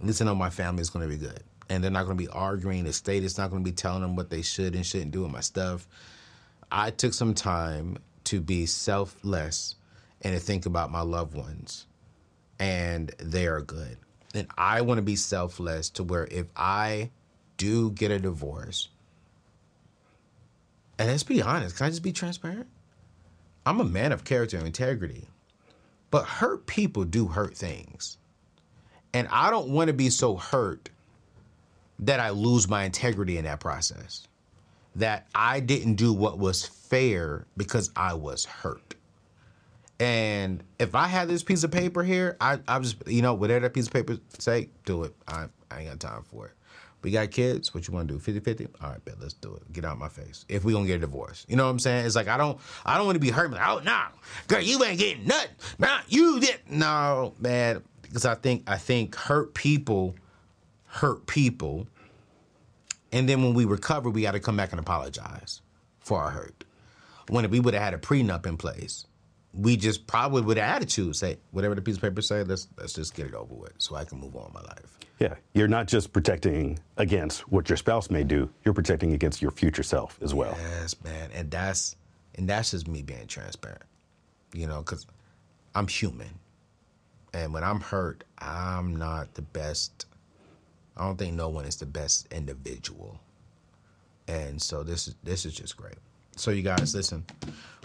at 0.00 0.06
least 0.06 0.22
I 0.22 0.24
know 0.24 0.34
my 0.34 0.48
family 0.48 0.80
is 0.80 0.88
going 0.88 1.09
to 1.09 1.14
be 1.14 1.20
good. 1.20 1.42
And 1.68 1.84
they're 1.84 1.90
not 1.90 2.06
going 2.06 2.16
to 2.16 2.24
be 2.24 2.30
arguing. 2.30 2.84
The 2.84 2.94
state 2.94 3.22
is 3.22 3.36
not 3.36 3.50
going 3.50 3.62
to 3.62 3.70
be 3.70 3.74
telling 3.74 4.00
them 4.00 4.16
what 4.16 4.30
they 4.30 4.40
should 4.40 4.74
and 4.74 4.86
shouldn't 4.86 5.11
do 5.11 5.22
with 5.22 5.30
my 5.30 5.40
stuff. 5.40 5.86
I 6.72 6.90
took 6.90 7.12
some 7.12 7.35
time 7.35 7.98
to 8.24 8.40
be 8.40 8.64
selfless 8.64 9.74
and 10.22 10.35
to 10.35 10.40
think 10.40 10.64
about 10.64 10.90
my 10.90 11.02
loved 11.02 11.35
ones, 11.35 11.86
and 12.59 13.14
they 13.18 13.47
are 13.47 13.60
good. 13.60 13.98
And 14.39 14.47
I 14.56 14.82
want 14.82 14.98
to 14.98 15.02
be 15.02 15.16
selfless 15.16 15.90
to 15.90 16.05
where 16.05 16.28
if 16.31 16.47
I 16.56 17.10
do 17.56 17.90
get 17.90 18.12
a 18.12 18.20
divorce, 18.20 18.89
and 20.97 21.09
let's 21.09 21.24
be 21.24 21.43
honest, 21.43 21.77
can 21.77 21.86
I 21.86 21.90
just 21.90 22.05
be 22.05 22.12
transparent? 22.12 22.69
I'm 23.66 23.81
a 23.81 23.85
man 23.85 24.12
of 24.12 24.23
character 24.23 24.56
and 24.56 24.65
integrity, 24.65 25.27
but 26.12 26.24
hurt 26.24 26.66
people 26.66 27.05
do 27.05 27.27
hurt 27.27 27.56
things. 27.56 28.16
And 29.12 29.27
I 29.32 29.51
don't 29.51 29.70
want 29.70 29.89
to 29.89 29.93
be 29.93 30.09
so 30.09 30.36
hurt 30.36 30.89
that 31.98 32.20
I 32.20 32.31
lose 32.31 32.69
my 32.69 32.85
integrity 32.85 33.39
in 33.39 33.44
that 33.44 33.59
process. 33.59 34.28
That 34.94 35.27
I 35.35 35.59
didn't 35.59 35.94
do 35.97 36.12
what 36.12 36.39
was 36.39 36.65
fair 36.65 37.44
because 37.56 37.90
I 37.97 38.15
was 38.15 38.44
hurt. 38.44 38.94
And 40.00 40.62
if 40.78 40.94
I 40.94 41.06
had 41.08 41.28
this 41.28 41.42
piece 41.42 41.64
of 41.64 41.70
paper 41.70 42.04
here, 42.04 42.36
I 42.40 42.60
I 42.68 42.78
just 42.78 42.96
you 43.06 43.22
know 43.22 43.34
whatever 43.34 43.60
that 43.60 43.74
piece 43.74 43.86
of 43.86 43.92
paper 43.92 44.18
say, 44.38 44.70
do 44.84 45.04
it. 45.04 45.14
I, 45.26 45.46
I 45.70 45.80
ain't 45.80 45.88
got 45.88 46.00
time 46.00 46.22
for 46.22 46.46
it. 46.46 46.52
We 47.02 47.10
got 47.10 47.30
kids. 47.30 47.74
What 47.74 47.86
you 47.86 47.94
want 47.94 48.08
to 48.08 48.18
do? 48.18 48.40
50-50? 48.40 48.68
All 48.82 48.90
right, 48.90 49.04
bet. 49.04 49.20
Let's 49.20 49.34
do 49.34 49.54
it. 49.54 49.72
Get 49.72 49.84
out 49.84 49.92
of 49.92 49.98
my 49.98 50.08
face. 50.08 50.44
If 50.48 50.64
we 50.64 50.72
gonna 50.72 50.86
get 50.86 50.96
a 50.96 51.00
divorce, 51.00 51.46
you 51.48 51.56
know 51.56 51.64
what 51.64 51.70
I'm 51.70 51.78
saying? 51.78 52.06
It's 52.06 52.16
like 52.16 52.28
I 52.28 52.36
don't 52.36 52.58
I 52.84 52.96
don't 52.96 53.06
want 53.06 53.16
to 53.16 53.20
be 53.20 53.30
hurt. 53.30 53.50
Like, 53.50 53.66
oh 53.66 53.80
no, 53.84 54.02
girl, 54.46 54.60
you 54.60 54.82
ain't 54.84 54.98
getting 54.98 55.26
nothing. 55.26 55.50
Nah, 55.78 56.00
you 56.08 56.40
did 56.40 56.60
no 56.68 57.34
man. 57.38 57.82
Because 58.02 58.24
I 58.24 58.36
think 58.36 58.62
I 58.66 58.78
think 58.78 59.14
hurt 59.14 59.52
people 59.52 60.14
hurt 60.88 61.26
people, 61.26 61.86
and 63.12 63.28
then 63.28 63.42
when 63.42 63.54
we 63.54 63.64
recover, 63.64 64.10
we 64.10 64.22
got 64.22 64.32
to 64.32 64.40
come 64.40 64.56
back 64.56 64.72
and 64.72 64.80
apologize 64.80 65.60
for 66.00 66.18
our 66.20 66.30
hurt. 66.30 66.64
When 67.28 67.48
we 67.50 67.60
would 67.60 67.74
have 67.74 67.82
had 67.82 67.94
a 67.94 67.98
prenup 67.98 68.46
in 68.46 68.56
place, 68.56 69.06
we 69.59 69.76
just 69.76 70.06
probably 70.06 70.43
with 70.43 70.56
attitude 70.56 71.16
say 71.16 71.36
whatever 71.51 71.74
the 71.74 71.82
piece 71.82 71.97
of 71.97 72.02
paper 72.02 72.22
say, 72.22 72.44
let's 72.44 72.68
let's 72.78 72.93
just 72.93 73.14
get 73.14 73.26
it 73.26 73.35
over 73.35 73.55
with 73.55 73.72
so 73.78 73.97
I 73.97 74.05
can 74.05 74.18
move 74.18 74.36
on 74.36 74.52
my 74.55 74.62
life. 74.62 74.98
Yeah, 75.18 75.35
you're 75.52 75.68
not 75.68 75.89
just 75.89 76.12
protecting 76.12 76.78
against 76.97 77.40
what 77.51 77.68
your 77.68 77.76
spouse 77.76 78.09
may 78.09 78.22
do, 78.22 78.48
you're 78.64 78.74
protecting 78.74 79.14
against 79.14 79.43
your 79.43 79.51
future 79.51 79.82
self 79.82 80.16
as 80.22 80.32
well. 80.32 80.56
Yes, 80.60 80.94
man. 81.02 81.30
And 81.35 81.51
that's 81.51 81.97
and 82.36 82.48
that's 82.48 82.70
just 82.70 82.86
me 82.86 83.02
being 83.02 83.26
transparent. 83.26 83.82
You 84.55 84.68
know, 84.68 84.82
cuz 84.82 85.06
I'm 85.74 85.89
human. 85.89 86.39
And 87.35 87.52
when 87.52 87.64
I'm 87.64 87.80
hurt, 87.80 88.24
I'm 88.39 88.97
not 88.97 89.35
the 89.35 89.43
best. 89.43 90.06
I 90.97 91.05
don't 91.05 91.16
think 91.18 91.35
no 91.35 91.48
one 91.48 91.64
is 91.64 91.76
the 91.76 91.86
best 91.86 92.32
individual. 92.32 93.20
And 94.28 94.62
so 94.62 94.85
this 94.85 95.09
is 95.09 95.16
this 95.24 95.44
is 95.44 95.55
just 95.55 95.76
great. 95.76 95.98
So 96.39 96.52
you 96.52 96.62
guys, 96.62 96.94
listen. 96.94 97.24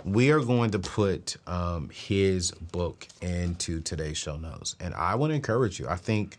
We 0.05 0.31
are 0.31 0.39
going 0.39 0.69
to 0.71 0.79
put 0.79 1.37
um, 1.47 1.89
his 1.89 2.51
book 2.51 3.07
into 3.19 3.81
today's 3.81 4.17
show 4.17 4.37
notes, 4.37 4.75
and 4.79 4.93
I 4.93 5.15
want 5.15 5.31
to 5.31 5.35
encourage 5.35 5.79
you. 5.79 5.87
I 5.89 5.95
think, 5.95 6.37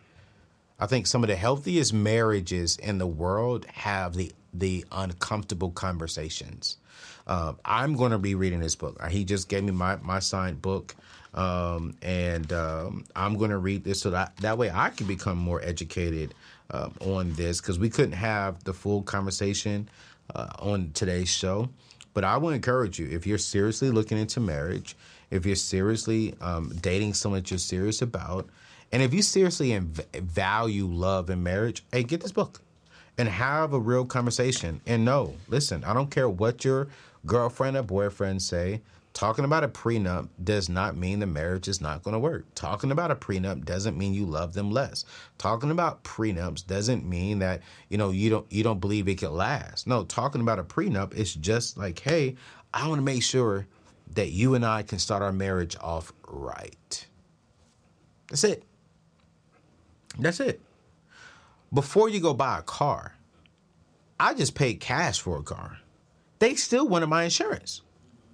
I 0.78 0.86
think 0.86 1.08
some 1.08 1.24
of 1.24 1.28
the 1.28 1.34
healthiest 1.34 1.92
marriages 1.92 2.76
in 2.76 2.98
the 2.98 3.06
world 3.06 3.66
have 3.66 4.14
the 4.14 4.30
the 4.52 4.84
uncomfortable 4.92 5.72
conversations. 5.72 6.76
Um, 7.26 7.58
I'm 7.64 7.96
going 7.96 8.12
to 8.12 8.18
be 8.18 8.36
reading 8.36 8.60
this 8.60 8.76
book. 8.76 9.02
He 9.08 9.24
just 9.24 9.48
gave 9.48 9.64
me 9.64 9.72
my 9.72 9.96
my 9.96 10.20
signed 10.20 10.62
book, 10.62 10.94
um, 11.34 11.96
and 12.00 12.52
um, 12.52 13.04
I'm 13.16 13.36
going 13.36 13.50
to 13.50 13.58
read 13.58 13.82
this 13.82 14.00
so 14.00 14.10
that 14.10 14.36
that 14.36 14.56
way 14.56 14.70
I 14.70 14.90
can 14.90 15.08
become 15.08 15.36
more 15.36 15.60
educated 15.62 16.32
uh, 16.70 16.90
on 17.00 17.32
this 17.32 17.60
because 17.60 17.80
we 17.80 17.90
couldn't 17.90 18.12
have 18.12 18.62
the 18.62 18.72
full 18.72 19.02
conversation 19.02 19.88
uh, 20.32 20.48
on 20.60 20.92
today's 20.94 21.28
show. 21.28 21.68
But 22.14 22.24
I 22.24 22.36
would 22.36 22.54
encourage 22.54 22.98
you 22.98 23.08
if 23.10 23.26
you're 23.26 23.38
seriously 23.38 23.90
looking 23.90 24.16
into 24.16 24.40
marriage, 24.40 24.96
if 25.30 25.44
you're 25.44 25.56
seriously 25.56 26.34
um, 26.40 26.72
dating 26.80 27.14
someone 27.14 27.40
that 27.40 27.50
you're 27.50 27.58
serious 27.58 28.00
about, 28.00 28.48
and 28.92 29.02
if 29.02 29.12
you 29.12 29.22
seriously 29.22 29.70
inv- 29.70 30.06
value 30.20 30.86
love 30.86 31.28
and 31.28 31.42
marriage, 31.42 31.84
hey, 31.92 32.04
get 32.04 32.20
this 32.20 32.32
book 32.32 32.60
and 33.18 33.28
have 33.28 33.72
a 33.72 33.78
real 33.78 34.04
conversation. 34.04 34.80
And 34.86 35.04
no, 35.04 35.34
listen, 35.48 35.84
I 35.84 35.92
don't 35.92 36.10
care 36.10 36.28
what 36.28 36.64
your 36.64 36.88
girlfriend 37.26 37.76
or 37.76 37.82
boyfriend 37.82 38.42
say. 38.42 38.80
Talking 39.14 39.44
about 39.44 39.62
a 39.62 39.68
prenup 39.68 40.28
does 40.42 40.68
not 40.68 40.96
mean 40.96 41.20
the 41.20 41.26
marriage 41.26 41.68
is 41.68 41.80
not 41.80 42.02
going 42.02 42.14
to 42.14 42.18
work. 42.18 42.46
Talking 42.56 42.90
about 42.90 43.12
a 43.12 43.14
prenup 43.14 43.64
doesn't 43.64 43.96
mean 43.96 44.12
you 44.12 44.26
love 44.26 44.54
them 44.54 44.72
less. 44.72 45.04
Talking 45.38 45.70
about 45.70 46.02
prenups 46.02 46.66
doesn't 46.66 47.08
mean 47.08 47.38
that, 47.38 47.62
you 47.88 47.96
know, 47.96 48.10
you 48.10 48.28
don't 48.28 48.50
you 48.50 48.64
don't 48.64 48.80
believe 48.80 49.06
it 49.06 49.18
could 49.18 49.30
last. 49.30 49.86
No, 49.86 50.02
talking 50.02 50.40
about 50.40 50.58
a 50.58 50.64
prenup 50.64 51.14
is 51.14 51.32
just 51.32 51.78
like, 51.78 52.00
"Hey, 52.00 52.34
I 52.74 52.88
want 52.88 52.98
to 52.98 53.04
make 53.04 53.22
sure 53.22 53.68
that 54.14 54.32
you 54.32 54.56
and 54.56 54.66
I 54.66 54.82
can 54.82 54.98
start 54.98 55.22
our 55.22 55.32
marriage 55.32 55.76
off 55.80 56.12
right." 56.26 57.06
That's 58.30 58.42
it. 58.42 58.64
That's 60.18 60.40
it. 60.40 60.60
Before 61.72 62.08
you 62.08 62.18
go 62.18 62.34
buy 62.34 62.58
a 62.58 62.62
car, 62.62 63.14
I 64.18 64.34
just 64.34 64.56
paid 64.56 64.80
cash 64.80 65.20
for 65.20 65.38
a 65.38 65.44
car. 65.44 65.78
They 66.40 66.56
still 66.56 66.88
wanted 66.88 67.06
my 67.06 67.22
insurance 67.22 67.82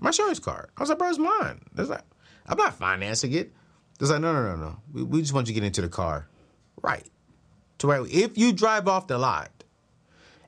my 0.01 0.09
insurance 0.09 0.39
card. 0.39 0.71
I 0.77 0.83
was 0.83 0.89
like, 0.89 0.99
bro, 0.99 1.09
it's 1.09 1.19
mine. 1.19 1.61
It's 1.77 1.91
like, 1.91 2.03
I'm 2.47 2.57
not 2.57 2.75
financing 2.75 3.33
it. 3.33 3.53
It's 4.01 4.11
like, 4.11 4.21
no, 4.21 4.33
no, 4.33 4.43
no, 4.43 4.57
no. 4.57 4.77
We, 4.93 5.03
we 5.03 5.21
just 5.21 5.33
want 5.35 5.47
you 5.47 5.55
to 5.55 5.61
get 5.61 5.67
into 5.67 5.83
the 5.83 5.89
car. 5.89 6.27
Right. 6.83 7.07
To 7.79 7.87
where 7.87 8.07
if 8.07 8.37
you 8.37 8.53
drive 8.53 8.89
off 8.89 9.07
the 9.07 9.19
lot 9.19 9.51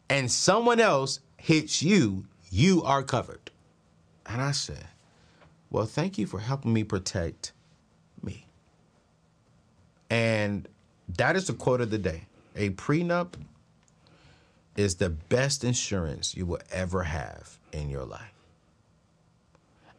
and 0.08 0.30
someone 0.30 0.80
else 0.80 1.20
hits 1.36 1.82
you, 1.82 2.26
you 2.50 2.82
are 2.82 3.02
covered. 3.02 3.50
And 4.26 4.40
I 4.40 4.52
said, 4.52 4.86
well, 5.70 5.86
thank 5.86 6.18
you 6.18 6.26
for 6.26 6.38
helping 6.38 6.72
me 6.72 6.84
protect 6.84 7.52
me. 8.22 8.46
And 10.10 10.68
that 11.16 11.36
is 11.36 11.46
the 11.46 11.54
quote 11.54 11.80
of 11.80 11.90
the 11.90 11.98
day. 11.98 12.26
A 12.56 12.70
prenup 12.70 13.34
is 14.76 14.96
the 14.96 15.10
best 15.10 15.64
insurance 15.64 16.36
you 16.36 16.46
will 16.46 16.60
ever 16.70 17.02
have 17.02 17.58
in 17.72 17.90
your 17.90 18.04
life. 18.04 18.32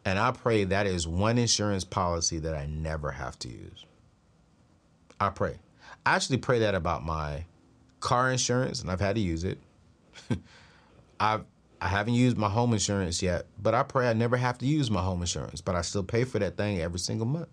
And 0.06 0.20
I 0.20 0.32
pray 0.32 0.66
that 0.66 0.86
is 0.86 1.08
one 1.08 1.38
insurance 1.38 1.84
policy 1.84 2.40
that 2.40 2.56
I 2.56 2.66
never 2.66 3.12
have 3.12 3.40
to 3.40 3.48
use. 3.48 3.86
I 5.20 5.30
pray. 5.30 5.58
I 6.06 6.16
actually 6.16 6.38
pray 6.38 6.60
that 6.60 6.76
about 6.76 7.06
my 7.06 7.46
car 8.02 8.30
insurance, 8.30 8.82
and 8.82 8.92
I've 8.92 9.00
had 9.00 9.16
to 9.16 9.22
use 9.22 9.44
it. 9.44 9.60
I've 11.20 11.46
I 11.80 11.88
haven't 11.88 12.14
used 12.14 12.38
my 12.38 12.48
home 12.48 12.72
insurance 12.72 13.22
yet, 13.22 13.46
but 13.62 13.74
I 13.74 13.84
pray 13.84 14.10
I 14.10 14.14
never 14.14 14.38
have 14.38 14.58
to 14.60 14.66
use 14.66 14.90
my 14.90 15.02
home 15.02 15.20
insurance, 15.20 15.60
but 15.60 15.76
I 15.76 15.82
still 15.82 16.04
pay 16.04 16.24
for 16.24 16.40
that 16.40 16.56
thing 16.56 16.80
every 16.80 17.00
single 17.00 17.26
month. 17.26 17.50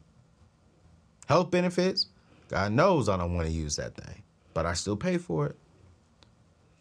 Health 1.27 1.51
benefits, 1.51 2.07
God 2.49 2.71
knows 2.71 3.09
I 3.09 3.17
don't 3.17 3.35
want 3.35 3.49
to 3.49 3.53
use 3.53 3.75
that 3.77 3.97
thing, 3.97 4.23
but 4.55 4.67
I 4.67 4.75
still 4.75 4.97
pay 4.97 5.19
for 5.19 5.47
it. 5.47 5.57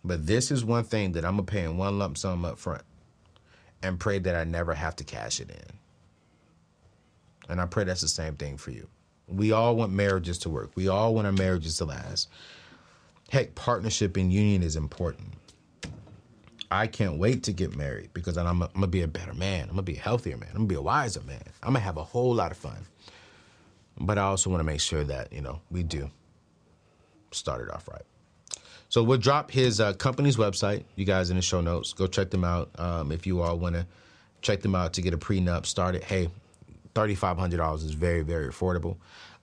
But 0.04 0.28
this 0.28 0.52
is 0.52 0.64
one 0.64 0.84
thing 0.84 1.14
that 1.14 1.26
I'm 1.26 1.34
gonna 1.34 1.44
pay 1.44 1.64
in 1.64 1.78
one 1.78 1.98
lump 1.98 2.20
sum 2.20 2.46
up 2.46 2.60
front 2.60 2.84
and 3.82 4.00
pray 4.00 4.20
that 4.20 4.36
I 4.36 4.44
never 4.44 4.74
have 4.74 4.96
to 4.98 5.04
cash 5.04 5.40
it 5.40 5.50
in. 5.50 5.78
And 7.50 7.60
I 7.60 7.66
pray 7.66 7.84
that's 7.84 8.02
the 8.02 8.08
same 8.08 8.36
thing 8.36 8.58
for 8.58 8.72
you. 8.72 8.88
We 9.28 9.52
all 9.52 9.76
want 9.76 9.92
marriages 9.92 10.38
to 10.40 10.50
work. 10.50 10.72
We 10.76 10.88
all 10.88 11.14
want 11.14 11.28
our 11.28 11.34
marriages 11.34 11.78
to 11.78 11.86
last. 11.86 12.30
Heck, 13.30 13.56
partnership 13.56 14.18
and 14.18 14.34
union 14.34 14.64
is 14.64 14.76
important. 14.76 15.34
I 16.72 16.88
can't 16.88 17.18
wait 17.18 17.44
to 17.44 17.54
get 17.54 17.76
married 17.76 18.12
because 18.14 18.38
I'm, 18.38 18.62
I'm 18.62 18.70
gonna 18.74 18.88
be 18.88 19.02
a 19.02 19.08
better 19.08 19.34
man. 19.34 19.64
I'm 19.64 19.70
gonna 19.70 19.82
be 19.82 19.98
a 19.98 20.00
healthier 20.00 20.38
man. 20.38 20.50
I'm 20.52 20.58
gonna 20.58 20.68
be 20.68 20.76
a 20.76 20.82
wiser 20.82 21.22
man. 21.22 21.42
I'm 21.64 21.74
gonna 21.74 21.80
have 21.80 21.98
a 21.98 22.04
whole 22.04 22.34
lot 22.34 22.52
of 22.52 22.58
fun. 22.58 22.86
But 24.00 24.18
I 24.18 24.24
also 24.24 24.50
want 24.50 24.60
to 24.62 24.66
make 24.66 24.80
sure 24.80 25.04
that 25.04 25.34
you 25.34 25.42
know 25.42 25.62
we 25.72 25.84
do 25.84 26.10
start 27.32 27.62
it 27.62 27.74
off 27.74 27.88
right. 27.88 28.04
So 28.90 29.03
we'll 29.03 29.20
drop 29.20 29.52
his 29.52 29.80
uh, 29.80 29.94
company's 29.94 30.36
website, 30.36 30.84
you 30.95 31.06
guys, 31.06 31.30
in 31.30 31.36
the 31.36 31.44
show 31.44 31.61
notes. 31.61 31.94
Go 31.94 32.07
check 32.07 32.32
them 32.32 32.44
out 32.44 32.72
um, 32.80 33.11
if 33.11 33.28
you 33.28 33.41
all 33.41 33.57
want 33.60 33.76
to 33.76 33.86
check 34.41 34.61
them 34.61 34.74
out 34.74 34.94
to 34.94 35.02
get 35.03 35.14
a 35.14 35.18
prenup 35.18 35.68
started. 35.68 36.03
Hey, 36.03 36.28
$3,500 36.95 37.76
is 37.76 37.91
very, 37.91 38.22
very 38.22 38.48
affordable, 38.48 38.98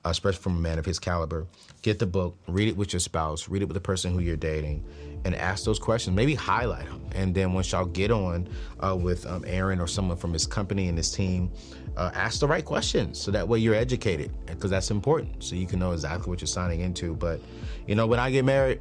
uh, 0.05 0.09
especially 0.09 0.43
from 0.43 0.56
a 0.56 0.60
man 0.60 0.81
of 0.81 0.85
his 0.85 0.98
caliber. 0.98 1.47
Get 1.82 2.01
the 2.01 2.06
book, 2.06 2.36
read 2.48 2.66
it 2.66 2.77
with 2.77 2.93
your 2.93 2.98
spouse, 2.98 3.48
read 3.48 3.62
it 3.62 3.66
with 3.66 3.74
the 3.74 3.81
person 3.81 4.12
who 4.12 4.18
you're 4.18 4.36
dating, 4.36 4.85
and 5.24 5.32
ask 5.36 5.64
those 5.64 5.78
questions. 5.78 6.16
Maybe 6.16 6.35
highlight 6.35 6.86
them. 6.86 7.01
And 7.14 7.32
then 7.32 7.52
once 7.52 7.70
y'all 7.70 7.85
get 7.85 8.10
on 8.10 8.48
uh, 8.81 8.97
with 8.97 9.27
um, 9.27 9.44
Aaron 9.47 9.81
or 9.81 9.86
someone 9.86 10.16
from 10.16 10.32
his 10.32 10.44
company 10.44 10.89
and 10.89 10.98
his 10.98 11.12
team, 11.12 11.52
uh, 11.97 12.10
ask 12.14 12.40
the 12.40 12.48
right 12.48 12.64
questions 12.64 13.20
so 13.20 13.31
that 13.31 13.47
way 13.47 13.60
you're 13.60 13.77
educated 13.77 14.32
because 14.47 14.73
that's 14.73 14.90
important 14.90 15.44
so 15.44 15.55
you 15.55 15.68
can 15.68 15.78
know 15.78 15.93
exactly 15.93 16.28
what 16.31 16.40
you're 16.40 16.48
signing 16.48 16.81
into. 16.81 17.14
But, 17.14 17.40
you 17.86 17.94
know, 17.94 18.09
when 18.09 18.18
I 18.18 18.32
get 18.32 18.44
married, 18.44 18.81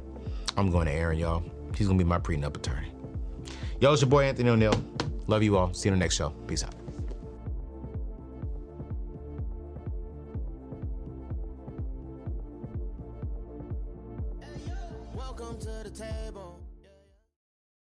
I'm 0.56 0.70
going 0.70 0.86
to 0.86 0.92
Aaron, 0.92 1.18
y'all. 1.18 1.42
He's 1.76 1.86
going 1.86 1.98
to 1.98 2.04
be 2.04 2.08
my 2.08 2.18
prenup 2.18 2.56
attorney. 2.56 2.92
Yo, 3.80 3.92
it's 3.92 4.02
your 4.02 4.08
boy 4.08 4.24
Anthony 4.24 4.50
ONeal. 4.50 5.28
Love 5.28 5.42
you 5.42 5.56
all. 5.56 5.72
See 5.74 5.88
you 5.88 5.92
in 5.92 5.98
the 5.98 6.04
next 6.04 6.16
show. 6.16 6.30
Peace 6.46 6.64
out. 6.64 6.74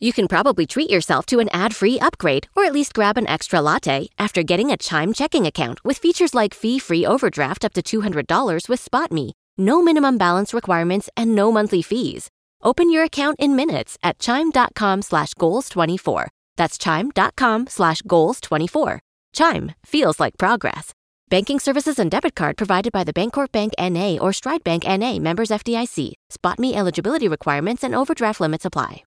You 0.00 0.12
can 0.12 0.28
probably 0.28 0.66
treat 0.66 0.90
yourself 0.90 1.24
to 1.26 1.38
an 1.38 1.48
ad 1.50 1.74
free 1.74 1.98
upgrade 1.98 2.46
or 2.54 2.64
at 2.64 2.74
least 2.74 2.92
grab 2.92 3.16
an 3.16 3.26
extra 3.26 3.62
latte 3.62 4.08
after 4.18 4.42
getting 4.42 4.70
a 4.70 4.76
Chime 4.76 5.14
checking 5.14 5.46
account 5.46 5.82
with 5.82 5.96
features 5.96 6.34
like 6.34 6.52
fee 6.52 6.78
free 6.78 7.06
overdraft 7.06 7.64
up 7.64 7.72
to 7.72 7.82
$200 7.82 8.68
with 8.68 8.84
SpotMe. 8.84 9.32
No 9.56 9.80
minimum 9.82 10.18
balance 10.18 10.52
requirements 10.52 11.08
and 11.16 11.34
no 11.34 11.50
monthly 11.50 11.80
fees. 11.80 12.28
Open 12.64 12.90
your 12.90 13.04
account 13.04 13.36
in 13.38 13.54
minutes 13.54 13.98
at 14.02 14.18
chime.com 14.18 15.02
slash 15.02 15.34
goals24. 15.34 16.28
That's 16.56 16.78
chime.com 16.78 17.66
slash 17.66 18.00
goals24. 18.02 18.98
Chime 19.34 19.72
feels 19.84 20.18
like 20.18 20.38
progress. 20.38 20.94
Banking 21.28 21.58
services 21.58 21.98
and 21.98 22.10
debit 22.10 22.34
card 22.34 22.56
provided 22.56 22.92
by 22.92 23.04
the 23.04 23.12
Bancorp 23.12 23.52
Bank 23.52 23.72
NA 23.78 24.16
or 24.18 24.32
Stride 24.32 24.64
Bank 24.64 24.84
NA 24.86 25.18
members 25.18 25.50
FDIC. 25.50 26.12
SpotMe 26.30 26.74
eligibility 26.74 27.28
requirements 27.28 27.84
and 27.84 27.94
overdraft 27.94 28.40
limits 28.40 28.64
apply. 28.64 29.04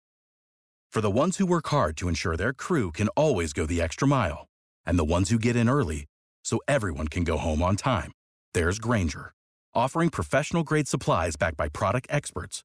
For 0.92 1.00
the 1.00 1.10
ones 1.10 1.36
who 1.36 1.46
work 1.46 1.68
hard 1.68 1.96
to 1.98 2.08
ensure 2.08 2.36
their 2.36 2.52
crew 2.52 2.92
can 2.92 3.08
always 3.10 3.52
go 3.52 3.64
the 3.64 3.80
extra 3.80 4.06
mile, 4.06 4.46
and 4.84 4.98
the 4.98 5.04
ones 5.04 5.30
who 5.30 5.38
get 5.38 5.56
in 5.56 5.68
early 5.68 6.06
so 6.44 6.60
everyone 6.66 7.08
can 7.08 7.24
go 7.24 7.38
home 7.38 7.62
on 7.62 7.76
time, 7.76 8.10
there's 8.54 8.80
Grainger, 8.80 9.32
offering 9.72 10.10
professional 10.10 10.64
grade 10.64 10.88
supplies 10.88 11.36
backed 11.36 11.56
by 11.56 11.68
product 11.68 12.08
experts 12.10 12.64